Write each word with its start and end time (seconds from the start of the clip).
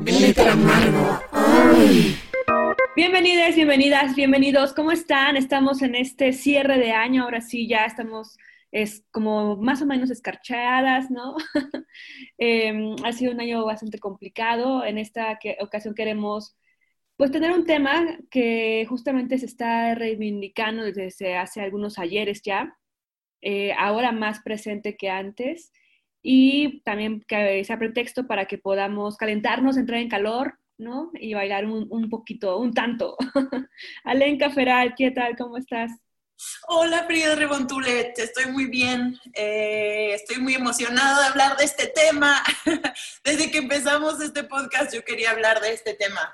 Glitter 0.00 0.48
amargo. 0.48 1.20
Bienvenidas, 2.94 3.54
bienvenidas, 3.56 4.14
bienvenidos. 4.14 4.72
¿Cómo 4.72 4.92
están? 4.92 5.36
Estamos 5.36 5.82
en 5.82 5.94
este 5.94 6.32
cierre 6.32 6.78
de 6.78 6.92
año. 6.92 7.24
Ahora 7.24 7.40
sí, 7.40 7.66
ya 7.66 7.84
estamos 7.84 8.36
es 8.70 9.04
como 9.10 9.56
más 9.56 9.82
o 9.82 9.86
menos 9.86 10.10
escarchadas, 10.10 11.10
¿no? 11.10 11.36
Em, 12.38 12.94
ha 13.04 13.12
sido 13.12 13.32
un 13.32 13.40
año 13.40 13.64
bastante 13.64 13.98
complicado. 13.98 14.84
En 14.84 14.98
esta 14.98 15.38
ocasión 15.60 15.94
queremos 15.94 16.56
pues 17.16 17.32
tener 17.32 17.50
un 17.50 17.66
tema 17.66 18.18
que 18.30 18.86
justamente 18.88 19.38
se 19.38 19.46
está 19.46 19.94
reivindicando 19.96 20.84
desde 20.84 21.36
hace 21.36 21.60
algunos 21.60 21.98
ayeres 21.98 22.42
ya, 22.42 22.78
eh, 23.40 23.72
ahora 23.76 24.12
más 24.12 24.40
presente 24.40 24.96
que 24.96 25.10
antes, 25.10 25.72
y 26.22 26.80
también 26.82 27.22
que 27.26 27.64
sea 27.64 27.78
pretexto 27.78 28.26
para 28.26 28.46
que 28.46 28.58
podamos 28.58 29.16
calentarnos, 29.16 29.76
entrar 29.76 30.00
en 30.00 30.08
calor, 30.08 30.58
¿no? 30.76 31.10
Y 31.14 31.34
bailar 31.34 31.66
un, 31.66 31.86
un 31.90 32.08
poquito, 32.08 32.58
un 32.58 32.72
tanto. 32.72 33.16
Alenka 34.04 34.50
Feral, 34.50 34.94
¿qué 34.96 35.10
tal? 35.10 35.36
¿Cómo 35.36 35.56
estás? 35.56 35.90
Hola, 36.68 37.04
Frida 37.04 37.34
Rebontulet, 37.34 38.16
estoy 38.16 38.46
muy 38.46 38.66
bien, 38.66 39.18
eh, 39.34 40.12
estoy 40.14 40.36
muy 40.36 40.54
emocionada 40.54 41.22
de 41.22 41.26
hablar 41.28 41.56
de 41.56 41.64
este 41.64 41.88
tema. 41.88 42.42
Desde 43.24 43.50
que 43.50 43.58
empezamos 43.58 44.20
este 44.20 44.44
podcast 44.44 44.94
yo 44.94 45.04
quería 45.04 45.32
hablar 45.32 45.60
de 45.60 45.72
este 45.72 45.94
tema. 45.94 46.32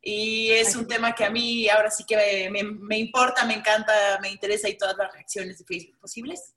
Y 0.00 0.50
es 0.50 0.76
un 0.76 0.86
tema 0.86 1.14
que 1.14 1.24
a 1.24 1.30
mí 1.30 1.68
ahora 1.68 1.90
sí 1.90 2.04
que 2.06 2.48
me, 2.50 2.62
me, 2.62 2.98
importa, 2.98 3.44
me 3.44 3.54
encanta, 3.54 4.18
me 4.20 4.30
interesa 4.30 4.68
y 4.68 4.76
todas 4.76 4.96
las 4.96 5.12
reacciones 5.12 5.58
de 5.58 5.64
Facebook 5.64 5.98
posibles. 5.98 6.54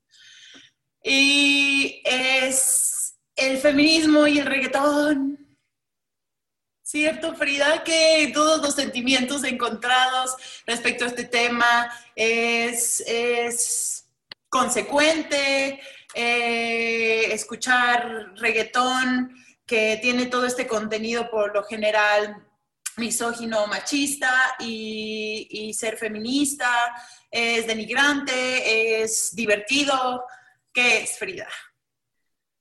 Y 1.03 2.01
es 2.03 3.15
el 3.35 3.57
feminismo 3.57 4.27
y 4.27 4.39
el 4.39 4.45
reggaetón. 4.45 5.37
¿Cierto, 6.81 7.35
Frida? 7.35 7.83
Que 7.83 8.31
todos 8.33 8.61
los 8.61 8.75
sentimientos 8.75 9.43
encontrados 9.43 10.35
respecto 10.65 11.05
a 11.05 11.09
este 11.09 11.25
tema 11.25 11.91
es, 12.15 13.01
es 13.01 14.05
consecuente, 14.49 15.81
eh, 16.13 17.33
escuchar 17.33 18.33
reggaetón 18.37 19.35
que 19.65 19.99
tiene 20.01 20.27
todo 20.27 20.45
este 20.45 20.65
contenido 20.65 21.29
por 21.29 21.53
lo 21.53 21.63
general 21.63 22.47
misógino, 22.95 23.67
machista 23.67 24.55
y, 24.59 25.73
ser 25.77 25.97
feminista, 25.97 26.71
es 27.29 27.67
denigrante, 27.67 29.03
es 29.03 29.35
divertido. 29.35 30.25
¿Qué 30.77 30.99
es, 30.99 31.17
Frida? 31.17 31.47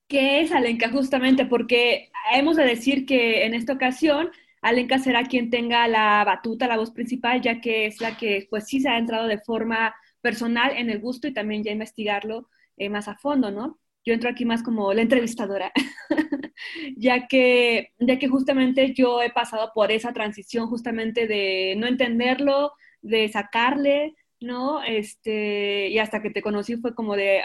¿Qué 0.09 0.41
es, 0.41 0.50
Alenka? 0.50 0.89
Justamente 0.89 1.45
porque 1.45 2.11
hemos 2.33 2.56
de 2.56 2.64
decir 2.64 3.05
que 3.05 3.45
en 3.45 3.53
esta 3.53 3.75
ocasión 3.75 4.31
Alenka 4.62 4.98
será 4.98 5.25
quien 5.25 5.50
tenga 5.50 5.86
la 5.86 6.25
batuta, 6.25 6.67
la 6.67 6.78
voz 6.78 6.92
principal, 6.92 7.42
ya 7.42 7.61
que 7.61 7.84
es 7.84 8.00
la 8.00 8.17
que 8.17 8.47
pues 8.48 8.64
sí 8.69 8.81
se 8.81 8.89
ha 8.89 8.97
entrado 8.97 9.27
de 9.27 9.37
forma 9.41 9.94
personal 10.22 10.72
en 10.78 10.89
el 10.89 10.98
gusto 10.98 11.28
y 11.28 11.34
también 11.34 11.62
ya 11.62 11.72
investigarlo 11.72 12.48
eh, 12.78 12.89
más 12.89 13.06
a 13.06 13.19
fondo, 13.19 13.50
¿no? 13.50 13.78
Yo 14.03 14.14
entro 14.14 14.31
aquí 14.31 14.47
más 14.47 14.62
como 14.62 14.94
la 14.94 15.03
entrevistadora, 15.03 15.70
ya, 16.97 17.27
que, 17.27 17.92
ya 17.98 18.19
que 18.19 18.28
justamente 18.28 18.94
yo 18.94 19.20
he 19.20 19.31
pasado 19.31 19.72
por 19.75 19.92
esa 19.92 20.14
transición 20.14 20.69
justamente 20.69 21.27
de 21.27 21.75
no 21.77 21.87
entenderlo, 21.87 22.72
de 23.03 23.28
sacarle, 23.28 24.14
¿no? 24.41 24.83
Este, 24.83 25.89
y 25.89 25.98
hasta 25.98 26.23
que 26.23 26.31
te 26.31 26.42
conocí 26.42 26.77
fue 26.77 26.95
como 26.95 27.17
de, 27.17 27.42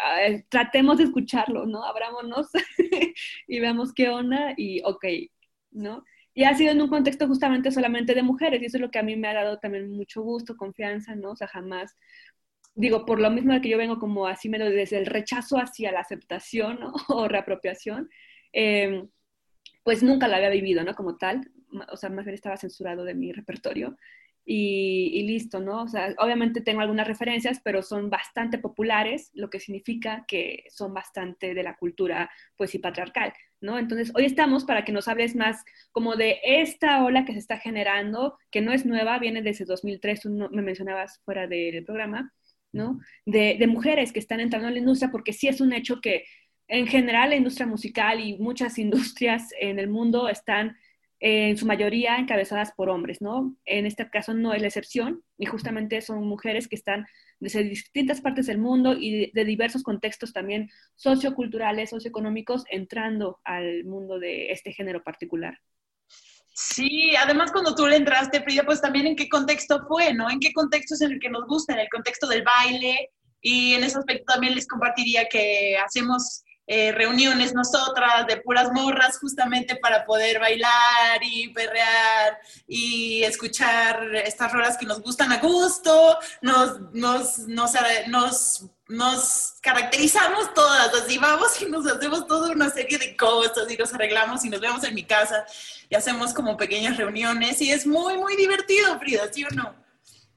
tratemos 0.50 0.98
de 0.98 1.06
escucharlo, 1.06 1.66
¿no? 1.66 1.84
Abrámonos 1.86 2.50
y 3.48 3.60
veamos 3.60 3.94
qué 3.94 4.10
onda 4.10 4.54
y 4.58 4.82
ok, 4.84 5.06
¿no? 5.72 6.04
Y 6.34 6.44
ha 6.46 6.56
sido 6.56 6.72
en 6.72 6.82
un 6.82 6.90
contexto 6.90 7.28
justamente 7.28 7.72
solamente 7.72 8.14
de 8.16 8.24
mujeres 8.24 8.62
y 8.62 8.66
eso 8.66 8.78
es 8.78 8.82
lo 8.82 8.92
que 8.92 9.00
a 9.00 9.04
mí 9.04 9.16
me 9.16 9.28
ha 9.28 9.34
dado 9.34 9.60
también 9.60 9.92
mucho 9.92 10.22
gusto, 10.22 10.56
confianza, 10.56 11.16
¿no? 11.16 11.32
O 11.32 11.36
sea, 11.36 11.48
jamás 11.48 11.98
digo, 12.76 13.06
por 13.06 13.20
lo 13.20 13.30
mismo 13.32 13.54
de 13.54 13.62
que 13.62 13.70
yo 13.70 13.78
vengo 13.78 14.00
como 14.00 14.28
así 14.28 14.50
medio 14.50 14.70
desde 14.70 14.98
el 14.98 15.06
rechazo 15.06 15.58
hacia 15.58 15.92
la 15.92 16.02
aceptación 16.02 16.80
o 17.10 17.28
reapropiación, 17.28 18.10
em, 18.54 19.10
pues 19.84 20.04
nunca 20.04 20.28
la 20.28 20.38
había 20.38 20.50
vivido, 20.50 20.84
¿no? 20.84 20.96
Como 20.96 21.18
tal, 21.18 21.52
o 21.92 21.98
sea, 21.98 22.10
más 22.10 22.26
bien 22.26 22.36
estaba 22.36 22.58
censurado 22.58 23.04
de 23.04 23.16
mi 23.16 23.32
repertorio 23.32 23.98
y, 24.46 25.24
listo, 25.24 25.60
¿no? 25.60 25.84
O 25.84 25.88
sea, 25.88 26.14
obviamente 26.18 26.62
tengo 26.62 26.82
algunas 26.82 27.08
referencias, 27.08 27.62
pero 27.64 27.84
son 27.84 28.10
bastante 28.10 28.58
populares, 28.58 29.30
lo 29.34 29.50
que 29.50 29.60
significa 29.60 30.26
que 30.28 30.66
son 30.70 30.94
bastante 30.94 31.54
de 31.54 31.64
la 31.64 31.76
cultura, 31.76 32.30
pues, 32.58 32.74
y 32.74 32.80
patriarcal, 32.80 33.34
¿no? 33.62 33.78
Entonces, 33.78 34.12
hoy 34.16 34.26
estamos 34.26 34.66
para 34.66 34.84
que 34.84 34.92
nos 34.92 35.08
hables 35.08 35.36
más 35.36 35.64
como 35.92 36.16
de 36.16 36.40
esta 36.44 37.04
ola 37.04 37.26
que 37.26 37.34
se 37.34 37.40
está 37.40 37.58
generando, 37.60 38.38
que 38.50 38.62
no 38.62 38.74
es 38.74 38.86
nueva, 38.86 39.20
viene 39.20 39.42
desde 39.42 39.66
2003, 39.66 40.22
tú 40.22 40.30
me 40.52 40.62
mencionabas 40.62 41.22
fuera 41.24 41.48
del 41.48 41.84
programa, 41.86 42.34
¿no? 42.74 43.00
De, 43.26 43.58
de, 43.60 43.68
mujeres 43.68 44.12
que 44.12 44.20
están 44.20 44.40
entrando 44.40 44.70
en 44.70 44.76
la 44.76 44.80
industria, 44.80 45.12
porque 45.12 45.34
sí 45.34 45.48
es 45.48 45.62
un 45.62 45.74
hecho 45.74 46.02
que 46.02 46.26
en 46.68 46.88
general 46.88 47.32
la 47.32 47.36
industria 47.36 47.68
musical 47.68 48.20
y 48.20 48.38
muchas 48.38 48.80
industrias 48.80 49.50
en 49.60 49.78
el 49.78 49.90
mundo 49.90 50.30
están 50.30 50.78
en 51.24 51.56
su 51.56 51.68
mayoría 51.68 52.18
encabezadas 52.18 52.72
por 52.72 52.90
hombres, 52.90 53.22
¿no? 53.22 53.56
En 53.66 53.86
este 53.86 54.10
caso 54.10 54.34
no 54.34 54.54
es 54.54 54.62
la 54.62 54.68
excepción 54.68 55.24
y 55.38 55.46
justamente 55.46 56.02
son 56.02 56.26
mujeres 56.26 56.68
que 56.68 56.76
están 56.76 57.06
desde 57.40 57.64
distintas 57.64 58.22
partes 58.22 58.48
del 58.48 58.58
mundo 58.58 58.94
y 59.00 59.32
de, 59.32 59.46
diversos 59.46 59.84
contextos 59.84 60.34
también 60.34 60.72
socioculturales, 60.96 61.92
socioeconómicos, 61.92 62.64
entrando 62.72 63.40
al 63.44 63.84
mundo 63.84 64.18
de 64.18 64.52
este 64.52 64.74
género 64.74 65.04
particular. 65.04 65.60
Sí, 66.54 67.16
además 67.16 67.52
cuando 67.52 67.76
tú 67.76 67.86
le 67.86 67.98
entraste, 67.98 68.42
Frida, 68.42 68.64
pues 68.64 68.82
también 68.82 69.06
en 69.06 69.16
qué 69.16 69.30
contexto 69.30 69.86
fue, 69.88 70.16
¿no? 70.16 70.28
En 70.28 70.40
qué 70.40 70.52
contexto 70.52 70.96
es 70.96 71.02
en 71.02 71.12
el 71.12 71.20
que 71.20 71.30
nos 71.30 71.46
gusta, 71.46 71.74
en 71.74 71.80
el 71.80 71.90
contexto 71.90 72.28
del 72.28 72.44
baile. 72.44 73.12
Y 73.42 73.74
en 73.76 73.84
ese 73.84 74.00
aspecto 74.00 74.26
también 74.34 74.56
les 74.56 74.68
compartiría 74.68 75.28
que 75.28 75.78
hacemos 75.78 76.44
eh, 76.74 76.94
reuniones 76.94 77.54
nosotras 77.54 78.26
de 78.28 78.38
puras 78.38 78.72
morras 78.72 79.20
justamente 79.20 79.76
para 79.76 80.06
poder 80.06 80.40
bailar 80.40 81.20
y 81.22 81.50
perrear 81.50 82.40
y 82.66 83.24
escuchar 83.24 84.16
estas 84.16 84.54
rolas 84.54 84.78
que 84.78 84.86
nos 84.86 85.02
gustan 85.02 85.34
a 85.34 85.40
gusto, 85.40 86.18
nos, 86.42 86.80
nos, 86.94 87.40
nos, 87.40 88.70
nos, 88.88 89.54
caracterizamos 89.62 90.54
todas, 90.54 90.94
así 90.94 91.18
vamos 91.18 91.62
y 91.62 91.66
nos 91.66 91.86
hacemos 91.86 92.26
toda 92.26 92.54
una 92.54 92.70
serie 92.70 92.98
de 92.98 93.18
cosas 93.18 93.70
y 93.70 93.76
nos 93.76 93.94
arreglamos 93.94 94.46
y 94.46 94.50
nos 94.50 94.62
vemos 94.62 94.82
en 94.86 94.96
mi 94.96 95.04
casa 95.04 95.46
y 95.90 95.96
hacemos 95.96 96.34
como 96.34 96.56
pequeñas 96.56 96.96
reuniones 96.96 97.62
y 97.62 97.70
es 97.70 97.86
muy, 97.86 98.18
muy 98.18 98.38
divertido, 98.38 98.98
Frida, 98.98 99.24
¿sí 99.30 99.44
o 99.44 99.50
no? 99.54 99.76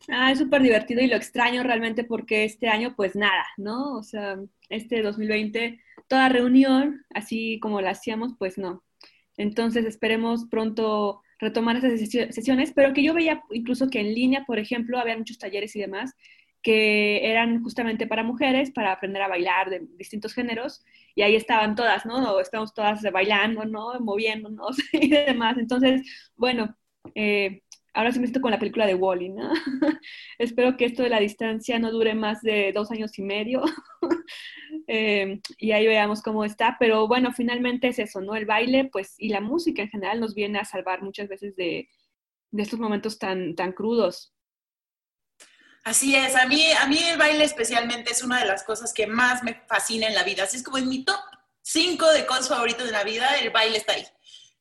Ah, 0.08 0.32
es 0.32 0.40
súper 0.40 0.62
divertido 0.62 1.00
y 1.00 1.06
lo 1.06 1.14
extraño 1.14 1.62
realmente 1.62 2.02
porque 2.02 2.44
este 2.44 2.68
año 2.68 2.94
pues 2.96 3.14
nada, 3.14 3.46
¿no? 3.56 3.96
O 3.98 4.02
sea, 4.02 4.36
este 4.68 5.00
2020 5.00 5.83
toda 6.08 6.28
reunión, 6.28 7.04
así 7.14 7.58
como 7.60 7.80
la 7.80 7.90
hacíamos, 7.90 8.34
pues 8.38 8.58
no. 8.58 8.84
Entonces 9.36 9.84
esperemos 9.84 10.46
pronto 10.50 11.20
retomar 11.40 11.76
esas 11.76 11.98
sesiones, 12.34 12.72
pero 12.74 12.92
que 12.94 13.02
yo 13.02 13.14
veía 13.14 13.42
incluso 13.50 13.90
que 13.90 14.00
en 14.00 14.14
línea, 14.14 14.44
por 14.46 14.58
ejemplo, 14.58 14.98
había 14.98 15.16
muchos 15.16 15.38
talleres 15.38 15.74
y 15.76 15.80
demás 15.80 16.14
que 16.64 17.30
eran 17.30 17.62
justamente 17.62 18.06
para 18.06 18.24
mujeres, 18.24 18.70
para 18.72 18.92
aprender 18.92 19.20
a 19.22 19.28
bailar 19.28 19.68
de 19.68 19.86
distintos 19.98 20.32
géneros, 20.32 20.82
y 21.14 21.22
ahí 21.22 21.36
estaban 21.36 21.76
todas, 21.76 22.06
¿no? 22.06 22.40
Estamos 22.40 22.72
todas 22.74 23.02
bailando, 23.12 23.64
¿no? 23.66 24.00
Moviéndonos 24.00 24.76
y 24.92 25.10
demás. 25.10 25.58
Entonces, 25.58 26.02
bueno, 26.36 26.74
eh, 27.14 27.62
ahora 27.92 28.12
sí 28.12 28.18
me 28.18 28.26
estoy 28.26 28.40
con 28.40 28.50
la 28.50 28.58
película 28.58 28.86
de 28.86 28.94
Wally, 28.94 29.28
¿no? 29.28 29.50
Espero 30.38 30.76
que 30.76 30.86
esto 30.86 31.02
de 31.02 31.10
la 31.10 31.20
distancia 31.20 31.78
no 31.78 31.92
dure 31.92 32.14
más 32.14 32.40
de 32.40 32.72
dos 32.72 32.90
años 32.90 33.16
y 33.18 33.22
medio 33.22 33.62
eh, 34.86 35.40
y 35.58 35.72
ahí 35.72 35.86
veamos 35.86 36.22
cómo 36.22 36.44
está. 36.44 36.76
Pero 36.78 37.06
bueno, 37.08 37.32
finalmente 37.32 37.88
es 37.88 37.98
eso, 37.98 38.20
¿no? 38.20 38.34
El 38.34 38.46
baile, 38.46 38.88
pues, 38.92 39.14
y 39.18 39.28
la 39.28 39.40
música 39.40 39.82
en 39.82 39.90
general 39.90 40.20
nos 40.20 40.34
viene 40.34 40.58
a 40.58 40.64
salvar 40.64 41.02
muchas 41.02 41.28
veces 41.28 41.56
de, 41.56 41.88
estos 42.56 42.78
momentos 42.78 43.18
tan, 43.18 43.54
tan 43.54 43.72
crudos. 43.72 44.32
Así 45.84 46.14
es, 46.14 46.34
a 46.36 46.46
mí, 46.46 46.70
a 46.72 46.86
mí 46.86 46.98
el 46.98 47.18
baile 47.18 47.44
especialmente 47.44 48.12
es 48.12 48.22
una 48.22 48.40
de 48.40 48.46
las 48.46 48.64
cosas 48.64 48.92
que 48.94 49.06
más 49.06 49.42
me 49.42 49.62
fascina 49.66 50.06
en 50.06 50.14
la 50.14 50.22
vida. 50.22 50.44
Así 50.44 50.56
es 50.56 50.62
como 50.62 50.78
en 50.78 50.88
mi 50.88 51.04
top 51.04 51.20
5 51.62 52.10
de 52.12 52.26
cosas 52.26 52.48
favoritas 52.48 52.86
de 52.86 52.92
la 52.92 53.04
vida, 53.04 53.26
el 53.40 53.50
baile 53.50 53.78
está 53.78 53.92
ahí. 53.92 54.06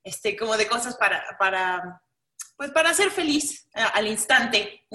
Este, 0.04 0.36
como 0.36 0.58
de 0.58 0.68
cosas 0.68 0.98
para, 0.98 1.24
para 1.40 2.04
pues 2.56 2.72
para 2.72 2.94
ser 2.94 3.12
feliz 3.12 3.68
eh, 3.74 3.81
al 3.94 4.08
instante, 4.08 4.86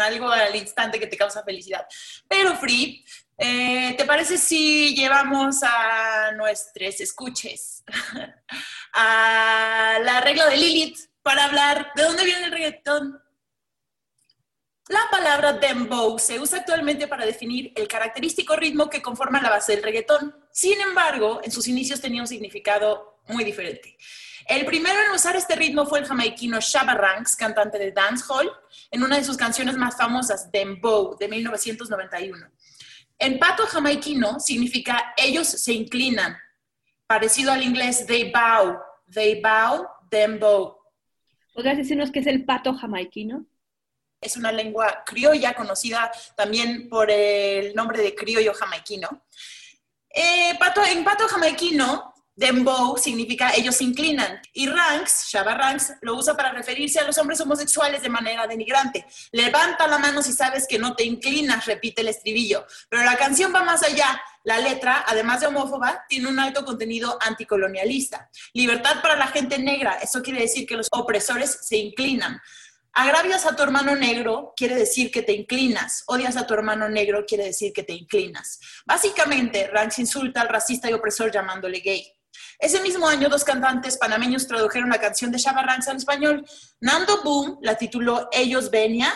algo 0.00 0.30
al 0.30 0.54
instante 0.54 0.98
que 0.98 1.06
te 1.06 1.16
causa 1.16 1.42
felicidad. 1.42 1.86
Pero 2.28 2.56
Free, 2.56 3.04
eh, 3.38 3.94
¿te 3.96 4.04
parece 4.04 4.36
si 4.36 4.94
llevamos 4.94 5.62
a 5.62 6.32
nuestros 6.32 7.00
escuches 7.00 7.84
a 8.92 9.98
la 10.02 10.20
regla 10.20 10.46
de 10.48 10.56
Lilith 10.56 10.98
para 11.22 11.44
hablar 11.44 11.92
de 11.94 12.02
dónde 12.02 12.24
viene 12.24 12.46
el 12.46 12.52
reggaetón? 12.52 13.22
La 14.88 15.06
palabra 15.10 15.52
dembow 15.52 16.18
se 16.18 16.40
usa 16.40 16.60
actualmente 16.60 17.06
para 17.06 17.26
definir 17.26 17.72
el 17.76 17.86
característico 17.86 18.56
ritmo 18.56 18.88
que 18.88 19.02
conforma 19.02 19.40
la 19.40 19.50
base 19.50 19.72
del 19.72 19.84
reggaetón. 19.84 20.34
Sin 20.50 20.80
embargo, 20.80 21.40
en 21.44 21.52
sus 21.52 21.68
inicios 21.68 22.00
tenía 22.00 22.22
un 22.22 22.26
significado 22.26 23.20
muy 23.28 23.44
diferente. 23.44 23.96
El 24.46 24.64
primero 24.64 24.98
en 25.04 25.10
usar 25.10 25.36
este 25.36 25.56
ritmo 25.56 25.84
fue 25.84 25.98
el 25.98 26.06
jamaiquino 26.06 26.58
Shabba 26.58 26.94
Ranks, 26.94 27.36
cantante 27.36 27.78
de 27.78 27.92
dancehall, 27.92 28.50
en 28.90 29.02
una 29.02 29.18
de 29.18 29.24
sus 29.24 29.36
canciones 29.36 29.76
más 29.76 29.94
famosas, 29.94 30.50
Dembow, 30.50 31.18
de 31.18 31.28
1991. 31.28 32.50
En 33.18 33.38
pato 33.38 33.66
jamaiquino 33.66 34.38
significa 34.38 35.14
ellos 35.16 35.48
se 35.48 35.72
inclinan, 35.72 36.36
parecido 37.06 37.52
al 37.52 37.62
inglés 37.62 38.06
they 38.06 38.30
bow, 38.30 38.78
they 39.12 39.40
bow, 39.40 39.86
dembow. 40.10 40.78
¿Podrías 41.52 41.76
decirnos 41.76 42.12
qué 42.12 42.20
es 42.20 42.26
el 42.26 42.44
pato 42.44 42.72
jamaiquino? 42.74 43.46
Es 44.20 44.36
una 44.36 44.52
lengua 44.52 45.02
criolla 45.04 45.54
conocida 45.54 46.10
también 46.36 46.88
por 46.88 47.10
el 47.10 47.74
nombre 47.74 48.00
de 48.00 48.14
criollo 48.14 48.54
jamaiquino. 48.54 49.24
Eh, 50.10 50.56
pato, 50.58 50.84
en 50.84 51.04
pato 51.04 51.26
jamaiquino 51.28 52.14
Dembow 52.38 52.96
significa 52.96 53.52
ellos 53.56 53.74
se 53.74 53.82
inclinan. 53.82 54.40
Y 54.52 54.68
Ranks, 54.68 55.26
Shabba 55.28 55.54
Ranks, 55.54 55.94
lo 56.02 56.14
usa 56.14 56.36
para 56.36 56.52
referirse 56.52 57.00
a 57.00 57.04
los 57.04 57.18
hombres 57.18 57.40
homosexuales 57.40 58.00
de 58.00 58.08
manera 58.08 58.46
denigrante. 58.46 59.04
Levanta 59.32 59.88
la 59.88 59.98
mano 59.98 60.22
si 60.22 60.32
sabes 60.32 60.68
que 60.68 60.78
no 60.78 60.94
te 60.94 61.02
inclinas, 61.02 61.66
repite 61.66 62.02
el 62.02 62.08
estribillo. 62.08 62.64
Pero 62.88 63.02
la 63.02 63.16
canción 63.16 63.52
va 63.52 63.64
más 63.64 63.82
allá. 63.82 64.22
La 64.44 64.60
letra, 64.60 65.04
además 65.08 65.40
de 65.40 65.48
homófoba, 65.48 66.04
tiene 66.08 66.28
un 66.28 66.38
alto 66.38 66.64
contenido 66.64 67.18
anticolonialista. 67.20 68.30
Libertad 68.52 69.02
para 69.02 69.16
la 69.16 69.26
gente 69.26 69.58
negra, 69.58 69.98
eso 70.00 70.22
quiere 70.22 70.42
decir 70.42 70.64
que 70.64 70.76
los 70.76 70.86
opresores 70.92 71.58
se 71.62 71.76
inclinan. 71.76 72.40
Agravias 72.92 73.46
a 73.46 73.56
tu 73.56 73.64
hermano 73.64 73.96
negro 73.96 74.54
quiere 74.56 74.76
decir 74.76 75.10
que 75.10 75.22
te 75.22 75.32
inclinas. 75.32 76.04
Odias 76.06 76.36
a 76.36 76.46
tu 76.46 76.54
hermano 76.54 76.88
negro 76.88 77.24
quiere 77.26 77.46
decir 77.46 77.72
que 77.72 77.82
te 77.82 77.94
inclinas. 77.94 78.60
Básicamente, 78.86 79.66
Ranks 79.66 79.98
insulta 79.98 80.40
al 80.40 80.48
racista 80.48 80.88
y 80.88 80.92
opresor 80.92 81.32
llamándole 81.32 81.80
gay. 81.80 82.17
Ese 82.58 82.80
mismo 82.80 83.06
año, 83.06 83.28
dos 83.28 83.44
cantantes 83.44 83.96
panameños 83.96 84.48
tradujeron 84.48 84.88
la 84.90 85.00
canción 85.00 85.30
de 85.30 85.38
Shabba 85.38 85.62
Ranks 85.62 85.88
al 85.88 85.96
español. 85.96 86.44
Nando 86.80 87.22
Boom 87.22 87.58
la 87.62 87.76
tituló 87.76 88.28
Ellos 88.32 88.70
Venia 88.70 89.14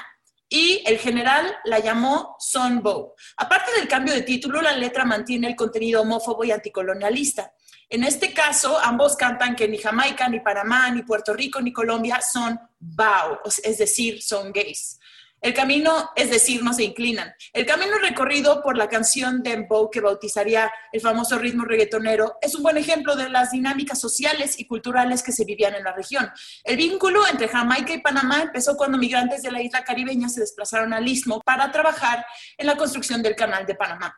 y 0.48 0.82
el 0.86 0.98
general 0.98 1.52
la 1.64 1.80
llamó 1.80 2.36
Son 2.38 2.82
Bow. 2.82 3.14
Aparte 3.38 3.72
del 3.72 3.88
cambio 3.88 4.14
de 4.14 4.22
título, 4.22 4.62
la 4.62 4.76
letra 4.76 5.04
mantiene 5.04 5.48
el 5.48 5.56
contenido 5.56 6.02
homófobo 6.02 6.44
y 6.44 6.52
anticolonialista. 6.52 7.52
En 7.88 8.04
este 8.04 8.32
caso, 8.32 8.78
ambos 8.78 9.16
cantan 9.16 9.56
que 9.56 9.66
ni 9.66 9.76
Jamaica, 9.76 10.28
ni 10.28 10.40
Panamá, 10.40 10.88
ni 10.90 11.02
Puerto 11.02 11.34
Rico, 11.34 11.60
ni 11.60 11.72
Colombia 11.72 12.20
son 12.20 12.58
bow, 12.78 13.38
es 13.44 13.78
decir, 13.78 14.22
son 14.22 14.52
gays. 14.52 14.98
El 15.42 15.54
camino, 15.54 16.08
es 16.14 16.30
decir, 16.30 16.62
no 16.62 16.72
se 16.72 16.84
inclinan. 16.84 17.34
El 17.52 17.66
camino 17.66 17.98
recorrido 17.98 18.62
por 18.62 18.78
la 18.78 18.88
canción 18.88 19.42
Dembow 19.42 19.90
que 19.90 20.00
bautizaría 20.00 20.70
el 20.92 21.00
famoso 21.00 21.36
ritmo 21.36 21.64
reggaetonero 21.64 22.36
es 22.40 22.54
un 22.54 22.62
buen 22.62 22.76
ejemplo 22.76 23.16
de 23.16 23.28
las 23.28 23.50
dinámicas 23.50 23.98
sociales 23.98 24.60
y 24.60 24.68
culturales 24.68 25.20
que 25.20 25.32
se 25.32 25.44
vivían 25.44 25.74
en 25.74 25.82
la 25.82 25.92
región. 25.92 26.30
El 26.62 26.76
vínculo 26.76 27.26
entre 27.26 27.48
Jamaica 27.48 27.92
y 27.92 28.00
Panamá 28.00 28.40
empezó 28.40 28.76
cuando 28.76 28.98
migrantes 28.98 29.42
de 29.42 29.50
la 29.50 29.60
isla 29.60 29.82
caribeña 29.82 30.28
se 30.28 30.38
desplazaron 30.38 30.92
al 30.92 31.08
istmo 31.08 31.40
para 31.40 31.72
trabajar 31.72 32.24
en 32.56 32.68
la 32.68 32.76
construcción 32.76 33.20
del 33.20 33.34
canal 33.34 33.66
de 33.66 33.74
Panamá. 33.74 34.16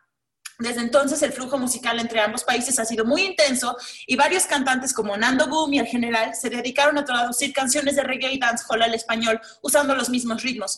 Desde 0.57 0.79
entonces 0.79 1.21
el 1.21 1.33
flujo 1.33 1.57
musical 1.57 1.99
entre 1.99 2.21
ambos 2.21 2.43
países 2.45 2.79
ha 2.79 2.85
sido 2.85 3.03
muy 3.03 3.23
intenso 3.23 3.75
y 4.07 4.15
varios 4.15 4.45
cantantes 4.45 4.93
como 4.93 5.17
Nando 5.17 5.47
Boom 5.47 5.73
y 5.73 5.79
el 5.79 5.87
general 5.87 6.33
se 6.33 6.49
dedicaron 6.49 6.97
a 6.97 7.03
traducir 7.03 7.51
canciones 7.51 7.97
de 7.97 8.03
reggae 8.03 8.31
y 8.31 8.39
dancehall 8.39 8.83
al 8.83 8.93
español 8.93 9.41
usando 9.61 9.95
los 9.95 10.09
mismos 10.09 10.43
ritmos. 10.43 10.77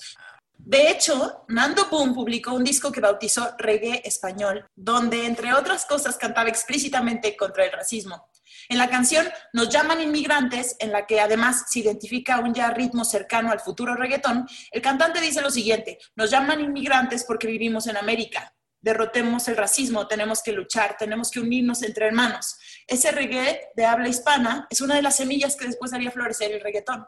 De 0.67 0.91
hecho, 0.91 1.45
Nando 1.47 1.85
Boom 1.85 2.13
publicó 2.13 2.51
un 2.51 2.65
disco 2.65 2.91
que 2.91 2.99
bautizó 2.99 3.55
Reggae 3.57 4.01
Español, 4.03 4.67
donde, 4.75 5.25
entre 5.25 5.53
otras 5.53 5.85
cosas, 5.85 6.17
cantaba 6.17 6.49
explícitamente 6.49 7.37
contra 7.37 7.63
el 7.63 7.71
racismo. 7.71 8.29
En 8.67 8.77
la 8.77 8.89
canción 8.89 9.25
Nos 9.53 9.69
llaman 9.69 10.01
inmigrantes, 10.01 10.75
en 10.79 10.91
la 10.91 11.07
que 11.07 11.21
además 11.21 11.67
se 11.69 11.79
identifica 11.79 12.41
un 12.41 12.53
ya 12.53 12.69
ritmo 12.71 13.05
cercano 13.05 13.49
al 13.49 13.61
futuro 13.61 13.95
reggaetón, 13.95 14.45
el 14.69 14.81
cantante 14.81 15.21
dice 15.21 15.41
lo 15.41 15.51
siguiente, 15.51 15.99
nos 16.17 16.31
llaman 16.31 16.59
inmigrantes 16.59 17.23
porque 17.23 17.47
vivimos 17.47 17.87
en 17.87 17.95
América, 17.95 18.53
derrotemos 18.81 19.47
el 19.47 19.55
racismo, 19.55 20.05
tenemos 20.05 20.43
que 20.43 20.51
luchar, 20.51 20.97
tenemos 20.99 21.31
que 21.31 21.39
unirnos 21.39 21.81
entre 21.81 22.07
hermanos. 22.07 22.57
Ese 22.85 23.11
reggae 23.11 23.69
de 23.73 23.85
habla 23.85 24.09
hispana 24.09 24.67
es 24.69 24.81
una 24.81 24.95
de 24.95 25.01
las 25.01 25.15
semillas 25.15 25.55
que 25.55 25.65
después 25.65 25.93
haría 25.93 26.11
florecer 26.11 26.51
el 26.51 26.59
reggaetón. 26.59 27.07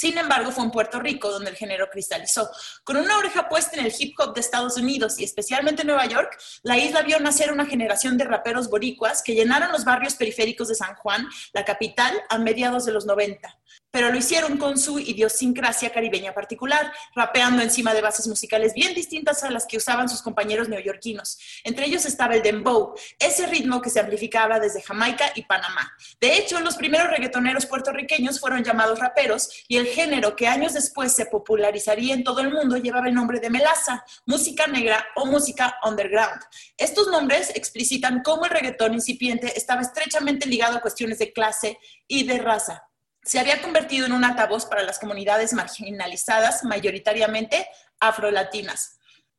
Sin 0.00 0.16
embargo, 0.16 0.50
fue 0.50 0.64
en 0.64 0.70
Puerto 0.70 0.98
Rico 0.98 1.30
donde 1.30 1.50
el 1.50 1.56
género 1.56 1.90
cristalizó. 1.90 2.50
Con 2.84 2.96
una 2.96 3.18
oreja 3.18 3.50
puesta 3.50 3.76
en 3.76 3.84
el 3.84 3.92
hip 3.98 4.18
hop 4.18 4.32
de 4.32 4.40
Estados 4.40 4.78
Unidos 4.78 5.18
y 5.18 5.24
especialmente 5.24 5.82
en 5.82 5.88
Nueva 5.88 6.06
York, 6.06 6.38
la 6.62 6.78
isla 6.78 7.02
vio 7.02 7.20
nacer 7.20 7.52
una 7.52 7.66
generación 7.66 8.16
de 8.16 8.24
raperos 8.24 8.70
boricuas 8.70 9.22
que 9.22 9.34
llenaron 9.34 9.70
los 9.72 9.84
barrios 9.84 10.14
periféricos 10.14 10.68
de 10.68 10.74
San 10.74 10.94
Juan, 10.94 11.28
la 11.52 11.66
capital, 11.66 12.18
a 12.30 12.38
mediados 12.38 12.86
de 12.86 12.92
los 12.92 13.04
90 13.04 13.54
pero 13.90 14.10
lo 14.10 14.18
hicieron 14.18 14.56
con 14.56 14.78
su 14.78 14.98
idiosincrasia 14.98 15.90
caribeña 15.90 16.32
particular, 16.32 16.92
rapeando 17.14 17.62
encima 17.62 17.94
de 17.94 18.00
bases 18.00 18.26
musicales 18.26 18.72
bien 18.74 18.94
distintas 18.94 19.42
a 19.42 19.50
las 19.50 19.66
que 19.66 19.76
usaban 19.76 20.08
sus 20.08 20.22
compañeros 20.22 20.68
neoyorquinos. 20.68 21.38
Entre 21.64 21.86
ellos 21.86 22.04
estaba 22.04 22.34
el 22.34 22.42
dembow, 22.42 22.94
ese 23.18 23.46
ritmo 23.46 23.80
que 23.80 23.90
se 23.90 24.00
amplificaba 24.00 24.60
desde 24.60 24.82
Jamaica 24.82 25.32
y 25.34 25.42
Panamá. 25.42 25.92
De 26.20 26.36
hecho, 26.36 26.60
los 26.60 26.76
primeros 26.76 27.10
reggaetoneros 27.10 27.66
puertorriqueños 27.66 28.40
fueron 28.40 28.62
llamados 28.62 28.98
raperos 28.98 29.64
y 29.68 29.76
el 29.76 29.86
género 29.86 30.36
que 30.36 30.46
años 30.46 30.74
después 30.74 31.12
se 31.12 31.26
popularizaría 31.26 32.14
en 32.14 32.24
todo 32.24 32.40
el 32.40 32.52
mundo 32.52 32.76
llevaba 32.76 33.08
el 33.08 33.14
nombre 33.14 33.40
de 33.40 33.50
melaza, 33.50 34.04
música 34.26 34.66
negra 34.66 35.04
o 35.16 35.26
música 35.26 35.78
underground. 35.84 36.40
Estos 36.76 37.08
nombres 37.08 37.50
explicitan 37.54 38.22
cómo 38.22 38.44
el 38.44 38.50
reggaetón 38.50 38.94
incipiente 38.94 39.52
estaba 39.56 39.82
estrechamente 39.82 40.46
ligado 40.46 40.76
a 40.76 40.80
cuestiones 40.80 41.18
de 41.18 41.32
clase 41.32 41.78
y 42.06 42.24
de 42.24 42.38
raza 42.38 42.89
se 43.22 43.38
había 43.38 43.62
convertido 43.62 44.06
en 44.06 44.12
un 44.12 44.24
altavoz 44.24 44.66
para 44.66 44.82
las 44.82 44.98
comunidades 44.98 45.52
marginalizadas, 45.52 46.64
mayoritariamente 46.64 47.66
afrolatinas. 47.98 48.96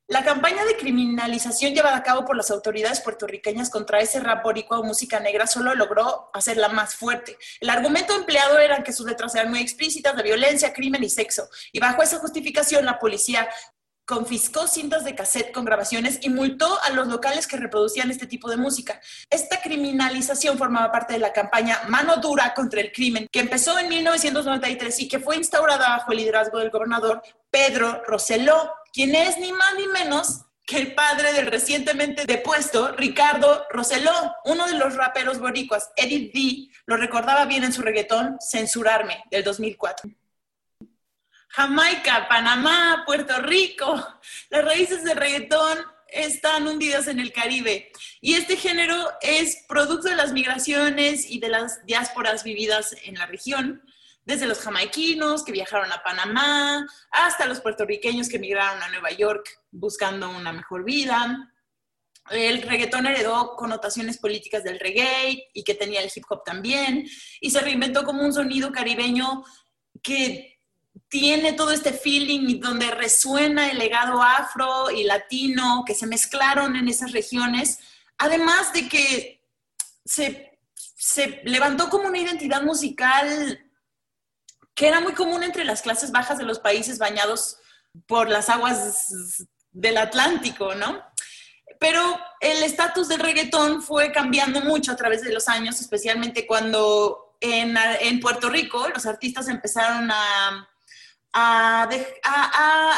La 0.07 0.25
campaña 0.25 0.66
de 0.66 0.75
criminalización 0.75 1.74
llevada 1.74 1.95
a 1.95 2.04
cabo 2.04 2.25
por 2.25 2.36
las 2.36 2.51
autoridades 2.51 3.00
puertorriqueñas 3.00 3.69
contra 3.69 4.01
ese 4.01 4.19
rap 4.19 4.44
boricua 4.44 4.80
o 4.80 4.83
música 4.83 5.22
negra 5.22 5.48
solo 5.48 5.74
logró 5.74 6.30
hacerla 6.33 6.68
más 6.68 6.95
fuerte. 6.95 7.38
El 7.62 7.69
argumento 7.69 8.13
empleado 8.13 8.60
era 8.60 8.83
que 8.83 8.92
sus 8.92 9.06
letras 9.06 9.33
eran 9.36 9.50
muy 9.50 9.62
explícitas 9.62 10.13
de 10.18 10.24
violencia, 10.24 10.74
crimen 10.74 11.01
y 11.01 11.10
sexo. 11.10 11.48
Y 11.72 11.80
bajo 11.80 12.04
esa 12.04 12.19
justificación, 12.19 12.84
la 12.84 13.00
policía 13.00 13.48
confiscó 14.06 14.68
cintas 14.68 15.03
de 15.06 15.15
cassette 15.15 15.51
con 15.51 15.65
grabaciones 15.65 16.19
y 16.21 16.30
multó 16.30 16.81
a 16.83 16.89
los 16.89 17.07
locales 17.07 17.48
que 17.48 17.57
reproducían 17.57 18.12
este 18.12 18.27
tipo 18.27 18.50
de 18.50 18.57
música. 18.57 19.00
Esta 19.30 19.62
criminalización 19.62 20.57
formaba 20.57 20.92
parte 20.92 21.13
de 21.13 21.19
la 21.19 21.33
campaña 21.33 21.81
Mano 21.88 22.18
Dura 22.18 22.53
contra 22.53 22.81
el 22.81 22.92
Crimen, 22.92 23.27
que 23.31 23.39
empezó 23.39 23.77
en 23.80 23.89
1993 23.89 25.00
y 25.00 25.07
que 25.07 25.19
fue 25.19 25.38
instaurada 25.38 25.89
bajo 25.89 26.12
el 26.12 26.17
liderazgo 26.17 26.60
del 26.60 26.72
gobernador 26.72 27.22
Pedro 27.50 28.03
Rosselló, 28.05 28.72
quien 28.93 29.15
es 29.15 29.38
ni 29.38 29.51
más 29.51 29.75
ni 29.77 29.88
menos 29.88 30.41
que 30.65 30.77
el 30.77 30.93
padre 30.93 31.34
del 31.34 31.48
recientemente 31.48 32.25
depuesto 32.25 32.93
Ricardo 32.93 33.65
Rosselló, 33.70 34.13
uno 34.46 34.67
de 34.67 34.75
los 34.75 34.96
raperos 34.96 35.39
boricuas. 35.39 35.91
Edith 35.96 36.34
D. 36.34 36.70
lo 36.86 36.98
recordaba 36.98 37.46
bien 37.46 37.63
en 37.63 37.74
su 37.74 37.81
reggaetón 37.81 38.38
Censurarme 38.39 39.24
del 39.29 39.43
2004. 39.43 40.10
Jamaica, 41.51 42.27
Panamá, 42.29 43.03
Puerto 43.05 43.41
Rico. 43.41 43.96
Las 44.50 44.63
raíces 44.63 45.03
del 45.03 45.17
reggaetón 45.17 45.79
están 46.08 46.65
hundidas 46.65 47.08
en 47.08 47.20
el 47.20 47.34
Caribe. 47.34 47.91
Y 48.22 48.36
este 48.36 48.55
género 48.55 49.12
es 49.22 49.65
producto 49.67 50.08
de 50.08 50.15
las 50.15 50.31
migraciones 50.31 51.29
y 51.29 51.39
de 51.39 51.50
las 51.50 51.86
diásporas 51.86 52.43
vividas 52.43 52.96
en 53.03 53.15
la 53.15 53.25
región, 53.25 53.84
desde 54.24 54.46
los 54.46 54.60
jamaiquinos 54.60 55.43
que 55.43 55.51
viajaron 55.51 55.91
a 55.91 56.03
Panamá 56.03 56.88
hasta 57.12 57.48
los 57.48 57.60
puertorriqueños 57.60 58.29
que 58.29 58.39
migraron 58.39 58.81
a 58.81 58.89
Nueva 58.89 59.12
York 59.12 59.46
buscando 59.72 60.29
una 60.29 60.53
mejor 60.53 60.86
vida. 60.86 61.53
El 62.29 62.62
reggaetón 62.62 63.08
heredó 63.08 63.55
connotaciones 63.58 64.20
políticas 64.20 64.63
del 64.63 64.79
reggae 64.79 65.50
y 65.53 65.63
que 65.63 65.74
tenía 65.74 66.01
el 66.01 66.12
hip 66.13 66.24
hop 66.29 66.43
también, 66.46 67.05
y 67.41 67.51
se 67.51 67.60
reinventó 67.60 68.05
como 68.05 68.24
un 68.24 68.31
sonido 68.31 68.72
caribeño 68.72 69.43
que 70.01 70.50
tiene 71.12 71.51
todo 71.51 71.72
este 71.72 71.91
feeling 71.91 72.62
donde 72.62 72.89
resuena 72.89 73.70
el 73.70 73.80
legado 73.80 74.24
afro 74.24 74.89
y 74.89 75.03
latino 75.03 75.84
que 75.86 75.94
se 75.94 76.08
mezclaron 76.08 76.77
en 76.77 76.88
esas 76.88 77.12
regiones, 77.12 77.80
además 78.18 78.72
de 78.72 78.88
que 78.88 79.44
se, 80.06 80.58
se 80.74 81.41
levantó 81.44 81.89
como 81.89 82.08
una 82.08 82.18
identidad 82.18 82.63
musical 82.63 83.60
que 84.74 84.88
era 84.88 85.01
muy 85.01 85.12
común 85.12 85.44
entre 85.44 85.65
las 85.65 85.82
clases 85.82 86.13
bajas 86.13 86.38
de 86.38 86.46
los 86.46 86.60
países 86.60 86.98
bañados 86.98 87.58
por 88.08 88.30
las 88.30 88.48
aguas 88.48 89.46
del 89.72 89.98
Atlántico, 89.98 90.75
¿no? 90.75 91.03
Pero 91.77 92.18
el 92.39 92.63
estatus 92.63 93.10
del 93.10 93.20
reggaetón 93.20 93.82
fue 93.82 94.13
cambiando 94.13 94.62
mucho 94.62 94.94
a 94.94 94.96
través 94.96 95.24
de 95.24 95.34
los 95.34 95.50
años, 95.50 95.82
especialmente 95.82 96.48
cuando 96.48 97.36
en, 97.41 97.75
en 98.00 98.22
Puerto 98.22 98.50
Rico 98.50 98.88
los 98.88 99.06
artistas 99.06 99.50
empezaron 99.50 100.10
a 100.10 100.70
a, 101.34 101.90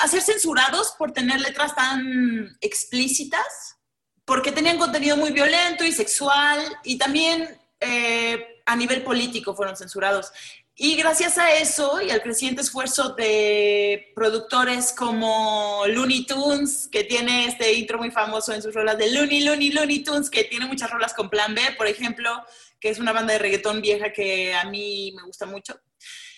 ser 0.10 0.22
censurados 0.22 0.94
por 0.98 1.12
tener 1.12 1.40
letras 1.40 1.76
tan 1.76 2.58
explícitas, 2.62 3.78
porque 4.26 4.52
tenían 4.52 4.78
contenido 4.78 5.18
muy 5.18 5.32
violento 5.32 5.84
y 5.84 5.92
sexual, 5.92 6.60
y 6.84 6.98
también 6.98 7.58
eh, 7.80 8.62
a 8.66 8.76
nivel 8.76 9.04
político 9.04 9.56
fueron 9.56 9.76
censurados. 9.76 10.32
Y 10.76 10.96
gracias 10.96 11.38
a 11.38 11.54
eso 11.54 12.02
y 12.02 12.10
al 12.10 12.24
creciente 12.24 12.64
esfuerzo 12.64 13.10
de 13.10 14.12
productores 14.16 14.92
como 14.92 15.84
Looney 15.86 16.26
Tunes, 16.26 16.90
que 16.92 17.04
tiene 17.04 17.46
este 17.46 17.74
intro 17.74 18.00
muy 18.00 18.10
famoso 18.10 18.54
en 18.54 18.62
sus 18.64 18.74
rolas 18.74 18.98
de 18.98 19.12
Looney, 19.12 19.42
Looney, 19.42 19.72
Looney 19.72 20.04
Tunes, 20.04 20.32
que 20.32 20.46
tiene 20.46 20.66
muchas 20.66 20.90
rolas 20.90 21.14
con 21.14 21.30
Plan 21.30 21.54
B, 21.54 21.62
por 21.78 21.86
ejemplo, 21.86 22.44
que 22.80 22.90
es 22.90 22.98
una 22.98 23.14
banda 23.14 23.34
de 23.34 23.40
reggaetón 23.40 23.82
vieja 23.82 24.12
que 24.12 24.56
a 24.56 24.66
mí 24.66 25.14
me 25.16 25.22
gusta 25.24 25.46
mucho. 25.46 25.80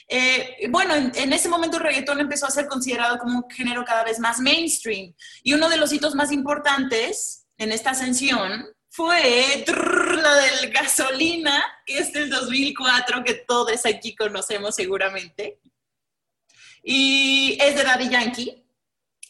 Eh, 0.07 0.67
bueno, 0.69 0.93
en, 0.95 1.33
ese 1.33 1.49
momento 1.49 1.77
el 1.77 1.83
reggaetón 1.83 2.19
empezó 2.19 2.45
a 2.45 2.51
ser 2.51 2.67
considerado 2.67 3.17
como 3.17 3.39
un 3.39 3.49
género 3.49 3.83
cada 3.83 4.03
vez 4.03 4.19
más 4.19 4.39
mainstream. 4.39 5.13
Y 5.43 5.53
uno 5.53 5.69
de 5.69 5.77
los 5.77 5.91
hitos 5.91 6.15
más 6.15 6.31
importantes 6.31 7.47
en 7.57 7.71
esta 7.71 7.91
ascensión 7.91 8.65
fue 8.89 9.65
la 9.67 10.35
del 10.35 10.71
gasolina, 10.71 11.63
que 11.85 11.99
es 11.99 12.13
del 12.13 12.29
2004, 12.29 13.23
que 13.23 13.33
todos 13.33 13.85
aquí 13.85 14.15
conocemos 14.15 14.75
seguramente. 14.75 15.59
Y 16.83 17.57
es 17.59 17.75
de 17.75 17.83
Daddy 17.83 18.09
Yankee. 18.09 18.61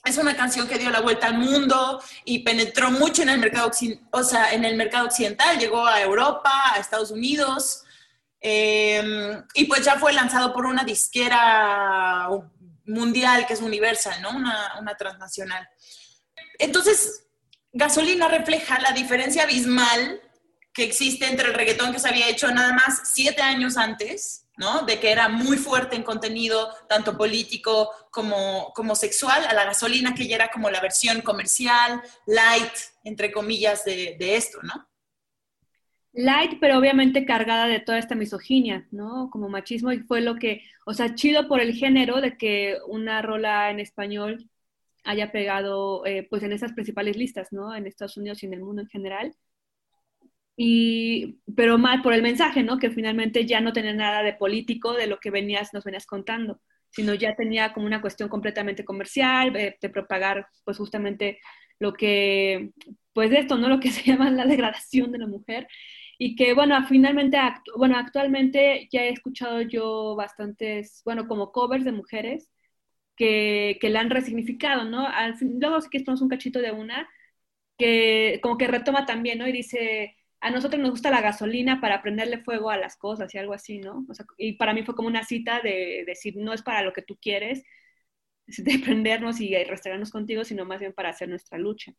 Es 0.03 0.17
una 0.17 0.36
canción 0.36 0.67
que 0.67 0.77
dio 0.77 0.91
la 0.91 1.01
vuelta 1.01 1.27
al 1.27 1.39
mundo 1.39 2.00
y 2.25 2.39
penetró 2.39 2.91
mucho 2.91 3.24
en 3.24 3.29
el 3.29 3.39
mercado, 3.39 3.72
o 4.12 4.24
sea, 4.24 4.53
en 4.53 4.65
el 4.65 4.75
mercado 4.75 5.08
occidental. 5.08 5.58
Llegó 5.58 5.88
a 5.88 6.00
Europa, 6.00 6.74
a 6.74 6.77
Estados 6.77 7.10
Unidos. 7.10 7.85
Em, 8.48 9.44
y 9.56 9.66
pues 9.66 9.84
ya 9.84 9.98
fue 9.98 10.14
lanzado 10.14 10.54
por 10.54 10.68
una 10.68 10.84
disquera 10.84 12.30
mundial 12.86 13.48
que 13.48 13.54
es 13.54 13.62
Universal, 13.62 14.22
¿no? 14.22 14.30
Una, 14.30 14.75
una 14.80 14.96
transnacional. 14.96 15.68
Entonces, 16.60 17.25
Gasolina 17.74 18.28
refleja 18.28 18.80
la 18.80 18.92
diferencia 18.92 19.42
abismal 19.42 20.22
que 20.72 20.84
existe 20.84 21.25
entre 21.25 21.48
el 21.48 21.56
reggaetón 21.56 21.92
que 21.92 21.98
se 21.98 22.08
había 22.08 22.30
hecho 22.30 22.52
nada 22.52 22.72
más 22.74 23.10
siete 23.16 23.42
años 23.42 23.78
antes, 23.78 24.46
¿no? 24.58 24.84
De 24.84 25.00
que 25.00 25.12
era 25.12 25.28
muy 25.28 25.58
fuerte 25.58 25.96
en 25.96 26.04
contenido, 26.04 26.72
tanto 26.88 27.18
político 27.18 27.90
como, 28.12 28.72
como 28.75 28.96
sexual, 28.96 29.44
a 29.48 29.56
la 29.56 29.66
gasolina 29.66 30.14
que 30.14 30.28
ya 30.28 30.36
era 30.36 30.52
como 30.52 30.70
la 30.70 30.82
versión 30.82 31.22
comercial, 31.22 32.00
light, 32.28 32.74
entre 33.04 33.32
comillas, 33.32 33.84
de, 33.86 34.18
de 34.20 34.36
esto, 34.36 34.60
¿no? 34.62 34.88
Light, 36.16 36.60
pero 36.62 36.78
obviamente 36.78 37.26
cargada 37.26 37.68
de 37.68 37.80
toda 37.82 37.98
esta 38.00 38.16
misoginia, 38.16 38.88
¿no? 38.92 39.30
Como 39.30 39.50
machismo, 39.50 39.92
y 39.92 40.00
fue 40.00 40.22
lo 40.22 40.36
que, 40.36 40.64
o 40.86 40.94
sea, 40.94 41.14
chido 41.14 41.48
por 41.48 41.60
el 41.60 41.74
género 41.74 42.22
de 42.22 42.38
que 42.38 42.78
una 42.88 43.22
rola 43.22 43.70
en 43.70 43.80
español 43.82 44.50
haya 45.06 45.32
pegado 45.32 46.06
eh, 46.06 46.28
pues 46.30 46.44
en 46.44 46.52
esas 46.52 46.74
principales 46.74 47.18
listas, 47.18 47.54
¿no? 47.54 47.76
En 47.76 47.88
Estados 47.88 48.18
Unidos 48.18 48.44
y 48.44 48.48
en 48.48 48.54
el 48.54 48.62
mundo 48.62 48.82
en 48.82 48.88
general. 48.90 49.36
Y, 50.58 51.40
pero 51.56 51.78
mal 51.78 52.02
por 52.02 52.14
el 52.14 52.22
mensaje, 52.22 52.64
¿no? 52.64 52.80
Que 52.80 52.90
finalmente 52.92 53.46
ya 53.46 53.62
no 53.62 53.74
tenía 53.74 53.94
nada 53.94 54.24
de 54.24 54.34
político 54.34 54.94
de 54.94 55.08
lo 55.08 55.20
que 55.20 55.32
venías, 55.32 55.74
nos 55.74 55.84
venías 55.84 56.06
contando, 56.06 56.62
sino 56.90 57.14
ya 57.14 57.36
tenía 57.36 57.74
como 57.74 57.86
una 57.86 58.02
cuestión 58.02 58.30
completamente 58.30 58.86
comercial, 58.86 59.54
de, 59.54 59.78
propagar 59.90 60.48
pues 60.64 60.78
justamente 60.78 61.40
lo 61.80 61.94
que, 61.94 62.72
pues 63.14 63.32
esto, 63.34 63.58
¿no? 63.58 63.70
Lo 63.70 63.80
que 63.80 63.92
se 63.92 64.04
llama 64.04 64.30
la 64.32 64.46
degradación 64.46 65.12
de 65.12 65.20
la 65.20 65.28
mujer. 65.28 65.68
Y 66.18 66.36
que, 66.36 66.54
bueno, 66.54 66.76
finalmente, 66.88 67.38
bueno, 67.78 67.98
actualmente 67.98 68.88
ya 68.92 69.04
he 69.04 69.10
escuchado 69.10 69.62
yo 69.62 70.16
bastantes, 70.16 71.02
bueno, 71.06 71.28
como 71.28 71.52
covers 71.52 71.86
de 71.86 71.92
mujeres 71.92 72.50
que, 73.16 73.78
que 73.82 73.90
la 73.90 74.02
han 74.02 74.10
resignificado, 74.10 74.86
¿no? 74.86 75.08
Al 75.08 75.36
luego 75.42 75.82
sí 75.82 75.90
que 75.90 75.98
esto 76.00 76.14
un 76.22 76.30
cachito 76.30 76.60
de 76.60 76.72
una, 76.72 77.10
que 77.78 78.40
como 78.44 78.58
que 78.58 78.68
retoma 78.68 79.06
también, 79.06 79.40
¿no? 79.40 79.48
Y 79.48 79.52
dice, 79.52 80.16
a 80.42 80.52
nosotros 80.52 80.82
nos 80.82 80.92
gusta 80.92 81.10
la 81.12 81.22
gasolina 81.22 81.82
para 81.82 82.02
prenderle 82.02 82.44
fuego 82.44 82.70
a 82.70 82.78
las 82.78 82.98
cosas 82.98 83.34
y 83.34 83.38
algo 83.38 83.54
así, 83.54 83.80
¿no? 83.80 84.06
Y 84.38 84.54
para 84.54 84.74
mí 84.74 84.84
fue 84.84 84.96
como 84.96 85.08
una 85.08 85.24
cita 85.24 85.62
de, 85.62 86.04
decir, 86.06 86.36
no 86.38 86.54
es 86.54 86.62
para 86.62 86.84
lo 86.84 86.94
que 86.94 87.02
tú 87.02 87.18
quieres, 87.22 87.64
de 88.48 88.80
prendernos 88.80 89.42
y 89.42 89.56
restaurarnos 89.64 90.12
contigo, 90.12 90.44
sino 90.44 90.66
más 90.66 90.80
bien 90.80 90.94
para 90.94 91.10
hacer 91.10 91.30
nuestra 91.30 91.58
lucha. 91.58 91.94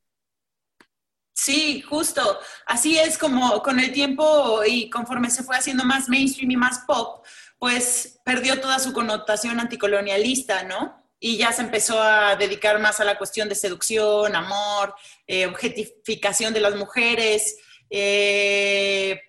Sí, 1.46 1.80
justo. 1.80 2.40
Así 2.66 2.98
es 2.98 3.16
como 3.16 3.62
con 3.62 3.78
el 3.78 3.92
tiempo 3.92 4.64
y 4.66 4.90
conforme 4.90 5.30
se 5.30 5.44
fue 5.44 5.56
haciendo 5.56 5.84
más 5.84 6.08
mainstream 6.08 6.50
y 6.50 6.56
más 6.56 6.80
pop, 6.88 7.24
pues 7.56 8.18
perdió 8.24 8.60
toda 8.60 8.80
su 8.80 8.92
connotación 8.92 9.60
anticolonialista, 9.60 10.64
¿no? 10.64 11.06
y 11.20 11.36
ya 11.36 11.52
se 11.52 11.62
empezó 11.62 12.02
a 12.02 12.34
dedicar 12.34 12.80
más 12.80 12.98
a 12.98 13.04
la 13.04 13.16
cuestión 13.16 13.48
de 13.48 13.54
seducción, 13.54 14.34
amor, 14.34 14.96
eh, 15.28 15.46
objetificación 15.46 16.52
de 16.52 16.60
las 16.60 16.74
mujeres. 16.74 17.56
Eh, 17.90 19.20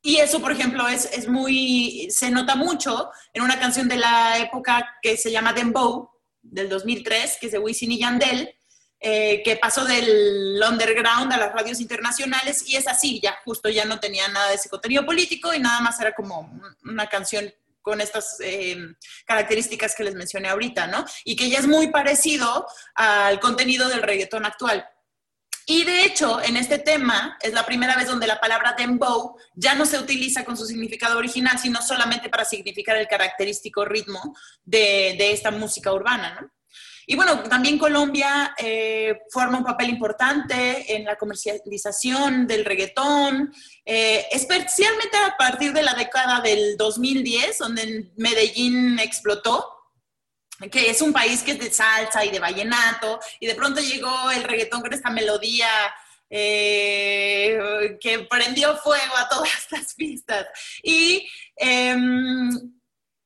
y 0.00 0.16
eso, 0.18 0.40
por 0.40 0.52
ejemplo, 0.52 0.86
es, 0.86 1.26
muy, 1.28 2.06
se 2.08 2.30
nota 2.30 2.54
mucho 2.54 3.10
en 3.32 3.42
una 3.42 3.58
canción 3.58 3.88
de 3.88 3.96
la 3.96 4.38
época 4.38 4.96
que 5.02 5.16
se 5.16 5.32
llama 5.32 5.52
Dembow, 5.52 6.08
del 6.40 6.68
2003, 6.68 7.38
que 7.40 7.46
es 7.46 7.52
de 7.52 7.58
Wisin 7.58 7.90
y 7.90 7.98
Yandel, 7.98 8.54
eh, 9.00 9.42
que 9.44 9.56
pasó 9.56 9.84
del 9.84 10.60
underground 10.66 11.32
a 11.32 11.36
las 11.36 11.52
radios 11.52 11.80
internacionales 11.80 12.64
y 12.66 12.76
es 12.76 12.88
así, 12.88 13.20
ya 13.22 13.36
justo 13.44 13.68
ya 13.68 13.84
no 13.84 14.00
tenía 14.00 14.28
nada 14.28 14.48
de 14.48 14.54
ese 14.54 14.70
contenido 14.70 15.04
político 15.04 15.52
y 15.52 15.58
nada 15.58 15.80
más 15.80 16.00
era 16.00 16.14
como 16.14 16.50
una 16.84 17.06
canción 17.06 17.52
con 17.82 18.00
estas 18.00 18.38
eh, 18.40 18.78
características 19.26 19.94
que 19.94 20.04
les 20.04 20.14
mencioné 20.14 20.48
ahorita, 20.48 20.86
¿no? 20.86 21.04
Y 21.22 21.36
que 21.36 21.50
ya 21.50 21.58
es 21.58 21.66
muy 21.66 21.88
parecido 21.88 22.66
al 22.94 23.38
contenido 23.40 23.88
del 23.90 24.02
reggaetón 24.02 24.46
actual. 24.46 24.88
Y 25.66 25.84
de 25.84 26.04
hecho, 26.04 26.42
en 26.42 26.56
este 26.56 26.78
tema 26.78 27.38
es 27.42 27.52
la 27.52 27.66
primera 27.66 27.96
vez 27.96 28.06
donde 28.06 28.26
la 28.26 28.40
palabra 28.40 28.74
dembow 28.76 29.36
ya 29.54 29.74
no 29.74 29.84
se 29.84 29.98
utiliza 29.98 30.44
con 30.44 30.56
su 30.56 30.64
significado 30.64 31.18
original, 31.18 31.58
sino 31.58 31.82
solamente 31.82 32.30
para 32.30 32.46
significar 32.46 32.96
el 32.96 33.06
característico 33.06 33.84
ritmo 33.84 34.34
de, 34.64 35.14
de 35.18 35.32
esta 35.32 35.50
música 35.50 35.92
urbana, 35.92 36.38
¿no? 36.40 36.50
Y 37.06 37.16
bueno, 37.16 37.42
también 37.44 37.78
Colombia 37.78 38.54
eh, 38.58 39.20
forma 39.30 39.58
un 39.58 39.64
papel 39.64 39.90
importante 39.90 40.94
en 40.94 41.04
la 41.04 41.16
comercialización 41.16 42.46
del 42.46 42.64
reggaetón, 42.64 43.52
eh, 43.84 44.26
especialmente 44.30 45.16
a 45.16 45.36
partir 45.36 45.72
de 45.72 45.82
la 45.82 45.94
década 45.94 46.40
del 46.40 46.76
2010, 46.76 47.58
donde 47.58 48.12
Medellín 48.16 48.98
explotó 48.98 49.70
que 50.70 50.88
es 50.88 51.02
un 51.02 51.12
país 51.12 51.42
que 51.42 51.52
es 51.52 51.58
de 51.58 51.70
salsa 51.70 52.24
y 52.24 52.30
de 52.30 52.38
vallenato, 52.38 53.18
y 53.40 53.46
de 53.46 53.54
pronto 53.54 53.80
llegó 53.80 54.30
el 54.30 54.44
reggaetón 54.44 54.80
con 54.80 54.92
esta 54.92 55.10
melodía 55.10 55.68
eh, 56.30 57.96
que 58.00 58.20
prendió 58.20 58.76
fuego 58.78 59.16
a 59.16 59.28
todas 59.28 59.50
estas 59.58 59.94
pistas. 59.94 60.46
Y 60.82 61.26
em, 61.56 62.50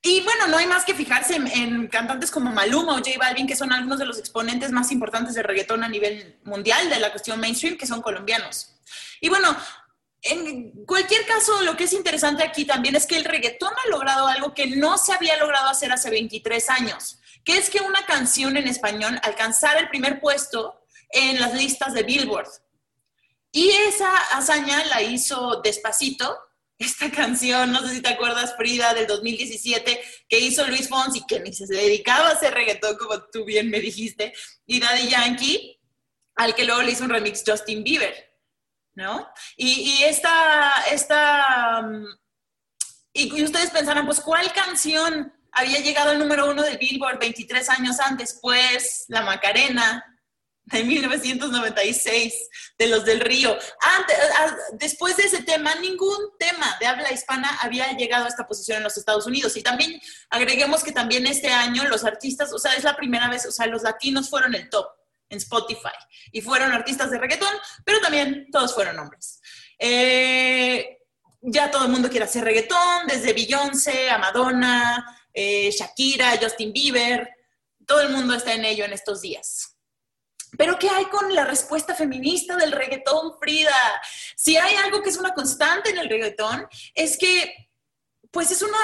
y 0.03 0.21
bueno, 0.21 0.47
no 0.47 0.59
hay 0.59 0.67
más 0.67 0.85
que 0.85 0.95
fijarse 0.95 1.35
en, 1.37 1.89
cantantes 1.89 2.31
como 2.31 2.53
Maluma 2.53 2.93
o 2.95 2.99
J 2.99 3.11
Balvin, 3.19 3.47
que 3.47 3.57
son 3.57 3.73
algunos 3.73 3.99
de 3.99 4.07
los 4.07 4.19
exponentes 4.19 4.71
más 4.71 4.93
importantes 4.93 5.35
de 5.35 5.43
reggaetón 5.43 5.83
a 5.83 5.89
nivel 5.89 6.39
mundial 6.45 6.89
de 6.89 7.01
la 7.01 7.11
cuestión 7.11 7.41
mainstream, 7.41 7.77
que 7.77 7.87
son 7.87 8.01
colombianos. 8.01 8.77
Y 9.21 9.29
bueno, 9.29 9.57
en 10.23 10.85
cualquier 10.85 11.27
caso, 11.27 11.63
lo 11.63 11.77
que 11.77 11.85
es 11.85 11.93
interesante 11.93 12.45
aquí 12.45 12.65
también 12.65 12.95
es 12.95 13.07
que 13.07 13.17
el 13.17 13.25
reggaetón 13.25 13.73
ha 13.73 13.91
logrado 13.91 14.29
algo 14.29 14.55
que 14.55 14.69
no 14.69 14.99
se 14.99 15.13
había 15.13 15.37
logrado 15.37 15.69
hacer 15.69 15.91
hace 15.93 16.11
23 16.11 16.71
años, 16.71 17.19
que 17.45 17.59
es 17.59 17.69
que 17.69 17.81
una 17.81 18.07
canción 18.07 18.57
en 18.57 18.69
español 18.69 19.19
alcanzara 19.25 19.81
el 19.81 19.89
primer 19.89 20.21
puesto 20.21 20.81
en 21.11 21.41
las 21.41 21.55
listas 21.55 21.93
de 21.93 22.05
Billboard. 22.05 22.49
Y 23.51 23.71
esa 23.71 24.15
hazaña 24.33 24.85
la 24.85 25.03
hizo 25.03 25.61
despacito, 25.63 26.39
esta 26.79 27.11
canción, 27.11 27.73
no 27.73 27.81
sé 27.81 27.97
si 27.97 28.03
te 28.03 28.11
acuerdas, 28.11 28.55
Frida, 28.57 28.95
del 28.95 29.07
2017, 29.09 30.01
que 30.29 30.39
hizo 30.39 30.67
Luis 30.67 30.89
Fonsi, 30.89 31.25
que 31.27 31.41
ni 31.41 31.53
se 31.53 31.67
dedicaba 31.67 32.29
a 32.29 32.33
hacer 32.33 32.55
reggaetón, 32.55 32.97
como 32.97 33.21
tú 33.25 33.45
bien 33.45 33.69
me 33.69 33.81
dijiste, 33.81 34.33
y 34.65 34.79
Daddy 34.79 35.09
Yankee, 35.09 35.81
al 36.37 36.55
que 36.55 36.65
luego 36.65 36.83
le 36.83 36.93
hizo 36.93 37.05
un 37.05 37.11
remix 37.11 37.43
Justin 37.45 37.83
Bieber, 37.83 38.15
¿no? 38.95 39.29
Y, 39.57 40.03
esta, 40.05 40.85
esta, 40.91 41.83
mm, 41.83 42.07
y, 43.13 43.43
ustedes 43.43 43.71
pensarán, 43.71 44.07
pues, 44.07 44.21
¿cuál 44.21 44.53
canción 44.53 45.33
había 45.51 45.81
llegado 45.81 46.11
al 46.11 46.19
número 46.21 46.49
uno 46.49 46.63
del 46.63 46.79
Billboard 46.79 47.19
23 47.19 47.69
años 47.71 47.99
antes? 47.99 48.39
Pues, 48.41 49.05
La 49.09 49.23
Macarena, 49.23 50.05
de 50.71 50.85
1996, 50.85 52.35
de 52.79 52.87
los 52.87 53.05
del 53.05 53.21
Río. 53.21 53.57
Antes, 53.81 54.17
después 54.73 55.17
de 55.17 55.25
ese 55.25 55.43
tema, 55.43 55.75
ningún 55.77 56.37
tema 56.39 56.77
de 56.81 56.87
habla 56.87 57.13
hispana 57.13 57.59
había 57.61 57.93
llegado 57.93 58.27
a 58.27 58.29
esta 58.29 58.47
posición 58.47 58.79
en 58.79 58.85
los 58.85 58.97
Estados 58.97 59.27
Unidos. 59.27 59.57
Y 59.57 59.63
también 59.63 60.01
agreguemos 60.31 60.85
que 60.85 60.93
también 60.93 61.27
este 61.27 61.49
año 61.49 61.85
los 61.89 62.05
artistas, 62.05 62.53
o 62.53 62.59
sea, 62.59 62.75
es 62.75 62.85
la 62.85 62.97
primera 62.97 63.29
vez, 63.29 63.47
o 63.47 63.53
sea, 63.53 63.67
los 63.67 63.83
latinos 63.83 64.29
fueron 64.29 64.55
el 64.55 64.69
top 64.69 64.87
en 65.31 65.39
Spotify 65.39 65.97
y 66.33 66.41
fueron 66.41 66.73
artistas 66.73 67.11
de 67.11 67.19
reggaetón, 67.19 67.55
pero 67.85 68.01
también 68.01 68.49
todos 68.51 68.75
fueron 68.75 68.99
hombres. 68.99 69.41
Eh, 69.79 70.99
ya 71.41 71.71
todo 71.71 71.85
el 71.85 71.91
mundo 71.91 72.09
quiere 72.11 72.25
hacer 72.25 72.45
reggaetón, 72.45 73.07
desde 73.07 73.33
Beyoncé 73.33 74.11
a 74.11 74.19
Madonna, 74.19 75.19
eh, 75.33 75.71
Shakira, 75.71 76.39
Justin 76.41 76.73
Bieber, 76.73 77.29
todo 77.87 78.01
el 78.01 78.11
mundo 78.11 78.35
está 78.35 78.55
en 78.55 78.65
ello 78.65 78.85
en 78.85 78.93
estos 78.93 79.23
días. 79.23 79.78
Pero 80.57 80.79
¿qué 80.79 80.89
hay 80.89 81.05
con 81.07 81.35
la 81.35 81.45
respuesta 81.45 81.95
feminista 81.95 82.57
del 82.57 82.73
reggaetón, 82.73 83.39
Frida? 83.39 84.01
Si 84.37 84.57
hay 84.57 84.75
algo 84.77 85.03
que 85.03 85.11
es 85.11 85.19
una 85.19 85.35
constante 85.35 85.91
en 85.91 85.99
el 85.99 86.09
reggaetón, 86.09 86.67
es 86.95 87.19
que 87.19 87.71
pues 88.31 88.51
es 88.51 88.63
una 88.63 88.79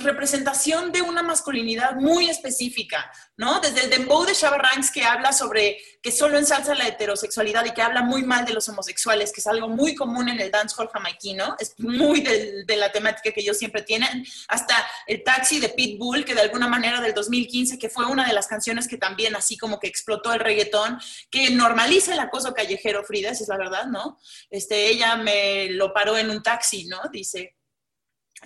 representación 0.00 0.92
de 0.92 1.02
una 1.02 1.22
masculinidad 1.22 1.96
muy 1.96 2.28
específica, 2.28 3.10
¿no? 3.36 3.60
Desde 3.60 3.84
el 3.84 3.90
dembow 3.90 4.24
de 4.24 4.34
Shabba 4.34 4.58
Ranks 4.58 4.90
que 4.90 5.04
habla 5.04 5.32
sobre 5.32 5.78
que 6.02 6.12
solo 6.12 6.38
ensalza 6.38 6.74
la 6.74 6.88
heterosexualidad 6.88 7.64
y 7.64 7.72
que 7.72 7.82
habla 7.82 8.02
muy 8.02 8.22
mal 8.22 8.44
de 8.44 8.52
los 8.52 8.68
homosexuales, 8.68 9.32
que 9.32 9.40
es 9.40 9.46
algo 9.46 9.68
muy 9.68 9.94
común 9.94 10.28
en 10.28 10.40
el 10.40 10.50
dancehall 10.50 10.88
jamaiquino, 10.88 11.56
es 11.58 11.78
muy 11.78 12.20
de, 12.20 12.64
de 12.64 12.76
la 12.76 12.90
temática 12.90 13.32
que 13.32 13.40
ellos 13.40 13.58
siempre 13.58 13.82
tienen, 13.82 14.26
hasta 14.48 14.74
el 15.06 15.22
taxi 15.22 15.60
de 15.60 15.68
Pitbull, 15.68 16.24
que 16.24 16.34
de 16.34 16.40
alguna 16.40 16.68
manera 16.68 17.00
del 17.00 17.14
2015, 17.14 17.78
que 17.78 17.88
fue 17.88 18.06
una 18.06 18.26
de 18.26 18.32
las 18.32 18.46
canciones 18.46 18.88
que 18.88 18.96
también 18.96 19.36
así 19.36 19.56
como 19.56 19.78
que 19.78 19.88
explotó 19.88 20.32
el 20.32 20.40
reggaetón, 20.40 20.98
que 21.30 21.50
normaliza 21.50 22.14
el 22.14 22.20
acoso 22.20 22.54
callejero, 22.54 23.04
Frida, 23.04 23.30
esa 23.30 23.42
es 23.42 23.48
la 23.48 23.58
verdad, 23.58 23.86
¿no? 23.86 24.18
Este, 24.50 24.88
ella 24.88 25.16
me 25.16 25.68
lo 25.70 25.92
paró 25.92 26.16
en 26.16 26.30
un 26.30 26.42
taxi, 26.42 26.86
¿no? 26.86 27.00
Dice, 27.12 27.56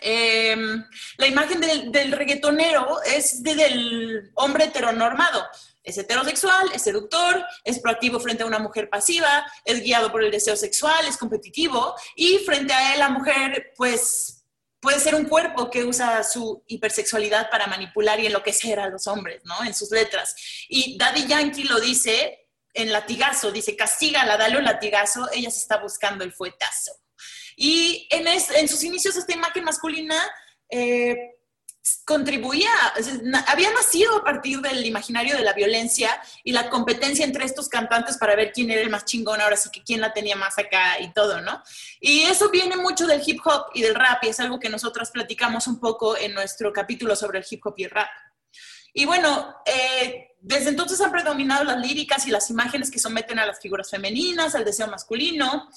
Em, 0.00 0.84
la 1.18 1.26
imagen 1.26 1.60
del, 1.60 2.12
reggaetonero 2.12 3.02
es 3.02 3.42
del 3.42 4.30
hombre 4.34 4.64
heteronormado. 4.64 5.46
Es 5.82 5.98
heterosexual, 5.98 6.70
es 6.72 6.82
seductor, 6.82 7.44
es 7.62 7.78
proactivo 7.78 8.18
frente 8.18 8.42
a 8.42 8.46
una 8.46 8.58
mujer 8.58 8.88
pasiva, 8.88 9.44
es 9.64 9.82
guiado 9.82 10.10
por 10.10 10.24
el 10.24 10.30
deseo 10.30 10.56
sexual, 10.56 11.06
es 11.06 11.18
competitivo 11.18 11.94
y 12.16 12.38
frente 12.38 12.72
a 12.72 12.94
él 12.94 13.00
la 13.00 13.10
mujer 13.10 13.72
pues 13.76 14.44
puede 14.80 14.98
ser 14.98 15.14
un 15.14 15.24
cuerpo 15.24 15.70
que 15.70 15.84
usa 15.84 16.22
su 16.24 16.62
hipersexualidad 16.66 17.50
para 17.50 17.66
manipular 17.66 18.18
y 18.20 18.26
enloquecer 18.26 18.80
a 18.80 18.88
los 18.88 19.06
hombres, 19.06 19.42
¿no? 19.44 19.64
En 19.64 19.74
sus 19.74 19.90
letras. 19.90 20.34
Y 20.68 20.96
Daddy 20.98 21.26
Yankee 21.26 21.64
lo 21.64 21.80
dice 21.80 22.48
en 22.74 22.92
latigazo, 22.92 23.52
dice, 23.52 23.76
castígala, 23.76 24.36
dale 24.36 24.58
un 24.58 24.64
latigazo, 24.64 25.28
ella 25.32 25.50
se 25.50 25.60
está 25.60 25.78
buscando 25.78 26.24
el 26.24 26.32
fuetazo. 26.32 26.92
Y 27.56 28.08
en, 28.10 28.68
sus 28.68 28.82
inicios 28.84 29.16
esta 29.16 29.34
imagen 29.34 29.64
masculina 29.64 30.16
eh, 30.68 31.16
contribuía, 32.06 32.70
había 33.46 33.70
nacido 33.72 34.16
a 34.16 34.24
partir 34.24 34.60
del 34.60 34.86
imaginario 34.86 35.36
de 35.36 35.42
la 35.42 35.52
violencia 35.52 36.10
y 36.42 36.52
la 36.52 36.70
competencia 36.70 37.24
entre 37.26 37.44
estos 37.44 37.68
cantantes 37.68 38.16
para 38.16 38.34
ver 38.36 38.52
quién 38.52 38.70
era 38.70 38.80
el 38.80 38.88
más 38.88 39.04
chingón, 39.04 39.40
ahora 39.40 39.56
sí 39.56 39.68
que 39.70 39.82
quién 39.82 40.00
la 40.00 40.12
tenía 40.14 40.34
más 40.34 40.58
acá 40.58 40.98
y 41.00 41.12
todo, 41.12 41.42
¿no? 41.42 41.62
Y 42.00 42.22
eso 42.22 42.50
viene 42.50 42.76
mucho 42.76 43.06
del 43.06 43.22
hip 43.24 43.40
hop 43.44 43.66
y 43.74 43.82
del 43.82 43.94
rap 43.94 44.24
y 44.24 44.28
es 44.28 44.40
algo 44.40 44.58
que 44.58 44.70
nosotras 44.70 45.10
platicamos 45.10 45.66
un 45.66 45.78
poco 45.78 46.16
en 46.16 46.32
nuestro 46.32 46.72
capítulo 46.72 47.14
sobre 47.16 47.40
el 47.40 47.46
hip 47.48 47.64
hop 47.66 47.74
y 47.76 47.84
el 47.84 47.90
rap. 47.90 48.08
Y 48.96 49.04
bueno, 49.06 49.56
eh, 49.66 50.36
desde 50.40 50.70
entonces 50.70 51.00
han 51.00 51.10
predominado 51.10 51.64
las 51.64 51.78
líricas 51.78 52.26
y 52.26 52.30
las 52.30 52.48
imágenes 52.48 52.90
que 52.90 53.00
someten 53.00 53.40
a 53.40 53.46
las 53.46 53.60
figuras 53.60 53.90
femeninas, 53.90 54.54
al 54.54 54.64
deseo 54.64 54.86
masculino, 54.86 55.68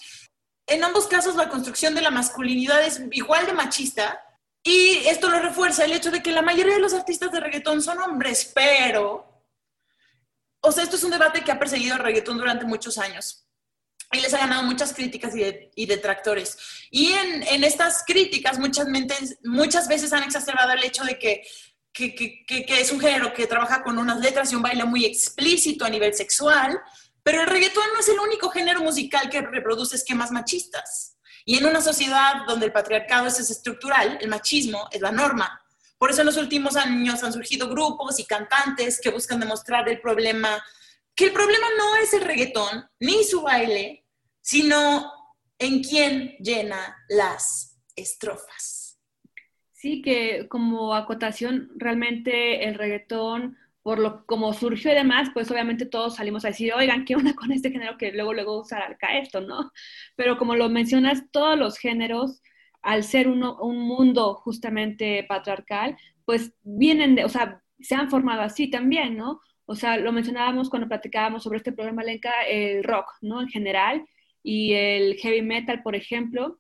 en 0.68 0.84
ambos 0.84 1.08
casos 1.08 1.36
la 1.36 1.50
construcción 1.50 1.96
de 1.96 2.02
la 2.02 2.12
masculinidad 2.12 2.84
es 2.84 3.02
igual 3.12 3.46
de 3.46 3.54
machista 3.54 4.22
y 4.64 4.98
esto 5.08 5.30
lo 5.30 5.40
refuerza 5.40 5.86
el 5.86 5.94
hecho 5.94 6.12
de 6.12 6.22
que 6.22 6.32
la 6.32 6.42
mayoría 6.42 6.76
de 6.76 6.82
los 6.82 6.94
artistas 6.94 7.32
de 7.32 7.40
reggaetón 7.40 7.82
son 7.82 8.00
hombres, 8.00 8.52
pero, 8.54 9.46
o 10.60 10.72
sea, 10.72 10.84
esto 10.84 10.98
es 10.98 11.04
un 11.04 11.12
debate 11.12 11.42
que 11.42 11.52
ha 11.52 11.60
perseguido 11.60 11.96
el 11.96 12.04
reggaetón 12.04 12.38
durante 12.38 12.66
muchos 12.66 12.98
años 12.98 13.48
y 14.12 14.20
les 14.20 14.34
ha 14.34 14.40
ganado 14.40 14.64
muchas 14.64 14.94
críticas 14.94 15.34
y, 15.36 15.86
detractores. 15.86 16.58
Y 16.92 17.12
en, 17.14 17.64
estas 17.64 18.04
críticas 18.06 18.58
muchas, 18.60 19.88
veces 19.88 20.14
han 20.14 20.24
exacerbado 20.24 20.72
el 20.74 20.84
hecho 20.84 21.04
de 21.04 21.18
que, 21.20 21.44
es 21.94 22.92
un 22.92 23.00
género 23.00 23.34
que 23.34 23.48
trabaja 23.48 23.84
con 23.84 23.98
unas 23.98 24.20
letras 24.20 24.52
y 24.52 24.56
un 24.56 24.62
baile 24.62 24.86
muy 24.86 25.06
explícito 25.06 25.84
a 25.84 25.90
nivel 25.90 26.14
sexual, 26.14 26.80
pero 27.28 27.42
el 27.42 27.48
reggaetón 27.48 27.84
no 27.94 28.00
es 28.00 28.08
el 28.08 28.20
único 28.20 28.50
género 28.52 28.80
musical 28.80 29.30
que 29.30 29.42
reproduce 29.42 29.98
esquemas 29.98 30.32
machistas. 30.32 31.18
Y 31.44 31.58
en 31.58 31.66
una 31.66 31.82
sociedad 31.82 32.46
donde 32.48 32.68
el 32.68 32.72
patriarcado 32.72 33.28
es 33.28 33.38
estructural, 33.38 34.18
el 34.22 34.30
machismo 34.30 34.88
es 34.94 35.02
la 35.02 35.12
norma. 35.12 35.62
Por 35.98 36.10
eso 36.10 36.22
en 36.22 36.28
los 36.28 36.38
últimos 36.38 36.78
años 36.78 37.22
han 37.26 37.34
surgido 37.34 37.68
grupos 37.68 38.18
y 38.22 38.26
cantantes 38.26 39.02
que 39.02 39.10
buscan 39.10 39.42
demostrar 39.42 39.90
el 39.90 40.00
problema, 40.00 40.64
que 41.14 41.26
el 41.26 41.34
problema 41.34 41.68
no 41.78 41.98
es 41.98 42.14
el 42.14 42.22
reggaetón 42.22 42.90
ni 43.02 43.26
su 43.26 43.42
baile, 43.42 44.06
sino 44.40 45.12
en 45.60 45.84
quién 45.84 46.38
llena 46.40 46.96
las 47.10 47.78
estrofas. 47.98 49.02
Sí, 49.74 50.02
que 50.02 50.48
como 50.48 50.96
acotación, 50.96 51.74
realmente 51.76 52.70
el 52.70 52.76
reggaetón 52.76 53.58
por 53.88 54.00
lo 54.00 54.26
como 54.26 54.52
surgió 54.52 54.92
y 54.92 54.96
demás, 54.96 55.30
pues 55.34 55.50
obviamente 55.50 55.86
todos 55.86 56.18
salimos 56.18 56.44
a 56.44 56.50
decir, 56.50 56.74
oigan, 56.74 57.06
¿qué 57.06 57.16
onda 57.16 57.34
con 57.34 57.54
este 57.54 57.72
género 57.72 57.98
que 57.98 58.12
luego 58.12 58.34
luego 58.34 58.66
saca 58.66 59.18
esto, 59.18 59.40
no? 59.40 59.72
Pero 60.18 60.38
como 60.38 60.58
lo 60.58 60.68
mencionas, 60.68 61.24
todos 61.32 61.58
los 61.58 61.78
géneros, 61.78 62.42
al 62.82 63.06
ser 63.06 63.30
uno, 63.30 63.56
un 63.62 63.80
mundo 63.80 64.36
justamente 64.36 65.24
patriarcal, 65.24 65.96
pues 66.26 66.54
vienen 66.64 67.16
de, 67.16 67.24
o 67.24 67.30
sea, 67.30 67.64
se 67.80 67.96
han 67.96 68.10
formado 68.10 68.42
así 68.42 68.70
también, 68.70 69.16
¿no? 69.16 69.40
O 69.66 69.74
sea, 69.74 69.96
lo 69.96 70.12
mencionábamos 70.12 70.70
cuando 70.70 70.90
platicábamos 70.90 71.44
sobre 71.44 71.56
este 71.56 71.72
programa 71.72 72.04
Lenca, 72.04 72.34
el 72.46 72.84
rock, 72.84 73.06
¿no? 73.22 73.40
En 73.40 73.48
general, 73.48 74.06
y 74.44 74.74
el 74.74 75.16
heavy 75.16 75.42
metal, 75.42 75.82
por 75.82 75.96
ejemplo, 75.96 76.60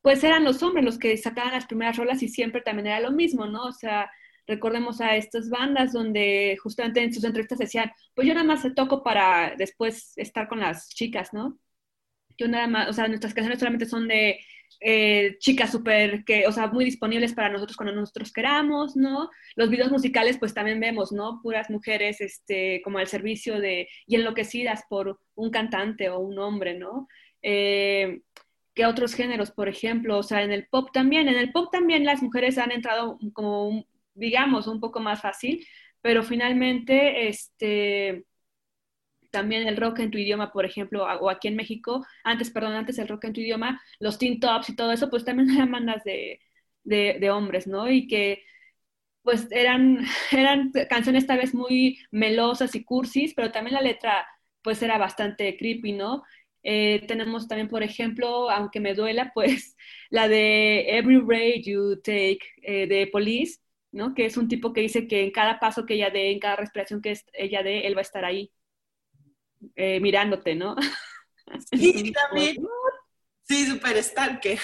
pues 0.00 0.24
eran 0.24 0.44
los 0.44 0.62
hombres 0.62 0.82
los 0.82 0.98
que 0.98 1.14
sacaban 1.18 1.52
las 1.52 1.66
primeras 1.66 1.98
rolas 1.98 2.22
y 2.22 2.28
siempre 2.28 2.62
también 2.62 2.86
era 2.86 3.00
lo 3.00 3.10
mismo, 3.12 3.44
¿no? 3.44 3.64
O 3.64 3.72
sea, 3.72 4.10
Recordemos 4.46 5.00
a 5.00 5.16
estas 5.16 5.48
bandas 5.50 5.92
donde 5.92 6.58
justamente 6.62 7.02
en 7.02 7.12
sus 7.12 7.24
entrevistas 7.24 7.58
decían, 7.58 7.92
pues 8.14 8.26
yo 8.26 8.34
nada 8.34 8.46
más 8.46 8.66
toco 8.74 9.02
para 9.02 9.54
después 9.56 10.12
estar 10.16 10.48
con 10.48 10.60
las 10.60 10.88
chicas, 10.90 11.32
¿no? 11.32 11.58
Yo 12.38 12.48
nada 12.48 12.66
más, 12.66 12.88
o 12.88 12.92
sea, 12.92 13.08
nuestras 13.08 13.34
canciones 13.34 13.58
solamente 13.58 13.86
son 13.86 14.08
de 14.08 14.40
eh, 14.80 15.36
chicas 15.38 15.70
súper, 15.70 16.24
que, 16.24 16.46
o 16.46 16.52
sea, 16.52 16.66
muy 16.66 16.84
disponibles 16.84 17.34
para 17.34 17.48
nosotros 17.50 17.76
cuando 17.76 17.94
nosotros 17.94 18.32
queramos, 18.32 18.96
¿no? 18.96 19.30
Los 19.54 19.70
videos 19.70 19.92
musicales, 19.92 20.38
pues 20.38 20.54
también 20.54 20.80
vemos, 20.80 21.12
¿no? 21.12 21.40
Puras 21.42 21.70
mujeres, 21.70 22.20
este, 22.20 22.80
como 22.82 22.98
al 22.98 23.06
servicio 23.06 23.60
de, 23.60 23.88
y 24.06 24.16
enloquecidas 24.16 24.82
por 24.88 25.20
un 25.34 25.50
cantante 25.50 26.08
o 26.10 26.18
un 26.18 26.38
hombre, 26.38 26.78
¿no? 26.78 27.08
Eh, 27.42 28.22
que 28.74 28.86
otros 28.86 29.14
géneros, 29.14 29.50
por 29.50 29.68
ejemplo, 29.68 30.18
o 30.18 30.22
sea, 30.22 30.42
en 30.42 30.50
el 30.50 30.66
pop 30.68 30.90
también, 30.92 31.28
en 31.28 31.36
el 31.36 31.52
pop 31.52 31.70
también 31.70 32.04
las 32.04 32.22
mujeres 32.22 32.58
han 32.58 32.72
entrado 32.72 33.18
como 33.34 33.86
digamos, 34.14 34.66
un 34.66 34.80
poco 34.80 35.00
más 35.00 35.20
fácil, 35.22 35.66
pero 36.00 36.22
finalmente, 36.22 37.28
este, 37.28 38.24
también 39.32 39.66
el 39.66 39.76
rock 39.76 40.00
en 40.00 40.10
tu 40.10 40.18
idioma, 40.18 40.52
por 40.52 40.64
ejemplo, 40.64 41.04
o 41.04 41.30
aquí 41.30 41.48
en 41.48 41.56
México, 41.56 42.06
antes, 42.24 42.50
perdón, 42.50 42.74
antes 42.74 42.98
el 42.98 43.08
rock 43.08 43.24
en 43.24 43.32
tu 43.32 43.40
idioma, 43.40 43.82
los 43.98 44.18
teen 44.18 44.38
tops 44.40 44.70
y 44.70 44.76
todo 44.76 44.92
eso, 44.92 45.10
pues 45.10 45.24
también 45.24 45.50
eran 45.56 45.72
bandas 45.72 46.04
de, 46.04 46.40
de, 46.84 47.30
hombres, 47.30 47.66
¿no? 47.66 47.90
Y 47.90 48.06
que 48.06 48.44
pues 49.22 49.48
eran, 49.52 50.04
eran 50.32 50.72
canciones 50.90 51.26
tal 51.26 51.38
vez 51.38 51.54
muy 51.54 51.98
melosas 52.10 52.74
y 52.74 52.84
cursis, 52.84 53.34
pero 53.34 53.52
también 53.52 53.74
la 53.74 53.82
letra 53.82 54.26
pues 54.62 54.82
era 54.82 54.98
bastante 54.98 55.56
creepy, 55.56 55.92
¿no? 55.92 56.22
Eh, 56.62 57.04
tenemos 57.08 57.48
también, 57.48 57.68
por 57.68 57.82
ejemplo, 57.82 58.50
aunque 58.50 58.80
me 58.80 58.94
duela, 58.94 59.32
pues 59.34 59.76
la 60.10 60.28
de 60.28 60.98
Every 60.98 61.20
Ray 61.20 61.62
You 61.62 61.96
Take 62.02 62.40
eh, 62.62 62.86
de 62.86 63.06
Police, 63.08 63.60
¿no? 63.92 64.14
Que 64.14 64.26
es 64.26 64.36
un 64.36 64.48
tipo 64.48 64.72
que 64.72 64.80
dice 64.80 65.06
que 65.06 65.22
en 65.24 65.30
cada 65.30 65.60
paso 65.60 65.86
que 65.86 65.94
ella 65.94 66.10
dé, 66.10 66.32
en 66.32 66.40
cada 66.40 66.56
respiración 66.56 67.02
que 67.02 67.18
ella 67.34 67.62
dé, 67.62 67.86
él 67.86 67.94
va 67.96 68.00
a 68.00 68.02
estar 68.02 68.24
ahí 68.24 68.50
eh, 69.76 70.00
mirándote, 70.00 70.54
¿no? 70.54 70.76
Sí, 71.72 72.12
también. 72.12 72.56
Sí, 73.42 73.66
súper 73.66 74.02
stalker. 74.02 74.58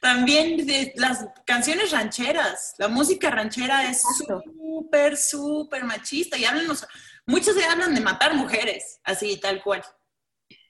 También 0.00 0.64
de 0.64 0.92
las 0.96 1.26
canciones 1.44 1.90
rancheras, 1.90 2.74
la 2.78 2.86
música 2.88 3.30
ranchera 3.30 3.90
es 3.90 4.02
súper, 4.02 5.16
súper 5.16 5.84
machista 5.84 6.38
y 6.38 6.44
hablan, 6.44 6.66
muchos 7.26 7.54
se 7.56 7.64
hablan 7.64 7.94
de 7.94 8.00
matar 8.00 8.34
mujeres, 8.34 9.00
así 9.02 9.40
tal 9.40 9.62
cual. 9.62 9.82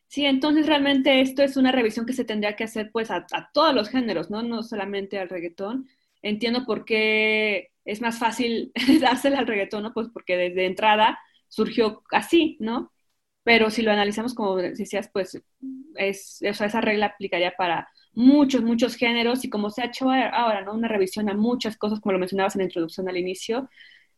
Sí, 0.07 0.25
entonces 0.25 0.67
realmente 0.67 1.21
esto 1.21 1.43
es 1.43 1.57
una 1.57 1.73
revisión 1.73 2.07
que 2.07 2.13
se 2.15 2.25
tendría 2.25 2.57
que 2.57 2.65
hacer 2.65 2.91
pues 2.93 3.11
a, 3.11 3.27
a 3.33 3.51
todos 3.53 3.75
los 3.75 3.91
géneros, 3.91 4.31
¿no? 4.31 4.43
No 4.43 4.63
solamente 4.63 5.19
al 5.19 5.29
reggaetón. 5.29 5.89
Entiendo 6.23 6.65
por 6.65 6.85
qué 6.85 7.70
es 7.85 8.01
más 8.01 8.19
fácil 8.19 8.73
dársela 9.01 9.39
al 9.39 9.47
reggaetón, 9.47 9.83
¿no? 9.85 9.93
Pues 9.95 10.09
porque 10.13 10.37
desde 10.37 10.67
entrada 10.67 11.19
surgió 11.49 12.03
así, 12.13 12.57
¿no? 12.61 12.93
Pero 13.43 13.71
si 13.71 13.83
lo 13.83 13.91
analizamos 13.93 14.35
como 14.35 14.57
decías, 14.57 15.11
pues 15.13 15.41
es, 15.97 16.43
esa 16.43 16.81
regla 16.81 17.07
aplicaría 17.07 17.53
para 17.57 17.89
muchos, 18.13 18.63
muchos 18.63 18.97
géneros 18.97 19.45
y 19.45 19.51
como 19.51 19.71
se 19.71 19.83
ha 19.83 19.87
hecho 19.87 20.11
ahora, 20.11 20.63
¿no? 20.63 20.75
Una 20.75 20.89
revisión 20.89 21.29
a 21.31 21.35
muchas 21.35 21.77
cosas, 21.77 22.01
como 22.01 22.13
lo 22.13 22.19
mencionabas 22.19 22.55
en 22.57 22.61
la 22.61 22.65
introducción 22.67 23.09
al 23.09 23.17
inicio, 23.17 23.69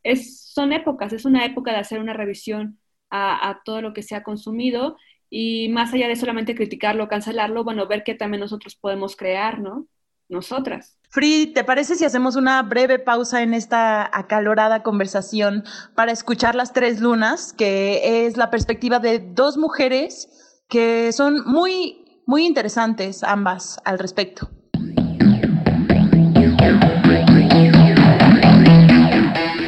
es, 0.03 0.41
son 0.53 0.73
épocas, 0.73 1.13
es 1.13 1.25
una 1.25 1.45
época 1.45 1.73
de 1.73 1.79
hacer 1.79 2.01
una 2.01 2.13
revisión 2.15 2.81
a, 3.11 3.49
a 3.51 3.63
todo 3.65 3.81
lo 3.83 3.93
que 3.93 4.03
se 4.03 4.15
ha 4.17 4.23
consumido 4.23 4.97
y 5.31 5.69
más 5.71 5.93
allá 5.95 6.09
de 6.09 6.17
solamente 6.17 6.55
criticarlo, 6.55 7.09
cancelarlo, 7.09 7.65
bueno, 7.65 7.87
ver 7.87 8.05
qué 8.05 8.15
también 8.15 8.41
nosotros 8.41 8.77
podemos 8.77 9.17
crear, 9.17 9.61
¿no? 9.61 9.87
Nosotras. 10.29 10.99
Free, 11.15 11.49
¿te 11.49 11.63
parece 11.63 11.97
si 11.97 12.07
hacemos 12.07 12.37
una 12.37 12.63
breve 12.63 12.99
pausa 12.99 13.43
en 13.43 13.53
esta 13.53 14.09
acalorada 14.19 14.83
conversación 14.83 15.63
para 15.95 16.11
escuchar 16.11 16.55
Las 16.55 16.73
Tres 16.73 17.01
Lunas, 17.03 17.53
que 17.53 18.25
es 18.27 18.39
la 18.39 18.49
perspectiva 18.51 18.99
de 18.99 19.19
dos 19.19 19.59
mujeres 19.59 20.31
que 20.71 21.13
son 21.13 21.45
muy, 21.45 22.23
muy 22.25 22.47
interesantes 22.47 23.25
ambas 23.25 23.79
al 23.85 23.99
respecto? 23.99 24.49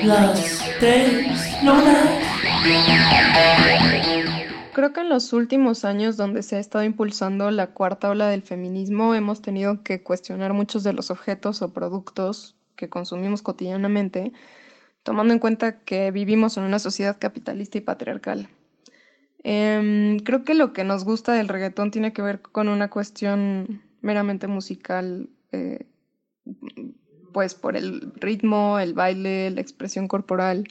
Las 0.02 0.64
Tres 0.80 1.62
Lunas. 1.62 2.08
Creo 4.74 4.92
que 4.92 5.02
en 5.02 5.08
los 5.08 5.32
últimos 5.32 5.84
años 5.84 6.16
donde 6.16 6.42
se 6.42 6.56
ha 6.56 6.58
estado 6.58 6.82
impulsando 6.82 7.52
la 7.52 7.68
cuarta 7.68 8.10
ola 8.10 8.28
del 8.28 8.42
feminismo 8.42 9.14
hemos 9.14 9.40
tenido 9.40 9.84
que 9.84 10.02
cuestionar 10.02 10.52
muchos 10.52 10.82
de 10.82 10.92
los 10.92 11.12
objetos 11.12 11.62
o 11.62 11.72
productos 11.72 12.56
que 12.74 12.88
consumimos 12.88 13.40
cotidianamente, 13.40 14.32
tomando 15.04 15.32
en 15.32 15.38
cuenta 15.38 15.78
que 15.84 16.10
vivimos 16.10 16.56
en 16.56 16.64
una 16.64 16.80
sociedad 16.80 17.18
capitalista 17.20 17.78
y 17.78 17.82
patriarcal. 17.82 18.48
Em, 19.44 20.18
creo 20.18 20.42
que 20.42 20.54
lo 20.54 20.72
que 20.72 20.82
nos 20.82 21.04
gusta 21.04 21.34
del 21.34 21.46
reggaetón 21.46 21.92
tiene 21.92 22.12
que 22.12 22.22
ver 22.22 22.42
con 22.42 22.66
una 22.68 22.90
cuestión 22.90 23.80
meramente 24.00 24.48
musical, 24.48 25.28
eh, 25.52 25.86
pues 27.32 27.54
por 27.54 27.76
el 27.76 28.12
ritmo, 28.16 28.80
el 28.80 28.92
baile, 28.92 29.52
la 29.52 29.60
expresión 29.60 30.08
corporal. 30.08 30.66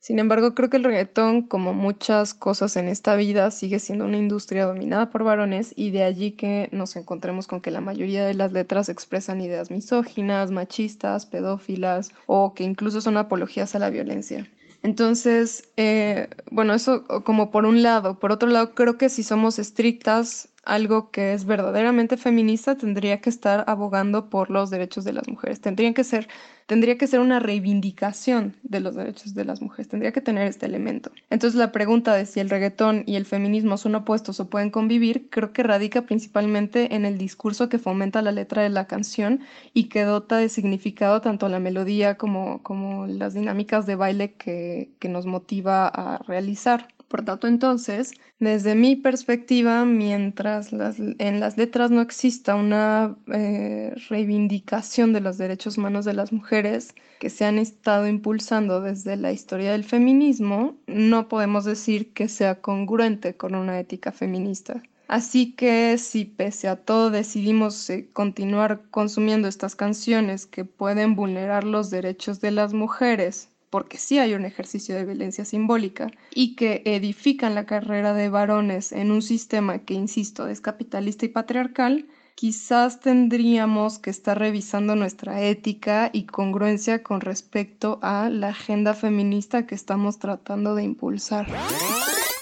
Sin 0.00 0.18
embargo, 0.20 0.54
creo 0.54 0.70
que 0.70 0.76
el 0.76 0.84
reggaetón, 0.84 1.42
como 1.42 1.74
muchas 1.74 2.32
cosas 2.32 2.76
en 2.76 2.88
esta 2.88 3.16
vida, 3.16 3.50
sigue 3.50 3.80
siendo 3.80 4.04
una 4.04 4.16
industria 4.16 4.64
dominada 4.64 5.10
por 5.10 5.24
varones 5.24 5.72
y 5.76 5.90
de 5.90 6.04
allí 6.04 6.32
que 6.32 6.68
nos 6.72 6.94
encontremos 6.96 7.46
con 7.46 7.60
que 7.60 7.72
la 7.72 7.80
mayoría 7.80 8.24
de 8.24 8.34
las 8.34 8.52
letras 8.52 8.88
expresan 8.88 9.40
ideas 9.40 9.70
misóginas, 9.70 10.50
machistas, 10.50 11.26
pedófilas 11.26 12.12
o 12.26 12.54
que 12.54 12.64
incluso 12.64 13.00
son 13.00 13.16
apologías 13.16 13.74
a 13.74 13.80
la 13.80 13.90
violencia. 13.90 14.48
Entonces, 14.82 15.68
eh, 15.76 16.28
bueno, 16.50 16.74
eso 16.74 17.04
como 17.24 17.50
por 17.50 17.66
un 17.66 17.82
lado. 17.82 18.18
Por 18.18 18.30
otro 18.30 18.48
lado, 18.48 18.74
creo 18.74 18.96
que 18.96 19.08
si 19.08 19.24
somos 19.24 19.58
estrictas 19.58 20.48
algo 20.68 21.10
que 21.10 21.32
es 21.32 21.46
verdaderamente 21.46 22.16
feminista 22.16 22.76
tendría 22.76 23.20
que 23.20 23.30
estar 23.30 23.64
abogando 23.66 24.28
por 24.28 24.50
los 24.50 24.70
derechos 24.70 25.04
de 25.04 25.14
las 25.14 25.26
mujeres. 25.26 25.60
Tendría 25.60 25.92
que 25.94 26.04
ser, 26.04 26.28
tendría 26.66 26.98
que 26.98 27.06
ser 27.06 27.20
una 27.20 27.40
reivindicación 27.40 28.56
de 28.62 28.80
los 28.80 28.94
derechos 28.94 29.34
de 29.34 29.46
las 29.46 29.62
mujeres. 29.62 29.88
Tendría 29.88 30.12
que 30.12 30.20
tener 30.20 30.46
este 30.46 30.66
elemento. 30.66 31.10
Entonces 31.30 31.58
la 31.58 31.72
pregunta 31.72 32.14
de 32.14 32.26
si 32.26 32.40
el 32.40 32.50
reggaetón 32.50 33.02
y 33.06 33.16
el 33.16 33.24
feminismo 33.24 33.78
son 33.78 33.94
opuestos 33.94 34.40
o 34.40 34.50
pueden 34.50 34.70
convivir, 34.70 35.28
creo 35.30 35.52
que 35.52 35.62
radica 35.62 36.02
principalmente 36.02 36.94
en 36.94 37.06
el 37.06 37.16
discurso 37.16 37.68
que 37.68 37.78
fomenta 37.78 38.20
la 38.20 38.32
letra 38.32 38.62
de 38.62 38.68
la 38.68 38.86
canción 38.86 39.40
y 39.72 39.84
que 39.84 40.02
dota 40.02 40.36
de 40.36 40.50
significado 40.50 41.22
tanto 41.22 41.48
la 41.48 41.60
melodía 41.60 42.16
como, 42.16 42.62
como 42.62 43.06
las 43.06 43.32
dinámicas 43.32 43.86
de 43.86 43.96
baile 43.96 44.34
que, 44.34 44.92
que 44.98 45.08
nos 45.08 45.24
motiva 45.24 45.88
a 45.88 46.18
realizar. 46.18 46.88
Por 47.08 47.24
tanto, 47.24 47.46
entonces, 47.46 48.12
desde 48.38 48.74
mi 48.74 48.94
perspectiva, 48.94 49.86
mientras 49.86 50.72
en 50.72 51.40
las 51.40 51.56
letras 51.56 51.90
no 51.90 52.02
exista 52.02 52.54
una 52.54 53.16
eh, 53.32 53.94
reivindicación 54.10 55.14
de 55.14 55.22
los 55.22 55.38
derechos 55.38 55.78
humanos 55.78 56.04
de 56.04 56.12
las 56.12 56.32
mujeres 56.32 56.94
que 57.18 57.30
se 57.30 57.46
han 57.46 57.58
estado 57.58 58.06
impulsando 58.06 58.82
desde 58.82 59.16
la 59.16 59.32
historia 59.32 59.72
del 59.72 59.84
feminismo, 59.84 60.76
no 60.86 61.28
podemos 61.28 61.64
decir 61.64 62.12
que 62.12 62.28
sea 62.28 62.60
congruente 62.60 63.36
con 63.36 63.54
una 63.54 63.80
ética 63.80 64.12
feminista. 64.12 64.82
Así 65.08 65.54
que 65.54 65.96
si 65.96 66.26
pese 66.26 66.68
a 66.68 66.76
todo 66.76 67.10
decidimos 67.10 67.88
eh, 67.88 68.10
continuar 68.12 68.82
consumiendo 68.90 69.48
estas 69.48 69.74
canciones 69.74 70.44
que 70.44 70.66
pueden 70.66 71.16
vulnerar 71.16 71.64
los 71.64 71.88
derechos 71.88 72.42
de 72.42 72.50
las 72.50 72.74
mujeres 72.74 73.48
porque 73.70 73.98
sí 73.98 74.18
hay 74.18 74.34
un 74.34 74.44
ejercicio 74.44 74.94
de 74.94 75.04
violencia 75.04 75.44
simbólica 75.44 76.10
y 76.34 76.56
que 76.56 76.82
edifican 76.84 77.54
la 77.54 77.66
carrera 77.66 78.14
de 78.14 78.28
varones 78.28 78.92
en 78.92 79.10
un 79.10 79.22
sistema 79.22 79.80
que, 79.80 79.94
insisto, 79.94 80.48
es 80.48 80.60
capitalista 80.60 81.26
y 81.26 81.28
patriarcal, 81.28 82.06
quizás 82.34 83.00
tendríamos 83.00 83.98
que 83.98 84.10
estar 84.10 84.38
revisando 84.38 84.94
nuestra 84.94 85.42
ética 85.42 86.10
y 86.12 86.24
congruencia 86.26 87.02
con 87.02 87.20
respecto 87.20 87.98
a 88.00 88.30
la 88.30 88.50
agenda 88.50 88.94
feminista 88.94 89.66
que 89.66 89.74
estamos 89.74 90.18
tratando 90.18 90.74
de 90.74 90.84
impulsar. 90.84 91.46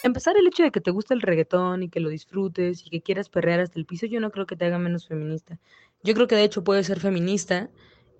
Empezar 0.02 0.36
el 0.36 0.46
hecho 0.46 0.62
de 0.62 0.70
que 0.70 0.80
te 0.80 0.90
guste 0.90 1.14
el 1.14 1.22
reggaetón 1.22 1.82
y 1.82 1.88
que 1.88 2.00
lo 2.00 2.10
disfrutes 2.10 2.86
y 2.86 2.90
que 2.90 3.00
quieras 3.00 3.28
perrear 3.28 3.60
hasta 3.60 3.78
el 3.78 3.86
piso, 3.86 4.06
yo 4.06 4.20
no 4.20 4.30
creo 4.30 4.46
que 4.46 4.54
te 4.54 4.66
haga 4.66 4.78
menos 4.78 5.08
feminista. 5.08 5.58
Yo 6.04 6.14
creo 6.14 6.28
que 6.28 6.36
de 6.36 6.44
hecho 6.44 6.62
puedes 6.62 6.86
ser 6.86 7.00
feminista 7.00 7.70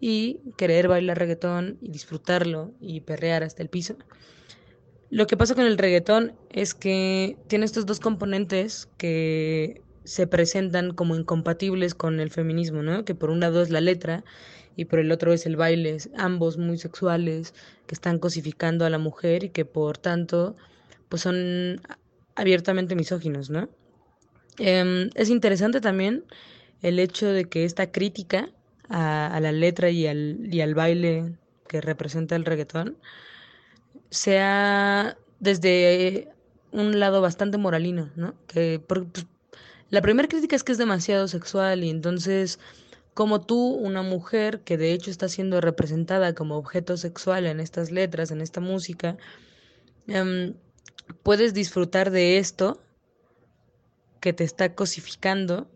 y 0.00 0.40
querer 0.56 0.88
bailar 0.88 1.18
reggaetón 1.18 1.78
y 1.80 1.90
disfrutarlo 1.90 2.72
y 2.80 3.00
perrear 3.00 3.42
hasta 3.42 3.62
el 3.62 3.68
piso. 3.68 3.96
Lo 5.10 5.26
que 5.26 5.36
pasa 5.36 5.54
con 5.54 5.64
el 5.64 5.78
reggaetón 5.78 6.34
es 6.50 6.74
que 6.74 7.36
tiene 7.46 7.64
estos 7.64 7.86
dos 7.86 8.00
componentes 8.00 8.88
que 8.98 9.82
se 10.04 10.26
presentan 10.26 10.92
como 10.92 11.16
incompatibles 11.16 11.94
con 11.94 12.20
el 12.20 12.30
feminismo, 12.30 12.82
¿no? 12.82 13.04
Que 13.04 13.14
por 13.14 13.30
un 13.30 13.40
lado 13.40 13.62
es 13.62 13.70
la 13.70 13.80
letra 13.80 14.24
y 14.76 14.84
por 14.84 14.98
el 14.98 15.10
otro 15.10 15.32
es 15.32 15.46
el 15.46 15.56
baile, 15.56 15.96
ambos 16.16 16.58
muy 16.58 16.78
sexuales, 16.78 17.54
que 17.86 17.94
están 17.94 18.18
cosificando 18.18 18.84
a 18.84 18.90
la 18.90 18.98
mujer 18.98 19.44
y 19.44 19.48
que 19.48 19.64
por 19.64 19.98
tanto 19.98 20.56
pues 21.08 21.22
son 21.22 21.80
abiertamente 22.34 22.94
misóginos, 22.94 23.48
¿no? 23.48 23.68
Em, 24.58 25.10
es 25.14 25.28
interesante 25.28 25.80
también 25.80 26.24
el 26.82 26.98
hecho 26.98 27.28
de 27.28 27.46
que 27.46 27.64
esta 27.64 27.90
crítica 27.90 28.50
a, 28.88 29.38
la 29.40 29.52
letra 29.52 29.90
y 29.90 30.06
al, 30.06 30.52
y 30.52 30.60
al 30.60 30.74
baile 30.74 31.36
que 31.68 31.80
representa 31.80 32.36
el 32.36 32.44
reggaetón 32.44 32.96
sea 34.10 35.16
desde 35.40 36.28
un 36.72 37.00
lado 37.00 37.20
bastante 37.20 37.58
moralino, 37.58 38.10
¿no? 38.16 38.34
Que 38.46 38.80
pues, 38.86 39.02
la 39.90 40.02
primera 40.02 40.28
crítica 40.28 40.56
es 40.56 40.64
que 40.64 40.72
es 40.72 40.78
demasiado 40.78 41.28
sexual 41.28 41.84
y 41.84 41.90
entonces 41.90 42.58
como 43.16 43.40
tú, 43.40 43.70
una 43.70 44.02
mujer 44.02 44.60
que 44.60 44.76
de 44.76 44.92
hecho 44.92 45.10
está 45.10 45.30
siendo 45.30 45.62
representada 45.62 46.34
como 46.34 46.58
objeto 46.58 46.98
sexual 46.98 47.46
en 47.46 47.60
estas 47.60 47.90
letras, 47.90 48.30
en 48.30 48.42
esta 48.42 48.60
música, 48.60 49.16
em, 50.06 50.52
puedes 51.22 51.54
disfrutar 51.54 52.10
de 52.10 52.36
esto 52.36 52.78
que 54.20 54.34
te 54.34 54.44
está 54.44 54.74
cosificando 54.74 55.66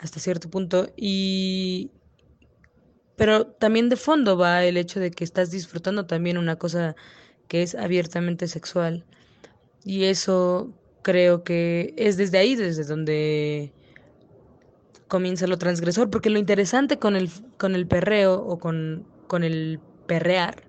hasta 0.00 0.18
cierto 0.18 0.50
punto 0.50 0.92
y 0.96 1.92
pero 3.16 3.46
también 3.46 3.88
de 3.88 3.96
fondo 3.96 4.36
va 4.36 4.64
el 4.64 4.76
hecho 4.76 5.00
de 5.00 5.10
que 5.10 5.24
estás 5.24 5.50
disfrutando 5.50 6.06
también 6.06 6.38
una 6.38 6.56
cosa 6.56 6.96
que 7.48 7.62
es 7.62 7.74
abiertamente 7.74 8.48
sexual 8.48 9.04
y 9.84 10.04
eso 10.04 10.72
creo 11.02 11.44
que 11.44 11.94
es 11.96 12.16
desde 12.16 12.38
ahí 12.38 12.56
desde 12.56 12.84
donde 12.84 13.72
comienza 15.08 15.46
lo 15.46 15.58
transgresor 15.58 16.10
porque 16.10 16.30
lo 16.30 16.38
interesante 16.38 16.98
con 16.98 17.16
el 17.16 17.30
con 17.58 17.74
el 17.74 17.86
perreo 17.86 18.34
o 18.34 18.58
con 18.58 19.06
con 19.26 19.44
el 19.44 19.80
perrear 20.06 20.64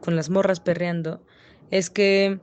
con 0.00 0.16
las 0.16 0.30
morras 0.30 0.60
perreando 0.60 1.22
es 1.70 1.90
que 1.90 2.40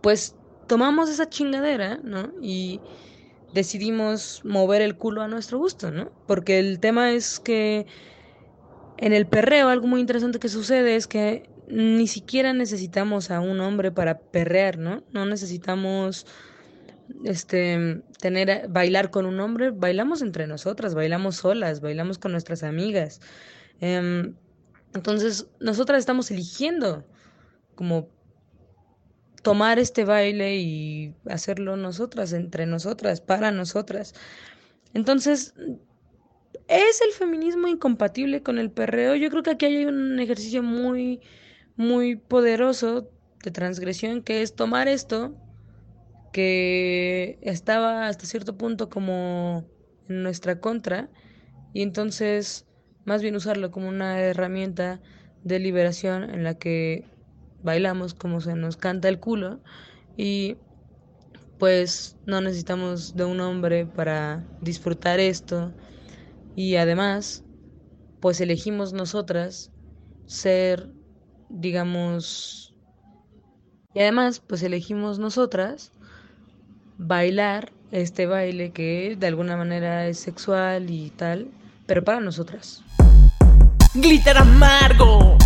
pues 0.00 0.34
tomamos 0.66 1.08
esa 1.08 1.28
chingadera, 1.28 2.00
¿no? 2.02 2.32
Y 2.42 2.80
decidimos 3.56 4.42
mover 4.44 4.82
el 4.82 4.96
culo 4.96 5.22
a 5.22 5.28
nuestro 5.28 5.58
gusto, 5.58 5.90
¿no? 5.90 6.12
Porque 6.26 6.58
el 6.58 6.78
tema 6.78 7.12
es 7.12 7.40
que 7.40 7.86
en 8.98 9.12
el 9.14 9.26
perreo 9.26 9.68
algo 9.68 9.86
muy 9.86 10.00
interesante 10.00 10.38
que 10.38 10.50
sucede 10.50 10.94
es 10.94 11.06
que 11.06 11.48
ni 11.68 12.06
siquiera 12.06 12.52
necesitamos 12.52 13.30
a 13.30 13.40
un 13.40 13.60
hombre 13.60 13.90
para 13.90 14.18
perrear, 14.18 14.78
¿no? 14.78 15.02
No 15.12 15.24
necesitamos 15.24 16.26
este 17.24 18.02
tener 18.20 18.68
bailar 18.68 19.10
con 19.10 19.24
un 19.24 19.40
hombre, 19.40 19.70
bailamos 19.70 20.20
entre 20.20 20.46
nosotras, 20.46 20.94
bailamos 20.94 21.36
solas, 21.36 21.80
bailamos 21.80 22.18
con 22.18 22.32
nuestras 22.32 22.62
amigas. 22.62 23.20
Em, 23.80 24.34
entonces, 24.94 25.46
nosotras 25.60 25.98
estamos 25.98 26.30
eligiendo 26.30 27.06
como 27.74 28.08
tomar 29.46 29.78
este 29.78 30.04
baile 30.04 30.56
y 30.56 31.14
hacerlo 31.30 31.76
nosotras, 31.76 32.32
entre 32.32 32.66
nosotras, 32.66 33.20
para 33.20 33.52
nosotras. 33.52 34.12
Entonces, 34.92 35.54
¿es 36.66 37.00
el 37.00 37.12
feminismo 37.12 37.68
incompatible 37.68 38.42
con 38.42 38.58
el 38.58 38.72
perreo? 38.72 39.14
Yo 39.14 39.30
creo 39.30 39.44
que 39.44 39.50
aquí 39.50 39.66
hay 39.66 39.84
un 39.84 40.18
ejercicio 40.18 40.64
muy, 40.64 41.20
muy 41.76 42.16
poderoso 42.16 43.08
de 43.44 43.52
transgresión, 43.52 44.24
que 44.24 44.42
es 44.42 44.56
tomar 44.56 44.88
esto, 44.88 45.36
que 46.32 47.38
estaba 47.42 48.08
hasta 48.08 48.26
cierto 48.26 48.58
punto 48.58 48.90
como 48.90 49.64
en 50.08 50.24
nuestra 50.24 50.58
contra, 50.58 51.08
y 51.72 51.82
entonces 51.82 52.66
más 53.04 53.22
bien 53.22 53.36
usarlo 53.36 53.70
como 53.70 53.88
una 53.88 54.20
herramienta 54.20 55.00
de 55.44 55.60
liberación 55.60 56.34
en 56.34 56.42
la 56.42 56.58
que 56.58 57.04
bailamos 57.66 58.14
como 58.14 58.40
se 58.40 58.54
nos 58.54 58.76
canta 58.76 59.08
el 59.08 59.18
culo 59.18 59.58
y 60.16 60.56
pues 61.58 62.16
no 62.24 62.40
necesitamos 62.40 63.16
de 63.16 63.24
un 63.24 63.40
hombre 63.40 63.86
para 63.86 64.44
disfrutar 64.60 65.20
esto. 65.20 65.72
Y 66.54 66.76
además 66.76 67.44
pues 68.20 68.40
elegimos 68.40 68.92
nosotras 68.92 69.70
ser 70.26 70.90
digamos 71.50 72.74
y 73.94 74.00
además 74.00 74.40
pues 74.40 74.62
elegimos 74.62 75.18
nosotras 75.18 75.92
bailar 76.98 77.72
este 77.90 78.26
baile 78.26 78.70
que 78.70 79.16
de 79.18 79.26
alguna 79.26 79.56
manera 79.56 80.06
es 80.06 80.18
sexual 80.18 80.88
y 80.90 81.10
tal 81.10 81.48
pero 81.86 82.02
para 82.02 82.20
nosotras. 82.20 82.82
Glitter 83.94 84.38
amargo 84.38 85.36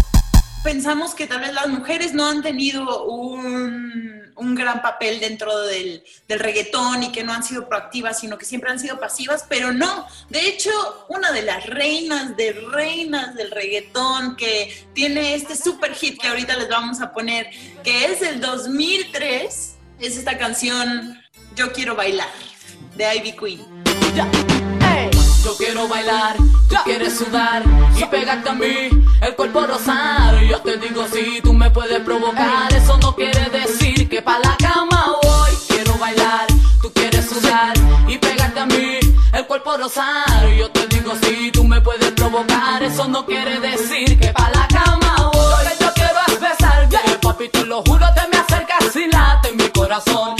pensamos 0.63 1.15
que 1.15 1.27
tal 1.27 1.41
vez 1.41 1.53
las 1.53 1.69
mujeres 1.69 2.13
no 2.13 2.27
han 2.27 2.43
tenido 2.43 3.05
un, 3.05 4.33
un 4.37 4.55
gran 4.55 4.83
papel 4.83 5.21
dentro 5.21 5.67
del, 5.67 6.03
reggaetón 6.29 7.03
y 7.03 7.13
que 7.13 7.23
no 7.23 7.33
han 7.33 7.43
sido 7.43 7.69
proactivas, 7.69 8.21
sino 8.21 8.39
que 8.39 8.45
siempre 8.45 8.71
han 8.71 8.79
sido 8.79 8.99
pasivas, 8.99 9.45
pero 9.49 9.73
no. 9.73 10.07
De 10.29 10.47
hecho, 10.49 10.71
una 11.09 11.31
de 11.33 11.43
las 11.43 11.67
reinas 11.67 12.37
de 12.37 12.53
reinas 12.53 13.35
del 13.35 13.51
reggaetón 13.51 14.37
que 14.37 14.87
tiene 14.95 15.35
este 15.35 15.57
super 15.57 15.95
hit 15.95 16.21
que 16.21 16.29
ahorita 16.29 16.57
les 16.57 16.69
vamos 16.69 17.01
a 17.01 17.13
poner, 17.13 17.51
que 17.85 18.07
es 18.07 18.23
el 18.23 18.41
2003, 18.41 19.77
es 20.01 20.17
esta 20.17 20.39
canción 20.39 21.21
Yo 21.55 21.73
quiero 21.73 21.95
bailar 21.95 22.31
de 22.97 23.17
Ivy 23.17 23.33
Queen. 23.33 24.70
Yo 25.43 25.57
quiero 25.57 25.89
bailar, 25.89 26.37
tú 26.69 26.77
quieres 26.85 27.17
sudar 27.17 27.63
y 27.97 28.05
pegarte 28.05 28.51
a 28.51 28.53
mí, 28.53 28.91
el 29.23 29.35
cuerpo 29.37 29.67
rosado. 29.67 30.39
Yo 30.43 30.61
te 30.61 30.77
digo 30.77 31.07
si 31.11 31.41
tú 31.41 31.55
me 31.55 31.71
puedes 31.71 32.01
provocar, 32.01 32.73
eso 32.75 32.99
no 32.99 33.15
quiere 33.15 33.49
decir 33.49 34.09
que 34.09 34.21
pa' 34.21 34.39
la 34.39 34.57
cama 34.59 35.17
voy. 35.23 35.51
Quiero 35.69 35.95
bailar, 35.99 36.47
tú 36.83 36.93
quieres 36.93 37.29
sudar 37.29 37.73
y 38.07 38.19
pegarte 38.19 38.61
a 38.61 38.67
mí, 38.67 38.99
el 39.33 39.47
cuerpo 39.47 39.77
rosado. 39.79 40.51
Yo 40.59 40.71
te 40.71 40.87
digo 40.89 41.13
si 41.23 41.51
tú 41.51 41.65
me 41.65 41.81
puedes 41.81 42.11
provocar, 42.13 42.83
eso 42.83 43.09
no 43.09 43.25
quiere 43.25 43.61
decir 43.61 44.19
que 44.19 44.29
pa' 44.29 44.51
la 44.55 44.69
cama 44.69 45.31
voy. 45.33 45.65
Lo 45.65 45.71
que 45.71 45.85
yo 45.85 45.93
quiero 45.95 46.19
es 46.29 46.41
besarte, 46.41 46.99
papi, 47.23 47.49
te 47.49 47.65
lo 47.65 47.83
juro, 47.83 48.07
te 48.15 48.29
me 48.29 48.37
acercas 48.37 48.95
y 48.95 49.07
late 49.11 49.53
mi 49.53 49.69
corazón. 49.71 50.40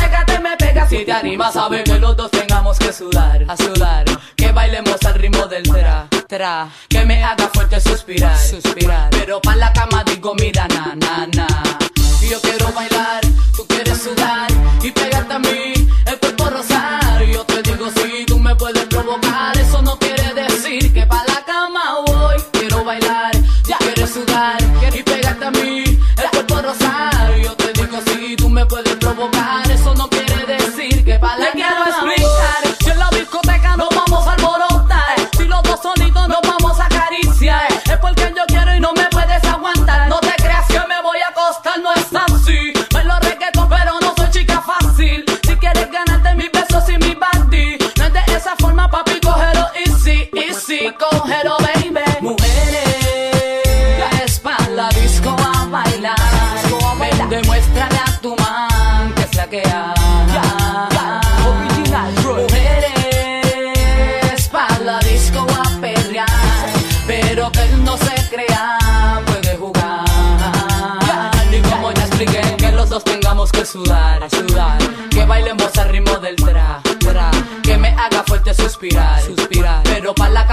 me 0.51 0.57
pegas 0.57 0.89
si 0.89 1.05
te 1.05 1.11
animas 1.11 1.55
a 1.55 1.69
ver 1.69 1.83
que 1.83 1.97
los 1.97 2.15
dos 2.17 2.29
tengamos 2.29 2.77
que 2.77 2.91
sudar, 2.91 3.45
a 3.47 3.55
sudar, 3.55 4.05
que 4.35 4.51
bailemos 4.51 4.97
al 5.05 5.13
ritmo 5.13 5.47
del 5.47 5.63
tra, 5.63 6.07
tra, 6.27 6.69
que 6.89 7.05
me 7.05 7.23
haga 7.23 7.47
fuerte 7.53 7.79
suspirar, 7.79 8.37
suspirar, 8.37 9.09
pero 9.11 9.41
pa' 9.41 9.55
la 9.55 9.71
cama 9.71 10.03
digo 10.03 10.33
mira 10.35 10.67
na 10.67 10.93
na 10.95 11.27
na, 11.27 11.47
yo 12.29 12.41
quiero 12.41 12.71
bailar, 12.73 13.21
tú 13.55 13.65
quieres 13.67 14.01
sudar 14.01 14.49
y 14.83 14.91
pegarte 14.91 15.33
a 15.33 15.39
mí, 15.39 15.73
el 16.05 16.19
cuerpo 16.19 16.49
rosar, 16.49 17.23
yo 17.23 17.45
te 17.45 17.61
digo 17.61 17.89
si 17.95 18.25
tú 18.25 18.37
me 18.37 18.53
puedes 18.55 18.85
provocar, 18.85 19.57
eso 19.57 19.81
no 19.81 19.97
quiere 19.99 20.33
decir 20.33 20.93
que 20.93 21.05
pa' 21.05 21.23
la 21.27 21.45
cama 21.45 22.01
voy, 22.07 22.35
quiero 22.51 22.83
bailar, 22.83 23.31
ya 23.65 23.77
quieres 23.77 24.09
sudar 24.09 24.57
y 24.93 25.03
pegarte 25.03 25.45
a 25.45 25.51
mí, 25.51 25.83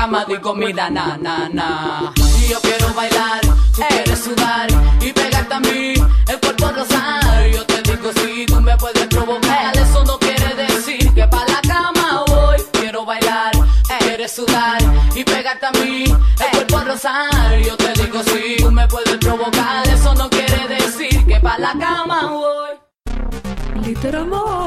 cama 0.09 0.25
digo, 0.25 0.55
mira, 0.55 0.88
na, 0.88 1.18
na, 1.18 1.49
na. 1.51 2.12
Y 2.40 2.49
yo 2.49 2.59
quiero 2.62 2.94
bailar, 2.94 3.40
tú 3.75 3.83
quieres 3.87 4.18
sudar. 4.18 4.66
Y 5.03 5.12
pegarte 5.12 5.55
a 5.55 5.61
mí, 5.61 5.92
el 6.29 6.40
cuerpo 6.40 6.68
rosar. 6.68 7.47
Yo 7.53 7.62
te 7.66 7.83
digo, 7.83 8.11
si 8.14 8.47
tú 8.47 8.59
me 8.61 8.75
puedes 8.79 9.07
provocar. 9.07 9.77
Eso 9.77 10.03
no 10.05 10.18
quiere 10.18 10.55
decir 10.55 11.12
que 11.12 11.27
pa' 11.29 11.44
la 11.44 11.61
cama 11.61 12.25
voy. 12.27 12.57
Quiero 12.73 13.05
bailar, 13.05 13.53
quieres 13.99 14.33
sudar. 14.33 14.79
Y 15.14 15.25
pegarte 15.25 15.66
a 15.66 15.73
mí, 15.73 16.05
el 16.05 16.51
cuerpo 16.53 16.81
rosar. 16.87 17.61
Yo 17.62 17.77
te 17.77 17.92
digo, 18.01 18.23
si 18.23 18.62
tú 18.62 18.71
me 18.71 18.88
puedes 18.88 19.16
provocar. 19.18 19.87
Eso 19.88 20.14
no 20.14 20.31
quiere 20.31 20.68
decir 20.68 21.27
que 21.27 21.38
pa' 21.38 21.59
la 21.59 21.75
cama 21.79 22.31
voy. 22.31 23.83
Literamorgo. 23.85 24.58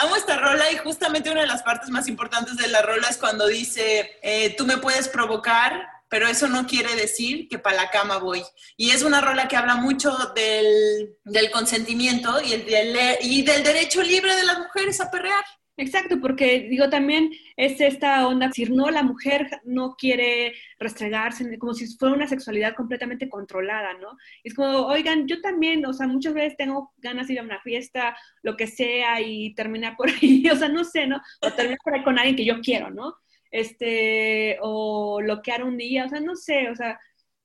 Amo 0.00 0.16
esta 0.16 0.36
rola 0.36 0.70
y 0.70 0.76
justamente 0.78 1.30
una 1.30 1.40
de 1.40 1.46
las 1.48 1.62
partes 1.62 1.90
más 1.90 2.06
importantes 2.08 2.56
de 2.56 2.68
la 2.68 2.82
rola 2.82 3.08
es 3.08 3.16
cuando 3.16 3.46
dice, 3.46 4.18
eh, 4.22 4.54
tú 4.56 4.64
me 4.64 4.78
puedes 4.78 5.08
provocar, 5.08 5.86
pero 6.08 6.26
eso 6.28 6.46
no 6.48 6.66
quiere 6.66 6.94
decir 6.94 7.48
que 7.48 7.58
para 7.58 7.76
la 7.76 7.90
cama 7.90 8.18
voy. 8.18 8.42
Y 8.76 8.90
es 8.92 9.02
una 9.02 9.20
rola 9.20 9.48
que 9.48 9.56
habla 9.56 9.74
mucho 9.74 10.16
del, 10.34 11.16
consentimiento 11.52 12.40
y, 12.40 12.52
el, 12.52 12.64
del- 12.66 13.18
y 13.22 13.42
del 13.42 13.62
derecho 13.64 14.02
libre 14.02 14.34
de 14.36 14.44
las 14.44 14.58
mujeres 14.58 15.00
a 15.00 15.10
perrear. 15.10 15.44
Exacto, 15.80 16.20
porque 16.20 16.66
digo 16.68 16.90
también 16.90 17.30
es 17.56 17.80
esta 17.80 18.26
onda, 18.26 18.50
si 18.50 18.64
no, 18.64 18.90
la 18.90 19.04
mujer 19.04 19.48
no 19.64 19.94
quiere 19.96 20.54
restregarse, 20.80 21.56
como 21.56 21.72
si 21.72 21.86
fuera 21.96 22.16
una 22.16 22.26
sexualidad 22.26 22.74
completamente 22.74 23.28
controlada, 23.28 23.94
¿no? 23.94 24.16
Es 24.42 24.54
como, 24.54 24.86
oigan, 24.86 25.28
yo 25.28 25.40
también, 25.40 25.86
o 25.86 25.92
sea, 25.92 26.08
muchas 26.08 26.34
veces 26.34 26.56
tengo 26.56 26.92
ganas 26.98 27.28
de 27.28 27.34
ir 27.34 27.38
a 27.40 27.44
una 27.44 27.60
fiesta, 27.60 28.16
lo 28.42 28.56
que 28.56 28.66
sea, 28.66 29.20
y 29.20 29.54
terminar 29.54 29.94
por 29.96 30.08
ahí, 30.20 30.48
o 30.50 30.56
sea, 30.56 30.68
no 30.68 30.82
sé, 30.82 31.06
¿no? 31.06 31.20
O 31.42 31.52
terminar 31.52 31.78
por 31.84 31.94
ahí 31.94 32.02
con 32.02 32.18
alguien 32.18 32.34
que 32.36 32.44
yo 32.44 32.60
quiero, 32.60 32.90
¿no? 32.90 33.14
Este, 33.52 34.58
o 34.60 35.18
bloquear 35.22 35.62
un 35.62 35.76
día, 35.78 36.06
o 36.06 36.08
sea, 36.08 36.18
no 36.20 36.34
sé, 36.34 36.70
o 36.70 36.74
sea, 36.74 36.98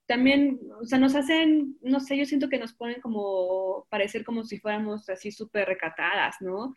también, 0.06 0.60
o 0.80 0.84
sea, 0.84 0.98
nos 0.98 1.14
hacen, 1.14 1.78
no 1.82 2.00
sé, 2.00 2.16
yo 2.18 2.26
siento 2.26 2.48
que 2.48 2.58
nos 2.58 2.74
ponen 2.74 3.00
como, 3.00 3.86
parecer 3.90 4.24
como 4.24 4.44
si 4.44 4.58
fuéramos 4.58 5.08
así 5.08 5.30
súper 5.32 5.68
recatadas, 5.68 6.36
¿no? 6.40 6.74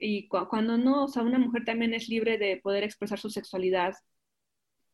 Y 0.00 0.28
cu- 0.28 0.48
cuando 0.48 0.78
no, 0.78 1.04
o 1.04 1.08
sea, 1.08 1.22
una 1.22 1.38
mujer 1.38 1.64
también 1.64 1.94
es 1.94 2.08
libre 2.08 2.38
de 2.38 2.56
poder 2.58 2.84
expresar 2.84 3.20
su 3.20 3.30
sexualidad. 3.30 3.94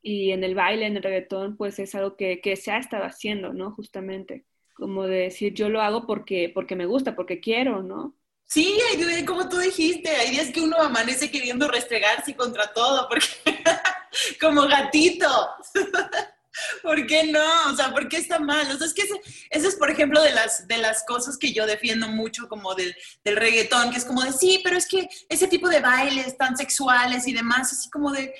Y 0.03 0.31
en 0.31 0.45
el 0.45 0.55
baile, 0.55 0.87
en 0.87 0.97
el 0.97 1.03
reggaetón, 1.03 1.57
pues 1.57 1.79
es 1.79 1.95
algo 1.95 2.17
que, 2.17 2.41
que 2.41 2.57
se 2.57 2.71
ha 2.71 2.79
estado 2.79 3.05
haciendo, 3.05 3.53
¿no? 3.53 3.73
Justamente. 3.73 4.45
Como 4.75 5.05
de 5.07 5.19
decir, 5.23 5.55
yo 5.55 5.69
lo 5.69 5.81
hago 5.81 6.07
porque, 6.07 6.51
porque 6.55 6.77
me 6.77 6.87
gusta, 6.87 7.17
porque 7.17 7.41
quiero, 7.41 7.83
¿no? 7.83 8.17
Sí, 8.45 8.79
como 9.27 9.49
tú 9.49 9.59
dijiste, 9.59 10.09
hay 10.11 10.31
días 10.31 10.51
que 10.53 10.61
uno 10.61 10.77
amanece 10.79 11.31
queriendo 11.31 11.67
restregarse 11.69 12.37
contra 12.37 12.73
todo, 12.73 13.09
porque 13.09 13.27
como 14.41 14.63
gatito. 14.69 15.27
¿Por 16.83 17.07
qué 17.07 17.25
no? 17.25 17.73
O 17.73 17.77
sea, 17.77 17.91
¿por 17.91 18.09
qué 18.09 18.19
está 18.19 18.39
mal? 18.39 18.71
O 18.71 18.79
sea, 18.79 18.87
es 18.87 18.95
que 18.95 19.03
ese 19.51 19.69
es, 19.69 19.77
por 19.77 19.91
ejemplo, 19.91 20.23
de 20.23 20.33
las, 20.33 20.67
de 20.67 20.79
las 20.79 21.05
cosas 21.05 21.39
que 21.39 21.53
yo 21.53 21.67
defiendo 21.67 22.09
mucho 22.09 22.49
como 22.49 22.75
del, 22.75 22.95
del 23.25 23.37
reggaetón, 23.37 23.91
que 23.91 23.99
es 23.99 24.05
como 24.05 24.23
de, 24.23 24.33
sí, 24.33 24.61
pero 24.65 24.77
es 24.77 24.87
que 24.87 25.09
ese 25.29 25.49
tipo 25.49 25.69
de 25.69 25.81
bailes 25.81 26.37
tan 26.37 26.57
sexuales 26.57 27.27
y 27.27 27.33
demás, 27.33 27.73
así 27.73 27.91
como 27.91 28.13
de, 28.13 28.35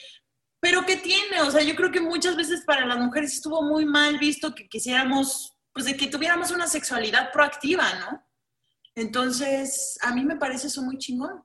pero 0.61 0.85
¿qué 0.85 0.97
tiene? 0.97 1.43
O 1.43 1.51
sea, 1.51 1.63
yo 1.63 1.77
creo 1.77 1.93
que 1.93 2.01
muchas 2.01 2.37
veces 2.37 2.63
para 2.65 2.87
las 2.87 2.99
mujeres 2.99 3.35
estuvo 3.35 3.63
muy 3.63 3.85
mal 3.85 4.19
visto 4.19 4.55
que 4.55 4.69
quisiéramos, 4.69 5.57
pues 5.73 5.87
de 5.87 5.97
que 5.97 6.09
tuviéramos 6.09 6.51
una 6.51 6.67
sexualidad 6.67 7.31
proactiva, 7.33 7.93
¿no? 7.95 8.23
Entonces, 8.95 9.99
a 10.01 10.13
mí 10.15 10.25
me 10.25 10.37
parece 10.37 10.69
eso 10.69 10.83
muy 10.83 10.97
chingón. 10.99 11.45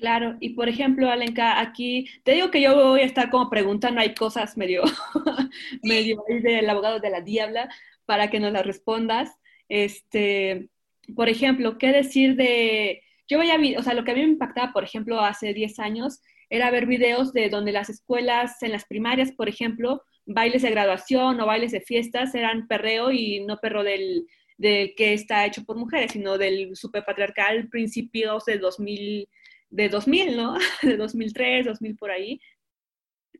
Claro, 0.00 0.36
y 0.40 0.50
por 0.54 0.68
ejemplo, 0.68 1.10
Alenka, 1.10 1.60
aquí 1.60 2.06
te 2.24 2.32
digo 2.32 2.50
que 2.50 2.62
yo 2.62 2.74
voy 2.74 3.00
a 3.00 3.04
estar 3.04 3.30
como 3.30 3.50
preguntando, 3.50 4.00
hay 4.00 4.14
cosas 4.14 4.56
medio, 4.56 4.82
medio 5.82 6.24
ahí 6.28 6.40
del 6.40 6.70
abogado 6.70 7.00
de 7.00 7.10
la 7.10 7.20
diabla 7.20 7.68
para 8.06 8.30
que 8.30 8.40
nos 8.40 8.52
las 8.52 8.64
respondas. 8.64 9.30
Este, 9.68 10.70
por 11.14 11.28
ejemplo, 11.28 11.76
¿qué 11.76 11.88
decir 11.92 12.34
de 12.36 13.02
yo 13.28 13.38
veía, 13.38 13.56
o 13.78 13.82
sea, 13.82 13.94
lo 13.94 14.02
que 14.02 14.10
a 14.10 14.14
mí 14.14 14.22
me 14.22 14.32
impactaba, 14.32 14.72
por 14.72 14.82
ejemplo, 14.82 15.20
hace 15.20 15.54
10 15.54 15.78
años, 15.78 16.20
era 16.50 16.70
ver 16.72 16.86
videos 16.86 17.32
de 17.32 17.48
donde 17.48 17.70
las 17.70 17.88
escuelas, 17.88 18.60
en 18.62 18.72
las 18.72 18.84
primarias, 18.86 19.30
por 19.32 19.48
ejemplo, 19.48 20.02
bailes 20.26 20.62
de 20.62 20.70
graduación 20.70 21.40
o 21.40 21.46
bailes 21.46 21.70
de 21.70 21.80
fiestas 21.80 22.34
eran 22.34 22.66
perreo 22.66 23.12
y 23.12 23.44
no 23.44 23.58
perro 23.58 23.84
del, 23.84 24.26
del 24.58 24.94
que 24.96 25.14
está 25.14 25.46
hecho 25.46 25.64
por 25.64 25.76
mujeres, 25.76 26.12
sino 26.12 26.38
del 26.38 26.74
superpatriarcal 26.74 27.68
principios 27.68 28.44
de 28.46 28.58
2000, 28.58 29.28
de 29.70 29.88
2000, 29.88 30.36
¿no? 30.36 30.56
De 30.82 30.96
2003, 30.96 31.66
2000 31.66 31.96
por 31.96 32.10
ahí. 32.10 32.40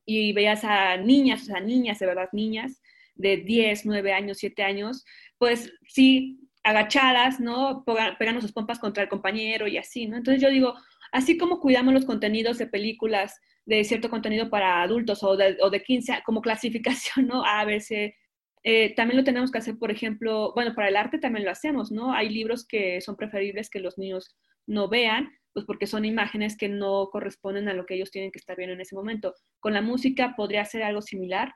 Y 0.06 0.32
veías 0.32 0.64
a 0.64 0.96
niñas, 0.96 1.42
o 1.42 1.44
sea, 1.46 1.60
niñas, 1.60 1.98
de 1.98 2.06
verdad, 2.06 2.28
niñas, 2.32 2.80
de 3.14 3.36
10, 3.36 3.86
9 3.86 4.12
años, 4.12 4.38
7 4.38 4.62
años, 4.62 5.04
pues 5.38 5.72
sí, 5.86 6.40
agachadas, 6.62 7.40
¿no? 7.40 7.84
Pegando 8.18 8.40
sus 8.40 8.52
pompas 8.52 8.78
contra 8.78 9.02
el 9.02 9.08
compañero 9.08 9.66
y 9.66 9.76
así, 9.78 10.06
¿no? 10.06 10.16
Entonces 10.16 10.42
yo 10.42 10.50
digo, 10.50 10.74
así 11.12 11.36
como 11.36 11.60
cuidamos 11.60 11.94
los 11.94 12.04
contenidos 12.06 12.58
de 12.58 12.66
películas, 12.66 13.40
de 13.66 13.84
cierto 13.84 14.10
contenido 14.10 14.50
para 14.50 14.82
adultos 14.82 15.22
o 15.22 15.36
de, 15.36 15.58
o 15.60 15.70
de 15.70 15.82
15, 15.82 16.22
como 16.24 16.40
clasificación, 16.40 17.26
¿no? 17.26 17.44
A, 17.44 17.64
B, 17.64 17.80
C, 17.80 18.16
eh, 18.62 18.94
también 18.94 19.18
lo 19.18 19.24
tenemos 19.24 19.50
que 19.50 19.58
hacer, 19.58 19.78
por 19.78 19.90
ejemplo, 19.90 20.52
bueno, 20.54 20.74
para 20.74 20.88
el 20.88 20.96
arte 20.96 21.18
también 21.18 21.44
lo 21.44 21.50
hacemos, 21.50 21.90
¿no? 21.90 22.12
Hay 22.12 22.28
libros 22.28 22.66
que 22.66 23.00
son 23.00 23.16
preferibles 23.16 23.70
que 23.70 23.80
los 23.80 23.96
niños 23.96 24.36
no 24.66 24.88
vean, 24.88 25.30
pues 25.52 25.66
porque 25.66 25.86
son 25.86 26.04
imágenes 26.04 26.56
que 26.56 26.68
no 26.68 27.08
corresponden 27.10 27.68
a 27.68 27.74
lo 27.74 27.86
que 27.86 27.94
ellos 27.94 28.10
tienen 28.10 28.30
que 28.30 28.38
estar 28.38 28.56
viendo 28.56 28.74
en 28.74 28.80
ese 28.80 28.94
momento. 28.94 29.34
¿Con 29.60 29.74
la 29.74 29.82
música 29.82 30.34
podría 30.36 30.64
ser 30.64 30.82
algo 30.82 31.02
similar? 31.02 31.54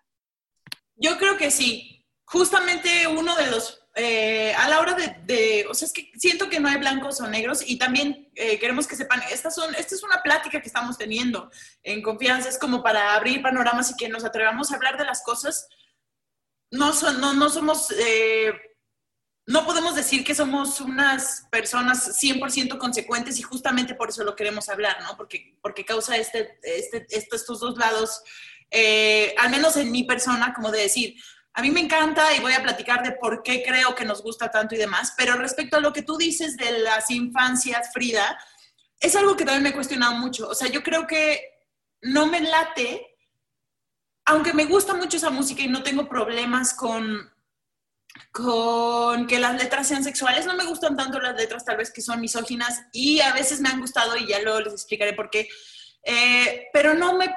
Yo 0.96 1.16
creo 1.18 1.36
que 1.36 1.50
sí. 1.50 2.06
Justamente 2.26 3.06
uno 3.06 3.36
de 3.36 3.50
los, 3.50 3.86
eh, 3.96 4.54
a 4.54 4.68
la 4.68 4.80
hora 4.80 4.94
de, 4.94 5.66
o 5.68 5.74
sea, 5.74 5.86
es 5.86 5.92
que 5.92 6.10
siento 6.16 6.48
que 6.48 6.58
no 6.58 6.68
hay 6.68 6.78
blancos 6.78 7.20
o 7.20 7.28
negros 7.28 7.62
y 7.66 7.76
también 7.76 8.30
eh, 8.34 8.58
queremos 8.58 8.86
que 8.86 8.96
sepan, 8.96 9.20
estas 9.30 9.54
son, 9.54 9.74
esta 9.74 9.94
es 9.94 10.02
una 10.02 10.22
plática 10.22 10.60
que 10.60 10.66
estamos 10.66 10.96
teniendo 10.96 11.50
en 11.82 12.00
confianza, 12.00 12.48
es 12.48 12.58
como 12.58 12.82
para 12.82 13.14
abrir 13.14 13.42
panoramas 13.42 13.90
y 13.90 13.96
que 13.96 14.08
nos 14.08 14.24
atrevamos 14.24 14.72
a 14.72 14.76
hablar 14.76 14.96
de 14.96 15.04
las 15.04 15.22
cosas 15.22 15.68
no, 16.74 16.92
son, 16.92 17.20
no, 17.20 17.32
no 17.34 17.48
somos, 17.48 17.90
eh, 17.92 18.52
no 19.46 19.66
podemos 19.66 19.94
decir 19.94 20.24
que 20.24 20.34
somos 20.34 20.80
unas 20.80 21.46
personas 21.50 22.20
100% 22.22 22.78
consecuentes 22.78 23.38
y 23.38 23.42
justamente 23.42 23.94
por 23.94 24.08
eso 24.08 24.24
lo 24.24 24.36
queremos 24.36 24.68
hablar, 24.68 25.02
¿no? 25.02 25.16
Porque, 25.16 25.56
porque 25.60 25.84
causa 25.84 26.16
este, 26.16 26.58
este, 26.62 27.06
estos 27.10 27.60
dos 27.60 27.76
lados, 27.76 28.22
eh, 28.70 29.34
al 29.38 29.50
menos 29.50 29.76
en 29.76 29.92
mi 29.92 30.04
persona, 30.04 30.54
como 30.54 30.70
de 30.70 30.80
decir, 30.80 31.14
a 31.52 31.62
mí 31.62 31.70
me 31.70 31.80
encanta 31.80 32.34
y 32.34 32.40
voy 32.40 32.54
a 32.54 32.62
platicar 32.62 33.02
de 33.02 33.12
por 33.12 33.42
qué 33.42 33.62
creo 33.62 33.94
que 33.94 34.04
nos 34.04 34.22
gusta 34.22 34.50
tanto 34.50 34.74
y 34.74 34.78
demás, 34.78 35.12
pero 35.16 35.36
respecto 35.36 35.76
a 35.76 35.80
lo 35.80 35.92
que 35.92 36.02
tú 36.02 36.16
dices 36.16 36.56
de 36.56 36.78
las 36.78 37.10
infancias, 37.10 37.92
Frida, 37.92 38.38
es 38.98 39.14
algo 39.14 39.36
que 39.36 39.44
también 39.44 39.62
me 39.62 39.68
he 39.68 39.74
cuestionado 39.74 40.14
mucho. 40.14 40.48
O 40.48 40.54
sea, 40.54 40.68
yo 40.68 40.82
creo 40.82 41.06
que 41.06 41.40
no 42.00 42.26
me 42.26 42.40
late 42.40 43.14
aunque 44.26 44.54
me 44.54 44.64
gusta 44.64 44.94
mucho 44.94 45.16
esa 45.16 45.30
música 45.30 45.62
y 45.62 45.68
no 45.68 45.82
tengo 45.82 46.08
problemas 46.08 46.74
con, 46.74 47.30
con 48.34 49.28
que 49.28 49.38
las 49.38 49.54
letras 49.54 49.86
sean 49.86 50.02
sexuales, 50.02 50.44
no 50.44 50.56
me 50.56 50.64
gustan 50.64 50.96
tanto 50.96 51.20
las 51.20 51.36
letras 51.36 51.64
tal 51.64 51.76
vez 51.76 51.92
que 51.92 52.02
son 52.02 52.20
misóginas 52.20 52.82
y 52.90 53.20
a 53.20 53.32
veces 53.32 53.60
me 53.60 53.68
han 53.68 53.80
gustado 53.80 54.16
y 54.16 54.26
ya 54.26 54.40
luego 54.40 54.60
les 54.60 54.72
explicaré 54.72 55.12
por 55.12 55.30
qué, 55.30 55.48
eh, 56.02 56.66
pero 56.72 56.94
no 56.94 57.16
me 57.16 57.32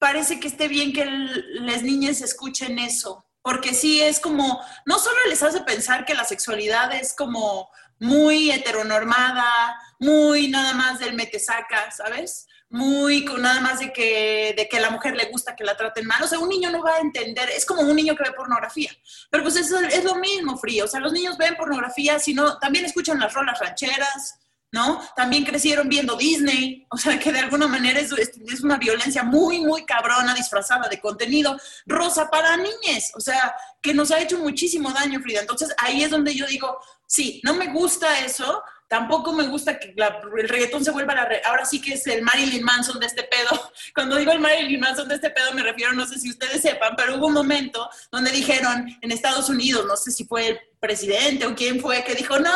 parece 0.00 0.40
que 0.40 0.48
esté 0.48 0.66
bien 0.66 0.92
que 0.92 1.04
las 1.04 1.84
niñas 1.84 2.20
escuchen 2.20 2.80
eso, 2.80 3.24
porque 3.42 3.74
sí 3.74 4.02
es 4.02 4.18
como, 4.18 4.60
no 4.86 4.98
solo 4.98 5.18
les 5.28 5.40
hace 5.44 5.60
pensar 5.60 6.04
que 6.04 6.14
la 6.14 6.24
sexualidad 6.24 6.92
es 6.96 7.14
como 7.14 7.70
muy 8.00 8.50
heteronormada, 8.50 9.80
muy 10.00 10.48
nada 10.48 10.74
más 10.74 10.98
del 10.98 11.14
metesaca, 11.14 11.90
¿sabes? 11.92 12.48
muy 12.70 13.24
nada 13.24 13.60
más 13.60 13.80
de 13.80 13.92
que, 13.92 14.54
de 14.56 14.68
que 14.68 14.78
a 14.78 14.80
la 14.80 14.90
mujer 14.90 15.16
le 15.16 15.26
gusta 15.26 15.56
que 15.56 15.64
la 15.64 15.76
traten 15.76 16.06
mal. 16.06 16.22
O 16.22 16.28
sea, 16.28 16.38
un 16.38 16.48
niño 16.48 16.70
no 16.70 16.82
va 16.82 16.94
a 16.94 17.00
entender, 17.00 17.50
es 17.50 17.66
como 17.66 17.82
un 17.82 17.96
niño 17.96 18.14
que 18.16 18.22
ve 18.22 18.32
pornografía. 18.32 18.90
Pero 19.28 19.42
pues 19.42 19.56
eso 19.56 19.78
es 19.80 20.04
lo 20.04 20.14
mismo, 20.14 20.56
frío. 20.56 20.84
O 20.84 20.88
sea, 20.88 21.00
los 21.00 21.12
niños 21.12 21.36
ven 21.36 21.56
pornografía, 21.56 22.18
sino 22.20 22.58
también 22.58 22.84
escuchan 22.84 23.18
las 23.18 23.34
rolas 23.34 23.58
rancheras, 23.58 24.38
¿no? 24.70 25.02
También 25.16 25.44
crecieron 25.44 25.88
viendo 25.88 26.14
Disney. 26.14 26.86
O 26.90 26.96
sea, 26.96 27.18
que 27.18 27.32
de 27.32 27.40
alguna 27.40 27.66
manera 27.66 27.98
es, 27.98 28.12
es 28.12 28.60
una 28.60 28.76
violencia 28.76 29.24
muy, 29.24 29.60
muy 29.62 29.84
cabrona, 29.84 30.32
disfrazada 30.32 30.88
de 30.88 31.00
contenido 31.00 31.58
rosa 31.86 32.30
para 32.30 32.56
niñes. 32.56 33.10
O 33.16 33.20
sea, 33.20 33.52
que 33.82 33.94
nos 33.94 34.12
ha 34.12 34.20
hecho 34.20 34.38
muchísimo 34.38 34.92
daño, 34.92 35.20
Frida. 35.20 35.40
Entonces, 35.40 35.74
ahí 35.76 36.04
es 36.04 36.10
donde 36.10 36.36
yo 36.36 36.46
digo, 36.46 36.78
sí, 37.10 37.40
no 37.44 37.54
me 37.54 37.72
gusta 37.72 38.24
eso, 38.24 38.62
Tampoco 38.90 39.32
me 39.32 39.46
gusta 39.46 39.78
que 39.78 39.94
el 39.94 40.48
reggaetón 40.48 40.84
se 40.84 40.90
vuelva 40.90 41.14
la... 41.14 41.28
ahora 41.44 41.64
sí 41.64 41.80
que 41.80 41.94
es 41.94 42.04
el 42.08 42.22
Marilyn 42.22 42.64
Manson 42.64 42.98
de 42.98 43.06
este 43.06 43.22
pedo. 43.22 43.70
Cuando 43.94 44.16
digo 44.16 44.32
el 44.32 44.40
Marilyn 44.40 44.80
Manson 44.80 45.06
de 45.06 45.14
este 45.14 45.30
pedo 45.30 45.52
me 45.54 45.62
refiero, 45.62 45.92
no 45.92 46.04
sé 46.08 46.18
si 46.18 46.28
ustedes 46.28 46.60
sepan, 46.60 46.96
pero 46.96 47.14
hubo 47.14 47.28
un 47.28 47.34
momento 47.34 47.88
donde 48.10 48.32
dijeron 48.32 48.88
en 49.00 49.12
Estados 49.12 49.48
Unidos, 49.48 49.86
no 49.86 49.96
sé 49.96 50.10
si 50.10 50.24
fue 50.24 50.48
el 50.48 50.60
presidente 50.80 51.46
o 51.46 51.54
quién 51.54 51.78
fue, 51.78 52.02
que 52.02 52.16
dijo, 52.16 52.40
no, 52.40 52.50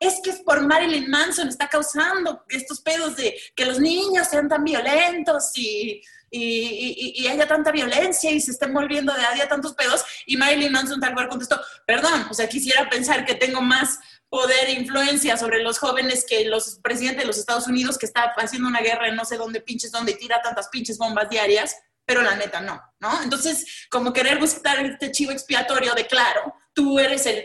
es 0.00 0.22
que 0.24 0.30
es 0.30 0.40
por 0.40 0.66
Marilyn 0.66 1.10
Manson, 1.10 1.48
está 1.48 1.68
causando 1.68 2.46
estos 2.48 2.80
pedos 2.80 3.16
de 3.16 3.38
que 3.54 3.66
los 3.66 3.78
niños 3.78 4.28
sean 4.28 4.48
tan 4.48 4.64
violentos 4.64 5.50
y, 5.54 6.00
y, 6.36 7.26
haya 7.28 7.46
tanta 7.46 7.70
violencia 7.70 8.30
y 8.30 8.40
se 8.40 8.50
estén 8.50 8.72
volviendo 8.72 9.14
de 9.14 9.24
a 9.24 9.32
día 9.32 9.48
tantos 9.48 9.74
pedos. 9.74 10.04
Y 10.26 10.36
Marilyn 10.36 10.72
Manson 10.72 11.00
tal 11.00 11.14
cual 11.14 11.28
contestó, 11.28 11.60
perdón, 11.86 12.26
o 12.30 12.34
sea, 12.34 12.48
quisiera 12.48 12.88
pensar 12.88 13.24
que 13.24 13.34
tengo 13.34 13.60
más 13.60 13.98
poder 14.28 14.68
e 14.68 14.72
influencia 14.72 15.36
sobre 15.36 15.62
los 15.62 15.78
jóvenes 15.78 16.24
que 16.28 16.44
los 16.46 16.80
presidentes 16.82 17.22
de 17.22 17.26
los 17.26 17.38
Estados 17.38 17.68
Unidos 17.68 17.98
que 17.98 18.06
está 18.06 18.34
haciendo 18.36 18.68
una 18.68 18.80
guerra 18.80 19.08
en 19.08 19.14
no 19.14 19.24
sé 19.24 19.36
dónde 19.36 19.60
pinches, 19.60 19.92
donde 19.92 20.14
tira 20.14 20.42
tantas 20.42 20.68
pinches 20.68 20.98
bombas 20.98 21.28
diarias, 21.30 21.76
pero 22.04 22.20
la 22.22 22.34
neta 22.34 22.60
no, 22.60 22.82
¿no? 22.98 23.22
Entonces, 23.22 23.86
como 23.88 24.12
querer 24.12 24.38
buscar 24.38 24.84
este 24.84 25.12
chivo 25.12 25.30
expiatorio 25.30 25.94
de 25.94 26.06
claro, 26.06 26.54
tú 26.72 26.98
eres 26.98 27.26
el, 27.26 27.44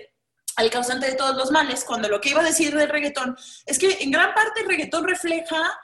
el 0.57 0.69
causante 0.71 1.05
de 1.05 1.15
todos 1.15 1.35
los 1.35 1.51
males, 1.51 1.83
cuando 1.83 2.09
lo 2.09 2.19
que 2.19 2.29
iba 2.29 2.41
a 2.41 2.45
decir 2.45 2.75
del 2.75 2.89
reggaetón 2.89 3.37
es 3.65 3.77
que 3.77 3.99
en 4.01 4.11
gran 4.11 4.33
parte 4.33 4.61
el 4.61 4.67
reggaetón 4.67 5.07
refleja 5.07 5.79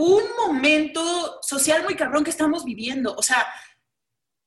un 0.00 0.22
momento 0.38 1.38
social 1.42 1.82
muy 1.84 1.94
cabrón 1.94 2.24
que 2.24 2.30
estamos 2.30 2.64
viviendo, 2.64 3.14
o 3.14 3.22
sea, 3.22 3.46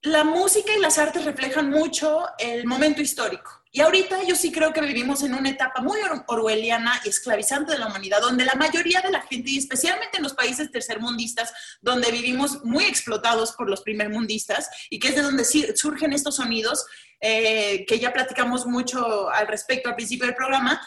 la 0.02 0.24
música 0.24 0.74
y 0.76 0.82
las 0.82 0.98
artes 0.98 1.24
reflejan 1.24 1.70
mucho 1.70 2.26
el 2.40 2.66
momento 2.66 3.02
histórico. 3.02 3.64
Y 3.72 3.82
ahorita 3.82 4.24
yo 4.24 4.36
sí 4.36 4.52
creo 4.52 4.74
que 4.74 4.82
vivimos 4.82 5.24
en 5.24 5.34
una 5.34 5.50
etapa 5.50 5.82
muy 5.82 6.00
orwelliana 6.28 7.00
y 7.06 7.10
esclavizante 7.10 7.72
de 7.72 7.80
la 7.80 7.88
humanidad, 7.88 8.20
donde 8.22 8.46
la 8.46 8.56
mayoría 8.56 9.02
de 9.02 9.12
la 9.12 9.22
gente, 9.22 9.52
y 9.52 9.58
especialmente 9.58 10.18
en 10.18 10.24
los 10.24 10.34
países 10.34 10.72
tercermundistas, 10.72 11.54
donde 11.82 12.12
vivimos 12.12 12.64
muy 12.64 12.86
explotados 12.86 13.54
por 13.54 13.70
los 13.70 13.82
primermundistas, 13.82 14.70
y 14.90 15.00
que 15.00 15.10
es 15.10 15.16
de 15.16 15.22
donde 15.22 15.46
surgen 15.46 16.14
estos 16.14 16.36
sonidos, 16.36 16.86
eh, 17.20 17.86
que 17.88 18.00
ya 18.00 18.12
platicamos 18.12 18.66
mucho 18.66 19.30
al 19.30 19.48
respecto 19.48 19.90
al 19.90 19.96
principio 19.96 20.26
del 20.26 20.36
programa, 20.36 20.82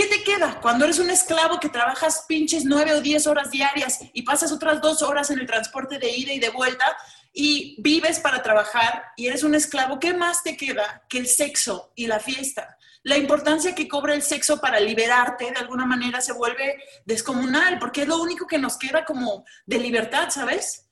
¿Qué 0.00 0.06
te 0.06 0.24
queda 0.24 0.58
cuando 0.62 0.86
eres 0.86 0.98
un 0.98 1.10
esclavo 1.10 1.60
que 1.60 1.68
trabajas 1.68 2.24
pinches 2.26 2.64
nueve 2.64 2.94
o 2.94 3.02
diez 3.02 3.26
horas 3.26 3.50
diarias 3.50 3.98
y 4.14 4.22
pasas 4.22 4.50
otras 4.50 4.80
dos 4.80 5.02
horas 5.02 5.28
en 5.28 5.38
el 5.38 5.46
transporte 5.46 5.98
de 5.98 6.08
ida 6.08 6.32
y 6.32 6.38
de 6.38 6.48
vuelta? 6.48 6.96
y 7.34 7.76
vives 7.80 8.18
para 8.18 8.42
trabajar 8.42 9.04
y 9.16 9.26
eres 9.26 9.44
un 9.44 9.54
esclavo, 9.54 10.00
¿qué 10.00 10.14
más 10.14 10.42
te 10.42 10.56
queda 10.56 11.04
que 11.08 11.18
el 11.18 11.26
sexo 11.28 11.92
y 11.94 12.06
la 12.06 12.18
fiesta? 12.18 12.76
La 13.02 13.18
importancia 13.18 13.74
que 13.74 13.86
cobra 13.86 14.14
el 14.14 14.22
sexo 14.22 14.58
para 14.60 14.80
liberarte 14.80 15.50
de 15.50 15.58
alguna 15.58 15.84
manera 15.84 16.20
se 16.22 16.32
vuelve 16.32 16.82
descomunal, 17.04 17.78
porque 17.78 18.02
es 18.02 18.08
lo 18.08 18.20
único 18.20 18.46
que 18.46 18.58
nos 18.58 18.78
queda 18.78 19.04
como 19.04 19.44
de 19.66 19.78
libertad, 19.78 20.30
¿sabes? 20.30 20.89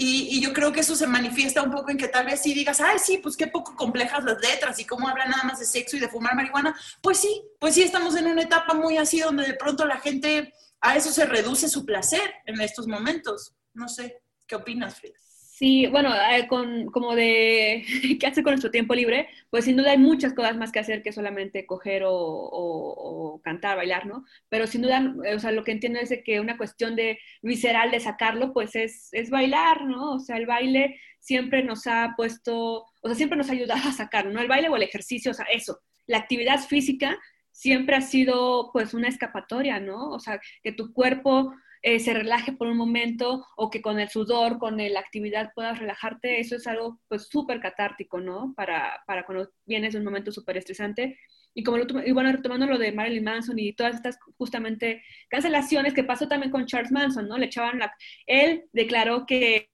Y, 0.00 0.40
yo 0.40 0.52
creo 0.52 0.70
que 0.70 0.78
eso 0.78 0.94
se 0.94 1.08
manifiesta 1.08 1.60
un 1.60 1.72
poco 1.72 1.90
en 1.90 1.98
que 1.98 2.06
tal 2.06 2.24
vez 2.24 2.40
sí 2.40 2.54
digas, 2.54 2.80
ay, 2.80 3.00
sí, 3.00 3.18
pues 3.18 3.36
qué 3.36 3.48
poco 3.48 3.74
complejas 3.74 4.22
las 4.22 4.40
letras 4.40 4.78
y 4.78 4.84
cómo 4.84 5.08
hablan 5.08 5.30
nada 5.30 5.42
más 5.42 5.58
de 5.58 5.66
sexo 5.66 5.96
y 5.96 5.98
de 5.98 6.08
fumar 6.08 6.36
marihuana. 6.36 6.78
Pues 7.02 7.18
sí, 7.18 7.42
pues 7.58 7.74
sí, 7.74 7.82
estamos 7.82 8.14
en 8.14 8.28
una 8.28 8.42
etapa 8.42 8.74
muy 8.74 8.96
así 8.96 9.18
donde 9.18 9.44
de 9.44 9.54
pronto 9.54 9.84
la 9.84 9.98
gente 9.98 10.54
a 10.80 10.96
eso 10.96 11.10
se 11.10 11.26
reduce 11.26 11.68
su 11.68 11.84
placer 11.84 12.32
en 12.46 12.60
estos 12.60 12.86
momentos. 12.86 13.54
No 13.74 13.88
sé, 13.88 14.22
¿qué 14.46 14.54
opinas, 14.54 14.94
Frida? 14.94 15.18
Sí, 15.58 15.88
bueno, 15.88 16.14
eh, 16.14 16.46
con, 16.46 16.86
como 16.86 17.16
de 17.16 17.84
qué 18.20 18.26
hacer 18.28 18.44
con 18.44 18.52
nuestro 18.52 18.70
tiempo 18.70 18.94
libre, 18.94 19.28
pues 19.50 19.64
sin 19.64 19.76
duda 19.76 19.90
hay 19.90 19.98
muchas 19.98 20.32
cosas 20.32 20.56
más 20.56 20.70
que 20.70 20.78
hacer 20.78 21.02
que 21.02 21.10
solamente 21.10 21.66
coger 21.66 22.04
o, 22.06 23.40
cantar, 23.42 23.76
bailar, 23.76 24.06
¿no? 24.06 24.24
Pero 24.48 24.68
sin 24.68 24.82
duda, 24.82 25.12
eh, 25.24 25.34
o 25.34 25.40
sea, 25.40 25.50
lo 25.50 25.64
que 25.64 25.72
entiendo 25.72 25.98
es 25.98 26.14
que 26.24 26.38
una 26.38 26.56
cuestión 26.56 26.94
de 26.94 27.18
visceral 27.42 27.90
de 27.90 27.98
sacarlo, 27.98 28.52
pues 28.52 28.76
es, 28.76 29.08
es 29.12 29.30
bailar, 29.30 29.84
¿no? 29.84 30.12
O 30.12 30.20
sea, 30.20 30.36
el 30.36 30.46
baile 30.46 31.00
siempre 31.18 31.64
nos 31.64 31.88
ha 31.88 32.14
puesto, 32.16 32.86
o 33.00 33.08
sea, 33.08 33.16
siempre 33.16 33.36
nos 33.36 33.50
ha 33.50 33.54
ayudado 33.54 33.88
a 33.88 33.92
sacarlo, 33.92 34.30
¿no? 34.30 34.40
El 34.40 34.46
baile 34.46 34.68
o 34.68 34.76
el 34.76 34.84
ejercicio, 34.84 35.32
o 35.32 35.34
sea, 35.34 35.46
eso, 35.46 35.80
la 36.06 36.18
actividad 36.18 36.60
física 36.60 37.18
siempre 37.50 37.96
ha 37.96 38.00
sido 38.00 38.70
pues 38.72 38.94
una 38.94 39.08
escapatoria, 39.08 39.80
¿no? 39.80 40.10
O 40.10 40.20
sea, 40.20 40.40
que 40.62 40.70
tu 40.70 40.92
cuerpo 40.92 41.52
eh, 41.82 42.00
se 42.00 42.14
relaje 42.14 42.52
por 42.52 42.68
un 42.68 42.76
momento 42.76 43.46
o 43.56 43.70
que 43.70 43.82
con 43.82 43.98
el 43.98 44.08
sudor, 44.08 44.58
con 44.58 44.76
la 44.76 45.00
actividad 45.00 45.52
puedas 45.54 45.78
relajarte, 45.78 46.40
eso 46.40 46.56
es 46.56 46.66
algo 46.66 47.00
pues 47.08 47.28
súper 47.28 47.60
catártico, 47.60 48.20
¿no? 48.20 48.54
Para, 48.56 49.02
para 49.06 49.24
cuando 49.24 49.50
vienes 49.66 49.92
de 49.92 49.98
un 49.98 50.04
momento 50.04 50.32
súper 50.32 50.56
estresante. 50.56 51.18
Y 51.54 51.62
como 51.64 51.78
lo, 51.78 52.06
y 52.06 52.12
bueno, 52.12 52.30
retomando 52.30 52.66
lo 52.66 52.78
de 52.78 52.92
Marilyn 52.92 53.24
Manson 53.24 53.58
y 53.58 53.72
todas 53.72 53.96
estas 53.96 54.18
justamente 54.36 55.02
cancelaciones 55.28 55.94
que 55.94 56.04
pasó 56.04 56.28
también 56.28 56.52
con 56.52 56.66
Charles 56.66 56.92
Manson, 56.92 57.28
¿no? 57.28 57.38
Le 57.38 57.46
echaban 57.46 57.78
la... 57.78 57.92
Él 58.26 58.64
declaró 58.72 59.26
que 59.26 59.70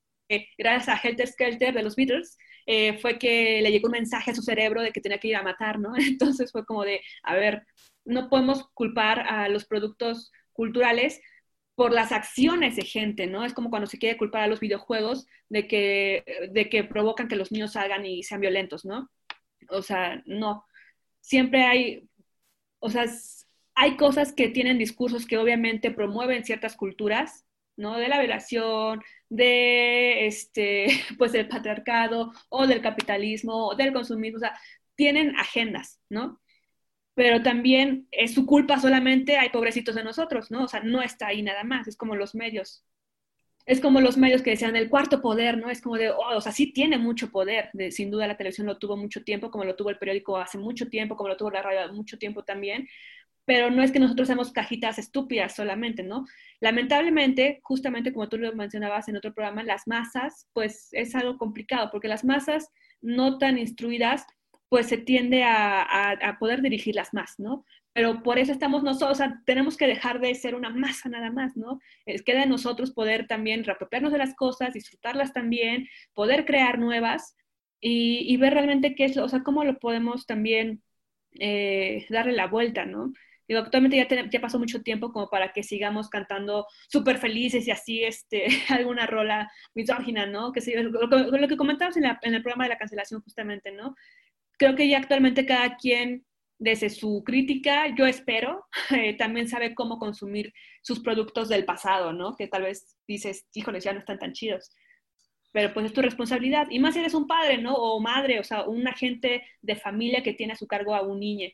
gracias 0.59 0.89
a 0.89 1.01
Helter 1.01 1.29
Skelter 1.29 1.75
de 1.75 1.83
los 1.83 1.97
Beatles, 1.97 2.37
eh, 2.67 2.99
fue 2.99 3.19
que 3.19 3.61
le 3.63 3.71
llegó 3.71 3.87
un 3.89 3.93
mensaje 3.93 4.31
a 4.31 4.35
su 4.35 4.43
cerebro 4.43 4.83
de 4.83 4.93
que 4.93 5.01
tenía 5.01 5.19
que 5.19 5.29
ir 5.29 5.37
a 5.37 5.43
matar, 5.43 5.79
¿no? 5.79 5.95
Entonces 5.97 6.51
fue 6.53 6.65
como 6.65 6.85
de, 6.85 7.01
a 7.23 7.35
ver, 7.35 7.67
no 8.05 8.29
podemos 8.29 8.69
culpar 8.75 9.21
a 9.21 9.49
los 9.49 9.65
productos 9.65 10.33
culturales 10.53 11.21
por 11.75 11.93
las 11.93 12.13
acciones 12.13 12.77
de 12.77 12.85
gente, 12.85 13.27
¿no? 13.27 13.45
Es 13.45 13.53
como 13.53 13.71
cuando 13.71 13.87
se 13.87 13.99
quiere 13.99 14.17
culpar 14.17 14.43
a 14.43 14.47
los 14.47 14.61
videojuegos 14.61 15.27
de 15.49 15.67
que, 15.67 16.25
de 16.53 16.69
que 16.69 16.85
provocan 16.85 17.29
que 17.29 17.37
los 17.37 17.51
niños 17.53 17.73
salgan 17.73 18.07
y 18.07 18.23
sean 18.23 18.41
violentos, 18.41 18.85
¿no? 18.85 19.11
O 19.69 19.83
sea, 19.83 20.23
no. 20.27 20.65
Siempre 21.21 21.65
hay, 21.65 22.09
o 22.79 22.91
sea, 22.91 23.07
hay 23.75 23.97
cosas 23.97 24.33
que 24.33 24.49
tienen 24.49 24.79
discursos 24.79 25.27
que 25.27 25.39
obviamente 25.39 25.91
promueven 25.91 26.45
ciertas 26.45 26.77
culturas, 26.77 27.45
¿no? 27.77 27.99
De 27.99 28.09
la 28.09 28.21
violación, 28.21 29.03
de 29.29 30.27
este, 30.27 30.87
pues 31.19 31.33
del 31.33 31.49
patriarcado 31.49 32.33
o 32.49 32.67
del 32.67 32.83
capitalismo 32.83 33.69
o 33.69 33.75
del 33.75 33.93
consumismo, 33.93 34.37
o 34.37 34.41
sea, 34.41 34.59
tienen 34.95 35.37
agendas, 35.37 36.01
¿no? 36.09 36.41
Pero 37.15 37.43
también 37.43 38.09
es 38.11 38.35
su 38.35 38.47
culpa 38.47 38.81
solamente, 38.81 39.37
hay 39.37 39.51
pobrecitos 39.51 39.95
de 39.95 40.05
nosotros, 40.05 40.51
¿no? 40.51 40.65
O 40.65 40.69
sea, 40.69 40.81
no 40.81 41.03
está 41.03 41.29
ahí 41.29 41.43
nada 41.43 41.65
más, 41.65 41.87
es 41.89 41.97
como 41.97 42.17
los 42.17 42.35
medios. 42.35 42.85
Es 43.67 43.81
como 43.81 44.01
los 44.01 44.19
medios 44.19 44.43
que 44.43 44.51
decían 44.51 44.77
el 44.77 44.91
cuarto 44.91 45.23
poder, 45.23 45.57
¿no? 45.57 45.71
Es 45.71 45.81
como 45.81 45.97
de, 45.97 46.11
oh, 46.11 46.37
o 46.37 46.41
sea, 46.41 46.53
sí 46.53 46.73
tiene 46.73 46.99
mucho 46.99 47.31
poder, 47.31 47.71
de, 47.73 47.91
sin 47.93 48.11
duda 48.11 48.27
la 48.27 48.37
televisión 48.37 48.67
lo 48.67 48.79
tuvo 48.79 48.97
mucho 48.97 49.25
tiempo, 49.25 49.51
como 49.51 49.65
lo 49.65 49.75
tuvo 49.75 49.91
el 49.91 49.99
periódico 49.99 50.37
hace 50.37 50.59
mucho 50.59 50.89
tiempo, 50.89 51.17
como 51.17 51.29
lo 51.31 51.37
tuvo 51.37 51.51
la 51.51 51.63
radio 51.63 51.91
mucho 51.93 52.19
tiempo 52.19 52.45
también, 52.45 52.87
pero 53.45 53.71
no 53.71 53.83
es 53.83 53.93
que 53.93 53.99
nosotros 53.99 54.29
seamos 54.29 54.53
cajitas 54.53 54.99
estúpidas 54.99 55.55
solamente, 55.55 56.03
¿no? 56.03 56.27
Lamentablemente, 56.61 57.61
justamente 57.63 58.13
como 58.13 58.29
tú 58.29 58.39
lo 58.39 58.55
mencionabas 58.55 59.09
en 59.09 59.17
otro 59.17 59.35
programa, 59.35 59.63
las 59.63 59.87
masas, 59.87 60.49
pues 60.53 60.89
es 60.93 61.15
algo 61.15 61.37
complicado, 61.37 61.91
porque 61.91 62.09
las 62.09 62.25
masas 62.25 62.71
no 63.03 63.39
tan 63.39 63.59
instruidas, 63.59 64.27
pues 64.69 64.89
se 64.89 64.99
tiende 64.99 65.45
a, 65.45 66.37
poder 66.41 66.63
dirigirlas 66.63 67.15
más, 67.15 67.35
¿no? 67.39 67.65
Pero 67.93 68.23
por 68.23 68.39
eso 68.39 68.53
estamos 68.53 68.83
nosotros, 68.83 69.13
o 69.13 69.15
sea, 69.15 69.41
tenemos 69.47 69.77
que 69.77 69.87
dejar 69.87 70.21
de 70.21 70.35
ser 70.35 70.55
una 70.55 70.71
masa 70.71 71.09
nada 71.09 71.31
más, 71.31 71.57
¿no? 71.57 71.81
Es, 72.07 72.23
queda 72.23 72.41
de 72.41 72.47
nosotros 72.47 72.93
poder 72.93 73.27
también 73.29 73.65
reapropiarnos 73.65 74.13
de 74.13 74.19
las 74.19 74.35
cosas, 74.35 74.75
disfrutarlas 74.75 75.33
también, 75.33 75.89
poder 76.13 76.45
crear 76.45 76.79
nuevas 76.79 77.37
y, 77.81 78.37
ver 78.39 78.55
realmente 78.55 78.95
qué 78.95 79.05
es, 79.05 79.17
o 79.17 79.29
sea, 79.29 79.43
cómo 79.43 79.65
lo 79.65 79.79
podemos 79.79 80.27
también 80.27 80.83
eh, 81.39 82.07
darle 82.09 82.33
la 82.33 82.49
vuelta, 82.49 82.87
¿no? 82.87 83.13
Digo, 83.47 83.61
actualmente 83.61 83.97
ya, 83.99 84.31
ya 84.31 84.41
pasó 84.41 84.59
mucho 84.59 84.83
tiempo 84.83 85.13
como 85.13 85.29
para 85.29 85.53
que 85.53 85.63
sigamos 85.63 86.09
cantando 86.09 86.67
súper 86.89 87.19
felices 87.19 87.67
y 87.69 87.71
así 87.71 88.03
este, 88.03 88.47
alguna 88.71 89.07
rola 89.07 89.51
misógina, 89.75 90.27
¿no? 90.27 90.53
Que 90.53 90.61
lo, 90.77 91.49
que 91.49 91.57
comentabas 91.57 91.97
en, 91.97 92.05
en, 92.05 92.35
el 92.35 92.43
programa 92.43 92.65
de 92.65 92.71
la 92.71 92.79
cancelación 92.79 93.21
justamente, 93.21 93.71
¿no? 93.73 93.95
Creo 94.59 94.77
que 94.77 94.89
ya 94.89 94.99
actualmente 94.99 95.47
cada 95.47 95.77
quien, 95.77 96.25
desde 96.59 96.91
su 96.91 97.23
crítica, 97.25 97.95
yo 97.97 98.07
espero, 98.07 98.67
eh, 98.91 99.17
también 99.17 99.49
sabe 99.49 99.75
cómo 99.75 99.99
consumir 99.99 100.53
sus 100.83 101.01
productos 101.01 101.49
del 101.49 101.65
pasado, 101.65 102.13
¿no? 102.13 102.37
Que 102.37 102.49
tal 102.49 102.63
vez 102.63 102.97
dices, 103.07 103.47
híjoles, 103.53 103.85
ya 103.85 103.93
no 103.93 103.99
están 103.99 104.19
tan 104.19 104.33
chidos 104.33 104.71
pero 105.55 105.73
pues 105.73 105.87
es 105.87 105.93
tu 105.93 106.03
responsabilidad. 106.03 106.67
Y 106.69 106.81
más 106.81 106.95
si 106.95 107.01
eres 107.01 107.15
un 107.15 107.29
padre, 107.29 107.59
¿no? 107.59 107.75
O 107.75 108.01
madre, 108.01 108.41
o 108.41 108.45
sea, 108.45 108.65
un 108.65 108.89
agente 108.89 109.47
de 109.63 109.77
familia 109.77 110.21
que 110.21 110.33
tiene 110.33 110.55
a 110.55 110.57
su 110.57 110.67
cargo 110.67 110.97
a 110.97 111.03
un 111.03 111.21
niño. 111.21 111.49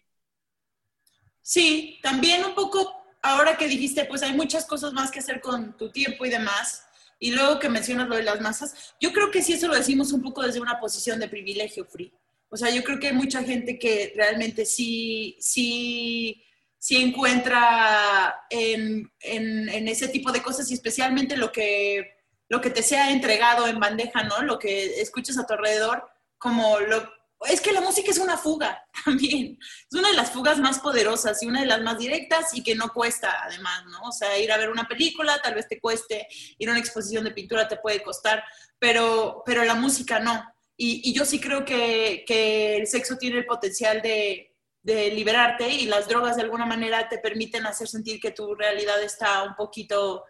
Sí, 1.43 1.99
también 2.03 2.43
un 2.43 2.55
poco, 2.55 2.97
ahora 3.21 3.59
que 3.59 3.69
dijiste, 3.69 4.07
pues 4.07 4.23
hay 4.23 4.33
muchas 4.33 4.65
cosas 4.65 4.95
más 4.95 5.11
que 5.11 5.19
hacer 5.19 5.43
con 5.43 5.77
tu 5.77 5.91
tiempo 5.91 6.25
y 6.25 6.31
demás. 6.31 6.83
Y 7.19 7.33
luego 7.33 7.59
que 7.59 7.69
mencionas 7.69 8.09
lo 8.09 8.17
de 8.17 8.23
las 8.23 8.41
masas, 8.41 8.95
yo 8.99 9.13
creo 9.13 9.31
que 9.31 9.43
sí 9.43 9.53
eso 9.53 9.69
lo 9.69 9.75
decimos 9.75 10.13
un 10.13 10.23
poco 10.23 10.41
desde 10.41 10.63
una 10.63 10.81
posición 10.81 11.21
de 11.21 11.29
privilegio, 11.29 11.85
Free. 11.85 12.11
O 12.51 12.57
sea, 12.57 12.71
yo 12.71 12.83
creo 12.83 12.99
que 12.99 13.09
hay 13.09 13.13
mucha 13.13 13.43
gente 13.43 13.79
que 13.79 14.13
realmente 14.17 14.67
sí, 14.67 15.37
sí, 15.41 16.45
sí 16.79 16.97
encuentra 16.97 18.45
en, 18.51 19.11
en, 19.21 19.89
ese 19.89 20.09
tipo 20.09 20.33
de 20.33 20.43
cosas 20.43 20.71
y 20.71 20.75
especialmente 20.75 21.37
lo 21.37 21.53
que, 21.53 22.25
lo 22.49 22.61
que 22.61 22.71
te 22.71 22.83
sea 22.83 23.13
entregado 23.13 23.69
en 23.69 23.79
bandeja, 23.79 24.25
¿no? 24.25 24.43
Lo 24.43 24.59
que 24.59 25.01
escuchas 25.01 25.39
a 25.39 25.47
tu 25.47 25.53
alrededor, 25.53 26.05
como 26.39 26.81
lo, 26.81 27.09
es 27.49 27.61
que 27.61 27.73
la 27.73 27.81
música 27.81 28.11
es 28.11 28.19
una 28.19 28.37
fuga 28.37 28.85
también. 29.05 29.59
Es 29.61 29.99
una 29.99 30.09
de 30.09 30.17
las 30.17 30.31
fugas 30.31 30.59
más 30.59 30.79
poderosas 30.81 31.43
y 31.43 31.47
una 31.47 31.61
de 31.61 31.67
las 31.67 31.81
más 31.83 31.99
directas 31.99 32.53
y 32.55 32.63
que 32.63 32.75
no 32.75 32.93
cuesta 32.93 33.45
además, 33.45 33.85
¿no? 33.87 34.03
O 34.09 34.13
sea, 34.13 34.39
ir 34.39 34.53
a 34.53 34.59
ver 34.59 34.71
una 34.71 34.89
película 34.89 35.41
tal 35.43 35.55
vez 35.55 35.69
te 35.69 35.81
cueste, 35.81 36.27
ir 36.59 36.69
a 36.69 36.73
una 36.73 36.81
exposición 36.81 37.25
de 37.25 37.31
pintura 37.31 37.69
te 37.69 37.77
puede 37.77 38.03
costar, 38.03 38.45
pero, 38.79 39.43
pero 39.47 39.65
la 39.65 39.75
música 39.75 40.19
no. 40.19 40.43
Y, 40.83 41.13
yo 41.13 41.27
sí 41.27 41.39
creo 41.39 41.63
que, 41.63 42.25
que, 42.27 42.79
el 42.79 42.87
sexo 42.87 43.19
tiene 43.19 43.37
el 43.37 43.45
potencial 43.45 44.01
de, 44.01 44.57
de, 44.83 45.11
liberarte 45.11 45.69
y 45.69 45.85
las 45.85 46.09
drogas 46.09 46.37
de 46.37 46.43
alguna 46.43 46.65
manera 46.65 47.07
te 47.07 47.19
permiten 47.19 47.67
hacer 47.67 47.87
sentir 47.87 48.19
que 48.19 48.31
tu 48.31 48.55
realidad 48.55 49.03
está 49.03 49.43
un 49.43 49.55
poquito, 49.55 50.25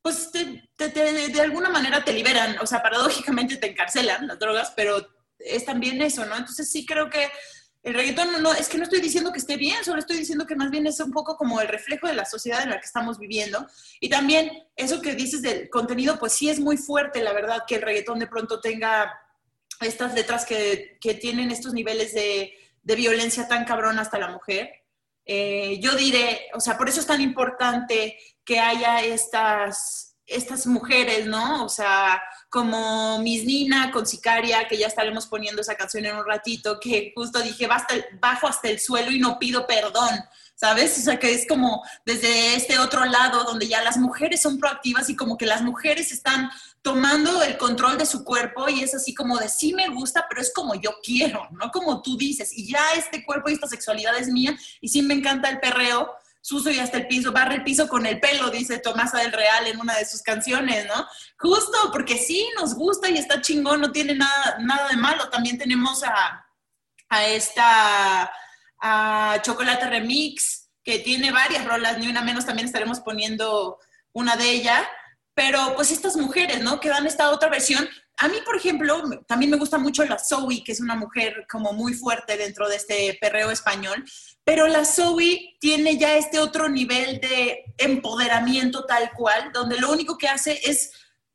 pues 0.00 0.30
te, 0.30 0.62
de 0.78 1.40
alguna 1.40 1.70
manera 1.70 2.04
te 2.04 2.12
liberan, 2.12 2.56
o 2.60 2.66
sea, 2.66 2.84
paradójicamente 2.84 3.56
te 3.56 3.72
encarcelan 3.72 4.28
las 4.28 4.38
drogas, 4.38 4.72
pero 4.76 5.04
es 5.40 5.64
también 5.64 6.00
eso, 6.00 6.24
¿no? 6.24 6.36
Entonces 6.36 6.70
sí 6.70 6.86
creo 6.86 7.10
que 7.10 7.28
el 7.82 7.94
reggaetón 7.94 8.40
no, 8.40 8.52
es 8.52 8.68
que 8.68 8.78
no 8.78 8.84
estoy 8.84 9.00
diciendo 9.00 9.32
que 9.32 9.40
esté 9.40 9.56
bien, 9.56 9.84
solo 9.84 9.98
estoy 9.98 10.18
diciendo 10.18 10.46
que 10.46 10.54
más 10.54 10.70
bien 10.70 10.86
es 10.86 11.00
un 11.00 11.10
poco 11.10 11.36
como 11.36 11.60
el 11.60 11.66
reflejo 11.66 12.06
de 12.06 12.14
la 12.14 12.26
sociedad 12.26 12.62
en 12.62 12.70
la 12.70 12.78
que 12.78 12.86
estamos 12.86 13.18
viviendo. 13.18 13.66
Y 13.98 14.08
también 14.08 14.52
eso 14.76 15.02
que 15.02 15.16
dices 15.16 15.42
del 15.42 15.68
contenido, 15.68 16.16
pues 16.20 16.32
sí 16.32 16.48
es 16.48 16.60
muy 16.60 16.76
fuerte, 16.76 17.22
la 17.22 17.32
verdad, 17.32 17.64
que 17.66 17.74
el 17.74 17.82
reggaetón 17.82 18.20
de 18.20 18.28
pronto 18.28 18.60
tenga 18.60 19.12
estas 19.80 20.14
letras 20.14 20.44
que, 20.44 20.98
que 21.00 21.14
tienen 21.14 21.50
estos 21.50 21.72
niveles 21.72 22.14
de, 22.14 22.54
de, 22.82 22.94
violencia 22.94 23.48
tan 23.48 23.64
cabrón 23.64 23.98
hasta 23.98 24.18
la 24.18 24.28
mujer. 24.28 24.70
Eh, 25.24 25.78
yo 25.80 25.94
diré, 25.94 26.48
o 26.54 26.60
sea, 26.60 26.78
por 26.78 26.88
eso 26.88 27.00
es 27.00 27.06
tan 27.06 27.20
importante 27.20 28.16
que 28.44 28.60
haya 28.60 29.02
estas, 29.02 30.16
estas 30.26 30.66
mujeres, 30.66 31.26
¿no? 31.26 31.64
O 31.64 31.68
sea, 31.68 32.22
como 32.48 33.18
Miss 33.20 33.44
Nina 33.44 33.90
con 33.90 34.06
Sicaria, 34.06 34.66
que 34.68 34.78
ya 34.78 34.86
estaremos 34.86 35.26
poniendo 35.26 35.62
esa 35.62 35.74
canción 35.74 36.06
en 36.06 36.16
un 36.16 36.26
ratito, 36.26 36.78
que 36.80 37.12
justo 37.14 37.40
dije, 37.40 37.68
bajo 38.20 38.46
hasta 38.46 38.68
el 38.68 38.78
suelo 38.80 39.10
y 39.10 39.18
no 39.18 39.38
pido 39.38 39.66
perdón, 39.66 40.10
¿sabes? 40.54 40.98
O 40.98 41.02
sea, 41.02 41.18
que 41.18 41.32
es 41.32 41.46
como 41.46 41.84
desde 42.04 42.56
este 42.56 42.78
otro 42.78 43.04
lado 43.04 43.44
donde 43.44 43.68
ya 43.68 43.82
las 43.82 43.98
mujeres 43.98 44.42
son 44.42 44.58
proactivas 44.58 45.08
y 45.10 45.16
como 45.16 45.36
que 45.36 45.46
las 45.46 45.62
mujeres 45.62 46.10
están 46.12 46.50
tomando 46.86 47.42
el 47.42 47.58
control 47.58 47.98
de 47.98 48.06
su 48.06 48.22
cuerpo 48.22 48.68
y 48.68 48.80
es 48.80 48.94
así 48.94 49.12
como 49.12 49.38
de 49.38 49.48
sí 49.48 49.74
me 49.74 49.88
gusta, 49.88 50.24
pero 50.28 50.40
es 50.40 50.52
como 50.54 50.76
yo 50.76 50.92
quiero, 51.02 51.48
no 51.50 51.72
como 51.72 52.00
tú 52.00 52.16
dices, 52.16 52.56
y 52.56 52.70
ya 52.70 52.92
este 52.94 53.24
cuerpo 53.24 53.50
y 53.50 53.54
esta 53.54 53.66
sexualidad 53.66 54.16
es 54.16 54.28
mía 54.28 54.56
y 54.80 54.88
sí 54.88 55.02
me 55.02 55.14
encanta 55.14 55.48
el 55.48 55.58
perreo, 55.58 56.14
suso 56.40 56.70
y 56.70 56.78
hasta 56.78 56.98
el 56.98 57.08
piso, 57.08 57.32
barre 57.32 57.56
el 57.56 57.64
piso 57.64 57.88
con 57.88 58.06
el 58.06 58.20
pelo, 58.20 58.50
dice 58.50 58.78
Tomasa 58.78 59.18
del 59.18 59.32
Real 59.32 59.66
en 59.66 59.80
una 59.80 59.96
de 59.96 60.06
sus 60.06 60.22
canciones, 60.22 60.86
¿no? 60.86 61.08
Justo 61.40 61.76
porque 61.90 62.18
sí, 62.18 62.48
nos 62.56 62.76
gusta 62.76 63.10
y 63.10 63.18
está 63.18 63.40
chingón, 63.40 63.80
no 63.80 63.90
tiene 63.90 64.14
nada, 64.14 64.58
nada 64.60 64.86
de 64.86 64.96
malo. 64.96 65.28
También 65.28 65.58
tenemos 65.58 66.04
a, 66.04 66.46
a 67.08 67.26
esta 67.26 68.30
a 68.80 69.42
Chocolate 69.42 69.90
Remix, 69.90 70.68
que 70.84 71.00
tiene 71.00 71.32
varias 71.32 71.64
rolas, 71.64 71.98
ni 71.98 72.06
una 72.06 72.22
menos, 72.22 72.46
también 72.46 72.66
estaremos 72.66 73.00
poniendo 73.00 73.80
una 74.12 74.36
de 74.36 74.48
ellas. 74.48 74.86
Pero 75.36 75.74
pues 75.76 75.90
estas 75.92 76.16
mujeres, 76.16 76.62
¿no? 76.62 76.80
Que 76.80 76.88
dan 76.88 77.06
esta 77.06 77.30
otra 77.30 77.50
versión, 77.50 77.86
a 78.16 78.28
mí, 78.28 78.38
por 78.42 78.56
ejemplo, 78.56 79.02
también 79.28 79.50
me 79.50 79.58
gusta 79.58 79.76
mucho 79.76 80.02
la 80.06 80.18
Zoe, 80.18 80.64
que 80.64 80.72
es 80.72 80.80
una 80.80 80.94
mujer 80.94 81.46
como 81.50 81.74
muy 81.74 81.92
fuerte 81.92 82.38
dentro 82.38 82.66
de 82.66 82.76
este 82.76 83.18
perreo 83.20 83.50
español, 83.50 84.02
pero 84.44 84.66
la 84.66 84.86
Zoe 84.86 85.58
tiene 85.60 85.98
ya 85.98 86.16
este 86.16 86.38
otro 86.38 86.70
nivel 86.70 87.20
de 87.20 87.64
empoderamiento 87.76 88.86
tal 88.86 89.12
cual, 89.12 89.50
donde 89.52 89.78
lo 89.78 89.92
único 89.92 90.16
que 90.16 90.28
hace 90.28 90.58
es, 90.64 90.92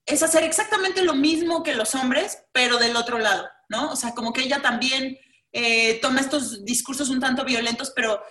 es 0.07 0.23
hacer 0.23 0.43
exactamente 0.43 1.03
lo 1.03 1.13
mismo 1.13 1.61
que 1.61 1.75
los 1.75 1.93
hombres, 1.93 2.39
pero 2.51 2.77
del 2.79 2.95
otro 2.95 3.19
lado, 3.19 3.47
¿no? 3.69 3.91
O 3.91 3.95
sea, 3.95 4.15
como 4.15 4.33
que 4.33 4.41
ella 4.41 4.63
también 4.63 5.19
eh, 5.51 5.99
toma 6.01 6.21
estos 6.21 6.65
discursos 6.65 7.09
un 7.09 7.19
tanto 7.19 7.45
violentos, 7.45 7.91
pero 7.95 8.23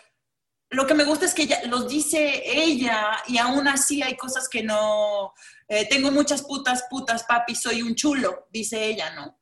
lo 0.71 0.87
que 0.87 0.95
me 0.95 1.05
gusta 1.05 1.27
es 1.27 1.35
que 1.35 1.43
ella, 1.43 1.61
los 1.67 1.89
dice 1.89 2.43
ella 2.45 3.23
y 3.27 3.39
aún 3.39 3.67
así 3.67 4.03
hay 4.03 4.17
cosas 4.17 4.49
que 4.49 4.63
no, 4.63 5.35
eh, 5.69 5.87
tengo 5.89 6.13
muchas 6.13 6.43
putas, 6.43 6.85
putas, 6.89 7.25
papi, 7.25 7.57
soy 7.57 7.83
un 7.83 7.97
chulo, 7.97 8.47
dice 8.51 8.85
ella, 8.85 9.11
¿no? 9.11 9.37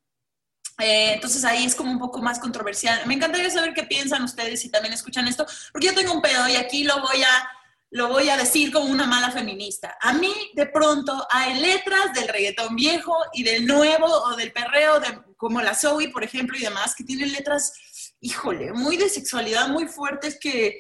Eh, 0.78 1.12
entonces 1.14 1.44
ahí 1.44 1.64
es 1.64 1.74
como 1.74 1.90
un 1.90 1.98
poco 1.98 2.22
más 2.22 2.38
controversial. 2.38 3.06
Me 3.06 3.14
encantaría 3.14 3.50
saber 3.50 3.74
qué 3.74 3.82
piensan 3.82 4.22
ustedes 4.22 4.60
si 4.60 4.70
también 4.70 4.94
escuchan 4.94 5.28
esto, 5.28 5.46
porque 5.70 5.88
yo 5.88 5.94
tengo 5.94 6.14
un 6.14 6.22
pedo 6.22 6.48
y 6.48 6.56
aquí 6.56 6.84
lo 6.84 7.02
voy 7.02 7.22
a, 7.22 7.50
lo 7.90 8.08
voy 8.08 8.30
a 8.30 8.38
decir 8.38 8.72
como 8.72 8.86
una 8.86 9.06
mala 9.06 9.30
feminista. 9.30 9.98
A 10.00 10.14
mí 10.14 10.32
de 10.54 10.66
pronto 10.66 11.26
hay 11.30 11.60
letras 11.60 12.14
del 12.14 12.28
reggaetón 12.28 12.74
viejo 12.74 13.14
y 13.34 13.42
del 13.42 13.66
nuevo 13.66 14.06
o 14.06 14.34
del 14.34 14.52
perreo, 14.52 14.98
de, 15.00 15.08
como 15.36 15.60
la 15.60 15.74
Zoe, 15.74 16.08
por 16.08 16.24
ejemplo, 16.24 16.56
y 16.56 16.62
demás, 16.62 16.94
que 16.94 17.04
tienen 17.04 17.32
letras 17.32 17.74
híjole, 18.20 18.72
muy 18.72 18.96
de 18.96 19.08
sexualidad, 19.08 19.68
muy 19.68 19.86
fuertes 19.86 20.38
que, 20.40 20.78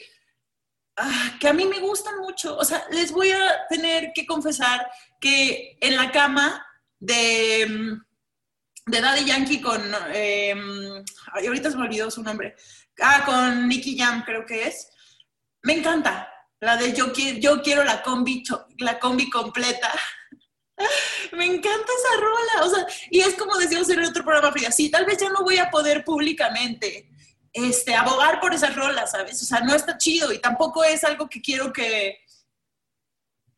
ah, 0.98 1.36
que 1.40 1.48
a 1.48 1.52
mí 1.52 1.64
me 1.64 1.80
gustan 1.80 2.18
mucho. 2.18 2.56
O 2.56 2.64
sea, 2.64 2.84
les 2.90 3.12
voy 3.12 3.30
a 3.30 3.66
tener 3.68 4.12
que 4.14 4.26
confesar 4.26 4.90
que 5.20 5.76
en 5.80 5.96
la 5.96 6.10
cama 6.10 6.66
de, 6.98 7.66
mm, 7.68 8.90
de 8.90 9.00
Daddy 9.00 9.24
Yankee 9.24 9.60
con, 9.60 9.82
eh, 10.12 10.54
ahorita 11.32 11.70
se 11.70 11.76
me 11.76 11.84
olvidó 11.84 12.10
su 12.10 12.22
nombre, 12.22 12.56
ah, 13.00 13.24
con 13.24 13.68
Nicky 13.68 13.96
Jam 13.98 14.24
creo 14.24 14.44
que 14.46 14.66
es, 14.66 14.88
me 15.62 15.74
encanta. 15.74 16.32
La 16.60 16.76
de 16.76 16.92
yo, 16.92 17.12
quiero, 17.12 17.38
yo 17.38 17.62
quiero 17.62 17.84
la 17.84 18.02
combi, 18.02 18.42
la 18.78 18.98
combi 18.98 19.30
completa. 19.30 19.92
Me 21.32 21.44
encanta 21.44 21.68
esa 21.70 22.20
rola, 22.20 22.66
o 22.66 22.70
sea, 22.70 22.86
y 23.10 23.20
es 23.20 23.34
como 23.34 23.56
decíamos 23.56 23.88
en 23.90 24.04
otro 24.04 24.24
programa, 24.24 24.52
Frida, 24.52 24.70
sí, 24.70 24.90
tal 24.90 25.04
vez 25.04 25.18
ya 25.18 25.28
no 25.28 25.44
voy 25.44 25.58
a 25.58 25.70
poder 25.70 26.04
públicamente 26.04 27.10
este, 27.66 27.94
abogar 27.94 28.40
por 28.40 28.54
esa 28.54 28.70
rola, 28.70 29.06
¿sabes? 29.06 29.42
O 29.42 29.44
sea, 29.44 29.60
no 29.60 29.74
está 29.74 29.98
chido 29.98 30.32
y 30.32 30.38
tampoco 30.38 30.84
es 30.84 31.04
algo 31.04 31.28
que 31.28 31.40
quiero 31.40 31.72
que, 31.72 32.18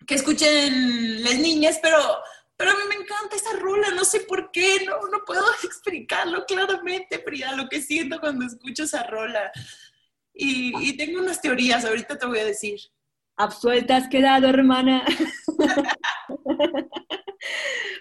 que 0.07 0.14
escuchen 0.14 1.22
las 1.22 1.38
niñas, 1.38 1.78
pero, 1.82 1.98
pero 2.57 2.70
a 2.70 2.74
mí 2.74 2.80
me 2.88 2.94
encanta 2.96 3.36
esa 3.36 3.53
rola, 3.59 3.90
no 3.90 4.05
sé 4.05 4.20
por 4.20 4.51
qué, 4.51 4.84
no, 4.86 5.01
no 5.09 5.24
puedo 5.24 5.44
explicarlo 5.64 6.44
claramente, 6.46 7.18
Frida, 7.20 7.55
lo 7.57 7.68
que 7.68 7.82
siento 7.82 8.20
cuando 8.20 8.46
escucho 8.46 8.84
esa 8.84 9.03
rola. 9.05 9.51
Y, 10.32 10.72
y 10.88 10.96
tengo 10.96 11.20
unas 11.20 11.40
teorías, 11.40 11.84
ahorita 11.84 12.18
te 12.18 12.26
voy 12.26 12.38
a 12.38 12.44
decir. 12.44 12.80
Absuelta 13.36 13.96
has 13.96 14.09
quedado, 14.09 14.48
hermana. 14.48 15.05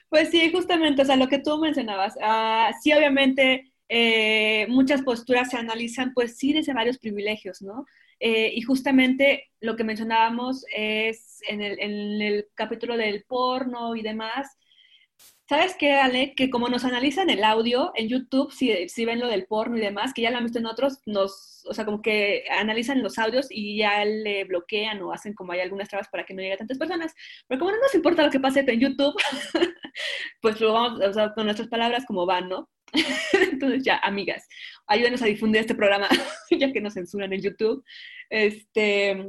pues 0.09 0.29
sí, 0.29 0.51
justamente, 0.51 1.01
o 1.01 1.05
sea, 1.05 1.15
lo 1.15 1.27
que 1.27 1.39
tú 1.39 1.57
mencionabas, 1.57 2.15
uh, 2.17 2.73
sí, 2.81 2.91
obviamente, 2.91 3.71
eh, 3.89 4.67
muchas 4.69 5.01
posturas 5.01 5.49
se 5.49 5.57
analizan, 5.57 6.13
pues 6.13 6.37
sí, 6.37 6.53
desde 6.53 6.73
varios 6.73 6.97
privilegios, 6.99 7.61
¿no? 7.61 7.85
Eh, 8.19 8.51
y 8.53 8.61
justamente 8.61 9.49
lo 9.61 9.75
que 9.75 9.83
mencionábamos 9.83 10.65
es 10.75 11.41
en 11.47 11.61
el, 11.61 11.79
en 11.79 12.21
el 12.21 12.47
capítulo 12.53 12.97
del 12.97 13.23
porno 13.23 13.95
y 13.95 14.01
demás, 14.01 14.57
¿Sabes 15.49 15.75
qué, 15.79 15.93
Ale? 15.95 16.35
Que 16.35 16.51
como 16.51 16.69
nos 16.69 16.85
analizan 16.85 17.31
el 17.31 17.43
audio 17.43 17.91
en 17.95 18.07
YouTube, 18.07 18.51
si, 18.51 18.87
si, 18.87 19.03
ven 19.03 19.19
lo 19.19 19.27
del 19.27 19.47
porno 19.47 19.77
y 19.77 19.81
demás, 19.81 20.13
que 20.13 20.21
ya 20.21 20.29
lo 20.29 20.37
han 20.37 20.43
visto 20.43 20.59
en 20.59 20.67
otros, 20.67 20.99
nos, 21.07 21.65
o 21.67 21.73
sea, 21.73 21.85
como 21.85 22.03
que 22.03 22.43
analizan 22.51 23.01
los 23.01 23.17
audios 23.17 23.47
y 23.49 23.77
ya 23.77 24.05
le 24.05 24.43
bloquean 24.43 25.01
o 25.01 25.11
hacen 25.11 25.33
como 25.33 25.51
hay 25.51 25.61
algunas 25.61 25.89
trabas 25.89 26.07
para 26.09 26.23
que 26.23 26.35
no 26.35 26.41
llegue 26.41 26.53
a 26.53 26.57
tantas 26.57 26.77
personas. 26.77 27.15
Pero 27.47 27.59
como 27.59 27.71
no 27.71 27.79
nos 27.79 27.95
importa 27.95 28.23
lo 28.23 28.29
que 28.29 28.39
pase 28.39 28.59
en 28.59 28.79
YouTube, 28.79 29.15
pues 30.41 30.61
lo 30.61 30.73
vamos, 30.73 31.01
o 31.01 31.13
sea, 31.13 31.33
con 31.33 31.45
nuestras 31.45 31.67
palabras 31.67 32.05
como 32.05 32.27
van, 32.27 32.47
¿no? 32.47 32.69
Entonces 33.51 33.83
ya, 33.83 33.97
amigas, 33.97 34.47
ayúdenos 34.87 35.21
a 35.21 35.27
difundir 35.27 35.61
este 35.61 35.75
programa, 35.75 36.07
ya 36.51 36.71
que 36.71 36.81
nos 36.81 36.93
censuran 36.93 37.33
en 37.33 37.41
YouTube, 37.41 37.83
este, 38.29 39.27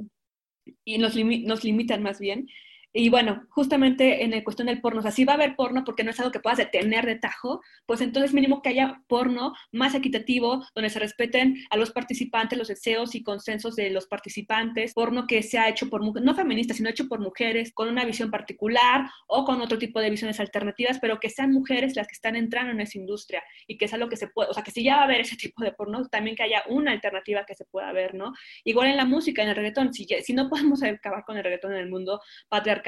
y 0.84 0.98
nos, 0.98 1.16
nos 1.16 1.64
limitan 1.64 2.02
más 2.02 2.20
bien. 2.20 2.46
Y 2.92 3.08
bueno, 3.08 3.46
justamente 3.50 4.24
en 4.24 4.32
la 4.32 4.42
cuestión 4.42 4.66
del 4.66 4.80
porno, 4.80 4.98
o 4.98 5.02
sea, 5.02 5.12
si 5.12 5.24
va 5.24 5.34
a 5.34 5.36
haber 5.36 5.54
porno 5.54 5.84
porque 5.84 6.02
no 6.02 6.10
es 6.10 6.18
algo 6.18 6.32
que 6.32 6.40
puedas 6.40 6.58
detener 6.58 7.06
de 7.06 7.14
tajo, 7.16 7.60
pues 7.86 8.00
entonces 8.00 8.34
mínimo 8.34 8.62
que 8.62 8.70
haya 8.70 9.02
porno 9.06 9.54
más 9.70 9.94
equitativo, 9.94 10.66
donde 10.74 10.90
se 10.90 10.98
respeten 10.98 11.56
a 11.70 11.76
los 11.76 11.92
participantes, 11.92 12.58
los 12.58 12.66
deseos 12.66 13.14
y 13.14 13.22
consensos 13.22 13.76
de 13.76 13.90
los 13.90 14.08
participantes, 14.08 14.92
porno 14.92 15.28
que 15.28 15.42
sea 15.44 15.68
hecho 15.68 15.88
por 15.88 16.02
no 16.20 16.34
feministas, 16.34 16.78
sino 16.78 16.88
hecho 16.88 17.06
por 17.06 17.20
mujeres 17.20 17.72
con 17.72 17.88
una 17.88 18.04
visión 18.04 18.30
particular 18.30 19.08
o 19.28 19.44
con 19.44 19.60
otro 19.60 19.78
tipo 19.78 20.00
de 20.00 20.10
visiones 20.10 20.40
alternativas, 20.40 20.98
pero 20.98 21.20
que 21.20 21.30
sean 21.30 21.52
mujeres 21.52 21.94
las 21.94 22.08
que 22.08 22.14
están 22.14 22.34
entrando 22.34 22.72
en 22.72 22.80
esa 22.80 22.98
industria 22.98 23.42
y 23.68 23.78
que 23.78 23.84
es 23.84 23.94
algo 23.94 24.08
que 24.08 24.16
se 24.16 24.26
puede, 24.26 24.50
o 24.50 24.54
sea, 24.54 24.64
que 24.64 24.72
si 24.72 24.82
ya 24.82 24.96
va 24.96 25.02
a 25.02 25.04
haber 25.04 25.20
ese 25.20 25.36
tipo 25.36 25.62
de 25.62 25.70
porno, 25.72 26.08
también 26.08 26.34
que 26.34 26.42
haya 26.42 26.64
una 26.68 26.90
alternativa 26.90 27.44
que 27.46 27.54
se 27.54 27.64
pueda 27.66 27.92
ver, 27.92 28.14
¿no? 28.14 28.32
Igual 28.64 28.88
en 28.88 28.96
la 28.96 29.04
música, 29.04 29.42
en 29.42 29.50
el 29.50 29.56
reggaetón, 29.56 29.94
si, 29.94 30.06
si 30.06 30.32
no 30.32 30.48
podemos 30.48 30.82
acabar 30.82 31.24
con 31.24 31.36
el 31.36 31.44
reggaetón 31.44 31.72
en 31.72 31.78
el 31.78 31.88
mundo 31.88 32.20
patriarcal, 32.48 32.79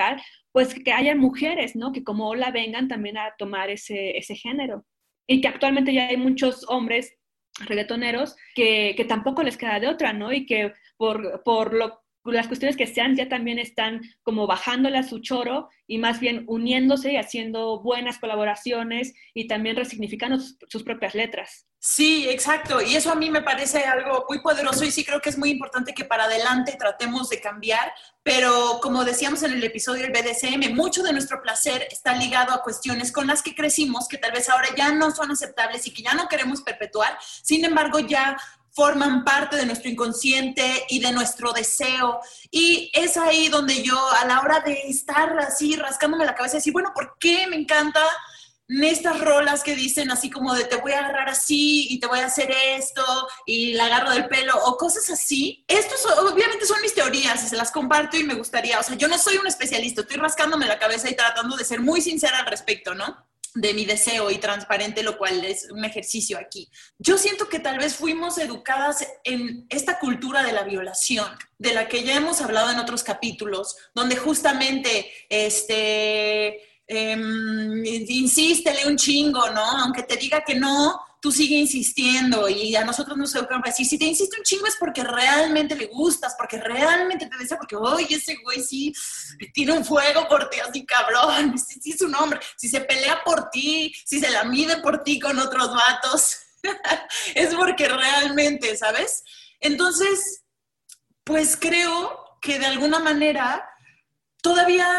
pues 0.52 0.74
que 0.74 0.92
haya 0.92 1.14
mujeres, 1.14 1.76
¿no? 1.76 1.92
Que 1.92 2.04
como 2.04 2.28
Ola 2.28 2.50
vengan 2.50 2.88
también 2.88 3.16
a 3.18 3.34
tomar 3.38 3.70
ese, 3.70 4.16
ese 4.18 4.34
género. 4.34 4.84
Y 5.26 5.40
que 5.40 5.48
actualmente 5.48 5.92
ya 5.92 6.08
hay 6.08 6.16
muchos 6.16 6.64
hombres 6.68 7.16
reggaetoneros 7.60 8.36
que, 8.54 8.94
que 8.96 9.04
tampoco 9.04 9.42
les 9.42 9.56
queda 9.56 9.80
de 9.80 9.88
otra, 9.88 10.12
¿no? 10.12 10.32
Y 10.32 10.46
que 10.46 10.72
por, 10.96 11.42
por 11.42 11.74
lo 11.74 12.01
las 12.30 12.46
cuestiones 12.46 12.76
que 12.76 12.86
sean 12.86 13.16
ya 13.16 13.28
también 13.28 13.58
están 13.58 14.00
como 14.22 14.46
bajándole 14.46 14.98
a 14.98 15.02
su 15.02 15.18
choro 15.18 15.68
y 15.88 15.98
más 15.98 16.20
bien 16.20 16.44
uniéndose 16.46 17.12
y 17.12 17.16
haciendo 17.16 17.80
buenas 17.80 18.18
colaboraciones 18.18 19.12
y 19.34 19.48
también 19.48 19.76
resignificando 19.76 20.38
sus, 20.38 20.82
propias 20.84 21.14
letras. 21.14 21.66
Sí, 21.80 22.28
exacto. 22.28 22.80
Y 22.80 22.94
eso 22.94 23.10
a 23.10 23.16
mí 23.16 23.28
me 23.30 23.42
parece 23.42 23.84
algo 23.84 24.24
muy 24.28 24.40
poderoso 24.40 24.84
y 24.84 24.92
sí 24.92 25.04
creo 25.04 25.20
que 25.20 25.30
es 25.30 25.38
muy 25.38 25.50
importante 25.50 25.94
que 25.94 26.04
para 26.04 26.24
adelante 26.24 26.76
tratemos 26.78 27.28
de 27.28 27.40
cambiar, 27.40 27.92
pero 28.22 28.78
como 28.80 29.04
decíamos 29.04 29.42
en 29.42 29.52
el 29.52 29.64
episodio 29.64 30.02
del 30.02 30.12
BDSM, 30.12 30.74
mucho 30.74 31.02
de 31.02 31.12
nuestro 31.12 31.42
placer 31.42 31.88
está 31.90 32.14
ligado 32.14 32.52
a 32.52 32.62
cuestiones 32.62 33.10
con 33.10 33.26
las 33.26 33.42
que 33.42 33.54
crecimos 33.54 34.06
que 34.06 34.18
tal 34.18 34.32
vez 34.32 34.48
ahora 34.48 34.68
ya 34.76 34.92
no 34.92 35.10
son 35.10 35.32
aceptables 35.32 35.86
y 35.86 35.92
que 35.92 36.02
ya 36.02 36.14
no 36.14 36.28
queremos 36.28 36.62
perpetuar. 36.62 37.18
Sin 37.42 37.64
embargo, 37.64 37.98
ya 37.98 38.36
forman 38.72 39.24
parte 39.24 39.56
de 39.56 39.66
nuestro 39.66 39.90
inconsciente 39.90 40.84
y 40.88 41.00
de 41.00 41.12
nuestro 41.12 41.52
deseo. 41.52 42.20
Y 42.50 42.90
es 42.94 43.16
ahí 43.16 43.48
donde 43.48 43.82
yo, 43.82 43.98
a 44.20 44.24
la 44.24 44.40
hora 44.40 44.60
de 44.60 44.72
estar 44.88 45.38
así 45.38 45.76
rascándome 45.76 46.24
la 46.24 46.34
cabeza, 46.34 46.56
decir, 46.56 46.72
bueno, 46.72 46.92
¿por 46.94 47.16
qué 47.18 47.46
me 47.46 47.56
encanta 47.56 48.00
estas 48.68 49.20
rolas 49.20 49.62
que 49.62 49.74
dicen 49.74 50.10
así 50.10 50.30
como 50.30 50.54
de 50.54 50.64
te 50.64 50.76
voy 50.76 50.92
a 50.92 51.00
agarrar 51.00 51.28
así 51.28 51.88
y 51.90 52.00
te 52.00 52.06
voy 52.06 52.20
a 52.20 52.26
hacer 52.26 52.50
esto 52.50 53.04
y 53.44 53.74
la 53.74 53.86
agarro 53.86 54.12
del 54.12 54.28
pelo 54.28 54.54
o 54.64 54.76
cosas 54.78 55.10
así? 55.10 55.64
Estos 55.68 56.06
obviamente 56.06 56.64
son 56.64 56.80
mis 56.80 56.94
teorías 56.94 57.44
y 57.44 57.48
se 57.48 57.56
las 57.56 57.70
comparto 57.70 58.16
y 58.16 58.24
me 58.24 58.34
gustaría, 58.34 58.80
o 58.80 58.82
sea, 58.82 58.96
yo 58.96 59.08
no 59.08 59.18
soy 59.18 59.36
un 59.36 59.46
especialista, 59.46 60.00
estoy 60.00 60.16
rascándome 60.16 60.66
la 60.66 60.78
cabeza 60.78 61.10
y 61.10 61.16
tratando 61.16 61.56
de 61.56 61.64
ser 61.64 61.80
muy 61.80 62.00
sincera 62.00 62.38
al 62.38 62.46
respecto, 62.46 62.94
¿no? 62.94 63.31
De 63.54 63.74
mi 63.74 63.84
deseo 63.84 64.30
y 64.30 64.38
transparente, 64.38 65.02
lo 65.02 65.18
cual 65.18 65.44
es 65.44 65.70
un 65.70 65.84
ejercicio 65.84 66.38
aquí. 66.38 66.70
Yo 66.98 67.18
siento 67.18 67.48
que 67.48 67.58
tal 67.58 67.78
vez 67.78 67.94
fuimos 67.94 68.38
educadas 68.38 69.06
en 69.24 69.66
esta 69.68 69.98
cultura 69.98 70.42
de 70.42 70.52
la 70.52 70.64
violación, 70.64 71.26
de 71.58 71.74
la 71.74 71.88
que 71.88 72.02
ya 72.02 72.16
hemos 72.16 72.40
hablado 72.40 72.70
en 72.70 72.78
otros 72.78 73.02
capítulos, 73.02 73.76
donde 73.94 74.16
justamente, 74.16 75.12
este, 75.28 76.62
eh, 76.86 77.16
insístele 77.84 78.86
un 78.86 78.96
chingo, 78.96 79.50
¿no? 79.50 79.64
Aunque 79.64 80.02
te 80.02 80.16
diga 80.16 80.42
que 80.44 80.54
no, 80.54 81.00
tú 81.22 81.30
sigue 81.30 81.54
insistiendo 81.54 82.48
y 82.48 82.74
a 82.74 82.84
nosotros 82.84 83.16
nos 83.16 83.32
educan 83.36 83.60
para 83.60 83.70
decir, 83.70 83.86
si 83.86 83.96
te 83.96 84.06
insiste 84.06 84.36
un 84.36 84.42
chingo 84.42 84.66
es 84.66 84.74
porque 84.74 85.04
realmente 85.04 85.76
le 85.76 85.86
gustas, 85.86 86.34
porque 86.36 86.58
realmente 86.58 87.26
te 87.26 87.38
desea, 87.38 87.56
porque, 87.56 87.76
oye, 87.76 88.16
ese 88.16 88.36
güey 88.42 88.60
sí 88.60 88.92
tiene 89.54 89.70
un 89.70 89.84
fuego 89.84 90.26
por 90.28 90.50
ti, 90.50 90.58
así 90.58 90.84
cabrón, 90.84 91.56
sí, 91.66 91.78
sí 91.80 91.92
es 91.92 92.00
un 92.00 92.12
hombre, 92.16 92.40
si 92.56 92.68
se 92.68 92.80
pelea 92.80 93.22
por 93.24 93.50
ti, 93.50 93.94
si 94.04 94.18
se 94.18 94.30
la 94.30 94.42
mide 94.42 94.78
por 94.78 95.04
ti 95.04 95.20
con 95.20 95.38
otros 95.38 95.72
vatos, 95.72 96.38
es 97.36 97.54
porque 97.54 97.88
realmente, 97.88 98.76
¿sabes? 98.76 99.22
Entonces, 99.60 100.42
pues 101.22 101.56
creo 101.56 102.36
que 102.40 102.58
de 102.58 102.66
alguna 102.66 102.98
manera 102.98 103.64
todavía 104.42 104.90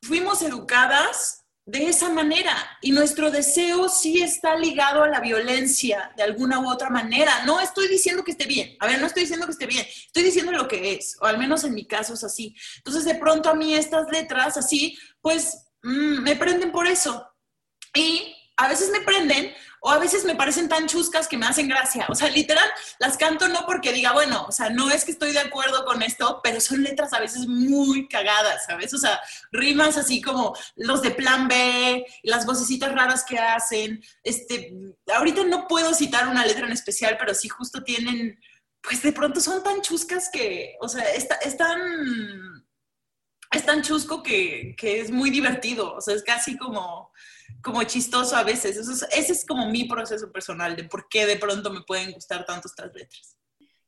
fuimos 0.00 0.42
educadas 0.42 1.45
de 1.66 1.88
esa 1.88 2.08
manera. 2.08 2.56
Y 2.80 2.92
nuestro 2.92 3.30
deseo 3.30 3.88
sí 3.88 4.22
está 4.22 4.56
ligado 4.56 5.02
a 5.02 5.08
la 5.08 5.20
violencia 5.20 6.12
de 6.16 6.22
alguna 6.22 6.60
u 6.60 6.70
otra 6.70 6.88
manera. 6.90 7.44
No 7.44 7.60
estoy 7.60 7.88
diciendo 7.88 8.22
que 8.24 8.30
esté 8.30 8.46
bien. 8.46 8.76
A 8.78 8.86
ver, 8.86 9.00
no 9.00 9.06
estoy 9.06 9.24
diciendo 9.24 9.46
que 9.46 9.52
esté 9.52 9.66
bien. 9.66 9.84
Estoy 10.06 10.22
diciendo 10.22 10.52
lo 10.52 10.68
que 10.68 10.92
es. 10.92 11.16
O 11.20 11.26
al 11.26 11.38
menos 11.38 11.64
en 11.64 11.74
mi 11.74 11.84
caso 11.84 12.14
es 12.14 12.22
así. 12.22 12.54
Entonces, 12.78 13.04
de 13.04 13.16
pronto 13.16 13.50
a 13.50 13.54
mí 13.54 13.74
estas 13.74 14.08
letras 14.10 14.56
así, 14.56 14.96
pues 15.20 15.66
mm, 15.82 16.22
me 16.22 16.36
prenden 16.36 16.70
por 16.70 16.86
eso. 16.86 17.28
Y 17.94 18.34
a 18.56 18.68
veces 18.68 18.90
me 18.90 19.00
prenden 19.00 19.52
o 19.86 19.90
a 19.90 20.00
veces 20.00 20.24
me 20.24 20.34
parecen 20.34 20.68
tan 20.68 20.88
chuscas 20.88 21.28
que 21.28 21.38
me 21.38 21.46
hacen 21.46 21.68
gracia. 21.68 22.06
O 22.08 22.14
sea, 22.16 22.28
literal, 22.28 22.68
las 22.98 23.16
canto 23.16 23.46
no 23.46 23.64
porque 23.66 23.92
diga, 23.92 24.10
bueno, 24.10 24.44
o 24.48 24.50
sea, 24.50 24.68
no 24.68 24.90
es 24.90 25.04
que 25.04 25.12
estoy 25.12 25.30
de 25.30 25.38
acuerdo 25.38 25.84
con 25.84 26.02
esto, 26.02 26.40
pero 26.42 26.60
son 26.60 26.82
letras 26.82 27.12
a 27.12 27.20
veces 27.20 27.46
muy 27.46 28.08
cagadas, 28.08 28.64
¿sabes? 28.66 28.92
O 28.94 28.98
sea, 28.98 29.20
rimas 29.52 29.96
así 29.96 30.20
como 30.20 30.56
los 30.74 31.02
de 31.02 31.12
Plan 31.12 31.46
B, 31.46 32.04
las 32.24 32.46
vocecitas 32.46 32.92
raras 32.96 33.24
que 33.24 33.38
hacen. 33.38 34.02
Este, 34.24 34.74
ahorita 35.14 35.44
no 35.44 35.68
puedo 35.68 35.94
citar 35.94 36.26
una 36.26 36.44
letra 36.44 36.66
en 36.66 36.72
especial, 36.72 37.16
pero 37.16 37.32
sí 37.32 37.48
justo 37.48 37.84
tienen, 37.84 38.40
pues 38.82 39.02
de 39.02 39.12
pronto 39.12 39.40
son 39.40 39.62
tan 39.62 39.82
chuscas 39.82 40.30
que, 40.32 40.74
o 40.80 40.88
sea, 40.88 41.04
es, 41.12 41.28
tan 41.56 41.80
es 43.52 43.64
tan 43.64 43.82
chusco 43.82 44.20
que, 44.20 44.74
que, 44.76 45.00
es 45.00 45.12
muy 45.12 45.30
divertido, 45.30 45.94
o 45.94 46.00
sea, 46.00 46.16
es 46.16 46.24
casi 46.24 46.58
como, 46.58 47.12
como 47.66 47.82
chistoso 47.82 48.36
a 48.36 48.44
veces. 48.44 48.76
Eso 48.76 48.92
es, 48.92 49.02
ese 49.12 49.32
es 49.32 49.44
como 49.44 49.68
mi 49.68 49.84
proceso 49.84 50.30
personal 50.30 50.76
de 50.76 50.84
por 50.84 51.08
qué 51.08 51.26
de 51.26 51.36
pronto 51.36 51.72
me 51.72 51.82
pueden 51.82 52.12
gustar 52.12 52.46
tanto 52.46 52.68
estas 52.68 52.94
letras. 52.94 53.36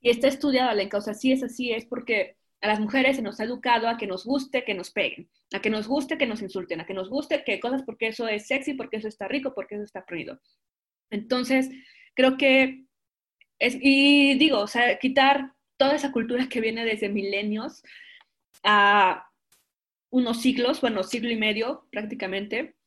Y 0.01 0.11
está 0.11 0.27
estudiado, 0.27 0.71
Alenka, 0.71 0.99
o 0.99 1.01
sea, 1.01 1.15
sí 1.15 1.31
es 1.31 1.45
así, 1.45 1.73
es 1.73 1.87
porque 1.87 2.37
a 2.61 2.67
las 2.67 2.81
mujeres 2.81 3.15
se 3.15 3.23
nos 3.23 3.39
ha 3.39 3.45
educado 3.45 3.89
a 3.89 3.97
que 3.97 4.09
nos 4.09 4.25
guste 4.25 4.65
que 4.65 4.75
nos 4.75 4.91
peguen, 4.91 5.31
a 5.53 5.61
que 5.61 5.71
nos 5.71 5.87
guste 5.87 6.19
que 6.19 6.27
nos 6.27 6.43
insulten, 6.43 6.81
a 6.81 6.87
que 6.87 6.95
nos 6.95 7.09
guste 7.09 7.45
que 7.45 7.61
cosas 7.61 7.85
porque 7.85 8.09
eso 8.09 8.27
es 8.27 8.49
sexy, 8.49 8.75
porque 8.75 8.97
eso 8.97 9.07
está 9.07 9.29
rico, 9.29 9.55
porque 9.55 9.77
eso 9.77 9.85
está 9.85 10.05
prohibido. 10.05 10.41
Entonces, 11.11 11.71
creo 12.15 12.37
que 12.37 12.85
Es, 13.61 13.77
y 13.81 14.37
digo, 14.39 14.59
o 14.59 14.67
sea, 14.67 14.99
quitar 14.99 15.53
toda 15.77 15.95
esa 15.95 16.11
cultura 16.11 16.49
que 16.49 16.61
viene 16.61 16.85
desde 16.85 17.09
milenios 17.09 17.83
a 18.65 19.25
unos 20.11 20.43
siglos, 20.43 20.81
bueno, 20.81 21.03
siglo 21.05 21.31
y 21.31 21.37
medio 21.37 21.87
prácticamente, 21.91 22.78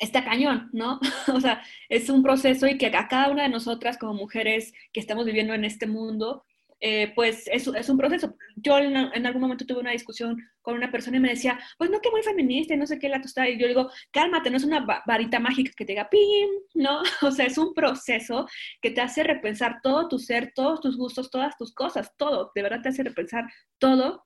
está 0.00 0.24
cañón, 0.24 0.70
¿no? 0.72 0.98
o 1.32 1.40
sea, 1.40 1.62
es 1.88 2.08
un 2.08 2.22
proceso 2.22 2.66
y 2.66 2.76
que 2.78 2.86
a 2.86 3.06
cada 3.06 3.30
una 3.30 3.44
de 3.44 3.48
nosotras 3.50 3.98
como 3.98 4.14
mujeres 4.14 4.72
que 4.92 5.00
estamos 5.00 5.24
viviendo 5.26 5.54
en 5.54 5.64
este 5.64 5.86
mundo, 5.86 6.44
eh, 6.82 7.12
pues 7.14 7.46
es, 7.52 7.66
es, 7.66 7.88
un 7.90 7.98
proceso. 7.98 8.34
Yo 8.56 8.78
en, 8.78 8.96
en, 8.96 9.26
algún 9.26 9.42
momento 9.42 9.66
tuve 9.66 9.80
una 9.80 9.90
discusión 9.90 10.38
con 10.62 10.74
una 10.74 10.90
persona 10.90 11.18
y 11.18 11.20
me 11.20 11.28
decía, 11.28 11.60
pues 11.76 11.90
no, 11.90 12.00
que 12.00 12.10
muy 12.10 12.22
feminista 12.22 12.72
y 12.72 12.78
no 12.78 12.86
sé 12.86 12.98
qué 12.98 13.10
la 13.10 13.20
tostada. 13.20 13.50
Y 13.50 13.58
yo 13.58 13.68
digo, 13.68 13.90
cálmate, 14.10 14.48
no 14.48 14.56
es 14.56 14.64
una 14.64 14.86
varita 15.06 15.38
mágica 15.38 15.72
que 15.76 15.84
te 15.84 15.92
diga, 15.92 16.08
pim, 16.08 16.48
¿no? 16.74 17.02
O 17.22 17.30
sea, 17.30 17.44
es 17.44 17.58
un 17.58 17.74
proceso 17.74 18.48
que 18.80 18.90
te 18.90 19.02
hace 19.02 19.22
repensar 19.22 19.80
todo 19.82 20.08
tu 20.08 20.18
ser, 20.18 20.52
todos 20.54 20.80
tus 20.80 20.96
gustos, 20.96 21.30
todas 21.30 21.54
tus 21.58 21.74
cosas, 21.74 22.16
todo. 22.16 22.50
De 22.54 22.62
verdad 22.62 22.80
te 22.82 22.88
hace 22.88 23.02
repensar 23.02 23.44
todo. 23.78 24.24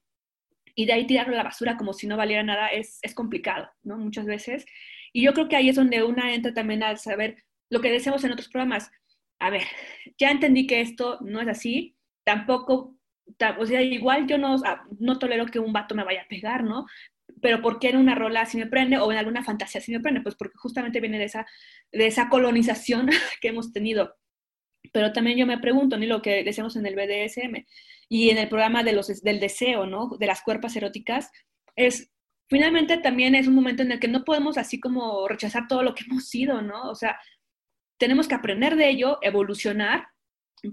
Y 0.77 0.87
de 0.87 0.93
ahí 0.93 1.07
tirarlo 1.07 1.35
a 1.35 1.39
la 1.39 1.45
basura 1.45 1.77
como 1.77 1.93
si 1.93 2.07
no 2.07 2.17
valiera 2.17 2.43
nada 2.45 2.69
es, 2.69 2.99
es 3.03 3.15
complicado, 3.15 3.69
¿no? 3.83 3.97
Muchas 3.99 4.27
veces. 4.27 4.65
Y 5.15 5.23
yo 5.23 5.33
creo 5.33 5.49
que 5.49 5.57
ahí 5.57 5.69
es 5.69 5.77
donde 5.77 6.03
una 6.03 6.35
entra 6.35 6.53
también 6.53 6.83
al 6.83 6.99
saber 6.99 7.45
lo 7.71 7.81
que 7.81 7.93
decimos 7.93 8.25
en 8.25 8.33
otros 8.33 8.49
programas. 8.49 8.91
A 9.39 9.49
ver, 9.49 9.63
ya 10.19 10.31
entendí 10.31 10.67
que 10.67 10.81
esto 10.81 11.19
no 11.23 11.41
es 11.41 11.49
así, 11.49 11.97
tampoco, 12.25 12.97
o 13.59 13.67
sea, 13.67 13.81
igual 13.83 14.27
yo 14.27 14.39
no, 14.39 14.57
ah, 14.65 14.85
no 14.99 15.19
tolero 15.19 15.47
que 15.47 15.61
un 15.61 15.73
vato 15.73 15.95
me 15.95 16.05
vaya 16.05 16.23
a 16.23 16.29
pegar, 16.29 16.65
¿no? 16.65 16.87
Pero 17.41 17.63
¿por 17.63 17.79
qué 17.79 17.91
en 17.91 17.97
una 17.99 18.17
rola 18.17 18.41
así 18.43 18.59
me 18.59 18.67
prende 18.67 18.99
o 18.99 19.11
en 19.13 19.19
alguna 19.19 19.45
fantasía 19.45 19.81
así 19.81 19.93
me 19.93 20.01
prende? 20.01 20.21
Pues 20.21 20.35
porque 20.35 20.57
justamente 20.57 21.01
viene 21.01 21.19
de 21.19 21.25
esa, 21.25 21.47
de 21.93 22.07
esa 22.07 22.29
colonización 22.29 23.09
que 23.41 23.49
hemos 23.49 23.73
tenido. 23.73 24.17
Pero 24.93 25.13
también 25.13 25.39
yo 25.39 25.47
me 25.47 25.59
pregunto, 25.59 25.97
ni 25.97 26.07
lo 26.07 26.23
que 26.23 26.43
decíamos 26.43 26.75
en 26.77 26.87
el 26.87 26.97
BDSM 26.97 27.65
y 28.09 28.31
en 28.31 28.39
el 28.39 28.49
programa 28.49 28.83
de 28.83 28.93
los, 28.93 29.23
del 29.23 29.41
deseo, 29.41 29.87
¿no? 29.87 30.17
De 30.19 30.27
las 30.27 30.43
cuerpas 30.43 30.75
eróticas, 30.77 31.31
es 31.77 32.14
finalmente 32.49 32.99
también 32.99 33.35
es 33.35 33.47
un 33.47 33.55
momento 33.55 33.83
en 33.83 33.93
el 33.93 34.01
que 34.01 34.09
no 34.09 34.25
podemos 34.25 34.59
así 34.59 34.81
como 34.81 35.27
rechazar 35.29 35.69
todo 35.69 35.83
lo 35.83 35.95
que 35.95 36.05
hemos 36.11 36.29
sido, 36.29 36.63
¿no? 36.63 36.91
O 36.91 36.95
sea, 36.95 37.19
tenemos 37.99 38.29
que 38.29 38.35
aprender 38.35 38.77
de 38.77 38.91
ello, 38.91 39.19
evolucionar, 39.23 40.09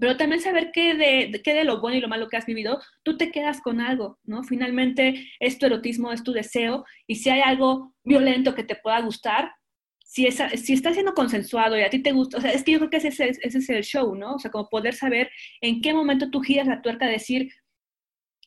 pero 0.00 0.16
también 0.16 0.40
saber 0.40 0.70
que 0.72 0.94
de, 0.94 1.40
que 1.42 1.54
de 1.54 1.64
lo 1.64 1.80
bueno 1.80 1.96
y 1.98 2.00
lo 2.00 2.08
malo 2.08 2.28
que 2.28 2.36
has 2.36 2.46
vivido, 2.46 2.80
tú 3.02 3.16
te 3.16 3.30
quedas 3.30 3.60
con 3.60 3.80
algo, 3.80 4.18
¿no? 4.24 4.42
Finalmente 4.42 5.28
es 5.38 5.58
tu 5.58 5.66
erotismo, 5.66 6.12
es 6.12 6.22
tu 6.22 6.32
deseo, 6.32 6.84
y 7.06 7.16
si 7.16 7.30
hay 7.30 7.40
algo 7.40 7.94
violento 8.02 8.54
que 8.54 8.64
te 8.64 8.76
pueda 8.76 9.00
gustar, 9.00 9.52
si, 9.98 10.26
es, 10.26 10.42
si 10.56 10.74
está 10.74 10.92
siendo 10.92 11.14
consensuado 11.14 11.78
y 11.78 11.82
a 11.82 11.90
ti 11.90 12.02
te 12.02 12.12
gusta, 12.12 12.38
o 12.38 12.40
sea, 12.40 12.52
es 12.52 12.62
que 12.64 12.72
yo 12.72 12.78
creo 12.78 12.90
que 12.90 12.98
ese, 12.98 13.08
ese, 13.08 13.58
es 13.58 13.68
el 13.70 13.82
show, 13.82 14.14
¿no? 14.14 14.34
O 14.34 14.38
sea, 14.38 14.50
como 14.50 14.68
poder 14.68 14.94
saber 14.94 15.30
en 15.60 15.80
qué 15.80 15.94
momento 15.94 16.30
tú 16.30 16.40
giras 16.40 16.66
la 16.66 16.82
tuerca, 16.82 17.06
decir, 17.06 17.50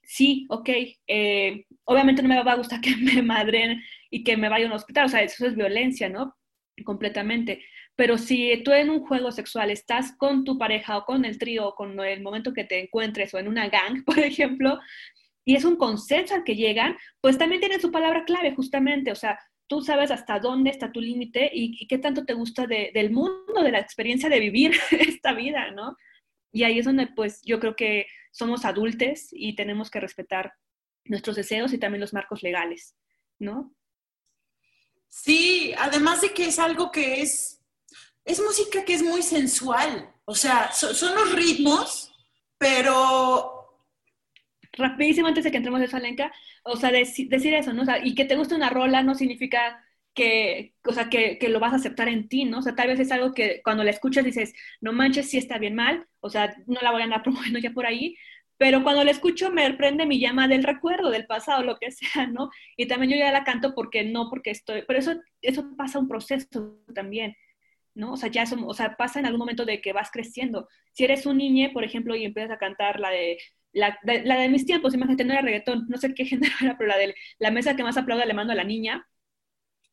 sí, 0.06 0.46
ok, 0.50 0.70
eh, 1.08 1.66
obviamente 1.84 2.22
no 2.22 2.30
me 2.30 2.44
va 2.44 2.54
a 2.54 2.58
gustar 2.58 2.82
que 2.82 2.96
me 2.96 3.22
madren 3.22 3.82
y 4.10 4.24
que 4.24 4.38
me 4.38 4.50
vaya 4.50 4.66
a 4.66 4.70
un 4.70 4.76
hospital, 4.76 5.06
o 5.06 5.10
sea, 5.10 5.24
eso 5.24 5.46
es 5.46 5.56
violencia, 5.56 6.10
¿no? 6.10 6.36
Completamente. 6.84 7.64
Pero 7.96 8.18
si 8.18 8.62
tú 8.64 8.72
en 8.72 8.90
un 8.90 9.06
juego 9.06 9.32
sexual 9.32 9.72
estás 9.72 10.16
con 10.18 10.44
tu 10.44 10.58
pareja 10.58 10.98
o 10.98 11.06
con 11.06 11.24
el 11.24 11.38
trío 11.38 11.70
o 11.70 11.76
con 11.76 11.98
el 12.00 12.22
momento 12.22 12.54
que 12.54 12.66
te 12.66 12.80
encuentres 12.80 13.34
o 13.34 13.40
en 13.40 13.48
una 13.48 13.70
gang, 13.70 14.04
por 14.06 14.20
ejemplo, 14.20 14.80
y 15.46 15.56
es 15.56 15.64
un 15.64 15.78
consenso 15.78 16.36
al 16.36 16.44
que 16.44 16.56
llegan, 16.56 16.98
pues 17.22 17.38
también 17.38 17.62
tiene 17.62 17.80
su 17.80 17.92
palabra 17.92 18.26
clave 18.26 18.54
justamente, 18.56 19.12
o 19.12 19.16
sea, 19.16 19.40
tú 19.68 19.82
sabes 19.82 20.12
hasta 20.12 20.40
dónde 20.40 20.72
está 20.72 20.92
tu 20.92 21.02
límite 21.02 21.50
y, 21.54 21.88
qué 21.88 21.98
tanto 21.98 22.26
te 22.26 22.34
gusta 22.34 22.68
del 22.68 23.12
mundo, 23.12 23.64
de 23.64 23.72
la 23.72 23.80
experiencia 23.80 24.30
de 24.30 24.40
vivir 24.40 24.72
esta 24.92 25.34
vida, 25.34 25.72
¿no? 25.72 25.96
Y 26.52 26.64
ahí 26.64 26.80
es 26.80 26.86
donde 26.86 27.08
pues 27.08 27.42
yo 27.44 27.60
creo 27.60 27.76
que 27.76 28.08
somos 28.36 28.66
adultos 28.66 29.30
y 29.32 29.56
tenemos 29.56 29.90
que 29.90 30.02
respetar 30.02 30.54
nuestros 31.06 31.38
deseos 31.38 31.72
y 31.72 31.78
también 31.78 32.02
los 32.02 32.14
marcos 32.14 32.44
legales, 32.44 32.94
¿no? 33.40 33.74
Sí, 35.08 35.74
además 35.78 36.20
de 36.20 36.34
que 36.34 36.48
es 36.48 36.60
algo 36.60 36.92
que 36.92 37.22
es, 37.22 37.64
es 38.26 38.42
música 38.42 38.84
que 38.84 38.96
es 38.96 39.04
muy 39.04 39.22
sensual, 39.22 40.14
o 40.26 40.36
sea, 40.36 40.74
son 40.74 41.16
los 41.16 41.34
ritmos, 41.34 42.14
pero... 42.58 43.54
Rapidísimo 44.74 45.30
antes 45.30 45.46
de 45.46 45.52
que 45.52 45.58
entremos 45.58 45.80
en 45.80 45.86
eso, 45.86 45.96
Alenka, 45.96 46.34
o 46.64 46.76
sea, 46.76 46.92
decir 46.92 47.54
eso, 47.54 47.72
¿no? 47.72 47.84
O 47.84 47.86
sea, 47.86 48.06
y 48.06 48.16
que 48.16 48.26
te 48.26 48.36
guste 48.36 48.56
una 48.56 48.70
rola 48.70 49.02
no 49.02 49.16
significa 49.16 49.82
que, 50.16 50.74
o 50.86 50.94
sea, 50.94 51.10
que, 51.10 51.38
que, 51.38 51.50
lo 51.50 51.60
vas 51.60 51.74
a 51.74 51.76
aceptar 51.78 52.08
en 52.08 52.28
ti, 52.30 52.46
¿no? 52.46 52.60
O 52.60 52.62
sea, 52.62 52.76
tal 52.76 52.88
vez 52.88 53.00
es 53.00 53.12
algo 53.12 53.34
que 53.34 53.62
cuando 53.64 53.84
la 53.84 53.92
escuchas 53.92 54.26
dices, 54.26 54.54
no 54.82 54.94
manches, 54.94 55.30
si 55.30 55.38
está 55.38 55.60
bien 55.60 55.76
mal, 55.76 56.08
o 56.22 56.30
sea, 56.30 56.56
no 56.68 56.80
la 56.82 56.92
voy 56.92 57.02
a 57.02 57.06
andar 57.06 57.24
promoviendo 57.24 57.60
ya 57.60 57.72
por 57.72 57.86
ahí, 57.86 58.16
pero 58.58 58.84
cuando 58.84 59.04
la 59.04 59.12
escucho 59.12 59.52
me 59.52 59.72
prende 59.74 60.06
mi 60.06 60.20
llama 60.20 60.48
del 60.48 60.64
recuerdo, 60.64 61.10
del 61.12 61.26
pasado, 61.28 61.64
lo 61.64 61.78
que 61.78 61.92
sea, 61.92 62.28
¿no? 62.28 62.50
Y 62.78 62.88
también 62.88 63.12
yo 63.12 63.18
ya 63.18 63.32
la 63.32 63.44
canto 63.44 63.76
porque 63.76 64.04
no, 64.06 64.30
porque 64.30 64.52
estoy, 64.52 64.84
pero 64.88 65.00
eso, 65.00 65.16
eso 65.42 65.76
pasa 65.78 66.00
un 66.00 66.08
proceso 66.08 66.80
también, 66.94 67.36
¿no? 67.94 68.14
O 68.14 68.18
sea, 68.18 68.30
ya 68.30 68.46
o 68.66 68.74
sea, 68.74 68.96
pasa 68.98 69.20
en 69.20 69.26
algún 69.26 69.40
momento 69.40 69.66
de 69.66 69.82
que 69.82 69.94
vas 69.94 70.12
creciendo. 70.12 70.70
Si 70.94 71.04
eres 71.04 71.26
un 71.26 71.38
niño, 71.38 71.72
por 71.74 71.84
ejemplo, 71.84 72.16
y 72.16 72.26
empiezas 72.26 72.52
a 72.52 72.58
cantar 72.58 73.00
la 73.00 73.10
de, 73.10 73.38
la 73.74 74.00
de, 74.04 74.24
la 74.24 74.38
de 74.38 74.50
mis 74.50 74.66
tiempos, 74.66 74.94
imagínate, 74.94 75.26
no 75.26 75.34
era 75.34 75.42
reggaetón, 75.42 75.86
no 75.90 75.98
sé 75.98 76.14
qué 76.14 76.26
género 76.26 76.54
era, 76.62 76.78
pero 76.78 76.90
la 76.90 76.98
de 76.98 77.16
la 77.40 77.52
mesa 77.52 77.76
que 77.76 77.84
más 77.84 77.98
aplauda 77.98 78.26
le 78.26 78.34
mando 78.34 78.54
a 78.54 78.56
la 78.56 78.64
niña, 78.64 79.06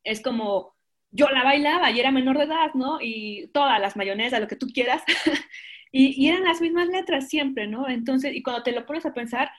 es 0.03 0.21
como, 0.21 0.75
yo 1.11 1.29
la 1.29 1.43
bailaba 1.43 1.91
y 1.91 1.99
era 1.99 2.11
menor 2.11 2.37
de 2.37 2.45
edad, 2.45 2.73
¿no? 2.73 2.99
Y 3.01 3.49
todas 3.53 3.79
las 3.79 3.95
mayonesas, 3.95 4.41
lo 4.41 4.47
que 4.47 4.55
tú 4.55 4.67
quieras. 4.67 5.03
Y, 5.95 6.27
eran 6.27 6.43
las 6.43 6.59
mismas 6.59 6.87
letras 6.87 7.29
siempre, 7.29 7.67
¿no? 7.67 7.87
Entonces, 7.87 8.33
y 8.35 8.41
cuando 8.41 8.63
te 8.63 8.71
lo 8.71 8.83
pones 8.87 9.05
a 9.05 9.13
pensar, 9.13 9.51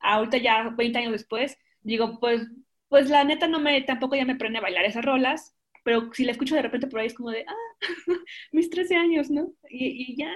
ahorita 0.00 0.36
ya 0.36 0.68
20 0.68 0.98
años 0.98 1.12
después, 1.12 1.56
digo, 1.80 2.20
pues, 2.20 2.46
pues 2.88 3.08
la 3.08 3.24
neta 3.24 3.48
no 3.48 3.58
me, 3.58 3.80
tampoco 3.82 4.14
ya 4.14 4.26
me 4.26 4.36
prende 4.36 4.58
a 4.58 4.62
bailar 4.62 4.84
esas 4.84 5.04
rolas, 5.04 5.56
pero 5.84 6.12
si 6.12 6.24
la 6.24 6.32
escucho 6.32 6.54
de 6.54 6.60
repente 6.62 6.88
por 6.88 7.00
ahí 7.00 7.06
es 7.06 7.14
como 7.14 7.30
de, 7.30 7.46
ah, 7.48 7.54
mis 8.52 8.68
13 8.68 8.96
años, 8.96 9.30
¿no? 9.30 9.50
Y, 9.70 10.12
y 10.12 10.16
ya. 10.16 10.30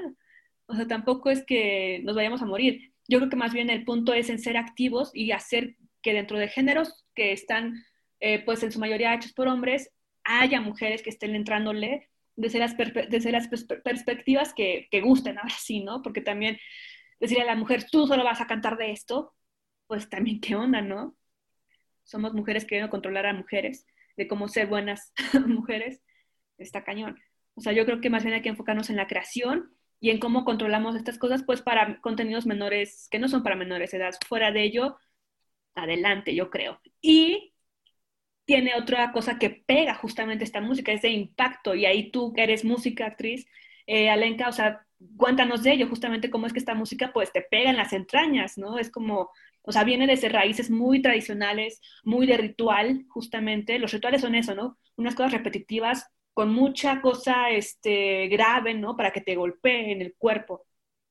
O 0.66 0.74
sea, 0.74 0.86
tampoco 0.86 1.28
es 1.30 1.44
que 1.44 2.00
nos 2.04 2.16
vayamos 2.16 2.40
a 2.40 2.46
morir. 2.46 2.94
Yo 3.06 3.18
creo 3.18 3.28
que 3.30 3.36
más 3.36 3.52
bien 3.52 3.68
el 3.68 3.84
punto 3.84 4.14
es 4.14 4.30
en 4.30 4.38
ser 4.38 4.56
activos 4.56 5.10
y 5.12 5.32
hacer 5.32 5.76
que 6.02 6.14
dentro 6.14 6.38
de 6.38 6.48
géneros 6.48 7.04
que 7.14 7.32
están, 7.32 7.84
eh, 8.22 8.40
pues 8.44 8.62
en 8.62 8.70
su 8.70 8.78
mayoría 8.78 9.12
hechos 9.12 9.32
por 9.32 9.48
hombres, 9.48 9.90
haya 10.22 10.60
mujeres 10.60 11.02
que 11.02 11.10
estén 11.10 11.34
entrándole 11.34 12.08
desde 12.36 12.60
las, 12.60 12.76
desde 12.76 13.32
las 13.32 13.48
perspectivas 13.48 14.54
que, 14.54 14.86
que 14.92 15.00
gusten, 15.00 15.38
ahora 15.38 15.54
sí, 15.58 15.82
¿no? 15.82 16.02
Porque 16.02 16.20
también 16.20 16.56
decirle 17.18 17.42
a 17.42 17.46
la 17.46 17.56
mujer, 17.56 17.84
tú 17.90 18.06
solo 18.06 18.22
vas 18.22 18.40
a 18.40 18.46
cantar 18.46 18.78
de 18.78 18.92
esto, 18.92 19.34
pues 19.88 20.08
también 20.08 20.40
qué 20.40 20.54
onda, 20.54 20.80
¿no? 20.80 21.16
Somos 22.04 22.32
mujeres 22.32 22.64
queriendo 22.64 22.90
controlar 22.90 23.26
a 23.26 23.32
mujeres, 23.32 23.86
de 24.16 24.28
cómo 24.28 24.46
ser 24.46 24.68
buenas 24.68 25.12
mujeres, 25.46 26.00
está 26.58 26.84
cañón. 26.84 27.18
O 27.54 27.60
sea, 27.60 27.72
yo 27.72 27.84
creo 27.84 28.00
que 28.00 28.08
más 28.08 28.22
bien 28.22 28.36
hay 28.36 28.42
que 28.42 28.50
enfocarnos 28.50 28.88
en 28.88 28.96
la 28.96 29.08
creación 29.08 29.76
y 29.98 30.10
en 30.10 30.20
cómo 30.20 30.44
controlamos 30.44 30.94
estas 30.94 31.18
cosas, 31.18 31.42
pues 31.42 31.60
para 31.60 32.00
contenidos 32.00 32.46
menores, 32.46 33.08
que 33.10 33.18
no 33.18 33.26
son 33.26 33.42
para 33.42 33.56
menores 33.56 33.90
de 33.90 33.98
edad. 33.98 34.14
Fuera 34.28 34.52
de 34.52 34.62
ello, 34.62 34.96
adelante, 35.74 36.36
yo 36.36 36.50
creo. 36.50 36.80
Y 37.00 37.51
tiene 38.44 38.74
otra 38.76 39.12
cosa 39.12 39.38
que 39.38 39.50
pega 39.50 39.94
justamente 39.94 40.44
esta 40.44 40.60
música, 40.60 40.92
es 40.92 41.02
de 41.02 41.10
impacto, 41.10 41.74
y 41.74 41.86
ahí 41.86 42.10
tú 42.10 42.32
que 42.32 42.42
eres 42.42 42.64
música, 42.64 43.06
actriz, 43.06 43.46
eh, 43.86 44.10
Alenka, 44.10 44.48
o 44.48 44.52
sea, 44.52 44.84
cuéntanos 45.16 45.62
de 45.62 45.72
ello, 45.72 45.88
justamente 45.88 46.30
cómo 46.30 46.46
es 46.46 46.52
que 46.52 46.58
esta 46.58 46.74
música 46.74 47.12
pues 47.12 47.32
te 47.32 47.42
pega 47.42 47.70
en 47.70 47.76
las 47.76 47.92
entrañas, 47.92 48.58
¿no? 48.58 48.78
Es 48.78 48.90
como, 48.90 49.30
o 49.62 49.72
sea, 49.72 49.84
viene 49.84 50.06
desde 50.06 50.28
raíces 50.28 50.70
muy 50.70 51.02
tradicionales, 51.02 51.80
muy 52.04 52.26
de 52.26 52.36
ritual, 52.36 53.04
justamente, 53.08 53.78
los 53.78 53.92
rituales 53.92 54.20
son 54.20 54.34
eso, 54.34 54.54
¿no? 54.54 54.78
Unas 54.96 55.14
cosas 55.14 55.32
repetitivas 55.32 56.06
con 56.34 56.52
mucha 56.52 57.00
cosa 57.00 57.50
este, 57.50 58.28
grave, 58.28 58.74
¿no? 58.74 58.96
Para 58.96 59.12
que 59.12 59.20
te 59.20 59.36
golpee 59.36 59.92
en 59.92 60.00
el 60.00 60.14
cuerpo. 60.16 60.64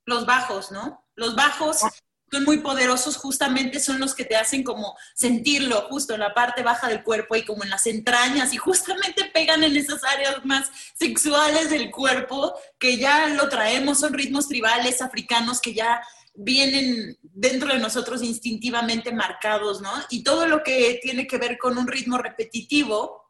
Los 0.05 0.25
bajos, 0.25 0.71
¿no? 0.71 1.05
Los 1.15 1.35
bajos 1.35 1.83
son 2.31 2.45
muy 2.45 2.59
poderosos, 2.59 3.17
justamente 3.17 3.81
son 3.81 3.99
los 3.99 4.15
que 4.15 4.23
te 4.23 4.37
hacen 4.37 4.63
como 4.63 4.95
sentirlo 5.13 5.81
justo 5.89 6.13
en 6.13 6.21
la 6.21 6.33
parte 6.33 6.63
baja 6.63 6.87
del 6.87 7.03
cuerpo 7.03 7.35
y 7.35 7.43
como 7.43 7.63
en 7.63 7.69
las 7.69 7.85
entrañas 7.87 8.53
y 8.53 8.57
justamente 8.57 9.25
pegan 9.33 9.63
en 9.63 9.75
esas 9.75 10.03
áreas 10.05 10.45
más 10.45 10.69
sexuales 10.97 11.69
del 11.69 11.91
cuerpo 11.91 12.53
que 12.79 12.97
ya 12.97 13.27
lo 13.27 13.49
traemos, 13.49 13.99
son 13.99 14.13
ritmos 14.13 14.47
tribales 14.47 15.01
africanos 15.01 15.59
que 15.59 15.73
ya 15.73 16.01
vienen 16.33 17.17
dentro 17.21 17.73
de 17.73 17.79
nosotros 17.79 18.23
instintivamente 18.23 19.11
marcados, 19.11 19.81
¿no? 19.81 19.91
Y 20.09 20.23
todo 20.23 20.45
lo 20.47 20.63
que 20.63 20.99
tiene 21.03 21.27
que 21.27 21.37
ver 21.37 21.57
con 21.57 21.77
un 21.77 21.87
ritmo 21.87 22.17
repetitivo, 22.17 23.25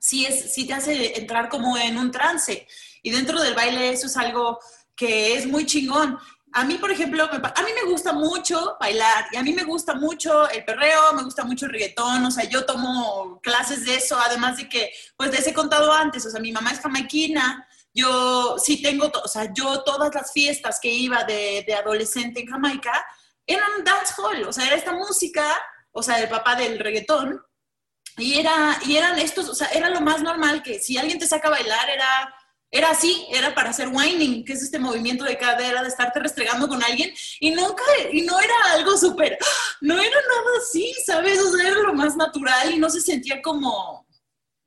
sí, 0.00 0.26
es, 0.26 0.52
sí 0.52 0.66
te 0.66 0.74
hace 0.74 1.16
entrar 1.16 1.48
como 1.48 1.76
en 1.76 1.96
un 1.96 2.10
trance. 2.10 2.66
Y 3.04 3.10
dentro 3.10 3.40
del 3.40 3.54
baile 3.54 3.90
eso 3.90 4.08
es 4.08 4.16
algo 4.16 4.58
que 4.96 5.36
es 5.36 5.46
muy 5.46 5.64
chingón. 5.64 6.18
A 6.54 6.64
mí, 6.64 6.74
por 6.74 6.90
ejemplo, 6.90 7.24
a 7.24 7.62
mí 7.62 7.70
me 7.82 7.90
gusta 7.90 8.12
mucho 8.12 8.76
bailar 8.78 9.26
y 9.32 9.36
a 9.36 9.42
mí 9.42 9.54
me 9.54 9.64
gusta 9.64 9.94
mucho 9.94 10.48
el 10.50 10.64
perreo, 10.64 11.14
me 11.14 11.22
gusta 11.22 11.44
mucho 11.44 11.64
el 11.64 11.72
reggaetón, 11.72 12.26
o 12.26 12.30
sea, 12.30 12.44
yo 12.44 12.66
tomo 12.66 13.40
clases 13.42 13.86
de 13.86 13.94
eso, 13.94 14.18
además 14.18 14.58
de 14.58 14.68
que, 14.68 14.92
pues 15.16 15.30
les 15.30 15.46
he 15.46 15.54
contado 15.54 15.90
antes, 15.90 16.26
o 16.26 16.30
sea, 16.30 16.40
mi 16.40 16.52
mamá 16.52 16.72
es 16.72 16.80
jamaiquina, 16.80 17.66
yo 17.94 18.56
sí 18.58 18.82
tengo, 18.82 19.10
o 19.24 19.28
sea, 19.28 19.50
yo 19.54 19.82
todas 19.82 20.14
las 20.14 20.30
fiestas 20.32 20.78
que 20.80 20.88
iba 20.88 21.24
de, 21.24 21.64
adolescente 21.74 22.40
en 22.40 22.48
Jamaica 22.48 23.02
eran 23.46 23.82
dancehall, 23.82 24.44
o 24.44 24.52
sea, 24.52 24.66
era 24.66 24.76
esta 24.76 24.92
música, 24.92 25.44
o 25.90 26.02
sea, 26.02 26.20
el 26.20 26.28
papá 26.28 26.54
del 26.54 26.78
reggaetón, 26.78 27.42
y, 28.18 28.38
era, 28.38 28.78
y 28.84 28.96
eran 28.96 29.18
estos, 29.18 29.48
o 29.48 29.54
sea, 29.54 29.68
era 29.68 29.88
lo 29.88 30.02
más 30.02 30.20
normal 30.22 30.62
que 30.62 30.78
si 30.78 30.98
alguien 30.98 31.18
te 31.18 31.26
saca 31.26 31.48
a 31.48 31.52
bailar 31.52 31.88
era, 31.88 32.34
era 32.72 32.90
así, 32.90 33.26
era 33.30 33.54
para 33.54 33.70
hacer 33.70 33.88
whining, 33.88 34.44
que 34.46 34.54
es 34.54 34.62
este 34.62 34.78
movimiento 34.78 35.24
de 35.24 35.36
cadera, 35.36 35.82
de 35.82 35.88
estarte 35.88 36.18
restregando 36.20 36.66
con 36.66 36.82
alguien, 36.82 37.12
y 37.38 37.50
nunca, 37.50 37.82
y 38.10 38.22
no 38.22 38.40
era 38.40 38.54
algo 38.72 38.96
súper, 38.96 39.36
no 39.82 39.94
era 39.94 40.10
nada 40.10 40.58
así, 40.60 40.92
¿sabes? 41.04 41.38
O 41.38 41.58
era 41.58 41.70
lo 41.70 41.92
más 41.92 42.16
natural 42.16 42.72
y 42.72 42.78
no 42.78 42.88
se 42.88 43.02
sentía 43.02 43.42
como, 43.42 44.06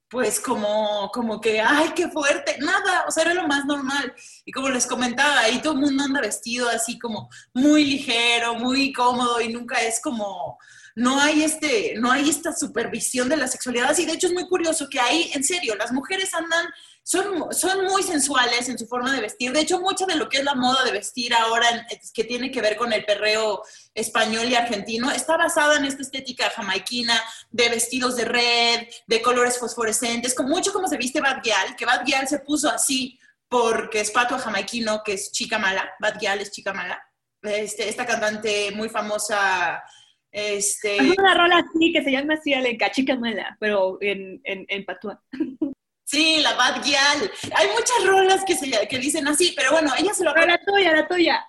pues 0.08 0.40
como, 0.40 1.10
como 1.12 1.42
que, 1.42 1.60
ay, 1.60 1.94
qué 1.96 2.08
fuerte, 2.10 2.58
nada, 2.60 3.06
o 3.08 3.12
sea, 3.12 3.24
era 3.24 3.34
lo 3.34 3.48
más 3.48 3.66
normal. 3.66 4.14
Y 4.46 4.52
como 4.52 4.70
les 4.70 4.86
comentaba, 4.86 5.40
ahí 5.40 5.60
todo 5.60 5.74
el 5.74 5.80
mundo 5.80 6.04
anda 6.04 6.22
vestido 6.22 6.70
así 6.70 7.00
como 7.00 7.28
muy 7.56 7.84
ligero, 7.86 8.54
muy 8.54 8.94
cómodo 8.94 9.42
y 9.42 9.52
nunca 9.52 9.82
es 9.82 10.00
como, 10.00 10.60
no 10.96 11.20
hay, 11.20 11.44
este, 11.44 11.96
no 11.98 12.12
hay 12.12 12.30
esta 12.30 12.54
supervisión 12.54 13.28
de 13.30 13.38
la 13.38 13.48
sexualidad. 13.48 13.98
Y 13.98 14.06
de 14.06 14.14
hecho 14.14 14.28
es 14.28 14.34
muy 14.34 14.48
curioso 14.48 14.88
que 14.90 15.00
ahí, 15.00 15.32
en 15.34 15.44
serio, 15.44 15.76
las 15.76 15.92
mujeres 15.92 16.34
andan, 16.34 16.66
son, 17.06 17.54
son 17.54 17.86
muy 17.86 18.02
sensuales 18.02 18.68
en 18.68 18.80
su 18.80 18.88
forma 18.88 19.14
de 19.14 19.22
vestir. 19.22 19.52
De 19.52 19.60
hecho, 19.60 19.80
mucha 19.80 20.08
de 20.08 20.16
lo 20.16 20.28
que 20.28 20.40
es 20.40 20.44
la 20.44 20.56
moda 20.56 20.84
de 20.84 20.92
vestir 20.92 21.36
ahora, 21.36 21.68
que 22.12 22.24
tiene 22.24 22.50
que 22.50 22.62
ver 22.62 22.76
con 22.76 22.92
el 22.94 23.06
perreo 23.06 23.62
español 23.94 24.50
y 24.50 24.56
argentino, 24.56 25.12
está 25.12 25.38
basada 25.38 25.78
en 25.78 25.86
esta 25.86 26.02
estética 26.02 26.50
jamaiquina 26.50 27.14
de 27.52 27.70
vestidos 27.70 28.16
de 28.16 28.26
red, 28.26 28.88
de 29.06 29.22
colores 29.22 29.60
fosforescentes, 29.60 30.34
con 30.34 30.50
mucho 30.50 30.74
como 30.74 30.88
se 30.88 30.98
viste 30.98 31.22
Bad 31.22 31.44
Gyal, 31.44 31.76
que 31.76 31.86
Bad 31.86 32.06
Gyal 32.06 32.28
se 32.28 32.40
puso 32.40 32.72
así 32.72 33.20
porque 33.48 34.00
es 34.00 34.10
pato 34.10 34.40
jamaiquino, 34.40 35.04
que 35.06 35.14
es 35.14 35.32
chica 35.32 35.60
mala, 35.60 35.94
Bad 36.00 36.18
Gyal 36.20 36.42
es 36.42 36.50
chica 36.50 36.74
mala. 36.74 37.00
Este, 37.44 37.88
esta 37.88 38.08
cantante 38.08 38.72
muy 38.72 38.90
famosa 38.90 39.84
este... 40.32 40.98
Una 41.20 41.36
rola 41.36 41.60
así 41.60 41.94
que 41.94 42.04
se 42.04 42.12
llama 42.12 42.34
así 42.34 42.52
Alenca, 42.52 42.90
chica 42.90 43.16
mala, 43.16 43.56
pero 43.60 44.00
en, 44.02 44.42
en, 44.44 44.66
en 44.70 44.86
patua. 44.86 45.22
Sí, 46.06 46.40
la 46.42 46.54
Bad 46.54 46.84
Gyal. 46.84 47.32
Hay 47.56 47.68
muchas 47.70 48.06
rolas 48.06 48.46
que, 48.46 48.56
se, 48.56 48.88
que 48.88 49.00
dicen 49.00 49.28
así, 49.28 49.54
pero 49.56 49.72
bueno, 49.72 49.92
ella 49.98 50.14
se 50.14 50.24
lo... 50.24 50.34
Pero 50.34 50.46
la 50.46 50.60
tuya, 50.64 50.92
la 50.94 51.08
tuya. 51.10 51.46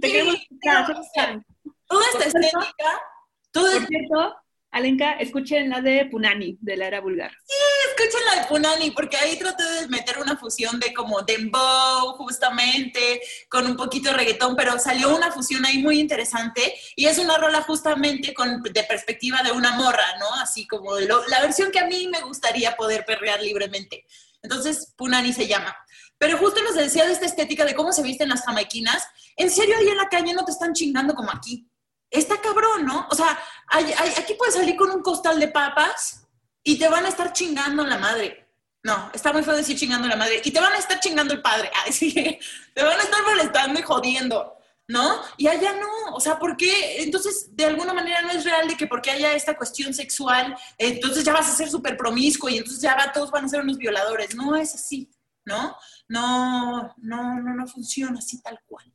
Te 0.00 0.12
queremos 0.12 0.36
escuchar. 0.36 1.42
Toda 1.86 2.04
esta 2.12 2.24
estética... 2.26 3.02
Todo 3.50 3.72
Por 3.72 3.86
cierto, 3.86 4.36
Alenka, 4.70 5.12
escuchen 5.12 5.70
la 5.70 5.80
de 5.80 6.06
Punani, 6.10 6.58
de 6.60 6.76
la 6.76 6.86
era 6.86 7.00
vulgar. 7.00 7.32
Sí, 7.44 7.54
escuchen 7.88 8.20
la 8.26 8.42
de 8.42 8.48
Punani, 8.48 8.90
porque 8.90 9.16
ahí 9.16 9.38
traté 9.38 9.64
de 9.64 9.88
meter 9.88 10.18
una 10.18 10.36
fusión 10.36 10.78
de 10.78 10.92
como 10.92 11.22
dembow, 11.22 12.14
justamente, 12.18 13.20
con 13.48 13.66
un 13.66 13.76
poquito 13.76 14.10
de 14.10 14.16
reggaetón, 14.16 14.56
pero 14.56 14.78
salió 14.78 15.16
una 15.16 15.32
fusión 15.32 15.64
ahí 15.64 15.78
muy 15.78 15.98
interesante, 15.98 16.74
y 16.96 17.06
es 17.06 17.18
una 17.18 17.38
rola 17.38 17.62
justamente 17.62 18.34
con, 18.34 18.62
de 18.62 18.84
perspectiva 18.84 19.42
de 19.42 19.52
una 19.52 19.72
morra, 19.72 20.16
¿no? 20.20 20.34
Así 20.34 20.66
como 20.66 20.98
la 20.98 21.40
versión 21.40 21.70
que 21.70 21.78
a 21.78 21.86
mí 21.86 22.06
me 22.08 22.20
gustaría 22.20 22.76
poder 22.76 23.06
perrear 23.06 23.40
libremente. 23.42 24.04
Entonces, 24.42 24.92
Punani 24.96 25.32
se 25.32 25.46
llama. 25.46 25.74
Pero 26.18 26.36
justo 26.36 26.62
nos 26.62 26.74
decía 26.74 27.06
de 27.06 27.12
esta 27.12 27.26
estética 27.26 27.64
de 27.64 27.74
cómo 27.74 27.92
se 27.92 28.02
visten 28.02 28.28
las 28.28 28.42
jamaiquinas, 28.42 29.02
en 29.36 29.50
serio 29.50 29.76
ahí 29.78 29.88
en 29.88 29.96
la 29.96 30.08
calle 30.08 30.34
no 30.34 30.44
te 30.44 30.52
están 30.52 30.74
chingando 30.74 31.14
como 31.14 31.30
aquí 31.30 31.68
está 32.10 32.40
cabrón, 32.40 32.86
¿no? 32.86 33.06
O 33.10 33.14
sea, 33.14 33.38
aquí 33.70 34.34
puedes 34.34 34.54
salir 34.54 34.76
con 34.76 34.90
un 34.90 35.02
costal 35.02 35.38
de 35.38 35.48
papas 35.48 36.26
y 36.62 36.78
te 36.78 36.88
van 36.88 37.04
a 37.04 37.08
estar 37.08 37.32
chingando 37.32 37.84
la 37.84 37.98
madre. 37.98 38.48
No, 38.82 39.10
está 39.12 39.32
muy 39.32 39.42
feo 39.42 39.56
decir 39.56 39.76
chingando 39.76 40.08
la 40.08 40.16
madre. 40.16 40.40
Y 40.44 40.50
te 40.50 40.60
van 40.60 40.72
a 40.72 40.78
estar 40.78 41.00
chingando 41.00 41.34
el 41.34 41.42
padre. 41.42 41.70
Te 42.74 42.82
van 42.82 42.98
a 42.98 43.02
estar 43.02 43.22
molestando 43.24 43.80
y 43.80 43.82
jodiendo, 43.82 44.56
¿no? 44.86 45.20
Y 45.36 45.48
allá 45.48 45.72
no. 45.74 46.14
O 46.14 46.20
sea, 46.20 46.38
¿por 46.38 46.56
qué? 46.56 47.02
Entonces, 47.02 47.54
de 47.56 47.64
alguna 47.64 47.92
manera 47.92 48.22
no 48.22 48.30
es 48.30 48.44
real 48.44 48.68
de 48.68 48.76
que 48.76 48.86
porque 48.86 49.10
haya 49.10 49.32
esta 49.32 49.56
cuestión 49.56 49.92
sexual, 49.92 50.56
entonces 50.78 51.24
ya 51.24 51.32
vas 51.32 51.48
a 51.48 51.56
ser 51.56 51.68
súper 51.68 51.96
promiscuo 51.96 52.48
y 52.48 52.58
entonces 52.58 52.80
ya 52.80 53.12
todos 53.12 53.30
van 53.30 53.44
a 53.44 53.48
ser 53.48 53.60
unos 53.60 53.78
violadores. 53.78 54.34
No 54.36 54.54
es 54.54 54.74
así, 54.74 55.10
¿no? 55.44 55.76
No, 56.06 56.94
no, 56.98 57.40
no, 57.40 57.54
no 57.54 57.66
funciona 57.66 58.18
así 58.18 58.40
tal 58.40 58.60
cual. 58.64 58.90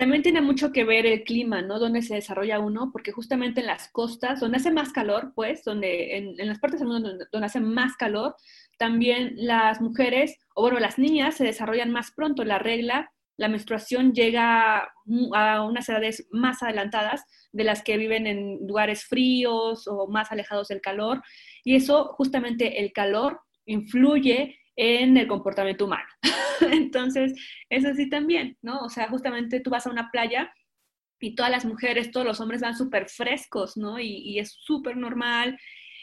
También 0.00 0.22
tiene 0.22 0.40
mucho 0.40 0.72
que 0.72 0.84
ver 0.84 1.04
el 1.04 1.24
clima, 1.24 1.60
¿no? 1.60 1.78
Donde 1.78 2.00
se 2.00 2.14
desarrolla 2.14 2.58
uno, 2.58 2.90
porque 2.90 3.12
justamente 3.12 3.60
en 3.60 3.66
las 3.66 3.88
costas, 3.88 4.40
donde 4.40 4.56
hace 4.56 4.70
más 4.70 4.94
calor, 4.94 5.32
pues, 5.34 5.62
donde 5.62 6.16
en, 6.16 6.36
las 6.38 6.58
partes 6.58 6.80
del 6.80 6.88
mundo 6.88 7.18
donde, 7.30 7.46
hace 7.46 7.60
más 7.60 7.96
calor, 7.96 8.34
también 8.78 9.34
las 9.36 9.82
mujeres, 9.82 10.38
o 10.54 10.62
bueno, 10.62 10.80
las 10.80 10.98
niñas 10.98 11.34
se 11.34 11.44
desarrollan 11.44 11.90
más 11.90 12.12
pronto. 12.12 12.44
La 12.44 12.58
regla, 12.58 13.12
la 13.36 13.48
menstruación 13.48 14.14
llega 14.14 14.90
a 15.34 15.64
unas 15.64 15.86
edades 15.90 16.26
más 16.30 16.62
adelantadas 16.62 17.22
de 17.52 17.64
las 17.64 17.82
que 17.82 17.98
viven 17.98 18.26
en 18.26 18.66
lugares 18.66 19.04
fríos 19.04 19.86
o 19.86 20.06
más 20.06 20.32
alejados 20.32 20.68
del 20.68 20.80
calor. 20.80 21.22
Y 21.62 21.74
eso, 21.74 22.14
justamente 22.14 22.80
el 22.80 22.92
calor, 22.92 23.42
influye 23.66 24.59
en 24.76 25.16
el 25.16 25.26
comportamiento 25.26 25.86
humano. 25.86 26.08
Entonces, 26.72 27.34
es 27.68 27.84
así 27.84 28.08
también, 28.08 28.56
¿no? 28.62 28.80
O 28.80 28.88
sea, 28.88 29.08
justamente 29.08 29.60
tú 29.60 29.70
vas 29.70 29.86
a 29.86 29.90
una 29.90 30.10
playa 30.10 30.52
y 31.20 31.34
todas 31.34 31.50
las 31.50 31.64
mujeres, 31.64 32.10
todos 32.10 32.26
los 32.26 32.40
hombres 32.40 32.60
van 32.62 32.76
súper 32.76 33.08
frescos, 33.08 33.76
¿no? 33.76 34.00
Y, 34.00 34.38
es 34.38 34.52
súper 34.60 34.96
normal. 34.96 35.58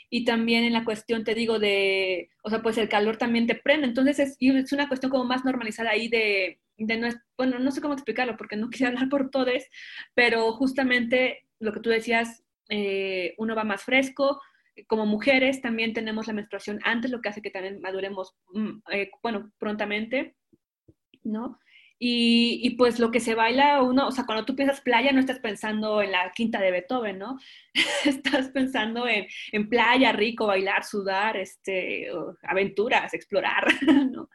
Y 0.09 0.25
también 0.25 0.63
en 0.63 0.73
la 0.73 0.85
cuestión, 0.85 1.23
te 1.23 1.35
digo, 1.35 1.59
de, 1.59 2.29
o 2.43 2.49
sea, 2.49 2.61
pues 2.61 2.77
el 2.77 2.87
calor 2.87 3.17
también 3.17 3.47
te 3.47 3.55
prende. 3.55 3.87
Entonces, 3.87 4.19
es, 4.19 4.37
es 4.39 4.71
una 4.71 4.87
cuestión 4.87 5.11
como 5.11 5.25
más 5.25 5.43
normalizada 5.43 5.91
ahí 5.91 6.07
de, 6.07 6.59
de 6.77 6.97
no, 6.97 7.09
bueno, 7.35 7.59
no 7.59 7.71
sé 7.71 7.81
cómo 7.81 7.93
explicarlo 7.93 8.37
porque 8.37 8.55
no 8.55 8.69
quisiera 8.69 8.91
hablar 8.91 9.09
por 9.09 9.29
todos, 9.31 9.63
pero 10.13 10.51
justamente 10.53 11.47
lo 11.59 11.73
que 11.73 11.79
tú 11.79 11.89
decías, 11.89 12.43
eh, 12.69 13.33
uno 13.37 13.55
va 13.55 13.63
más 13.63 13.83
fresco, 13.83 14.41
como 14.85 15.05
mujeres 15.05 15.61
también 15.61 15.93
tenemos 15.93 16.27
la 16.27 16.33
menstruación 16.33 16.79
antes, 16.83 17.11
lo 17.11 17.21
que 17.21 17.29
hace 17.29 17.41
que 17.41 17.51
también 17.51 17.81
maduremos, 17.81 18.35
mm, 18.53 18.79
eh, 18.91 19.09
bueno, 19.23 19.51
prontamente, 19.57 20.35
¿no? 21.23 21.59
Y, 21.99 22.59
y, 22.61 22.71
pues 22.75 22.99
lo 22.99 23.09
que 23.09 23.19
se 23.19 23.33
baila 23.33 23.81
uno, 23.81 24.07
o 24.07 24.11
sea, 24.11 24.27
cuando 24.27 24.45
tú 24.45 24.55
piensas 24.55 24.81
playa 24.81 25.11
no 25.11 25.19
estás 25.19 25.39
pensando 25.39 26.03
en 26.03 26.11
la 26.11 26.31
quinta 26.31 26.61
de 26.61 26.69
Beethoven, 26.69 27.17
¿no? 27.17 27.39
estás 28.05 28.49
pensando 28.49 29.07
en, 29.07 29.25
en, 29.51 29.67
playa, 29.67 30.11
rico, 30.11 30.45
bailar, 30.45 30.83
sudar, 30.83 31.37
este, 31.37 32.07
aventuras, 32.43 33.15
explorar, 33.15 33.65
¿no? 34.11 34.29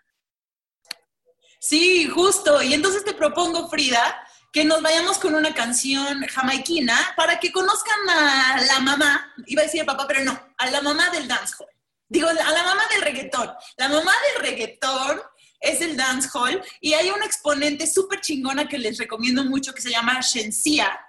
Sí, 1.61 2.07
justo. 2.07 2.61
Y 2.61 2.75
entonces 2.75 3.05
te 3.05 3.15
propongo, 3.15 3.69
Frida, 3.69 4.27
que 4.53 4.65
nos 4.65 4.83
vayamos 4.83 5.19
con 5.19 5.35
una 5.35 5.55
canción 5.55 6.23
jamaiquina 6.27 6.95
para 7.17 7.41
que 7.41 7.51
conozcan 7.51 7.99
a 8.09 8.61
la 8.61 8.81
mamá, 8.81 9.33
iba 9.47 9.63
a 9.63 9.65
decir 9.65 9.85
papá, 9.87 10.07
pero 10.07 10.23
no, 10.23 10.39
a 10.59 10.71
la 10.71 10.83
mamá 10.83 11.09
del 11.11 11.27
dancehall. 11.27 11.69
Digo, 12.07 12.29
a 12.29 12.35
la 12.35 12.63
mamá 12.63 12.83
del 12.91 13.01
reggaetón. 13.01 13.51
La 13.79 13.89
mamá 13.89 14.13
del 14.29 14.45
reggaetón 14.45 15.23
es 15.59 15.81
el 15.81 15.97
dancehall 15.97 16.63
y 16.81 16.93
hay 16.93 17.11
una 17.11 17.25
exponente 17.25 17.87
súper 17.87 18.21
chingona 18.21 18.69
que 18.69 18.77
les 18.77 18.99
recomiendo 18.99 19.43
mucho 19.45 19.73
que 19.73 19.81
se 19.81 19.91
llama 19.91 20.21
Shensia 20.21 21.01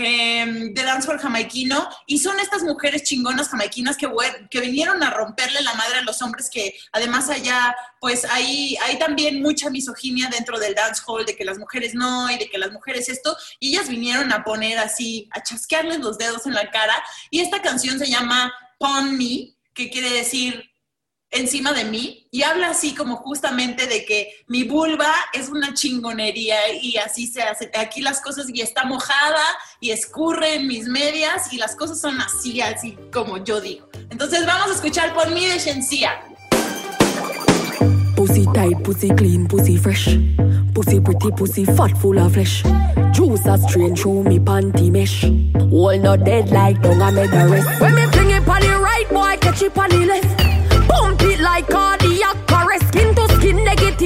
Em, 0.00 0.72
de 0.72 0.82
dancehall 0.84 1.18
jamaiquino 1.18 1.88
y 2.06 2.20
son 2.20 2.38
estas 2.38 2.62
mujeres 2.62 3.02
chingonas 3.02 3.48
jamaiquinas 3.48 3.96
que, 3.96 4.08
que 4.48 4.60
vinieron 4.60 5.02
a 5.02 5.10
romperle 5.10 5.60
la 5.62 5.74
madre 5.74 5.98
a 5.98 6.02
los 6.02 6.22
hombres 6.22 6.48
que 6.48 6.72
además 6.92 7.28
allá 7.28 7.74
pues 8.00 8.24
hay, 8.26 8.76
hay 8.84 8.96
también 9.00 9.42
mucha 9.42 9.70
misoginia 9.70 10.28
dentro 10.30 10.56
del 10.60 10.76
dancehall 10.76 11.26
de 11.26 11.34
que 11.34 11.44
las 11.44 11.58
mujeres 11.58 11.96
no 11.96 12.30
y 12.30 12.38
de 12.38 12.48
que 12.48 12.58
las 12.58 12.70
mujeres 12.70 13.08
esto 13.08 13.36
y 13.58 13.70
ellas 13.70 13.88
vinieron 13.88 14.32
a 14.32 14.44
poner 14.44 14.78
así, 14.78 15.28
a 15.32 15.42
chasquearles 15.42 15.98
los 15.98 16.16
dedos 16.16 16.46
en 16.46 16.54
la 16.54 16.70
cara 16.70 16.94
y 17.32 17.40
esta 17.40 17.60
canción 17.60 17.98
se 17.98 18.06
llama 18.06 18.52
Pon 18.78 19.18
Me, 19.18 19.56
que 19.74 19.90
quiere 19.90 20.10
decir 20.10 20.67
encima 21.30 21.72
de 21.72 21.84
mí 21.84 22.26
y 22.30 22.42
habla 22.42 22.70
así 22.70 22.94
como 22.94 23.16
justamente 23.16 23.86
de 23.86 24.04
que 24.04 24.44
mi 24.46 24.64
vulva 24.64 25.12
es 25.32 25.48
una 25.48 25.74
chingonería 25.74 26.56
y 26.80 26.96
así 26.96 27.26
se 27.26 27.42
hace. 27.42 27.70
Aquí 27.78 28.00
las 28.00 28.20
cosas 28.20 28.46
y 28.52 28.60
está 28.60 28.84
mojada 28.84 29.42
y 29.80 29.90
escurre 29.90 30.54
en 30.54 30.66
mis 30.66 30.86
medias 30.86 31.52
y 31.52 31.58
las 31.58 31.76
cosas 31.76 32.00
son 32.00 32.20
así, 32.20 32.60
así 32.60 32.96
como 33.12 33.42
yo 33.44 33.60
digo. 33.60 33.88
Entonces 34.10 34.46
vamos 34.46 34.70
a 34.70 34.74
escuchar 34.74 35.14
por 35.14 35.30
mí 35.30 35.46
de 35.46 35.58
Shensia. 35.58 36.20
Pussy 38.16 38.46
tight, 38.52 38.82
pussy 38.82 39.10
clean, 39.10 39.46
pussy 39.46 39.76
fresh. 39.76 40.18
Pussy 40.74 41.00
pretty, 41.00 41.30
pussy 41.32 41.64
fat, 41.64 41.96
full 41.98 42.18
of 42.18 42.32
flesh. 42.32 42.64
Juice 43.12 43.46
a 43.46 43.56
strain 43.58 43.94
through 43.94 44.24
me 44.24 44.38
panty 44.40 44.90
mesh. 44.90 45.24
All 45.72 45.96
not 45.98 46.24
dead 46.24 46.50
like 46.50 46.80
dung 46.82 47.00
I 47.00 47.10
made 47.10 47.30
the 47.30 47.48
rest. 47.48 47.80
When 47.80 47.94
me 47.94 48.06
fling 48.06 48.30
it 48.30 48.48
on 48.48 48.60
the 48.60 48.78
right, 48.80 49.06
boy, 49.08 49.36
catch 49.40 49.62
it 49.62 49.78
on 49.78 49.88
the 49.90 50.06
left. 50.06 50.47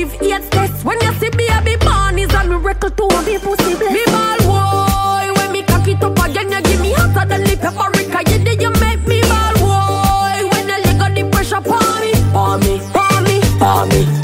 Negative 0.03 0.23
AIDS 0.23 0.49
test. 0.51 0.85
When 0.85 1.01
you 1.01 1.13
see 1.15 1.31
me 1.31 1.49
I 1.49 1.61
baby 1.63 1.85
born 1.85 2.19
is 2.19 2.33
a 2.35 2.45
miracle 2.45 2.91
to 2.91 3.05
a 3.05 3.23
be 3.25 3.39
pussy 3.39 3.75
blessed. 3.77 3.93
Me 3.93 4.05
ball 4.07 4.39
boy, 4.39 5.33
when 5.37 5.53
me 5.53 5.63
cock 5.63 5.87
it 5.89 6.03
up 6.03 6.19
again, 6.19 6.51
you 6.51 6.63
give 6.63 6.81
me 6.81 6.93
hotter 6.93 7.29
than 7.29 7.45
the 7.45 7.57
paprika. 7.57 8.31
You 8.31 8.39
did 8.45 8.63
you 8.63 8.71
make 8.81 9.07
me 9.07 9.21
ball 9.23 9.55
boy. 9.63 10.49
When 10.51 10.69
you 10.69 10.79
leg 10.85 11.01
on 11.01 11.15
the 11.15 11.31
pressure, 11.31 11.61
pour 11.61 11.79
me, 12.01 12.13
pour 12.33 12.59
me, 12.59 12.79
pour 12.93 13.21
me, 13.23 13.41
pour 13.59 13.87
me, 13.87 14.22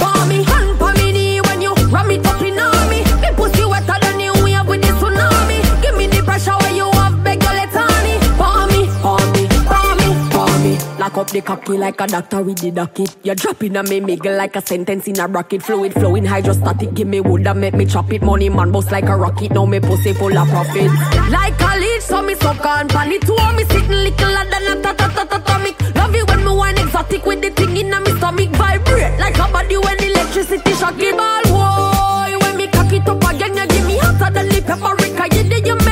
up 11.17 11.31
the 11.31 11.41
cocky 11.41 11.79
like 11.79 12.01
a 12.01 12.07
doctor 12.07 12.43
with 12.43 12.59
the 12.59 12.71
docket. 12.71 13.17
You're 13.23 13.35
dropping 13.35 13.77
a 13.77 13.83
me 13.83 14.01
miggle 14.01 14.37
like 14.37 14.57
a 14.57 14.61
sentence 14.61 15.07
in 15.07 15.19
a 15.21 15.27
rocket. 15.27 15.63
Fluid 15.63 15.93
flowing 15.95 16.25
hydrostatic. 16.25 16.95
Give 16.95 17.07
me 17.07 17.21
wood 17.21 17.47
and 17.47 17.61
make 17.61 17.75
me 17.75 17.87
chop 17.87 18.13
it. 18.13 18.23
Money 18.23 18.49
man 18.49 18.73
bust 18.73 18.91
like 18.91 19.05
a 19.05 19.17
rocket. 19.17 19.53
Now 19.53 19.65
me 19.65 19.81
pussy 19.81 20.13
full 20.13 20.37
of 20.37 20.49
profit. 20.49 20.91
Like 21.31 21.61
a 21.61 21.79
leech, 21.79 22.03
so 22.03 22.23
me 22.23 22.35
suck 22.35 22.65
on 22.65 22.89
pan 22.89 23.13
it. 23.13 23.23
Two 23.23 23.37
me 23.57 23.65
sitting 23.65 23.91
little 23.91 24.35
than 24.35 24.79
a 24.79 24.83
ta 24.83 24.93
ta 24.93 25.09
ta 25.09 25.25
ta 25.25 25.37
atomic. 25.37 25.81
Love 25.95 26.15
it 26.15 26.27
when 26.29 26.45
me 26.45 26.53
wine 26.57 26.79
exotic 26.79 27.25
with 27.25 27.41
the 27.43 27.51
thing 27.51 27.77
in 27.77 27.93
a 27.93 28.01
me 28.01 28.11
stomach. 28.19 28.51
Vibrate 28.51 29.19
like 29.19 29.39
a 29.39 29.53
body 29.53 29.77
when 29.77 30.03
electricity 30.03 30.73
shock. 30.75 30.97
Give 30.99 31.17
ball, 31.17 31.43
boy. 31.45 32.37
When 32.43 32.57
me 32.57 32.67
cock 32.69 32.93
it 32.93 33.09
up 33.09 33.23
again, 33.23 33.57
you 33.57 33.67
give 33.67 33.87
me 33.87 33.99
hotter 33.99 34.33
than 34.33 34.49
the 34.49 34.61
paprika. 34.63 35.37
You 35.37 35.49
did 35.49 35.67
you 35.67 35.88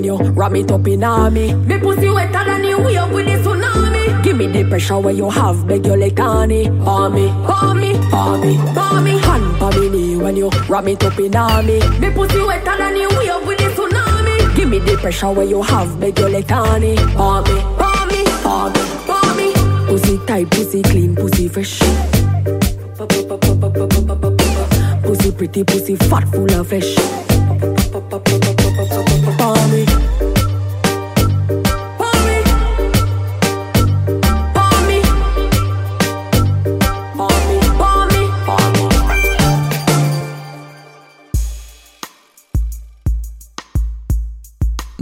when 0.00 0.04
you 0.04 0.30
ram 0.32 0.56
it 0.56 0.70
up 0.70 0.86
in 0.88 1.04
on 1.04 1.34
me. 1.34 1.52
Pussy 1.80 2.08
wetter 2.08 2.44
than 2.44 2.62
the 2.62 2.74
wave 2.78 3.12
with 3.12 3.26
the 3.26 3.36
tsunami. 3.42 4.22
Give 4.22 4.36
me 4.36 4.46
the 4.46 4.64
pressure 4.64 4.98
when 4.98 5.16
you 5.16 5.28
have 5.28 5.66
beg 5.66 5.84
you 5.84 5.96
me. 5.96 6.10
Palm 6.10 7.14
me, 7.14 7.28
palm 7.44 8.40
me, 8.40 8.56
palm 8.74 9.04
me. 9.04 9.18
Hand 9.18 9.58
palm 9.58 9.80
me 9.80 9.88
knee 9.90 10.16
when 10.16 10.36
you 10.36 10.50
ram 10.68 10.88
it 10.88 11.04
up 11.04 11.18
in 11.18 11.36
on 11.36 11.66
me. 11.66 11.80
Pussy 12.14 12.40
wetter 12.40 12.76
than 12.78 12.94
the 12.94 13.06
wave 13.16 13.46
with 13.46 13.58
the 13.58 13.68
tsunami. 13.76 14.56
Give 14.56 14.68
me 14.68 14.78
the 14.78 14.96
pressure 14.96 15.32
when 15.32 15.48
you 15.48 15.62
have 15.62 16.00
beg 16.00 16.18
you 16.18 16.28
let 16.28 16.50
on 16.52 16.80
me. 16.80 16.96
Palm 17.14 17.44
me, 17.44 17.60
palm 17.76 18.08
me, 18.08 18.24
palm 18.42 18.72
me, 18.72 18.80
palm 19.06 19.36
me. 19.36 19.52
Pussy 19.86 20.18
tight, 20.26 20.50
pussy 20.50 20.82
clean, 20.82 21.14
pussy 21.14 21.48
fresh. 21.48 21.80
Pussy 25.02 25.32
pretty, 25.32 25.64
pussy 25.64 25.96
fat, 25.96 26.26
full 26.28 26.52
of 26.52 26.68
flesh. 26.68 27.19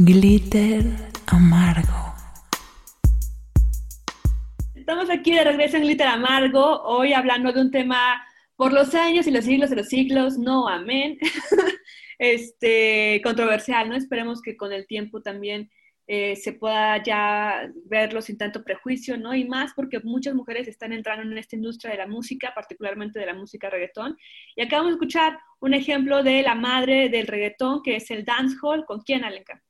Glitter 0.09 0.85
amargo. 1.27 2.15
Estamos 4.75 5.11
aquí 5.11 5.33
de 5.33 5.45
regreso 5.45 5.77
en 5.77 5.83
Glitter 5.83 6.07
Amargo, 6.07 6.83
hoy 6.85 7.13
hablando 7.13 7.53
de 7.53 7.61
un 7.61 7.71
tema 7.71 8.23
por 8.57 8.73
los 8.73 8.95
años 8.95 9.27
y 9.27 9.31
los 9.31 9.45
siglos 9.45 9.71
de 9.71 9.77
los 9.77 9.89
siglos, 9.89 10.39
no, 10.39 10.67
amén, 10.67 11.19
este, 12.19 13.21
controversial, 13.23 13.89
¿no? 13.89 13.97
Esperemos 13.97 14.43
que 14.43 14.57
con 14.57 14.73
el 14.73 14.87
tiempo 14.87 15.23
también 15.23 15.71
eh, 16.11 16.37
se 16.37 16.55
pueda 16.55 17.03
ya 17.03 17.71
verlo 17.85 18.23
sin 18.23 18.39
tanto 18.39 18.65
prejuicio, 18.65 19.19
¿no? 19.19 19.35
Y 19.35 19.45
más 19.45 19.75
porque 19.75 20.01
muchas 20.01 20.35
mujeres 20.35 20.67
están 20.67 20.95
entrando 20.95 21.31
en 21.31 21.37
esta 21.37 21.55
industria 21.55 21.93
de 21.93 21.99
la 21.99 22.07
música, 22.07 22.53
particularmente 22.55 23.21
de 23.21 23.27
la 23.27 23.35
música 23.35 23.69
reggaetón. 23.69 24.17
Y 24.57 24.63
acabamos 24.63 24.93
de 24.93 24.95
escuchar 24.95 25.39
un 25.61 25.75
ejemplo 25.75 26.23
de 26.23 26.43
la 26.43 26.55
madre 26.55 27.11
del 27.11 27.27
reggaetón, 27.27 27.83
que 27.83 27.97
es 27.97 28.11
el 28.11 28.25
dancehall. 28.25 28.87
¿Con 28.87 29.03
quién, 29.03 29.23
Alenka? 29.23 29.63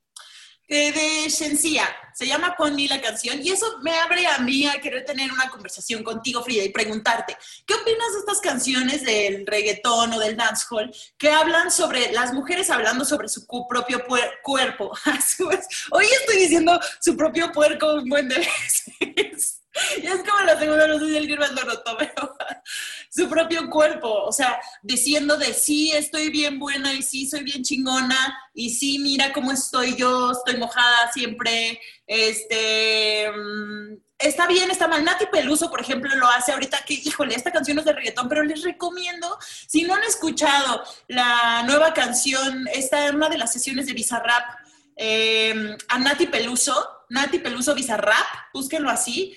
De 0.76 1.28
Shensia. 1.28 1.88
Se 2.14 2.26
llama 2.26 2.54
Pon 2.56 2.76
la 2.88 3.00
canción 3.00 3.40
y 3.42 3.50
eso 3.50 3.78
me 3.82 3.94
abre 3.98 4.26
a 4.26 4.38
mí 4.38 4.66
a 4.66 4.80
querer 4.80 5.04
tener 5.04 5.32
una 5.32 5.48
conversación 5.48 6.02
contigo, 6.02 6.42
Frida, 6.42 6.64
y 6.64 6.68
preguntarte, 6.68 7.36
¿qué 7.64 7.74
opinas 7.74 8.12
de 8.12 8.18
estas 8.18 8.40
canciones 8.40 9.04
del 9.04 9.46
reggaetón 9.46 10.12
o 10.12 10.18
del 10.18 10.36
dancehall 10.36 10.94
que 11.16 11.30
hablan 11.30 11.70
sobre 11.70 12.12
las 12.12 12.32
mujeres 12.32 12.70
hablando 12.70 13.04
sobre 13.04 13.28
su 13.28 13.46
propio 13.46 14.04
cuerpo? 14.42 14.92
Hoy 15.90 16.06
estoy 16.06 16.36
diciendo 16.36 16.78
su 17.00 17.16
propio 17.16 17.50
puerco 17.52 17.94
un 17.94 18.08
buen 18.08 18.28
de 18.28 18.36
veces. 18.36 19.60
Y 20.02 20.06
es 20.06 20.22
como 20.28 20.40
la 20.44 20.58
segunda 20.58 20.86
del 20.86 21.26
Gilbert 21.26 21.52
lo 21.52 21.64
notó, 21.64 21.96
pero 21.98 22.36
su 23.10 23.28
propio 23.28 23.68
cuerpo, 23.70 24.24
o 24.24 24.32
sea, 24.32 24.60
diciendo 24.82 25.36
de 25.36 25.52
sí, 25.52 25.92
estoy 25.92 26.30
bien 26.30 26.58
buena 26.58 26.92
y 26.94 27.02
sí, 27.02 27.26
soy 27.26 27.42
bien 27.42 27.62
chingona 27.62 28.38
y 28.54 28.70
sí, 28.70 28.98
mira 28.98 29.32
cómo 29.32 29.52
estoy 29.52 29.96
yo, 29.96 30.32
estoy 30.32 30.56
mojada 30.56 31.10
siempre, 31.12 31.80
este, 32.06 33.30
mm, 33.30 33.96
está 34.18 34.46
bien, 34.46 34.70
está 34.70 34.88
mal. 34.88 35.04
Nati 35.04 35.26
Peluso, 35.26 35.70
por 35.70 35.80
ejemplo, 35.80 36.14
lo 36.16 36.28
hace 36.28 36.52
ahorita 36.52 36.84
que, 36.86 36.94
híjole, 36.94 37.34
esta 37.34 37.52
canción 37.52 37.78
es 37.78 37.84
de 37.84 37.92
reggaetón, 37.92 38.28
pero 38.28 38.42
les 38.42 38.62
recomiendo, 38.62 39.38
si 39.66 39.82
no 39.82 39.94
han 39.94 40.04
escuchado 40.04 40.82
la 41.06 41.62
nueva 41.64 41.94
canción, 41.94 42.66
esta 42.72 43.06
es 43.06 43.12
una 43.12 43.28
de 43.28 43.38
las 43.38 43.52
sesiones 43.52 43.86
de 43.86 43.92
Bizarrap, 43.92 44.58
eh, 44.96 45.76
a 45.88 45.98
Nati 45.98 46.26
Peluso, 46.26 47.04
Nati 47.10 47.38
Peluso 47.38 47.74
Bizarrap, 47.74 48.26
búsquenlo 48.52 48.90
así, 48.90 49.36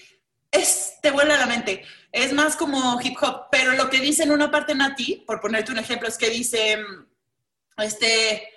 es, 0.52 0.96
te 1.02 1.12
vuela 1.12 1.38
la 1.38 1.46
mente. 1.46 1.84
Es 2.12 2.34
más 2.34 2.56
como 2.56 3.00
hip 3.02 3.18
hop, 3.22 3.48
pero 3.52 3.72
lo 3.74 3.90
que 3.90 4.00
dice 4.00 4.24
en 4.24 4.32
una 4.32 4.52
parte 4.52 4.76
Nati, 4.76 5.24
por 5.26 5.40
ponerte 5.40 5.72
un 5.72 5.80
ejemplo, 5.80 6.08
es 6.08 6.18
que 6.18 6.30
dice, 6.30 6.78
mm, 6.78 7.82
este, 7.82 8.50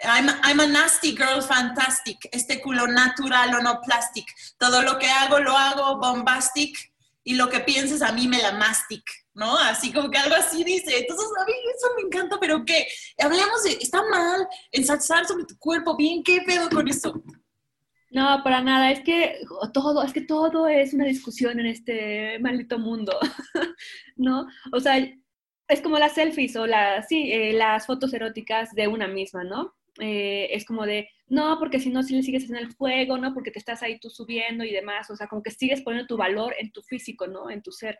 I'm, 0.00 0.28
I'm 0.42 0.60
a 0.60 0.66
nasty 0.66 1.16
girl, 1.16 1.42
fantastic, 1.42 2.28
este 2.32 2.60
culo 2.60 2.86
natural 2.86 3.54
o 3.54 3.62
no 3.62 3.80
plastic, 3.80 4.26
todo 4.58 4.82
lo 4.82 4.98
que 4.98 5.08
hago 5.08 5.38
lo 5.38 5.56
hago 5.56 5.98
bombastic 5.98 6.92
y 7.22 7.34
lo 7.34 7.48
que 7.48 7.60
pienses 7.60 8.02
a 8.02 8.12
mí 8.12 8.26
me 8.28 8.42
la 8.42 8.52
mastic, 8.52 9.02
¿no? 9.34 9.56
Así 9.56 9.92
como 9.92 10.10
que 10.10 10.18
algo 10.18 10.34
así 10.34 10.62
dice. 10.62 10.98
Entonces, 10.98 11.26
a 11.40 11.44
mí 11.44 11.52
eso 11.74 11.88
me 11.96 12.02
encanta, 12.02 12.38
pero 12.38 12.64
que 12.64 12.86
hablemos 13.18 13.62
de, 13.62 13.78
está 13.80 14.02
mal 14.02 14.46
ensalzar 14.72 15.26
sobre 15.26 15.44
tu 15.44 15.58
cuerpo, 15.58 15.96
bien, 15.96 16.22
¿qué 16.22 16.42
pedo 16.46 16.68
con 16.68 16.86
eso? 16.86 17.22
No, 18.14 18.42
para 18.44 18.60
nada, 18.60 18.92
es 18.92 19.00
que 19.00 19.40
todo, 19.72 20.04
es 20.04 20.12
que 20.12 20.20
todo 20.20 20.68
es 20.68 20.94
una 20.94 21.04
discusión 21.04 21.58
en 21.58 21.66
este 21.66 22.38
maldito 22.38 22.78
mundo, 22.78 23.12
¿no? 24.16 24.46
O 24.72 24.78
sea, 24.78 24.98
es 25.68 25.80
como 25.82 25.98
las 25.98 26.14
selfies 26.14 26.54
o 26.54 26.64
las, 26.64 27.08
sí, 27.08 27.32
eh, 27.32 27.52
las 27.54 27.86
fotos 27.86 28.14
eróticas 28.14 28.70
de 28.72 28.86
una 28.86 29.08
misma, 29.08 29.42
¿no? 29.42 29.74
Eh, 29.98 30.46
es 30.52 30.64
como 30.64 30.86
de, 30.86 31.08
no, 31.26 31.58
porque 31.58 31.80
si 31.80 31.90
no, 31.90 32.04
si 32.04 32.14
le 32.14 32.22
sigues 32.22 32.48
en 32.48 32.56
el 32.56 32.72
fuego, 32.72 33.18
¿no? 33.18 33.34
Porque 33.34 33.50
te 33.50 33.58
estás 33.58 33.82
ahí 33.82 33.98
tú 33.98 34.08
subiendo 34.10 34.62
y 34.62 34.70
demás, 34.70 35.10
o 35.10 35.16
sea, 35.16 35.26
como 35.26 35.42
que 35.42 35.50
sigues 35.50 35.82
poniendo 35.82 36.06
tu 36.06 36.16
valor 36.16 36.54
en 36.56 36.70
tu 36.70 36.82
físico, 36.82 37.26
¿no? 37.26 37.50
En 37.50 37.62
tu 37.62 37.72
ser. 37.72 37.98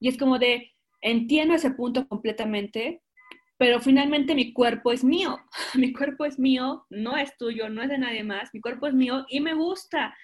Y 0.00 0.08
es 0.08 0.18
como 0.18 0.38
de, 0.38 0.74
entiendo 1.00 1.54
ese 1.54 1.70
punto 1.70 2.06
completamente, 2.08 3.02
pero 3.58 3.80
finalmente 3.80 4.34
mi 4.34 4.52
cuerpo 4.52 4.92
es 4.92 5.04
mío, 5.04 5.38
mi 5.74 5.92
cuerpo 5.92 6.24
es 6.24 6.38
mío, 6.38 6.86
no 6.90 7.16
es 7.16 7.36
tuyo, 7.36 7.68
no 7.68 7.82
es 7.82 7.88
de 7.88 7.98
nadie 7.98 8.24
más, 8.24 8.52
mi 8.52 8.60
cuerpo 8.60 8.86
es 8.86 8.94
mío 8.94 9.26
y 9.28 9.40
me 9.40 9.54
gusta. 9.54 10.16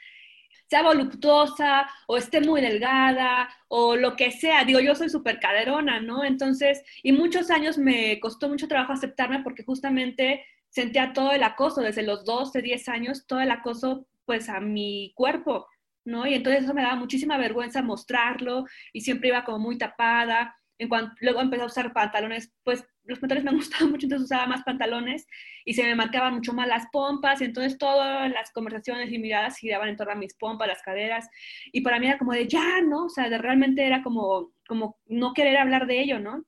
Sea 0.68 0.82
voluptuosa 0.82 1.86
o 2.06 2.16
esté 2.16 2.40
muy 2.40 2.60
delgada 2.62 3.48
o 3.68 3.94
lo 3.96 4.16
que 4.16 4.30
sea, 4.30 4.64
digo, 4.64 4.80
yo 4.80 4.94
soy 4.94 5.10
súper 5.10 5.38
caderona, 5.38 6.00
¿no? 6.00 6.24
Entonces, 6.24 6.82
y 7.02 7.12
muchos 7.12 7.50
años 7.50 7.76
me 7.76 8.18
costó 8.20 8.48
mucho 8.48 8.68
trabajo 8.68 8.92
aceptarme 8.92 9.42
porque 9.42 9.64
justamente 9.64 10.44
sentía 10.70 11.12
todo 11.12 11.32
el 11.32 11.42
acoso, 11.42 11.82
desde 11.82 12.02
los 12.02 12.24
12, 12.24 12.62
10 12.62 12.88
años, 12.88 13.26
todo 13.26 13.40
el 13.40 13.50
acoso 13.50 14.06
pues 14.24 14.48
a 14.48 14.60
mi 14.60 15.12
cuerpo, 15.14 15.66
¿no? 16.04 16.26
Y 16.26 16.34
entonces 16.34 16.64
eso 16.64 16.74
me 16.74 16.82
daba 16.82 16.96
muchísima 16.96 17.36
vergüenza 17.36 17.82
mostrarlo 17.82 18.64
y 18.92 19.02
siempre 19.02 19.28
iba 19.28 19.44
como 19.44 19.58
muy 19.58 19.78
tapada. 19.78 20.56
En 20.78 20.88
cuanto, 20.88 21.14
luego 21.20 21.40
empecé 21.40 21.62
a 21.62 21.66
usar 21.66 21.92
pantalones, 21.92 22.52
pues 22.64 22.84
los 23.04 23.18
pantalones 23.18 23.50
me 23.50 23.56
gustaban 23.56 23.90
mucho, 23.90 24.06
entonces 24.06 24.26
usaba 24.26 24.46
más 24.46 24.62
pantalones 24.62 25.26
y 25.64 25.74
se 25.74 25.82
me 25.82 25.94
marcaban 25.94 26.34
mucho 26.34 26.52
más 26.52 26.68
las 26.68 26.86
pompas 26.92 27.40
y 27.40 27.44
entonces 27.44 27.78
todas 27.78 28.30
las 28.30 28.50
conversaciones 28.52 29.12
y 29.12 29.18
miradas 29.18 29.58
giraban 29.58 29.88
en 29.88 29.96
torno 29.96 30.12
a 30.12 30.16
mis 30.16 30.34
pompas, 30.34 30.68
las 30.68 30.82
caderas 30.82 31.28
y 31.72 31.80
para 31.82 31.98
mí 31.98 32.06
era 32.06 32.18
como 32.18 32.32
de 32.32 32.48
ya, 32.48 32.80
¿no? 32.82 33.06
O 33.06 33.08
sea, 33.08 33.28
de, 33.28 33.38
realmente 33.38 33.86
era 33.86 34.02
como, 34.02 34.52
como 34.66 34.98
no 35.06 35.32
querer 35.34 35.56
hablar 35.58 35.86
de 35.86 36.00
ello, 36.00 36.18
¿no? 36.18 36.44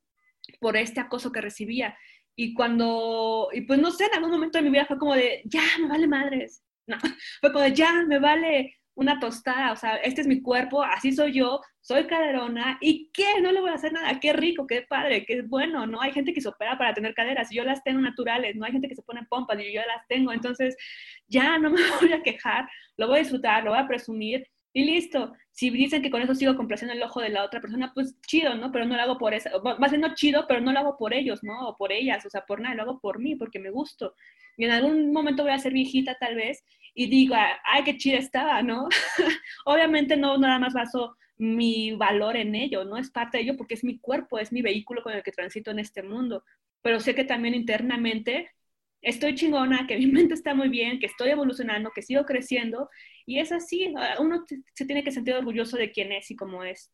Por 0.61 0.77
este 0.77 1.01
acoso 1.01 1.33
que 1.33 1.41
recibía. 1.41 1.97
Y 2.37 2.55
cuando, 2.55 3.49
y 3.53 3.63
pues 3.63 3.79
no 3.79 3.91
sé, 3.91 4.07
en 4.07 4.15
algún 4.15 4.31
momento 4.31 4.59
de 4.59 4.65
mi 4.65 4.71
vida 4.71 4.87
fue 4.87 4.99
como 4.99 5.15
de, 5.15 5.43
ya, 5.45 5.63
me 5.81 5.89
vale 5.89 6.07
madres. 6.07 6.63
No, 6.87 6.97
fue 7.41 7.53
como 7.53 7.65
de, 7.65 7.73
ya, 7.75 8.05
me 8.07 8.19
vale 8.19 8.77
una 8.97 9.19
tostada, 9.19 9.73
o 9.73 9.77
sea, 9.77 9.97
este 9.97 10.21
es 10.21 10.27
mi 10.27 10.41
cuerpo, 10.41 10.83
así 10.83 11.13
soy 11.13 11.33
yo, 11.33 11.61
soy 11.81 12.07
caderona, 12.07 12.79
¿y 12.81 13.11
qué? 13.13 13.41
No 13.41 13.51
le 13.53 13.61
voy 13.61 13.71
a 13.71 13.75
hacer 13.75 13.93
nada, 13.93 14.19
qué 14.21 14.33
rico, 14.33 14.67
qué 14.67 14.83
padre, 14.83 15.25
qué 15.27 15.43
bueno, 15.43 15.87
¿no? 15.87 16.01
Hay 16.01 16.13
gente 16.13 16.33
que 16.33 16.41
se 16.41 16.49
opera 16.49 16.79
para 16.79 16.95
tener 16.95 17.15
caderas, 17.15 17.49
yo 17.51 17.65
las 17.65 17.83
tengo 17.83 18.01
naturales, 18.01 18.57
no 18.57 18.65
hay 18.65 18.73
gente 18.73 18.89
que 18.89 18.95
se 18.95 19.03
pone 19.03 19.27
pompas, 19.29 19.59
y 19.61 19.73
yo 19.73 19.81
las 19.81 20.07
tengo, 20.09 20.33
entonces 20.33 20.77
ya 21.27 21.59
no 21.59 21.71
me 21.71 21.81
voy 22.01 22.13
a 22.13 22.23
quejar, 22.23 22.69
lo 22.97 23.09
voy 23.09 23.17
a 23.17 23.23
disfrutar, 23.23 23.65
lo 23.65 23.71
voy 23.71 23.81
a 23.81 23.89
presumir, 23.89 24.47
y 24.75 24.85
listo. 24.85 25.33
Si 25.53 25.71
dicen 25.71 26.03
que 26.03 26.11
con 26.11 26.21
eso 26.21 26.35
sigo 26.35 26.57
complaciendo 26.57 26.95
el 26.95 27.03
ojo 27.03 27.21
de 27.21 27.29
la 27.31 27.45
otra 27.45 27.61
persona, 27.61 27.93
pues 27.95 28.21
chido, 28.27 28.57
¿no? 28.57 28.73
Pero 28.73 28.85
no 28.85 28.97
lo 28.97 29.03
hago 29.03 29.19
por 29.19 29.33
eso, 29.33 29.49
más 29.79 29.91
bien 29.93 30.01
no 30.01 30.15
chido, 30.15 30.47
pero 30.49 30.61
no 30.61 30.73
lo 30.73 30.81
hago 30.81 30.97
por 30.99 31.15
ellos, 31.15 31.45
¿no? 31.45 31.69
O 31.69 31.77
por 31.77 31.93
ellas, 31.93 32.27
o 32.27 32.31
sea, 32.31 32.45
por 32.45 32.61
nada, 32.61 32.75
lo 32.75 32.83
hago 32.83 33.01
por 33.01 33.21
mí, 33.21 33.37
porque 33.37 33.61
me 33.61 33.71
gusto. 33.71 34.15
Y 34.57 34.65
en 34.65 34.73
algún 34.73 35.13
momento 35.13 35.45
voy 35.45 35.53
a 35.53 35.59
ser 35.59 35.73
viejita 35.73 36.17
tal 36.19 36.35
vez 36.35 36.65
y 36.93 37.07
digo, 37.07 37.37
ay, 37.37 37.85
qué 37.85 37.97
chida 37.97 38.19
estaba, 38.19 38.63
¿no? 38.63 38.89
Obviamente 39.65 40.17
no 40.17 40.37
nada 40.39 40.59
más 40.59 40.75
baso 40.75 41.17
mi 41.37 41.93
valor 41.93 42.37
en 42.37 42.55
ello, 42.57 42.85
¿no? 42.85 42.97
Es 42.97 43.11
parte 43.11 43.39
de 43.39 43.45
ello 43.45 43.57
porque 43.57 43.75
es 43.75 43.85
mi 43.85 43.99
cuerpo, 43.99 44.39
es 44.41 44.53
mi 44.53 44.61
vehículo 44.61 45.03
con 45.03 45.13
el 45.13 45.23
que 45.23 45.33
transito 45.33 45.71
en 45.71 45.79
este 45.79 46.03
mundo. 46.03 46.45
Pero 46.83 47.01
sé 47.01 47.15
que 47.15 47.25
también 47.25 47.55
internamente 47.55 48.51
estoy 49.05 49.35
chingona, 49.35 49.87
que 49.87 49.97
mi 49.97 50.07
mente 50.07 50.35
está 50.35 50.55
muy 50.55 50.69
bien, 50.69 50.99
que 50.99 51.07
estoy 51.07 51.31
evolucionando, 51.31 51.91
que 51.95 52.03
sigo 52.03 52.25
creciendo. 52.25 52.91
Y 53.27 53.39
es 53.39 53.53
así, 53.53 53.93
uno 54.19 54.45
se 54.75 54.85
tiene 54.85 55.05
que 55.05 55.13
sentir 55.13 55.35
orgulloso 55.35 55.77
de 55.77 55.91
quién 55.93 56.13
es 56.13 56.31
y 56.31 56.37
cómo 56.37 56.65
es. 56.65 56.91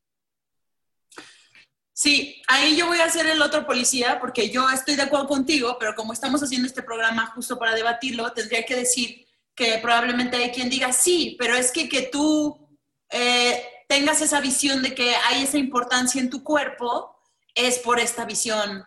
Sí, 1.92 2.40
ahí 2.48 2.76
yo 2.76 2.86
voy 2.86 2.98
a 2.98 3.10
ser 3.10 3.26
el 3.26 3.42
otro 3.42 3.66
policía 3.66 4.18
porque 4.20 4.48
yo 4.48 4.70
estoy 4.70 4.96
de 4.96 5.02
acuerdo 5.02 5.28
contigo, 5.28 5.76
pero 5.78 5.94
como 5.94 6.14
estamos 6.14 6.42
haciendo 6.42 6.66
este 6.66 6.82
programa 6.82 7.26
justo 7.34 7.58
para 7.58 7.74
debatirlo, 7.74 8.32
tendría 8.32 8.64
que 8.64 8.74
decir 8.74 9.26
que 9.54 9.78
probablemente 9.82 10.38
hay 10.38 10.50
quien 10.50 10.70
diga, 10.70 10.92
sí, 10.92 11.36
pero 11.38 11.54
es 11.54 11.70
que 11.70 11.90
que 11.90 12.02
tú 12.02 12.78
eh, 13.10 13.62
tengas 13.86 14.22
esa 14.22 14.40
visión 14.40 14.82
de 14.82 14.94
que 14.94 15.14
hay 15.14 15.42
esa 15.42 15.58
importancia 15.58 16.20
en 16.20 16.30
tu 16.30 16.42
cuerpo 16.42 17.14
es 17.54 17.78
por 17.80 18.00
esta 18.00 18.24
visión 18.24 18.84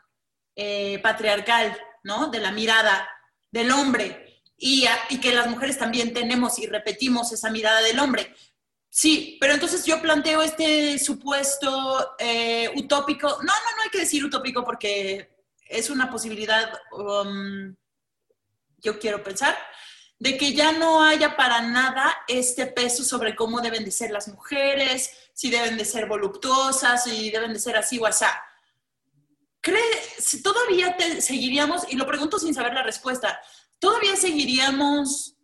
eh, 0.56 1.00
patriarcal, 1.04 1.78
¿no? 2.04 2.30
De 2.30 2.40
la 2.40 2.52
mirada 2.52 3.10
del 3.52 3.72
hombre 3.72 4.42
y, 4.58 4.88
que 5.22 5.34
las 5.34 5.48
mujeres 5.48 5.78
también 5.78 6.14
tenemos 6.14 6.58
y 6.60 6.68
repetimos 6.68 7.32
esa 7.32 7.50
mirada 7.50 7.82
del 7.82 8.00
hombre. 8.00 8.34
Sí, 8.90 9.38
pero 9.42 9.54
entonces 9.54 9.86
yo 9.86 10.02
planteo 10.02 10.42
este 10.42 11.00
supuesto 11.00 12.16
eh, 12.20 12.72
utópico, 12.76 13.28
no, 13.28 13.38
no, 13.38 13.76
no 13.76 13.82
hay 13.84 13.90
que 13.90 14.00
decir 14.00 14.24
utópico 14.24 14.64
porque 14.64 15.36
es 15.66 15.90
una 15.90 16.10
posibilidad, 16.10 16.72
um, 16.92 17.76
yo 18.78 19.00
quiero 19.00 19.24
pensar, 19.24 19.58
de 20.20 20.38
que 20.38 20.54
ya 20.54 20.72
no 20.72 21.04
haya 21.04 21.36
para 21.36 21.62
nada 21.62 22.16
este 22.28 22.68
peso 22.68 23.04
sobre 23.04 23.36
cómo 23.36 23.60
deben 23.60 23.84
de 23.84 23.92
ser 23.92 24.12
las 24.12 24.28
mujeres, 24.28 25.10
si 25.34 25.50
deben 25.50 25.76
de 25.76 25.86
ser 25.86 26.06
voluptuosas, 26.06 27.04
si 27.04 27.32
deben 27.32 27.52
de 27.52 27.60
ser 27.60 27.76
así 27.76 28.00
o 28.00 28.06
así. 28.06 28.26
¿Crees, 29.64 30.44
todavía 30.44 30.98
te 30.98 31.22
seguiríamos, 31.22 31.86
y 31.90 31.96
lo 31.96 32.06
pregunto 32.06 32.38
sin 32.38 32.54
saber 32.54 32.74
la 32.74 32.84
respuesta, 32.84 33.40
todavía 33.80 34.18
seguiríamos 34.18 35.38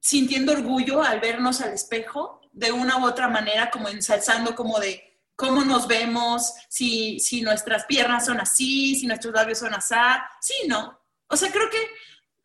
sintiendo 0.00 0.52
orgullo 0.52 1.02
al 1.02 1.20
vernos 1.20 1.60
al 1.60 1.74
espejo 1.74 2.40
de 2.52 2.72
una 2.72 2.96
u 2.96 3.04
otra 3.04 3.28
manera, 3.28 3.70
como 3.70 3.90
ensalzando 3.90 4.56
como 4.56 4.80
de 4.80 5.20
cómo 5.36 5.62
nos 5.66 5.86
vemos, 5.86 6.54
si, 6.70 7.20
si 7.20 7.42
nuestras 7.42 7.84
piernas 7.84 8.24
son 8.24 8.40
así, 8.40 8.94
si 8.94 9.06
nuestros 9.06 9.34
labios 9.34 9.58
son 9.58 9.74
así, 9.74 9.94
sí, 10.40 10.66
¿no? 10.66 10.98
O 11.28 11.36
sea, 11.36 11.52
creo 11.52 11.68
que, 11.68 11.78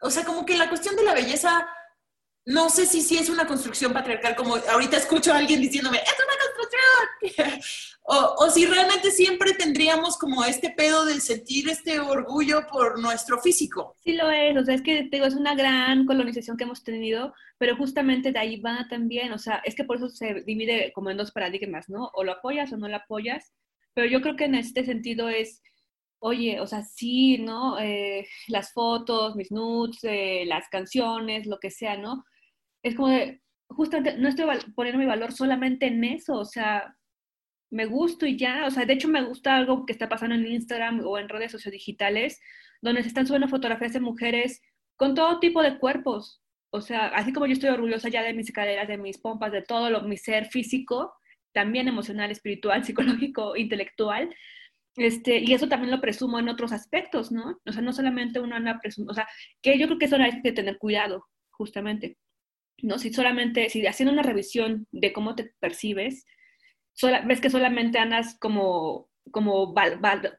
o 0.01 0.11
sea, 0.11 0.25
como 0.25 0.45
que 0.45 0.57
la 0.57 0.67
cuestión 0.67 0.97
de 0.97 1.03
la 1.03 1.13
belleza, 1.13 1.69
no 2.43 2.69
sé 2.69 2.85
si, 2.85 3.01
si 3.01 3.17
es 3.17 3.29
una 3.29 3.47
construcción 3.47 3.93
patriarcal, 3.93 4.35
como 4.35 4.57
ahorita 4.57 4.97
escucho 4.97 5.31
a 5.31 5.37
alguien 5.37 5.61
diciéndome, 5.61 5.99
es 5.99 6.03
una 6.03 6.37
construcción, 6.37 6.54
O, 8.07 8.49
si 8.51 8.67
realmente 8.67 9.09
siempre 9.09 9.53
tendríamos 9.53 10.15
como 10.17 10.45
este 10.45 10.69
pedo 10.69 11.05
de 11.05 11.19
sentir 11.19 11.67
este 11.69 11.99
orgullo 11.99 12.67
por 12.71 13.01
nuestro 13.01 13.41
físico. 13.41 13.95
Sí 14.03 14.13
lo 14.13 14.29
es, 14.29 14.55
o 14.55 14.63
sea, 14.63 14.75
es 14.75 14.83
que 14.83 15.09
digo, 15.11 15.25
es 15.25 15.33
una 15.33 15.55
gran 15.55 16.05
colonización 16.05 16.55
que 16.55 16.65
hemos 16.65 16.83
tenido, 16.83 17.33
pero 17.57 17.75
justamente 17.75 18.31
de 18.31 18.37
ahí 18.37 18.61
va 18.61 18.85
también, 18.91 19.31
o 19.31 19.39
sea, 19.39 19.59
es 19.65 19.73
que 19.73 19.85
por 19.85 19.97
eso 19.97 20.09
se 20.09 20.43
divide 20.45 20.91
como 20.93 21.09
en 21.09 21.17
dos 21.17 21.31
paradigmas, 21.31 21.89
¿no? 21.89 22.11
O 22.13 22.23
lo 22.23 22.33
apoyas 22.33 22.71
o 22.73 22.77
no 22.77 22.87
lo 22.87 22.97
apoyas, 22.97 23.51
pero 23.95 24.07
yo 24.07 24.21
creo 24.21 24.35
que 24.35 24.45
en 24.45 24.53
este 24.53 24.85
sentido 24.85 25.27
es, 25.27 25.63
oye, 26.19 26.59
o 26.59 26.67
sea, 26.67 26.83
sí, 26.83 27.39
¿no? 27.39 27.79
Eh, 27.79 28.27
las 28.49 28.71
fotos, 28.71 29.35
mis 29.35 29.51
nudes, 29.51 30.03
eh, 30.03 30.43
las 30.45 30.69
canciones, 30.69 31.47
lo 31.47 31.59
que 31.59 31.71
sea, 31.71 31.97
¿no? 31.97 32.23
Es 32.83 32.95
como 32.95 33.07
de, 33.09 33.41
justamente, 33.75 34.17
no 34.17 34.29
estoy 34.29 34.45
poniendo 34.75 34.99
mi 34.99 35.05
valor 35.05 35.31
solamente 35.31 35.87
en 35.87 36.03
eso, 36.03 36.35
o 36.35 36.45
sea, 36.45 36.95
me 37.71 37.85
gusto 37.85 38.25
y 38.25 38.37
ya, 38.37 38.65
o 38.65 38.71
sea, 38.71 38.85
de 38.85 38.93
hecho 38.93 39.07
me 39.07 39.23
gusta 39.23 39.55
algo 39.55 39.85
que 39.85 39.93
está 39.93 40.07
pasando 40.09 40.35
en 40.35 40.47
Instagram 40.47 41.01
o 41.05 41.17
en 41.17 41.29
redes 41.29 41.51
sociodigitales, 41.51 42.39
donde 42.81 43.01
se 43.01 43.09
están 43.09 43.27
subiendo 43.27 43.47
fotografías 43.47 43.93
de 43.93 43.99
mujeres 43.99 44.61
con 44.95 45.15
todo 45.15 45.39
tipo 45.39 45.61
de 45.61 45.77
cuerpos, 45.77 46.41
o 46.71 46.81
sea, 46.81 47.07
así 47.07 47.33
como 47.33 47.45
yo 47.45 47.53
estoy 47.53 47.69
orgullosa 47.69 48.09
ya 48.09 48.23
de 48.23 48.33
mis 48.33 48.51
caderas, 48.51 48.87
de 48.87 48.97
mis 48.97 49.17
pompas, 49.17 49.51
de 49.51 49.61
todo 49.61 49.89
lo, 49.89 50.01
mi 50.01 50.17
ser 50.17 50.45
físico, 50.45 51.13
también 51.53 51.87
emocional, 51.87 52.31
espiritual, 52.31 52.83
psicológico, 52.85 53.55
intelectual, 53.55 54.33
este, 54.95 55.39
y 55.39 55.53
eso 55.53 55.67
también 55.67 55.91
lo 55.91 56.01
presumo 56.01 56.39
en 56.39 56.49
otros 56.49 56.71
aspectos, 56.71 57.31
¿no? 57.31 57.59
O 57.65 57.71
sea, 57.71 57.81
no 57.81 57.91
solamente 57.91 58.39
uno 58.39 58.55
anda 58.55 58.79
presumo, 58.81 59.11
o 59.11 59.13
sea, 59.13 59.27
que 59.61 59.77
yo 59.77 59.87
creo 59.87 59.99
que 59.99 60.05
eso 60.05 60.15
hay 60.15 60.41
que 60.41 60.53
tener 60.53 60.77
cuidado, 60.77 61.25
justamente, 61.51 62.17
¿no? 62.81 62.99
Si 62.99 63.13
solamente, 63.13 63.69
si 63.69 63.85
haciendo 63.85 64.13
una 64.13 64.23
revisión 64.23 64.87
de 64.91 65.13
cómo 65.13 65.35
te 65.35 65.53
percibes, 65.59 66.25
ves 67.25 67.41
que 67.41 67.49
solamente 67.49 67.99
andas 67.99 68.37
como, 68.39 69.09
como 69.31 69.73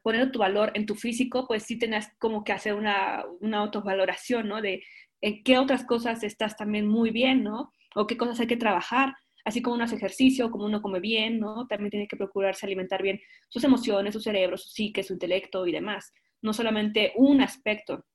poniendo 0.03 0.31
tu 0.31 0.39
valor 0.39 0.71
en 0.75 0.85
tu 0.85 0.95
físico, 0.95 1.47
pues 1.47 1.63
sí 1.63 1.77
tenés 1.77 2.09
como 2.19 2.43
que 2.43 2.53
hacer 2.53 2.73
una, 2.73 3.23
una 3.41 3.59
autovaloración, 3.59 4.47
¿no? 4.47 4.61
De 4.61 4.83
en 5.21 5.43
qué 5.43 5.57
otras 5.57 5.83
cosas 5.85 6.23
estás 6.23 6.55
también 6.55 6.87
muy 6.87 7.11
bien, 7.11 7.43
¿no? 7.43 7.71
O 7.95 8.07
qué 8.07 8.17
cosas 8.17 8.39
hay 8.39 8.47
que 8.47 8.57
trabajar, 8.57 9.13
así 9.45 9.61
como 9.61 9.75
uno 9.75 9.85
hace 9.85 9.95
ejercicio, 9.95 10.51
como 10.51 10.65
uno 10.65 10.81
come 10.81 10.99
bien, 10.99 11.39
¿no? 11.39 11.67
También 11.67 11.89
tiene 11.89 12.07
que 12.07 12.17
procurarse 12.17 12.65
alimentar 12.65 13.01
bien 13.01 13.19
sus 13.49 13.63
emociones, 13.63 14.13
su 14.13 14.19
cerebro, 14.19 14.57
su 14.57 14.69
psique, 14.69 15.03
su 15.03 15.13
intelecto 15.13 15.65
y 15.65 15.71
demás. 15.71 16.13
No 16.41 16.53
solamente 16.53 17.13
un 17.15 17.41
aspecto, 17.41 18.05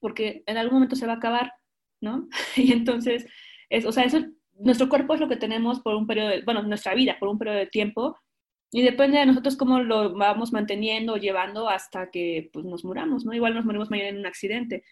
porque 0.00 0.42
en 0.46 0.56
algún 0.56 0.74
momento 0.74 0.96
se 0.96 1.06
va 1.06 1.14
a 1.14 1.16
acabar, 1.16 1.52
y 2.56 2.72
entonces, 2.72 3.26
es, 3.68 3.84
o 3.84 3.92
sea, 3.92 4.04
eso 4.04 4.24
nuestro 4.58 4.88
cuerpo 4.88 5.14
es 5.14 5.20
lo 5.20 5.28
que 5.28 5.36
tenemos 5.36 5.80
por 5.80 5.94
un 5.94 6.06
periodo, 6.06 6.28
de, 6.28 6.42
bueno, 6.42 6.62
nuestra 6.62 6.94
vida 6.94 7.16
por 7.18 7.28
un 7.28 7.38
periodo 7.38 7.58
de 7.58 7.66
tiempo 7.66 8.16
y 8.70 8.82
depende 8.82 9.18
de 9.18 9.26
nosotros 9.26 9.56
cómo 9.56 9.80
lo 9.80 10.14
vamos 10.14 10.52
manteniendo, 10.52 11.16
llevando 11.16 11.68
hasta 11.68 12.10
que 12.10 12.50
pues, 12.52 12.64
nos 12.64 12.84
muramos, 12.84 13.24
¿no? 13.24 13.32
Igual 13.32 13.54
nos 13.54 13.64
morimos 13.64 13.90
mañana 13.90 14.10
en 14.10 14.18
un 14.18 14.26
accidente. 14.26 14.82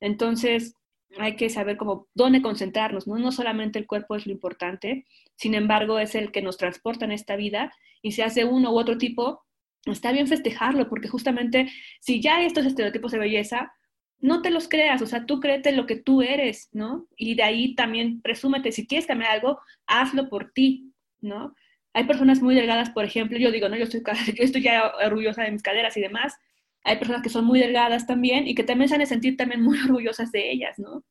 Entonces, 0.00 0.74
hay 1.18 1.36
que 1.36 1.48
saber 1.48 1.76
cómo, 1.76 2.06
dónde 2.14 2.42
concentrarnos, 2.42 3.06
¿no? 3.06 3.18
No 3.18 3.32
solamente 3.32 3.78
el 3.78 3.86
cuerpo 3.86 4.14
es 4.14 4.26
lo 4.26 4.32
importante, 4.32 5.06
sin 5.36 5.54
embargo, 5.54 5.98
es 5.98 6.14
el 6.14 6.32
que 6.32 6.42
nos 6.42 6.58
transporta 6.58 7.06
en 7.06 7.12
esta 7.12 7.36
vida 7.36 7.72
y 8.02 8.12
si 8.12 8.22
hace 8.22 8.44
uno 8.44 8.72
u 8.72 8.78
otro 8.78 8.98
tipo, 8.98 9.42
está 9.86 10.12
bien 10.12 10.26
festejarlo, 10.26 10.88
porque 10.88 11.08
justamente 11.08 11.70
si 12.00 12.20
ya 12.20 12.36
hay 12.36 12.46
estos 12.46 12.66
estereotipos 12.66 13.12
de 13.12 13.18
belleza, 13.18 13.72
no 14.20 14.42
te 14.42 14.50
los 14.50 14.68
creas, 14.68 15.00
o 15.02 15.06
sea, 15.06 15.26
tú 15.26 15.40
créete 15.40 15.72
lo 15.72 15.86
que 15.86 15.96
tú 15.96 16.22
eres, 16.22 16.68
¿no? 16.72 17.06
Y 17.16 17.34
de 17.34 17.42
ahí 17.42 17.74
también 17.74 18.20
presúmete, 18.20 18.72
si 18.72 18.86
quieres 18.86 19.06
cambiar 19.06 19.32
algo, 19.32 19.60
hazlo 19.86 20.28
por 20.28 20.52
ti, 20.52 20.92
¿no? 21.20 21.54
Hay 21.94 22.04
personas 22.04 22.42
muy 22.42 22.54
delgadas, 22.54 22.90
por 22.90 23.04
ejemplo, 23.04 23.38
yo 23.38 23.50
digo, 23.50 23.68
no, 23.68 23.76
yo 23.76 23.84
estoy, 23.84 24.02
ya 24.62 24.92
orgullosa 25.04 25.42
de 25.42 25.50
mis 25.52 25.62
caderas 25.62 25.96
y 25.96 26.00
demás. 26.00 26.36
Hay 26.84 26.98
personas 26.98 27.22
que 27.22 27.30
son 27.30 27.44
muy 27.44 27.58
delgadas 27.60 28.06
también 28.06 28.46
y 28.46 28.54
que 28.54 28.62
también 28.62 28.88
se 28.88 28.94
han 28.94 29.00
de 29.00 29.06
sentir 29.06 29.36
también 29.36 29.62
muy 29.62 29.78
orgullosas 29.84 30.30
de 30.32 30.50
ellas, 30.50 30.78
¿no? 30.78 31.04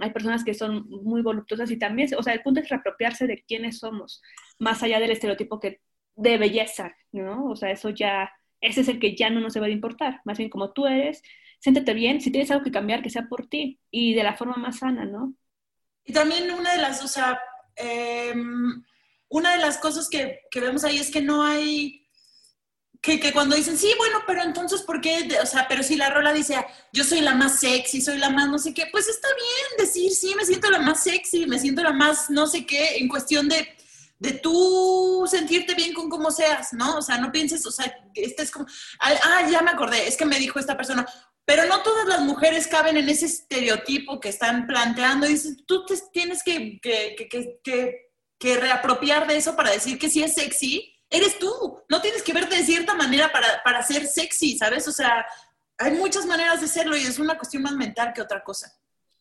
Hay 0.00 0.10
personas 0.10 0.44
que 0.44 0.54
son 0.54 0.88
muy 0.88 1.22
voluptuosas 1.22 1.70
y 1.70 1.78
también, 1.78 2.08
o 2.16 2.22
sea, 2.22 2.32
el 2.32 2.42
punto 2.42 2.60
es 2.60 2.68
reapropiarse 2.68 3.26
de 3.26 3.42
quiénes 3.42 3.78
somos, 3.78 4.22
más 4.58 4.82
allá 4.82 5.00
del 5.00 5.10
estereotipo 5.10 5.60
que 5.60 5.80
de 6.16 6.38
belleza, 6.38 6.94
¿no? 7.12 7.46
O 7.46 7.56
sea, 7.56 7.70
eso 7.70 7.90
ya, 7.90 8.30
ese 8.60 8.82
es 8.82 8.88
el 8.88 8.98
que 8.98 9.16
ya 9.16 9.30
no 9.30 9.40
nos 9.40 9.54
debe 9.54 9.66
de 9.66 9.72
importar, 9.72 10.20
más 10.24 10.38
bien 10.38 10.50
como 10.50 10.72
tú 10.72 10.86
eres, 10.86 11.22
siéntete 11.60 11.94
bien, 11.94 12.20
si 12.20 12.30
tienes 12.30 12.50
algo 12.50 12.64
que 12.64 12.72
cambiar, 12.72 13.02
que 13.02 13.10
sea 13.10 13.28
por 13.28 13.46
ti 13.46 13.78
y 13.90 14.14
de 14.14 14.24
la 14.24 14.36
forma 14.36 14.56
más 14.56 14.78
sana, 14.78 15.04
¿no? 15.04 15.34
Y 16.04 16.12
también 16.12 16.50
una 16.50 16.72
de 16.72 16.78
las, 16.78 17.04
o 17.04 17.08
sea, 17.08 17.38
em, 17.76 18.82
una 19.28 19.52
de 19.52 19.58
las 19.58 19.78
cosas 19.78 20.08
que, 20.08 20.40
que, 20.50 20.60
vemos 20.60 20.84
ahí 20.84 20.98
es 20.98 21.10
que 21.10 21.20
no 21.20 21.44
hay, 21.44 22.08
que, 23.02 23.20
que, 23.20 23.32
cuando 23.32 23.54
dicen, 23.54 23.76
sí, 23.76 23.92
bueno, 23.98 24.22
pero 24.26 24.42
entonces, 24.42 24.82
¿por 24.82 25.00
qué? 25.00 25.28
O 25.42 25.46
sea, 25.46 25.66
pero 25.68 25.82
si 25.82 25.96
la 25.96 26.10
rola 26.10 26.32
dice, 26.32 26.56
yo 26.92 27.04
soy 27.04 27.20
la 27.20 27.34
más 27.34 27.60
sexy, 27.60 28.00
soy 28.00 28.18
la 28.18 28.30
más 28.30 28.48
no 28.48 28.58
sé 28.58 28.72
qué, 28.74 28.86
pues 28.90 29.08
está 29.08 29.28
bien 29.28 29.86
decir, 29.86 30.10
sí, 30.12 30.34
me 30.36 30.46
siento 30.46 30.70
la 30.70 30.80
más 30.80 31.02
sexy, 31.02 31.46
me 31.46 31.58
siento 31.58 31.82
la 31.82 31.92
más 31.92 32.30
no 32.30 32.46
sé 32.46 32.64
qué, 32.66 32.96
en 32.96 33.08
cuestión 33.08 33.48
de, 33.48 33.68
de 34.18 34.32
tú 34.32 35.26
sentirte 35.30 35.74
bien 35.74 35.94
con 35.94 36.08
cómo 36.08 36.30
seas, 36.30 36.72
¿no? 36.72 36.96
O 36.96 37.02
sea, 37.02 37.18
no 37.18 37.30
pienses, 37.30 37.64
o 37.66 37.70
sea, 37.70 37.94
este 38.14 38.42
es 38.42 38.50
como, 38.50 38.66
ah, 39.00 39.48
ya 39.50 39.62
me 39.62 39.70
acordé, 39.70 40.08
es 40.08 40.16
que 40.16 40.26
me 40.26 40.38
dijo 40.38 40.58
esta 40.58 40.76
persona, 40.76 41.06
pero 41.50 41.66
no 41.66 41.82
todas 41.82 42.06
las 42.06 42.20
mujeres 42.20 42.68
caben 42.68 42.96
en 42.96 43.08
ese 43.08 43.26
estereotipo 43.26 44.20
que 44.20 44.28
están 44.28 44.68
planteando. 44.68 45.26
Dices, 45.26 45.56
tú 45.66 45.84
te 45.84 45.96
tienes 46.12 46.44
que, 46.44 46.80
que, 46.80 48.56
reapropiar 48.56 49.26
de 49.26 49.36
eso 49.36 49.56
para 49.56 49.72
decir 49.72 49.98
que 49.98 50.08
si 50.08 50.22
es 50.22 50.34
sexy, 50.34 50.94
eres 51.10 51.40
tú. 51.40 51.50
No 51.88 52.00
tienes 52.00 52.22
que 52.22 52.32
verte 52.32 52.54
de 52.54 52.62
cierta 52.62 52.94
manera 52.94 53.32
para, 53.32 53.64
para 53.64 53.82
ser 53.82 54.06
sexy, 54.06 54.56
¿sabes? 54.58 54.86
O 54.86 54.92
sea, 54.92 55.26
hay 55.76 55.90
muchas 55.90 56.24
maneras 56.24 56.60
de 56.60 56.68
serlo 56.68 56.96
y 56.96 57.00
es 57.00 57.18
una 57.18 57.36
cuestión 57.36 57.64
más 57.64 57.72
mental 57.72 58.12
que 58.14 58.22
otra 58.22 58.44
cosa. 58.44 58.72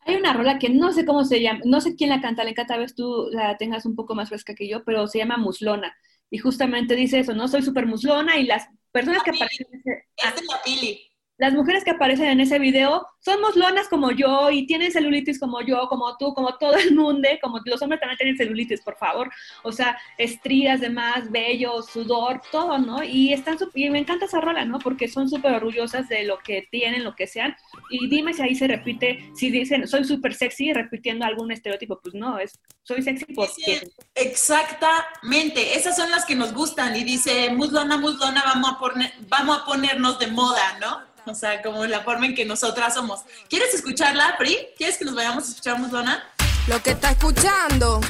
Hay 0.02 0.16
una 0.16 0.34
rola 0.34 0.60
que 0.60 0.70
no 0.70 0.94
sé 0.94 1.08
cómo 1.08 1.26
se 1.26 1.42
llama, 1.42 1.62
no 1.66 1.82
sé 1.82 1.96
quién 1.96 2.12
la 2.12 2.22
canta, 2.22 2.44
Lenka, 2.44 2.68
tal 2.68 2.82
vez 2.82 2.94
tú 2.94 3.30
la 3.32 3.58
tengas 3.58 3.88
un 3.88 3.96
poco 3.96 4.14
más 4.14 4.30
fresca 4.30 4.54
que 4.54 4.70
yo, 4.70 4.84
pero 4.84 5.08
se 5.08 5.18
llama 5.18 5.38
Muslona. 5.38 5.98
Y 6.30 6.38
justamente 6.38 6.96
dice 6.96 7.22
eso, 7.22 7.34
¿no? 7.34 7.48
Soy 7.48 7.64
súper 7.64 7.88
muslona 7.88 8.38
y 8.38 8.44
las 8.44 8.68
personas 8.92 9.24
que 9.24 9.32
aparecen. 9.32 9.66
Es 9.84 10.36
de 10.36 10.46
la 10.48 10.62
Pili. 10.64 11.09
Las 11.40 11.54
mujeres 11.54 11.86
que 11.86 11.92
aparecen 11.92 12.28
en 12.28 12.42
ese 12.42 12.60
video 12.60 13.08
son 13.22 13.40
muslonas 13.42 13.88
como 13.88 14.12
yo 14.12 14.52
y 14.52 14.68
tienen 14.68 14.92
celulitis 14.92 15.40
como 15.40 15.62
yo, 15.62 15.88
como 15.88 16.18
tú, 16.18 16.34
como 16.34 16.56
todo 16.58 16.76
el 16.76 16.94
mundo, 16.94 17.30
como 17.42 17.60
los 17.64 17.82
hombres 17.82 18.02
también 18.02 18.18
tienen 18.18 18.38
celulitis, 18.38 18.82
por 18.82 18.98
favor. 18.98 19.32
O 19.64 19.72
sea, 19.72 19.98
estrías, 20.18 20.82
demás, 20.82 21.32
vello, 21.32 21.82
sudor, 21.82 22.42
todo, 22.52 22.78
¿no? 22.78 23.04
Y 23.04 23.32
están 23.32 23.58
y 23.74 23.90
me 23.90 24.00
encanta 24.00 24.26
esa 24.26 24.42
rola, 24.42 24.66
¿no? 24.66 24.80
Porque 24.80 25.08
son 25.08 25.30
súper 25.30 25.54
orgullosas 25.54 26.10
de 26.10 26.26
lo 26.26 26.40
que 26.40 26.68
tienen, 26.70 27.06
lo 27.06 27.16
que 27.16 27.26
sean. 27.26 27.56
Y 27.90 28.10
dime 28.10 28.34
si 28.34 28.42
ahí 28.42 28.56
se 28.56 28.68
repite, 28.68 29.32
si 29.34 29.50
dicen 29.50 29.88
soy 29.88 30.04
súper 30.04 30.34
sexy 30.34 30.74
repitiendo 30.74 31.26
algún 31.26 31.54
estereotipo, 31.54 32.02
pues 32.02 32.16
no, 32.16 32.38
es 32.38 32.60
soy 32.84 33.02
sexy 33.02 33.26
porque 33.34 33.82
Exactamente, 34.16 35.78
esas 35.78 35.96
son 35.96 36.12
las 36.12 36.26
que 36.26 36.36
nos 36.36 36.54
gustan 36.54 36.96
y 36.98 37.06
dice, 37.06 37.50
muslona, 37.52 37.98
muslona, 37.98 38.44
vamos 38.46 38.72
a, 38.72 38.80
poner, 38.80 39.14
vamos 39.30 39.60
a 39.60 39.66
ponernos 39.66 40.20
de 40.20 40.28
moda, 40.28 40.78
¿no? 40.82 41.09
O 41.30 41.36
sea, 41.36 41.62
como 41.62 41.86
la 41.86 42.02
forma 42.02 42.26
en 42.26 42.34
que 42.34 42.44
nosotras 42.44 42.96
somos. 42.96 43.22
¿Quieres 43.48 43.72
escucharla, 43.76 44.36
Pri? 44.40 44.58
¿Quieres 44.76 44.98
que 44.98 45.06
nos 45.06 45.14
vayamos 45.14 45.44
a 45.46 45.50
escuchar 45.50 45.78
muslona? 45.78 46.24
Lo 46.68 46.82
que 46.82 46.92
está 46.92 47.12
escuchando 47.12 48.02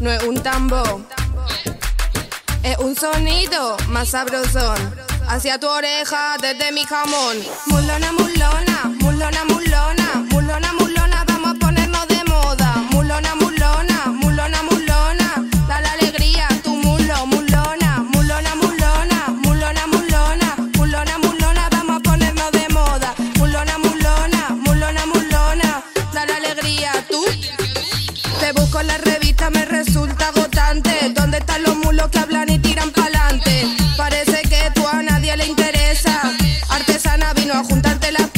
no 0.00 0.10
es 0.10 0.22
un 0.22 0.42
tambor, 0.42 1.02
es 2.62 2.78
un 2.78 2.96
sonido 2.96 3.76
más 3.88 4.08
sabrosón. 4.08 4.76
Hacia 5.28 5.58
tu 5.58 5.66
oreja 5.68 6.36
desde 6.40 6.72
mi 6.72 6.84
jamón. 6.84 7.36
Mulona, 7.66 8.12
mulona, 8.12 8.82
mulona, 9.00 9.44
mulona, 9.44 9.55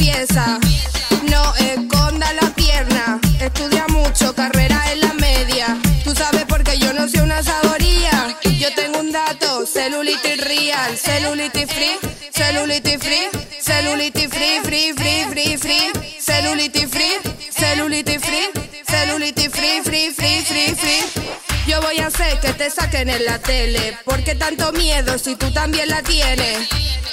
No 0.09 1.55
esconda 1.57 2.33
la 2.33 2.49
pierna. 2.55 3.21
Estudia 3.41 3.87
mucho, 3.89 4.35
carrera 4.35 4.83
en 4.91 5.01
la 5.01 5.13
media. 5.15 5.77
Tú 6.03 6.15
sabes 6.15 6.45
porque 6.49 6.79
yo 6.79 6.95
no 6.95 7.07
soy 7.09 7.21
una 7.21 7.43
saboría. 7.43 8.35
Yo 8.59 8.75
tengo 8.75 9.01
un 9.01 9.13
dato, 9.13 9.67
celulitis 9.67 10.43
real, 10.43 10.97
celulitis 10.97 11.67
free, 11.71 11.99
celulitis 12.33 12.99
free, 12.99 13.29
celulitis 13.61 14.29
free, 14.29 14.61
free, 14.65 14.93
free, 14.95 15.25
free, 15.25 15.57
free, 15.59 15.93
celulitis 16.19 16.89
free, 16.89 17.19
celulitis 17.51 18.21
free, 18.25 18.49
celulitis 18.89 19.51
free, 19.51 19.83
free, 19.83 20.11
free, 20.11 20.41
free, 20.43 20.75
free. 20.75 21.47
Hacer 22.09 22.41
que 22.41 22.55
te 22.55 22.71
saquen 22.71 23.11
en 23.11 23.23
la 23.27 23.39
tele. 23.39 23.99
¿Por 24.07 24.25
qué 24.25 24.35
tanto 24.35 24.73
miedo 24.73 25.19
si 25.19 25.37
tú 25.37 25.51
también 25.51 25.91
la 25.91 26.03
tienes? 26.03 26.67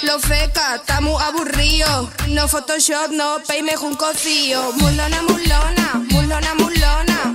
Lo 0.03 0.17
feca, 0.19 0.75
está 0.75 1.01
muy 1.01 1.21
aburrido. 1.21 2.09
No 2.29 2.47
Photoshop, 2.47 3.11
no 3.11 3.39
peime 3.45 3.75
un 3.77 3.95
cocío. 3.95 4.71
Mulona, 4.77 5.21
mulona, 5.23 6.01
mulona, 6.11 6.55
mulona, 6.55 7.34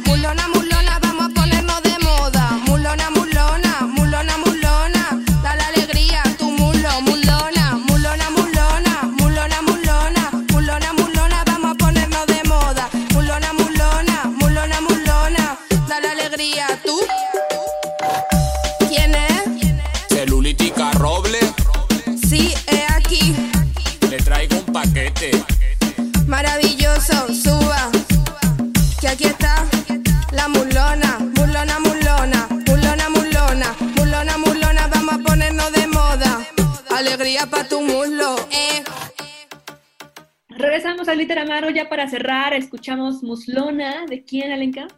Alegría 37.21 37.47
pa' 37.51 37.69
tu 37.69 37.83
muslo, 37.83 38.35
eh. 38.51 38.83
regresamos 40.49 41.07
al 41.07 41.19
Literamaro 41.19 41.69
ya 41.69 41.87
para 41.87 42.09
cerrar, 42.09 42.55
escuchamos 42.55 43.23
Muslona, 43.23 44.07
¿de 44.07 44.25
quién, 44.25 44.51
Alenka? 44.53 44.89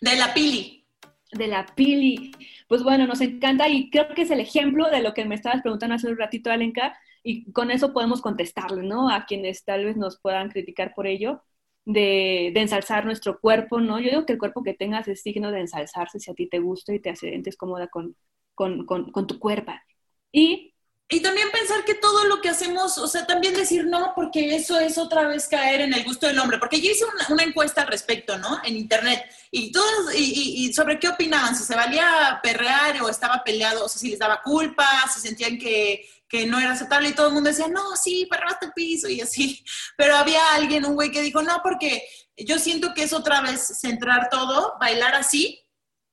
De 0.00 0.16
la 0.16 0.34
Pili. 0.34 0.84
de 1.30 1.46
la 1.46 1.64
Pili. 1.64 2.32
Pues 2.66 2.82
bueno, 2.82 3.06
nos 3.06 3.20
encanta 3.20 3.68
y 3.68 3.88
creo 3.88 4.08
que 4.16 4.22
es 4.22 4.32
el 4.32 4.40
ejemplo 4.40 4.90
de 4.90 5.00
lo 5.00 5.14
que 5.14 5.24
me 5.26 5.36
estabas 5.36 5.62
preguntando 5.62 5.94
hace 5.94 6.08
un 6.08 6.18
ratito, 6.18 6.50
Alenka, 6.50 6.98
y 7.22 7.52
con 7.52 7.70
eso 7.70 7.92
podemos 7.92 8.20
contestarle, 8.20 8.82
¿no? 8.82 9.08
A 9.08 9.24
quienes 9.24 9.64
tal 9.64 9.84
vez 9.84 9.96
nos 9.96 10.18
puedan 10.20 10.48
criticar 10.50 10.92
por 10.92 11.06
ello, 11.06 11.44
de, 11.84 12.50
de 12.52 12.60
ensalzar 12.62 13.04
nuestro 13.04 13.38
cuerpo, 13.38 13.80
¿no? 13.80 14.00
Yo 14.00 14.10
digo 14.10 14.26
que 14.26 14.32
el 14.32 14.40
cuerpo 14.40 14.64
que 14.64 14.74
tengas 14.74 15.06
es 15.06 15.22
digno 15.22 15.52
de 15.52 15.60
ensalzarse 15.60 16.18
si 16.18 16.32
a 16.32 16.34
ti 16.34 16.48
te 16.48 16.58
gusta 16.58 16.92
y 16.92 16.98
te 16.98 17.10
hace 17.10 17.28
sientes 17.28 17.56
cómoda 17.56 17.86
con, 17.86 18.16
con, 18.56 18.84
con, 18.86 19.12
con 19.12 19.28
tu 19.28 19.38
cuerpo. 19.38 19.72
Y 20.32 20.73
Y 21.08 21.20
también 21.20 21.50
pensar 21.50 21.84
que 21.84 21.94
todo 21.94 22.24
lo 22.24 22.40
que 22.40 22.48
hacemos, 22.48 22.96
o 22.96 23.06
sea, 23.06 23.26
también 23.26 23.52
decir 23.52 23.84
no, 23.86 24.12
porque 24.14 24.56
eso 24.56 24.80
es 24.80 24.96
otra 24.96 25.28
vez 25.28 25.46
caer 25.46 25.82
en 25.82 25.92
el 25.92 26.02
gusto 26.02 26.26
del 26.26 26.38
hombre. 26.38 26.58
Porque 26.58 26.80
yo 26.80 26.90
hice 26.90 27.04
una, 27.28 27.42
encuesta 27.42 27.82
al 27.82 27.88
respecto, 27.88 28.38
¿no? 28.38 28.60
En 28.64 28.76
internet. 28.76 29.22
Y 29.50 29.70
todos, 29.70 30.14
y, 30.14 30.66
y- 30.66 30.72
sobre 30.72 30.98
qué 30.98 31.08
opinaban, 31.08 31.54
si 31.54 31.62
se 31.64 31.74
valía 31.74 32.40
perrear 32.42 33.02
o 33.02 33.10
estaba 33.10 33.44
peleado, 33.44 33.84
o 33.84 33.88
sea, 33.88 34.00
si 34.00 34.08
les 34.08 34.18
daba 34.18 34.40
culpa, 34.42 34.86
si 35.12 35.20
sentían 35.20 35.58
que, 35.58 36.08
que 36.26 36.46
no 36.46 36.58
era 36.58 36.72
aceptable. 36.72 37.10
Y 37.10 37.14
todo 37.14 37.28
el 37.28 37.34
mundo 37.34 37.50
decía, 37.50 37.68
no, 37.68 37.96
sí, 37.96 38.26
perreaste 38.30 38.66
el 38.66 38.72
piso 38.72 39.06
y 39.08 39.20
así. 39.20 39.62
Pero 39.98 40.16
había 40.16 40.54
alguien, 40.54 40.86
un 40.86 40.94
güey, 40.94 41.10
que 41.10 41.20
dijo, 41.22 41.42
no, 41.42 41.60
porque 41.62 42.02
yo 42.36 42.58
siento 42.58 42.94
que 42.94 43.02
es 43.02 43.12
otra 43.12 43.42
vez 43.42 43.60
centrar 43.78 44.30
todo, 44.30 44.76
bailar 44.80 45.14
así, 45.14 45.60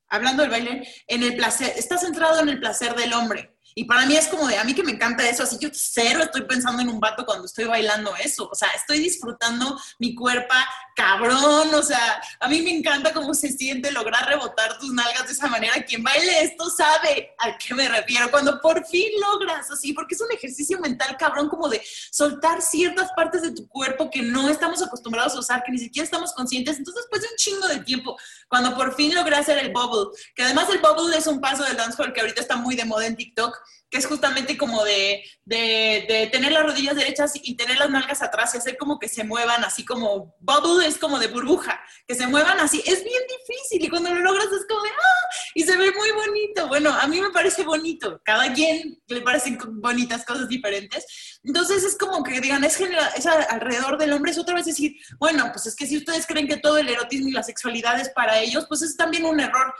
hablando 0.09 0.43
del 0.43 0.51
baile, 0.51 0.87
en 1.07 1.23
el 1.23 1.35
placer, 1.37 1.73
está 1.77 1.97
centrado 1.97 2.41
en 2.41 2.49
el 2.49 2.59
placer 2.59 2.93
del 2.95 3.13
hombre. 3.13 3.55
Y 3.75 3.85
para 3.85 4.05
mí 4.05 4.15
es 4.15 4.27
como 4.27 4.47
de, 4.47 4.57
a 4.57 4.63
mí 4.63 4.73
que 4.73 4.83
me 4.83 4.91
encanta 4.91 5.27
eso, 5.27 5.43
así 5.43 5.57
yo 5.59 5.69
cero 5.71 6.21
estoy 6.23 6.43
pensando 6.43 6.81
en 6.81 6.89
un 6.89 6.99
vato 6.99 7.25
cuando 7.25 7.45
estoy 7.45 7.65
bailando 7.65 8.15
eso, 8.17 8.49
o 8.51 8.55
sea, 8.55 8.69
estoy 8.69 8.99
disfrutando 8.99 9.79
mi 9.99 10.15
cuerpo 10.15 10.53
cabrón, 10.95 11.73
o 11.73 11.81
sea, 11.81 12.21
a 12.39 12.47
mí 12.47 12.61
me 12.61 12.71
encanta 12.71 13.13
cómo 13.13 13.33
se 13.33 13.49
siente 13.49 13.91
lograr 13.91 14.27
rebotar 14.27 14.77
tus 14.79 14.93
nalgas 14.93 15.27
de 15.27 15.33
esa 15.33 15.47
manera. 15.47 15.83
Quien 15.83 16.03
baile 16.03 16.43
esto 16.43 16.69
sabe 16.69 17.33
a 17.37 17.57
qué 17.57 17.73
me 17.73 17.87
refiero, 17.87 18.29
cuando 18.31 18.59
por 18.61 18.85
fin 18.85 19.09
logras 19.19 19.69
así, 19.71 19.93
porque 19.93 20.15
es 20.15 20.21
un 20.21 20.31
ejercicio 20.31 20.79
mental 20.79 21.17
cabrón 21.17 21.49
como 21.49 21.69
de 21.69 21.81
soltar 22.11 22.61
ciertas 22.61 23.11
partes 23.15 23.41
de 23.41 23.51
tu 23.51 23.67
cuerpo 23.67 24.09
que 24.09 24.21
no 24.21 24.49
estamos 24.49 24.81
acostumbrados 24.81 25.35
a 25.35 25.39
usar, 25.39 25.63
que 25.63 25.71
ni 25.71 25.79
siquiera 25.79 26.05
estamos 26.05 26.33
conscientes. 26.33 26.77
Entonces, 26.77 27.03
después 27.03 27.21
de 27.21 27.27
un 27.29 27.35
chingo 27.35 27.67
de 27.67 27.79
tiempo, 27.79 28.17
cuando 28.47 28.75
por 28.75 28.95
fin 28.95 29.13
logré 29.13 29.35
hacer 29.35 29.57
el 29.57 29.71
bubble, 29.71 30.17
que 30.35 30.43
además 30.43 30.69
el 30.69 30.79
bubble 30.79 31.17
es 31.17 31.27
un 31.27 31.39
paso 31.39 31.63
del 31.63 31.77
dancehall 31.77 32.13
que 32.13 32.21
ahorita 32.21 32.41
está 32.41 32.55
muy 32.55 32.75
de 32.75 32.85
moda 32.85 33.05
en 33.05 33.15
TikTok, 33.15 33.57
que 33.91 33.97
es 33.97 34.07
justamente 34.07 34.57
como 34.57 34.83
de, 34.85 35.21
de, 35.43 36.05
de 36.07 36.29
tener 36.31 36.53
las 36.53 36.63
rodillas 36.63 36.95
derechas 36.95 37.33
y 37.35 37.55
tener 37.55 37.77
las 37.77 37.89
nalgas 37.89 38.21
atrás 38.21 38.55
y 38.55 38.57
hacer 38.57 38.77
como 38.77 38.97
que 38.97 39.09
se 39.09 39.25
muevan 39.25 39.65
así 39.65 39.83
como, 39.83 40.33
bubble 40.39 40.87
es 40.87 40.97
como 40.97 41.19
de 41.19 41.27
burbuja, 41.27 41.79
que 42.07 42.15
se 42.15 42.25
muevan 42.25 42.59
así, 42.61 42.79
es 42.85 43.03
bien 43.03 43.21
difícil 43.27 43.83
y 43.85 43.89
cuando 43.89 44.09
lo 44.13 44.21
logras 44.21 44.45
es 44.45 44.65
como 44.67 44.81
de, 44.81 44.89
¡ah! 44.89 45.27
Y 45.53 45.63
se 45.63 45.75
ve 45.75 45.91
muy 45.91 46.11
bonito. 46.11 46.69
Bueno, 46.69 46.91
a 46.93 47.05
mí 47.07 47.19
me 47.19 47.31
parece 47.31 47.63
bonito, 47.63 48.21
cada 48.23 48.53
quien 48.53 48.97
le 49.07 49.21
parecen 49.21 49.57
bonitas 49.81 50.23
cosas 50.25 50.47
diferentes. 50.47 51.05
Entonces 51.43 51.83
es 51.83 51.97
como 51.97 52.23
que 52.23 52.39
digan, 52.39 52.63
es, 52.63 52.77
genera- 52.77 53.09
es 53.17 53.25
alrededor 53.25 53.97
del 53.97 54.13
hombre, 54.13 54.31
es 54.31 54.37
otra 54.37 54.55
vez 54.55 54.65
decir, 54.65 54.95
bueno, 55.19 55.49
pues 55.51 55.65
es 55.65 55.75
que 55.75 55.85
si 55.85 55.97
ustedes 55.97 56.25
creen 56.25 56.47
que 56.47 56.57
todo 56.57 56.77
el 56.77 56.87
erotismo 56.87 57.27
y 57.27 57.33
la 57.33 57.43
sexualidad 57.43 57.99
es 57.99 58.09
para 58.11 58.39
ellos, 58.39 58.65
pues 58.69 58.81
es 58.83 58.95
también 58.95 59.25
un 59.25 59.41
error 59.41 59.73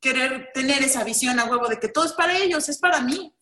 querer 0.00 0.48
tener 0.54 0.82
esa 0.82 1.04
visión 1.04 1.38
a 1.38 1.44
huevo 1.44 1.68
de 1.68 1.78
que 1.78 1.88
todo 1.88 2.06
es 2.06 2.12
para 2.12 2.38
ellos, 2.38 2.66
es 2.70 2.78
para 2.78 3.00
mí. 3.02 3.34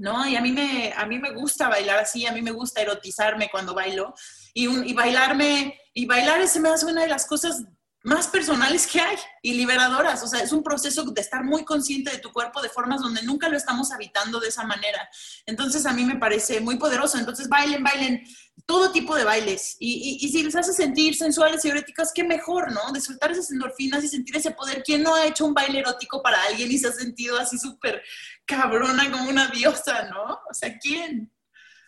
¿No? 0.00 0.26
Y 0.26 0.34
a 0.34 0.40
mí, 0.40 0.50
me, 0.50 0.92
a 0.96 1.06
mí 1.06 1.18
me 1.18 1.30
gusta 1.32 1.68
bailar 1.68 1.98
así, 2.00 2.26
a 2.26 2.32
mí 2.32 2.42
me 2.42 2.50
gusta 2.50 2.80
erotizarme 2.82 3.48
cuando 3.50 3.74
bailo. 3.74 4.14
Y, 4.54 4.66
un- 4.66 4.84
y 4.86 4.92
bailarme, 4.94 5.78
y 5.94 6.06
bailar 6.06 6.46
se 6.48 6.58
me 6.58 6.70
hace 6.70 6.86
una 6.86 7.02
de 7.02 7.08
las 7.08 7.26
cosas 7.26 7.62
más 8.02 8.28
personales 8.28 8.86
que 8.86 9.00
hay 9.00 9.16
y 9.42 9.54
liberadoras. 9.54 10.22
O 10.22 10.26
sea, 10.26 10.40
es 10.40 10.52
un 10.52 10.62
proceso 10.62 11.04
de 11.04 11.20
estar 11.20 11.44
muy 11.44 11.64
consciente 11.64 12.10
de 12.10 12.18
tu 12.18 12.32
cuerpo 12.32 12.62
de 12.62 12.70
formas 12.70 13.02
donde 13.02 13.22
nunca 13.22 13.48
lo 13.48 13.56
estamos 13.56 13.92
habitando 13.92 14.40
de 14.40 14.48
esa 14.48 14.64
manera. 14.64 15.08
Entonces, 15.44 15.84
a 15.84 15.92
mí 15.92 16.04
me 16.04 16.16
parece 16.16 16.60
muy 16.60 16.76
poderoso. 16.76 17.18
Entonces, 17.18 17.48
bailen, 17.48 17.82
bailen 17.82 18.24
todo 18.64 18.90
tipo 18.90 19.14
de 19.14 19.24
bailes. 19.24 19.76
Y, 19.78 20.18
y, 20.20 20.28
si 20.30 20.42
les 20.42 20.56
hace 20.56 20.72
sentir 20.72 21.14
sensuales 21.14 21.64
y 21.64 21.68
eróticas, 21.68 22.12
qué 22.14 22.24
mejor, 22.24 22.72
¿no? 22.72 22.90
De 22.92 23.00
soltar 23.00 23.32
esas 23.32 23.50
endorfinas 23.50 24.02
y 24.02 24.08
sentir 24.08 24.36
ese 24.36 24.52
poder. 24.52 24.82
¿Quién 24.82 25.02
no 25.02 25.14
ha 25.14 25.26
hecho 25.26 25.44
un 25.44 25.54
baile 25.54 25.80
erótico 25.80 26.22
para 26.22 26.42
alguien 26.44 26.72
y 26.72 26.78
se 26.78 26.88
ha 26.88 26.92
sentido 26.92 27.38
así 27.38 27.58
súper 27.58 28.02
cabrona 28.46 29.10
como 29.10 29.28
una 29.28 29.48
diosa, 29.48 30.08
¿no? 30.08 30.40
O 30.50 30.54
sea, 30.54 30.78
¿quién? 30.78 31.30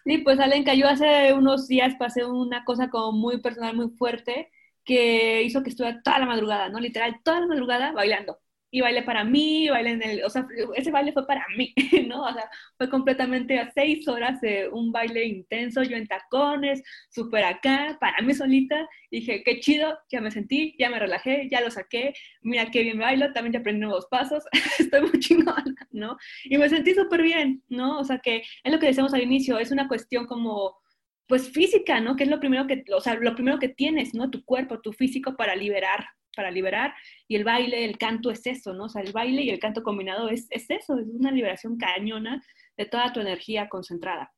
Sí, 0.04 0.18
pues 0.18 0.38
Alenka, 0.40 0.74
yo 0.74 0.88
hace 0.88 1.32
unos 1.32 1.68
días 1.68 1.94
pasé 1.98 2.24
una 2.24 2.64
cosa 2.64 2.90
como 2.90 3.12
muy 3.12 3.40
personal, 3.40 3.76
muy 3.76 3.88
fuerte 3.96 4.50
que 4.84 5.42
hizo 5.42 5.62
que 5.62 5.70
estuviera 5.70 6.02
toda 6.02 6.18
la 6.20 6.26
madrugada, 6.26 6.68
¿no? 6.68 6.80
Literal, 6.80 7.16
toda 7.24 7.40
la 7.40 7.46
madrugada 7.46 7.92
bailando. 7.92 8.38
Y 8.74 8.80
bailé 8.80 9.02
para 9.02 9.22
mí, 9.22 9.68
bailé 9.68 9.90
en 9.90 10.02
el, 10.02 10.24
o 10.24 10.30
sea, 10.30 10.46
ese 10.76 10.90
baile 10.90 11.12
fue 11.12 11.26
para 11.26 11.44
mí, 11.58 11.74
¿no? 12.08 12.22
O 12.22 12.32
sea, 12.32 12.48
fue 12.78 12.88
completamente 12.88 13.58
a 13.58 13.70
seis 13.70 14.08
horas 14.08 14.40
de 14.40 14.68
un 14.70 14.90
baile 14.90 15.26
intenso, 15.26 15.82
yo 15.82 15.94
en 15.94 16.06
tacones, 16.06 16.82
súper 17.10 17.44
acá, 17.44 17.98
para 18.00 18.22
mí 18.22 18.32
solita. 18.32 18.88
Dije, 19.10 19.42
qué 19.44 19.60
chido, 19.60 19.98
ya 20.10 20.22
me 20.22 20.30
sentí, 20.30 20.74
ya 20.78 20.88
me 20.88 20.98
relajé, 20.98 21.48
ya 21.50 21.60
lo 21.60 21.70
saqué, 21.70 22.14
mira 22.40 22.70
qué 22.70 22.82
bien 22.82 22.98
bailo, 22.98 23.30
también 23.34 23.52
ya 23.52 23.58
aprendí 23.60 23.82
nuevos 23.82 24.06
pasos, 24.10 24.42
estoy 24.78 25.02
muy 25.02 25.20
chingona, 25.20 25.74
¿no? 25.90 26.16
Y 26.44 26.56
me 26.56 26.70
sentí 26.70 26.94
súper 26.94 27.22
bien, 27.22 27.62
¿no? 27.68 27.98
O 27.98 28.04
sea, 28.04 28.20
que 28.20 28.42
es 28.64 28.72
lo 28.72 28.78
que 28.78 28.86
decíamos 28.86 29.12
al 29.12 29.22
inicio, 29.22 29.58
es 29.58 29.70
una 29.70 29.86
cuestión 29.86 30.26
como 30.26 30.81
pues 31.32 31.50
física, 31.50 31.98
¿no? 31.98 32.14
Que 32.14 32.24
es 32.24 32.28
lo 32.28 32.40
primero 32.40 32.66
que, 32.66 32.84
o 32.94 33.00
sea, 33.00 33.14
lo 33.14 33.34
primero 33.34 33.58
que 33.58 33.70
tienes, 33.70 34.12
¿no? 34.12 34.28
Tu 34.30 34.44
cuerpo, 34.44 34.82
tu 34.82 34.92
físico 34.92 35.34
para 35.34 35.56
liberar, 35.56 36.04
para 36.36 36.50
liberar, 36.50 36.92
y 37.26 37.36
el 37.36 37.44
baile, 37.44 37.86
el 37.86 37.96
canto 37.96 38.30
es 38.30 38.46
eso, 38.46 38.74
¿no? 38.74 38.84
O 38.84 38.88
sea, 38.90 39.00
el 39.00 39.12
baile 39.12 39.40
y 39.40 39.48
el 39.48 39.58
canto 39.58 39.82
combinado 39.82 40.28
es, 40.28 40.46
es 40.50 40.68
eso, 40.68 40.98
es 40.98 41.06
una 41.08 41.30
liberación 41.30 41.78
cañona 41.78 42.44
de 42.76 42.84
toda 42.84 43.14
tu 43.14 43.20
energía 43.20 43.70
concentrada. 43.70 44.30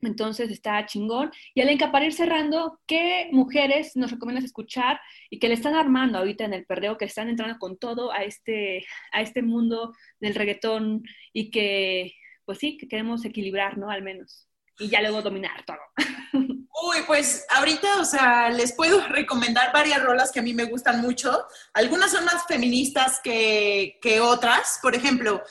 Entonces 0.00 0.50
está 0.50 0.84
chingón. 0.84 1.30
Y 1.54 1.60
Alenka, 1.60 1.92
para 1.92 2.10
cerrando, 2.10 2.80
¿qué 2.88 3.28
mujeres 3.30 3.94
nos 3.94 4.10
recomiendas 4.10 4.44
escuchar 4.44 4.98
y 5.30 5.38
que 5.38 5.46
le 5.46 5.54
están 5.54 5.76
armando 5.76 6.18
ahorita 6.18 6.44
en 6.44 6.54
el 6.54 6.66
perdeo, 6.66 6.96
que 6.98 7.04
están 7.04 7.28
entrando 7.28 7.56
con 7.60 7.78
todo 7.78 8.10
a 8.10 8.24
este, 8.24 8.84
a 9.12 9.22
este 9.22 9.42
mundo 9.42 9.94
del 10.18 10.34
reggaetón 10.34 11.04
y 11.32 11.52
que, 11.52 12.14
pues 12.44 12.58
sí, 12.58 12.78
que 12.78 12.88
queremos 12.88 13.24
equilibrar, 13.24 13.78
¿no? 13.78 13.90
Al 13.90 14.02
menos 14.02 14.45
y 14.78 14.88
ya 14.88 15.00
luego 15.00 15.22
dominar 15.22 15.64
todo. 15.64 15.78
Uy, 16.82 16.98
pues 17.06 17.46
ahorita, 17.48 18.00
o 18.00 18.04
sea, 18.04 18.50
les 18.50 18.72
puedo 18.72 19.00
recomendar 19.08 19.72
varias 19.72 20.02
rolas 20.02 20.30
que 20.30 20.40
a 20.40 20.42
mí 20.42 20.54
me 20.54 20.64
gustan 20.64 21.00
mucho. 21.00 21.46
Algunas 21.72 22.10
son 22.10 22.24
más 22.24 22.44
feministas 22.46 23.20
que, 23.22 23.98
que 24.02 24.20
otras. 24.20 24.78
Por 24.82 24.94
ejemplo, 24.94 25.42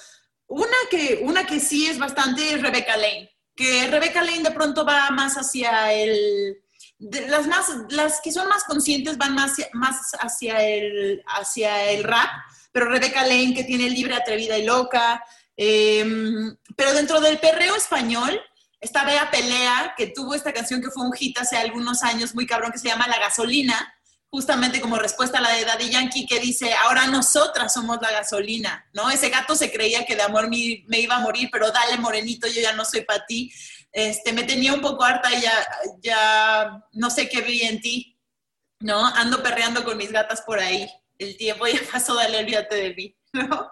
una 0.47 0.77
que, 0.89 1.19
una 1.23 1.45
que 1.45 1.60
sí 1.60 1.88
es 1.88 1.97
bastante 1.97 2.53
es 2.53 2.61
Rebecca 2.61 2.95
Lane, 2.95 3.31
que 3.56 3.88
Rebecca 3.88 4.22
Lane 4.22 4.43
de 4.43 4.52
pronto 4.52 4.85
va 4.85 5.10
más 5.10 5.35
hacia 5.35 5.91
el... 5.93 6.57
las, 6.99 7.47
más, 7.47 7.72
las 7.89 8.22
que 8.22 8.31
son 8.31 8.47
más 8.47 8.64
conscientes 8.64 9.18
van 9.18 9.34
más, 9.34 9.53
más 9.73 10.11
hacia, 10.19 10.61
el, 10.64 11.23
hacia 11.26 11.89
el 11.89 12.03
rap, 12.03 12.30
pero 12.72 12.85
Rebecca 12.85 13.23
Lane 13.23 13.56
que 13.56 13.64
tiene 13.64 13.89
libre, 13.89 14.15
atrevida 14.15 14.57
y 14.57 14.65
loca. 14.65 15.23
Em, 15.57 16.56
pero 16.76 16.93
dentro 16.93 17.22
del 17.22 17.39
perreo 17.39 17.76
español, 17.76 18.39
esta 18.80 19.03
Bea 19.03 19.31
Pelea, 19.31 19.93
que 19.97 20.07
tuvo 20.07 20.35
esta 20.35 20.53
canción 20.53 20.81
que 20.81 20.91
fue 20.91 21.06
un 21.06 21.14
hit 21.14 21.38
hace 21.39 21.57
algunos 21.57 22.03
años, 22.03 22.35
muy 22.35 22.45
cabrón, 22.45 22.72
que 22.72 22.80
se 22.80 22.88
llama 22.88 23.07
La 23.07 23.19
Gasolina, 23.19 23.95
justamente 24.35 24.81
como 24.81 24.97
respuesta 24.97 25.38
a 25.38 25.41
la 25.41 25.52
de 25.52 25.64
Daddy 25.64 25.89
Yankee, 25.89 26.26
que 26.26 26.39
dice, 26.39 26.73
ahora 26.73 27.07
nosotras 27.07 27.73
somos 27.73 27.99
la 28.02 28.11
gasolina, 28.11 28.85
¿no? 28.91 29.10
Ese 29.10 29.30
gato 29.30 29.56
se 29.56 29.72
creía 29.72 30.06
que 30.06 30.18
de 30.18 30.23
amor 30.23 30.49
me, 30.49 30.99
iba 30.99 31.15
a 31.15 31.22
morir, 31.22 31.47
pero 31.52 31.72
dale, 31.72 31.97
morenito, 31.97 32.45
yo 32.47 32.61
ya 32.61 32.73
no 32.73 32.84
soy 32.84 33.02
para 33.02 33.26
ti. 33.26 33.49
Este, 33.93 34.34
me 34.34 34.43
tenía 34.43 34.73
un 34.73 34.81
poco 34.81 35.06
harta 35.06 35.34
y 35.34 35.41
ya, 35.41 35.68
ya 36.02 36.84
no 36.91 37.10
sé 37.10 37.30
qué 37.30 37.41
vi 37.41 37.61
en 37.61 37.80
ti, 37.80 38.19
¿no? 38.81 39.06
Ando 39.07 39.41
perreando 39.41 39.85
con 39.85 39.95
mis 39.95 40.11
gatas 40.11 40.41
por 40.41 40.60
ahí. 40.60 40.85
El 41.18 41.38
tiempo 41.38 41.65
ya 41.68 41.80
pasó, 41.89 42.14
dale, 42.14 42.39
olvídate 42.39 42.76
de 42.76 42.93
mí, 42.93 43.18
¿no? 43.31 43.72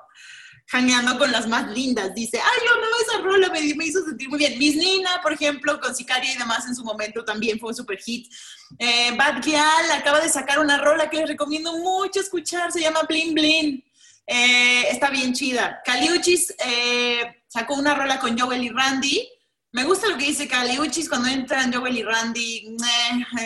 janeando 0.65 1.17
con 1.17 1.31
las 1.31 1.47
más 1.47 1.69
lindas. 1.71 2.15
Dice, 2.15 2.39
ay, 2.39 2.67
esa 3.13 3.23
rola 3.23 3.49
me, 3.49 3.73
me, 3.75 3.85
hizo 3.85 4.03
sentir 4.03 4.29
muy 4.29 4.39
bien. 4.39 4.57
Miss 4.57 4.75
Nina, 4.75 5.19
por 5.21 5.33
ejemplo, 5.33 5.79
con 5.79 5.95
Sicaria 5.95 6.33
y 6.33 6.37
demás 6.37 6.67
en 6.67 6.75
su 6.75 6.83
momento 6.83 7.23
también 7.23 7.59
fue 7.59 7.69
un 7.69 7.75
super 7.75 7.99
hit. 7.99 8.31
Eh, 8.79 9.15
Bad 9.17 9.41
Gyal 9.41 9.91
acaba 9.91 10.19
de 10.19 10.29
sacar 10.29 10.59
una 10.59 10.77
rola 10.77 11.09
que 11.09 11.17
les 11.17 11.29
recomiendo 11.29 11.77
mucho 11.77 12.19
escuchar, 12.19 12.71
se 12.71 12.81
llama 12.81 13.03
Blin 13.07 13.33
Blin. 13.33 13.83
Eh, 14.25 14.87
está 14.89 15.09
bien 15.09 15.33
chida. 15.33 15.81
Caliuchis 15.83 16.55
eh, 16.65 17.43
sacó 17.47 17.75
una 17.75 17.93
rola 17.93 18.19
con 18.19 18.37
Joel 18.37 18.63
y 18.63 18.69
Randy. 18.69 19.29
Me 19.71 19.83
gusta 19.85 20.07
lo 20.07 20.17
que 20.17 20.25
dice 20.25 20.47
Caliuchis, 20.47 21.09
cuando 21.09 21.29
entran 21.29 21.73
Joel 21.73 21.97
y 21.97 22.03
Randy, 22.03 22.77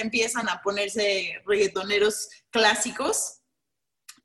empiezan 0.01 0.49
a 0.49 0.61
ponerse 0.61 1.41
reggaetoneros 1.45 2.27
clásicos. 2.49 3.37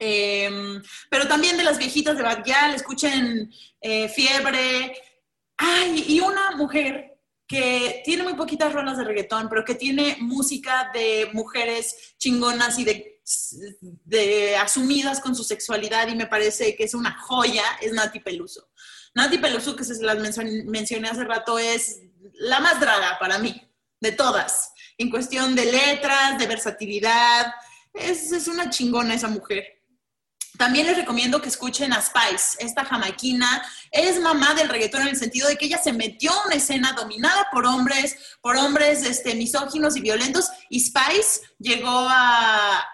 Em, 0.00 0.82
pero 1.08 1.28
también 1.28 1.56
de 1.56 1.62
las 1.62 1.78
viejitas 1.78 2.16
de 2.16 2.24
Bad 2.24 2.44
escuchen 2.74 3.52
eh, 3.80 4.08
Fiebre. 4.08 4.92
Ay, 5.56 6.04
y 6.08 6.20
una 6.20 6.52
mujer 6.56 7.12
que 7.46 8.00
tiene 8.04 8.22
muy 8.22 8.34
poquitas 8.34 8.72
rolas 8.72 8.96
de 8.96 9.04
reggaetón, 9.04 9.48
pero 9.50 9.62
que 9.62 9.74
tiene 9.74 10.16
música 10.20 10.90
de 10.94 11.28
mujeres 11.34 12.14
chingonas 12.18 12.78
y 12.78 12.84
de, 12.84 14.56
asumidas 14.56 15.20
con 15.20 15.36
su 15.36 15.44
sexualidad 15.44 16.08
y 16.08 16.14
me 16.14 16.26
parece 16.26 16.74
que 16.74 16.84
es 16.84 16.94
una 16.94 17.18
joya, 17.20 17.62
es 17.82 17.92
Nati 17.92 18.20
Peluso. 18.20 18.70
Nati 19.14 19.36
Peluso, 19.36 19.76
que 19.76 19.84
se 19.84 20.02
las 20.02 20.18
mencioné 20.64 21.08
hace 21.08 21.24
rato, 21.24 21.58
es 21.58 22.00
la 22.34 22.60
más 22.60 22.80
draga 22.80 23.18
para 23.20 23.38
mí, 23.38 23.70
de 24.00 24.12
todas, 24.12 24.72
en 24.96 25.10
cuestión 25.10 25.54
de 25.54 25.66
letras, 25.66 26.38
de 26.38 26.46
versatilidad. 26.46 27.52
Es, 27.92 28.32
es 28.32 28.48
una 28.48 28.70
chingona 28.70 29.14
esa 29.14 29.28
mujer. 29.28 29.81
También 30.58 30.86
les 30.86 30.96
recomiendo 30.96 31.40
que 31.40 31.48
escuchen 31.48 31.92
a 31.92 32.02
Spice, 32.02 32.58
esta 32.58 32.84
jamaiquina. 32.84 33.64
Es 33.90 34.20
mamá 34.20 34.54
del 34.54 34.68
reggaetón 34.68 35.02
en 35.02 35.08
el 35.08 35.16
sentido 35.16 35.48
de 35.48 35.56
que 35.56 35.66
ella 35.66 35.78
se 35.78 35.92
metió 35.92 36.30
a 36.30 36.46
una 36.46 36.56
escena 36.56 36.92
dominada 36.92 37.48
por 37.50 37.66
hombres, 37.66 38.16
por 38.40 38.56
hombres 38.56 39.02
este, 39.04 39.34
misóginos 39.34 39.96
y 39.96 40.00
violentos, 40.00 40.50
y 40.68 40.80
Spice 40.80 41.40
llegó 41.58 42.06
a... 42.08 42.84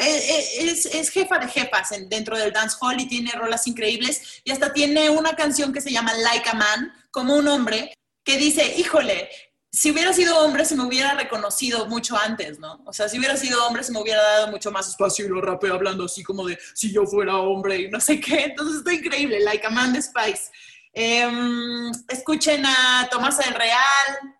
E, 0.00 0.08
e, 0.08 0.70
es, 0.70 1.10
jefa 1.10 1.38
de 1.38 1.48
jefas 1.48 1.90
dentro 2.08 2.36
del 2.36 2.52
dance 2.52 2.76
hall 2.80 3.00
y 3.00 3.08
tiene 3.08 3.32
rolas 3.32 3.66
increíbles, 3.66 4.42
y 4.44 4.50
hasta 4.50 4.72
tiene 4.72 5.10
una 5.10 5.34
canción 5.36 5.72
que 5.72 5.80
se 5.80 5.92
llama 5.92 6.12
Like 6.14 6.48
a 6.48 6.54
Man, 6.54 6.92
como 7.10 7.36
un 7.36 7.48
hombre, 7.48 7.94
que 8.24 8.36
dice, 8.36 8.74
híjole, 8.76 9.28
si 9.72 9.90
hubiera 9.90 10.12
sido 10.12 10.38
hombre 10.38 10.66
se 10.66 10.76
me 10.76 10.84
hubiera 10.84 11.14
reconocido 11.14 11.86
mucho 11.86 12.14
antes, 12.16 12.58
¿no? 12.58 12.82
O 12.84 12.92
sea, 12.92 13.08
si 13.08 13.18
hubiera 13.18 13.38
sido 13.38 13.66
hombre 13.66 13.82
se 13.82 13.90
me 13.90 14.00
hubiera 14.00 14.22
dado 14.22 14.48
mucho 14.48 14.70
más 14.70 14.86
espacio 14.86 15.24
y 15.24 15.28
lo 15.28 15.40
rapé 15.40 15.70
hablando 15.70 16.04
así 16.04 16.22
como 16.22 16.46
de 16.46 16.58
si 16.74 16.92
yo 16.92 17.06
fuera 17.06 17.38
hombre 17.38 17.80
y 17.80 17.88
no 17.88 17.98
sé 17.98 18.20
qué. 18.20 18.44
Entonces 18.44 18.78
está 18.78 18.92
increíble, 18.92 19.40
like 19.40 19.66
Amanda 19.66 20.00
Spice. 20.00 20.50
Em, 20.92 21.90
escuchen 22.08 22.66
a 22.66 23.08
Tomasa 23.10 23.44
del 23.44 23.54
Real, 23.54 24.36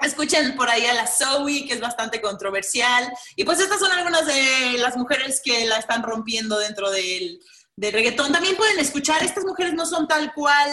escuchen 0.00 0.54
por 0.54 0.70
ahí 0.70 0.86
a 0.86 0.94
la 0.94 1.08
Zoe, 1.08 1.66
que 1.66 1.74
es 1.74 1.80
bastante 1.80 2.20
controversial. 2.20 3.12
Y 3.34 3.42
pues 3.42 3.58
estas 3.58 3.80
son 3.80 3.90
algunas 3.90 4.26
de 4.26 4.78
las 4.78 4.96
mujeres 4.96 5.40
que 5.44 5.66
la 5.66 5.78
están 5.78 6.04
rompiendo 6.04 6.56
dentro 6.56 6.88
del, 6.92 7.40
del 7.78 7.92
reggaetón. 7.92 8.32
También 8.32 8.56
pueden 8.56 8.80
escuchar, 8.80 9.22
estas 9.22 9.44
mujeres 9.44 9.72
no 9.72 9.86
son 9.86 10.08
tal 10.08 10.34
cual 10.34 10.68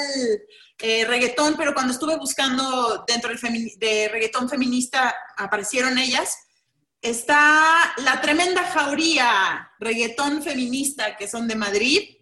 eh, 0.79 1.05
reggaetón, 1.05 1.55
pero 1.55 1.75
cuando 1.75 1.93
estuve 1.93 2.17
buscando 2.17 3.05
dentro 3.07 3.29
del 3.29 3.39
de 3.77 4.09
reggaetón 4.11 4.49
feminista 4.49 5.15
aparecieron 5.37 5.99
ellas. 5.99 6.35
Está 7.01 7.93
la 7.97 8.19
tremenda 8.21 8.63
jauría, 8.63 9.71
reggaetón 9.79 10.41
feminista, 10.41 11.15
que 11.15 11.27
son 11.27 11.47
de 11.47 11.53
Madrid. 11.53 12.17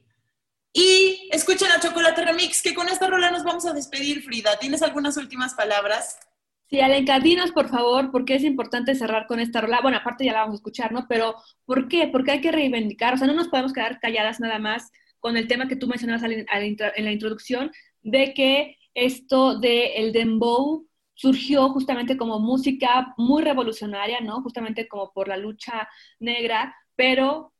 Y 0.73 1.30
escuchen 1.31 1.72
a 1.72 1.80
Chocolate 1.80 2.26
Remix, 2.26 2.61
que 2.61 2.73
con 2.73 2.89
esta 2.89 3.07
rola 3.07 3.31
nos 3.31 3.45
vamos 3.45 3.65
a 3.65 3.72
despedir, 3.72 4.22
Frida. 4.22 4.60
¿Tienes 4.60 4.81
algunas 4.81 5.15
últimas 5.15 5.53
palabras? 5.53 6.18
Sí, 6.73 6.81
Alenka, 6.81 7.19
dinos 7.19 7.51
por 7.51 7.69
favor, 7.69 8.09
por 8.09 8.25
qué 8.25 8.33
es 8.33 8.43
importante 8.43 8.95
cerrar 8.95 9.27
con 9.27 9.39
esta 9.39 9.61
rola. 9.61 9.79
Bueno, 9.83 9.97
aparte 9.97 10.25
ya 10.25 10.33
la 10.33 10.39
vamos 10.39 10.55
a 10.55 10.57
escuchar, 10.57 10.91
¿no? 10.91 11.05
Pero 11.07 11.35
¿por 11.65 11.87
qué? 11.87 12.07
Porque 12.07 12.31
hay 12.31 12.41
que 12.41 12.51
reivindicar, 12.51 13.13
o 13.13 13.17
sea, 13.17 13.27
no 13.27 13.35
nos 13.35 13.47
podemos 13.49 13.73
quedar 13.73 13.99
calladas 13.99 14.39
nada 14.39 14.57
más 14.57 14.91
con 15.19 15.37
el 15.37 15.47
tema 15.47 15.67
que 15.67 15.75
tú 15.75 15.87
mencionabas 15.87 16.23
en 16.23 17.05
la 17.05 17.11
introducción, 17.11 17.71
de 18.01 18.33
que 18.33 18.77
esto 18.95 19.59
de 19.59 20.09
dembow 20.15 20.87
surgió 21.13 21.69
justamente 21.69 22.17
como 22.17 22.39
música 22.39 23.13
muy 23.17 23.43
revolucionaria, 23.43 24.19
¿no? 24.21 24.41
Justamente 24.41 24.87
como 24.87 25.13
por 25.13 25.27
la 25.27 25.37
lucha 25.37 25.87
negra, 26.19 26.75
pero 26.95 27.53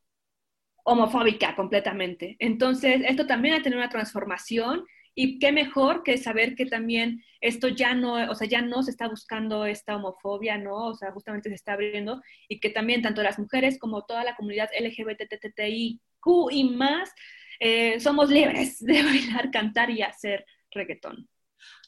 homofóbica 0.86 1.56
completamente. 1.56 2.36
Entonces, 2.40 3.04
esto 3.08 3.28
también 3.28 3.54
ha 3.54 3.62
tenido 3.62 3.80
una 3.80 3.90
transformación 3.90 4.84
Y 5.16 5.40
qué 5.40 5.52
mejor 5.52 6.04
que 6.04 6.18
saber 6.18 6.56
que 6.56 6.66
también 6.66 7.24
esto 7.42 7.68
ya 7.68 7.94
no, 7.94 8.14
o 8.32 8.36
sea, 8.36 8.48
ya 8.48 8.62
no 8.62 8.84
se 8.84 8.92
está 8.92 9.08
buscando 9.08 9.66
esta 9.66 9.96
homofobia, 9.96 10.58
¿no? 10.58 10.88
O 10.88 10.96
sea, 10.96 11.12
justamente 11.12 11.50
se 11.50 11.56
está 11.56 11.74
abriendo 11.74 12.22
y 12.48 12.60
que 12.60 12.70
también 12.70 13.02
tanto 13.02 13.22
las 13.22 13.38
mujeres 13.38 13.78
como 13.80 14.06
toda 14.06 14.24
la 14.24 14.36
comunidad 14.36 14.70
LGBTTIQ 14.80 16.26
y 16.52 16.64
más 16.70 17.12
eh, 17.60 18.00
somos 18.00 18.30
libres 18.30 18.80
de 18.80 19.04
bailar, 19.04 19.52
cantar 19.52 19.90
y 19.90 20.02
hacer 20.02 20.46
reggaetón. 20.72 21.30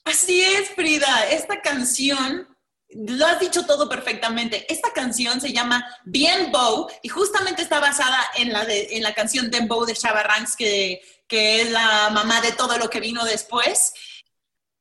Así 0.03 0.41
es, 0.41 0.69
Frida. 0.69 1.30
Esta 1.31 1.61
canción 1.61 2.55
lo 2.90 3.26
has 3.26 3.40
dicho 3.40 3.66
todo 3.66 3.90
perfectamente. 3.90 4.66
Esta 4.72 4.94
canción 4.94 5.41
se 5.41 5.52
llama 5.52 5.86
Bien 6.06 6.52
Bow 6.52 6.88
y 7.02 7.10
justamente 7.10 7.62
está 7.62 7.80
basada 7.80 8.20
en 8.36 8.53
la, 8.53 8.66
en 8.68 9.03
la 9.03 9.14
canción 9.14 9.49
de 9.49 9.60
Shabba 9.94 10.24
Ranks, 10.24 10.56
que, 10.56 11.02
que 11.28 11.62
es 11.62 11.72
la 11.72 12.10
mamá 12.12 12.41
de 12.41 12.52
todo 12.52 12.78
lo 12.78 12.90
que 12.90 12.99
vino 12.99 13.26
después. 13.26 13.94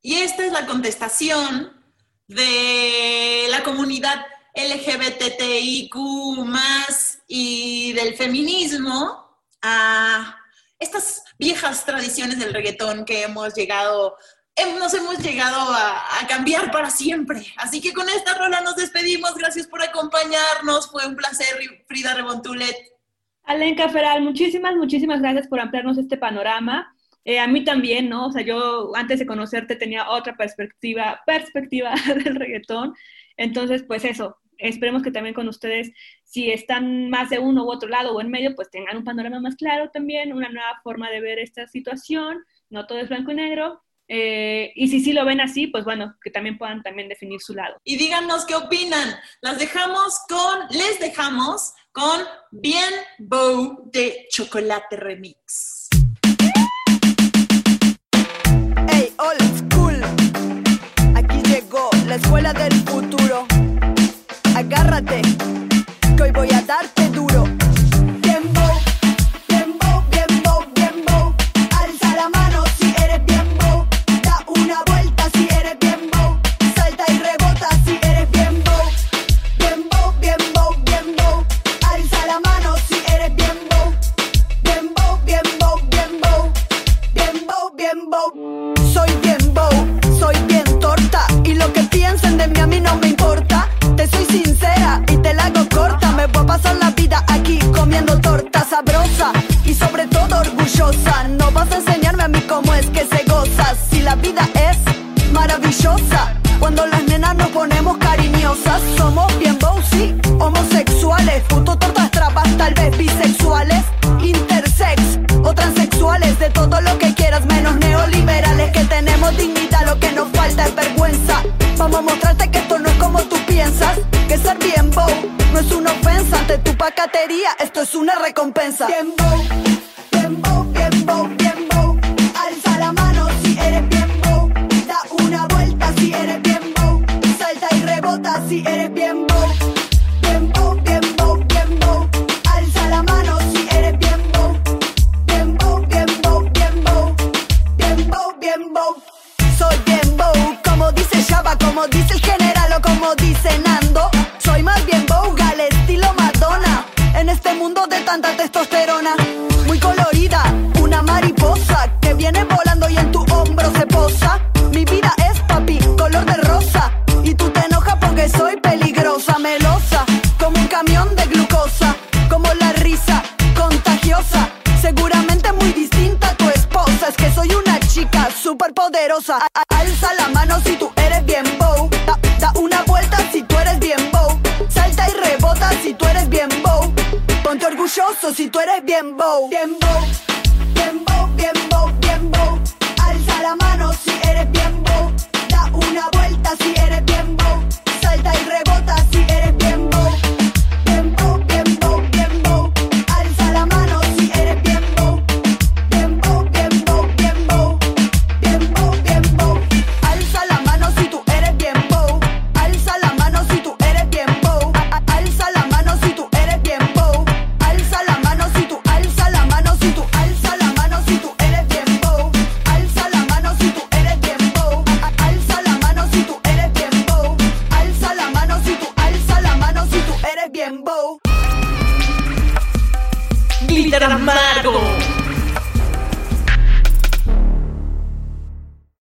Y 0.01 0.15
esta 0.17 0.45
es 0.45 0.51
la 0.51 0.65
contestación 0.65 1.83
de 2.27 3.47
la 3.49 3.63
comunidad 3.63 4.25
LGBTIQ 4.55 5.95
más 6.45 7.19
y 7.27 7.93
del 7.93 8.15
feminismo 8.15 9.25
a 9.61 10.37
estas 10.79 11.23
viejas 11.37 11.85
tradiciones 11.85 12.39
del 12.39 12.53
reggaetón 12.53 13.05
que 13.05 13.23
hemos 13.23 13.53
llegado 13.53 14.15
nos 14.79 14.93
hemos 14.93 15.19
llegado 15.19 15.57
a, 15.73 16.27
cambiar 16.27 16.71
para 16.71 16.89
siempre. 16.89 17.45
Así 17.57 17.81
que 17.81 17.93
con 17.93 18.07
esta 18.09 18.37
rola 18.37 18.61
nos 18.61 18.75
despedimos. 18.75 19.35
Gracias 19.35 19.67
por 19.67 19.81
acompañarnos. 19.81 20.89
Fue 20.91 21.05
un 21.05 21.15
placer, 21.15 21.47
Frida 21.87 22.13
Rebontulet. 22.13 22.75
Alenka 23.43 23.89
Feral, 23.89 24.21
muchísimas, 24.23 24.75
muchísimas 24.75 25.21
gracias 25.21 25.47
por 25.47 25.59
ampliarnos 25.59 25.97
este 25.97 26.17
panorama. 26.17 26.95
Eh, 27.25 27.39
a 27.39 27.47
mí 27.47 27.63
también, 27.63 28.09
¿no? 28.09 28.27
O 28.27 28.31
sea, 28.31 28.43
yo 28.43 28.95
antes 28.95 29.19
de 29.19 29.25
conocerte 29.25 29.75
tenía 29.75 30.09
otra 30.09 30.35
perspectiva, 30.35 31.21
perspectiva 31.25 31.93
del 32.23 32.35
reggaetón. 32.35 32.95
Entonces, 33.37 33.83
pues 33.83 34.05
eso, 34.05 34.37
esperemos 34.57 35.03
que 35.03 35.11
también 35.11 35.35
con 35.35 35.47
ustedes, 35.47 35.91
si 36.23 36.51
están 36.51 37.09
más 37.09 37.29
de 37.29 37.39
uno 37.39 37.65
u 37.65 37.71
otro 37.71 37.89
lado 37.89 38.13
o 38.13 38.21
en 38.21 38.29
medio, 38.29 38.55
pues 38.55 38.69
tengan 38.69 38.97
un 38.97 39.03
panorama 39.03 39.39
más 39.39 39.55
claro 39.55 39.89
también, 39.91 40.33
una 40.33 40.49
nueva 40.49 40.79
forma 40.83 41.09
de 41.09 41.21
ver 41.21 41.39
esta 41.39 41.67
situación. 41.67 42.43
No 42.69 42.87
todo 42.87 42.99
es 42.99 43.09
blanco 43.09 43.31
y 43.31 43.35
negro. 43.35 43.84
Eh, 44.07 44.71
y 44.75 44.87
si 44.87 44.99
sí 44.99 45.13
lo 45.13 45.25
ven 45.25 45.41
así, 45.41 45.67
pues 45.67 45.83
bueno, 45.83 46.15
que 46.21 46.29
también 46.29 46.57
puedan 46.57 46.83
también 46.83 47.09
definir 47.09 47.41
su 47.41 47.53
lado. 47.53 47.77
Y 47.83 47.97
díganos 47.97 48.45
qué 48.45 48.55
opinan. 48.55 49.15
Las 49.41 49.59
dejamos 49.59 50.19
con, 50.29 50.67
les 50.69 50.99
dejamos 50.99 51.73
con 51.91 52.21
Bien 52.51 52.93
Bow 53.19 53.89
de 53.91 54.27
Chocolate 54.29 54.97
Remix. 54.97 55.89
Hey, 58.89 59.13
old 59.17 59.41
school. 59.57 60.01
Aquí 61.15 61.41
llegó 61.49 61.89
la 62.07 62.15
escuela 62.15 62.53
del 62.53 62.73
futuro. 62.73 63.47
Agárrate, 64.55 65.21
que 66.15 66.23
hoy 66.23 66.31
voy 66.31 66.49
a 66.53 66.61
darte 66.61 66.94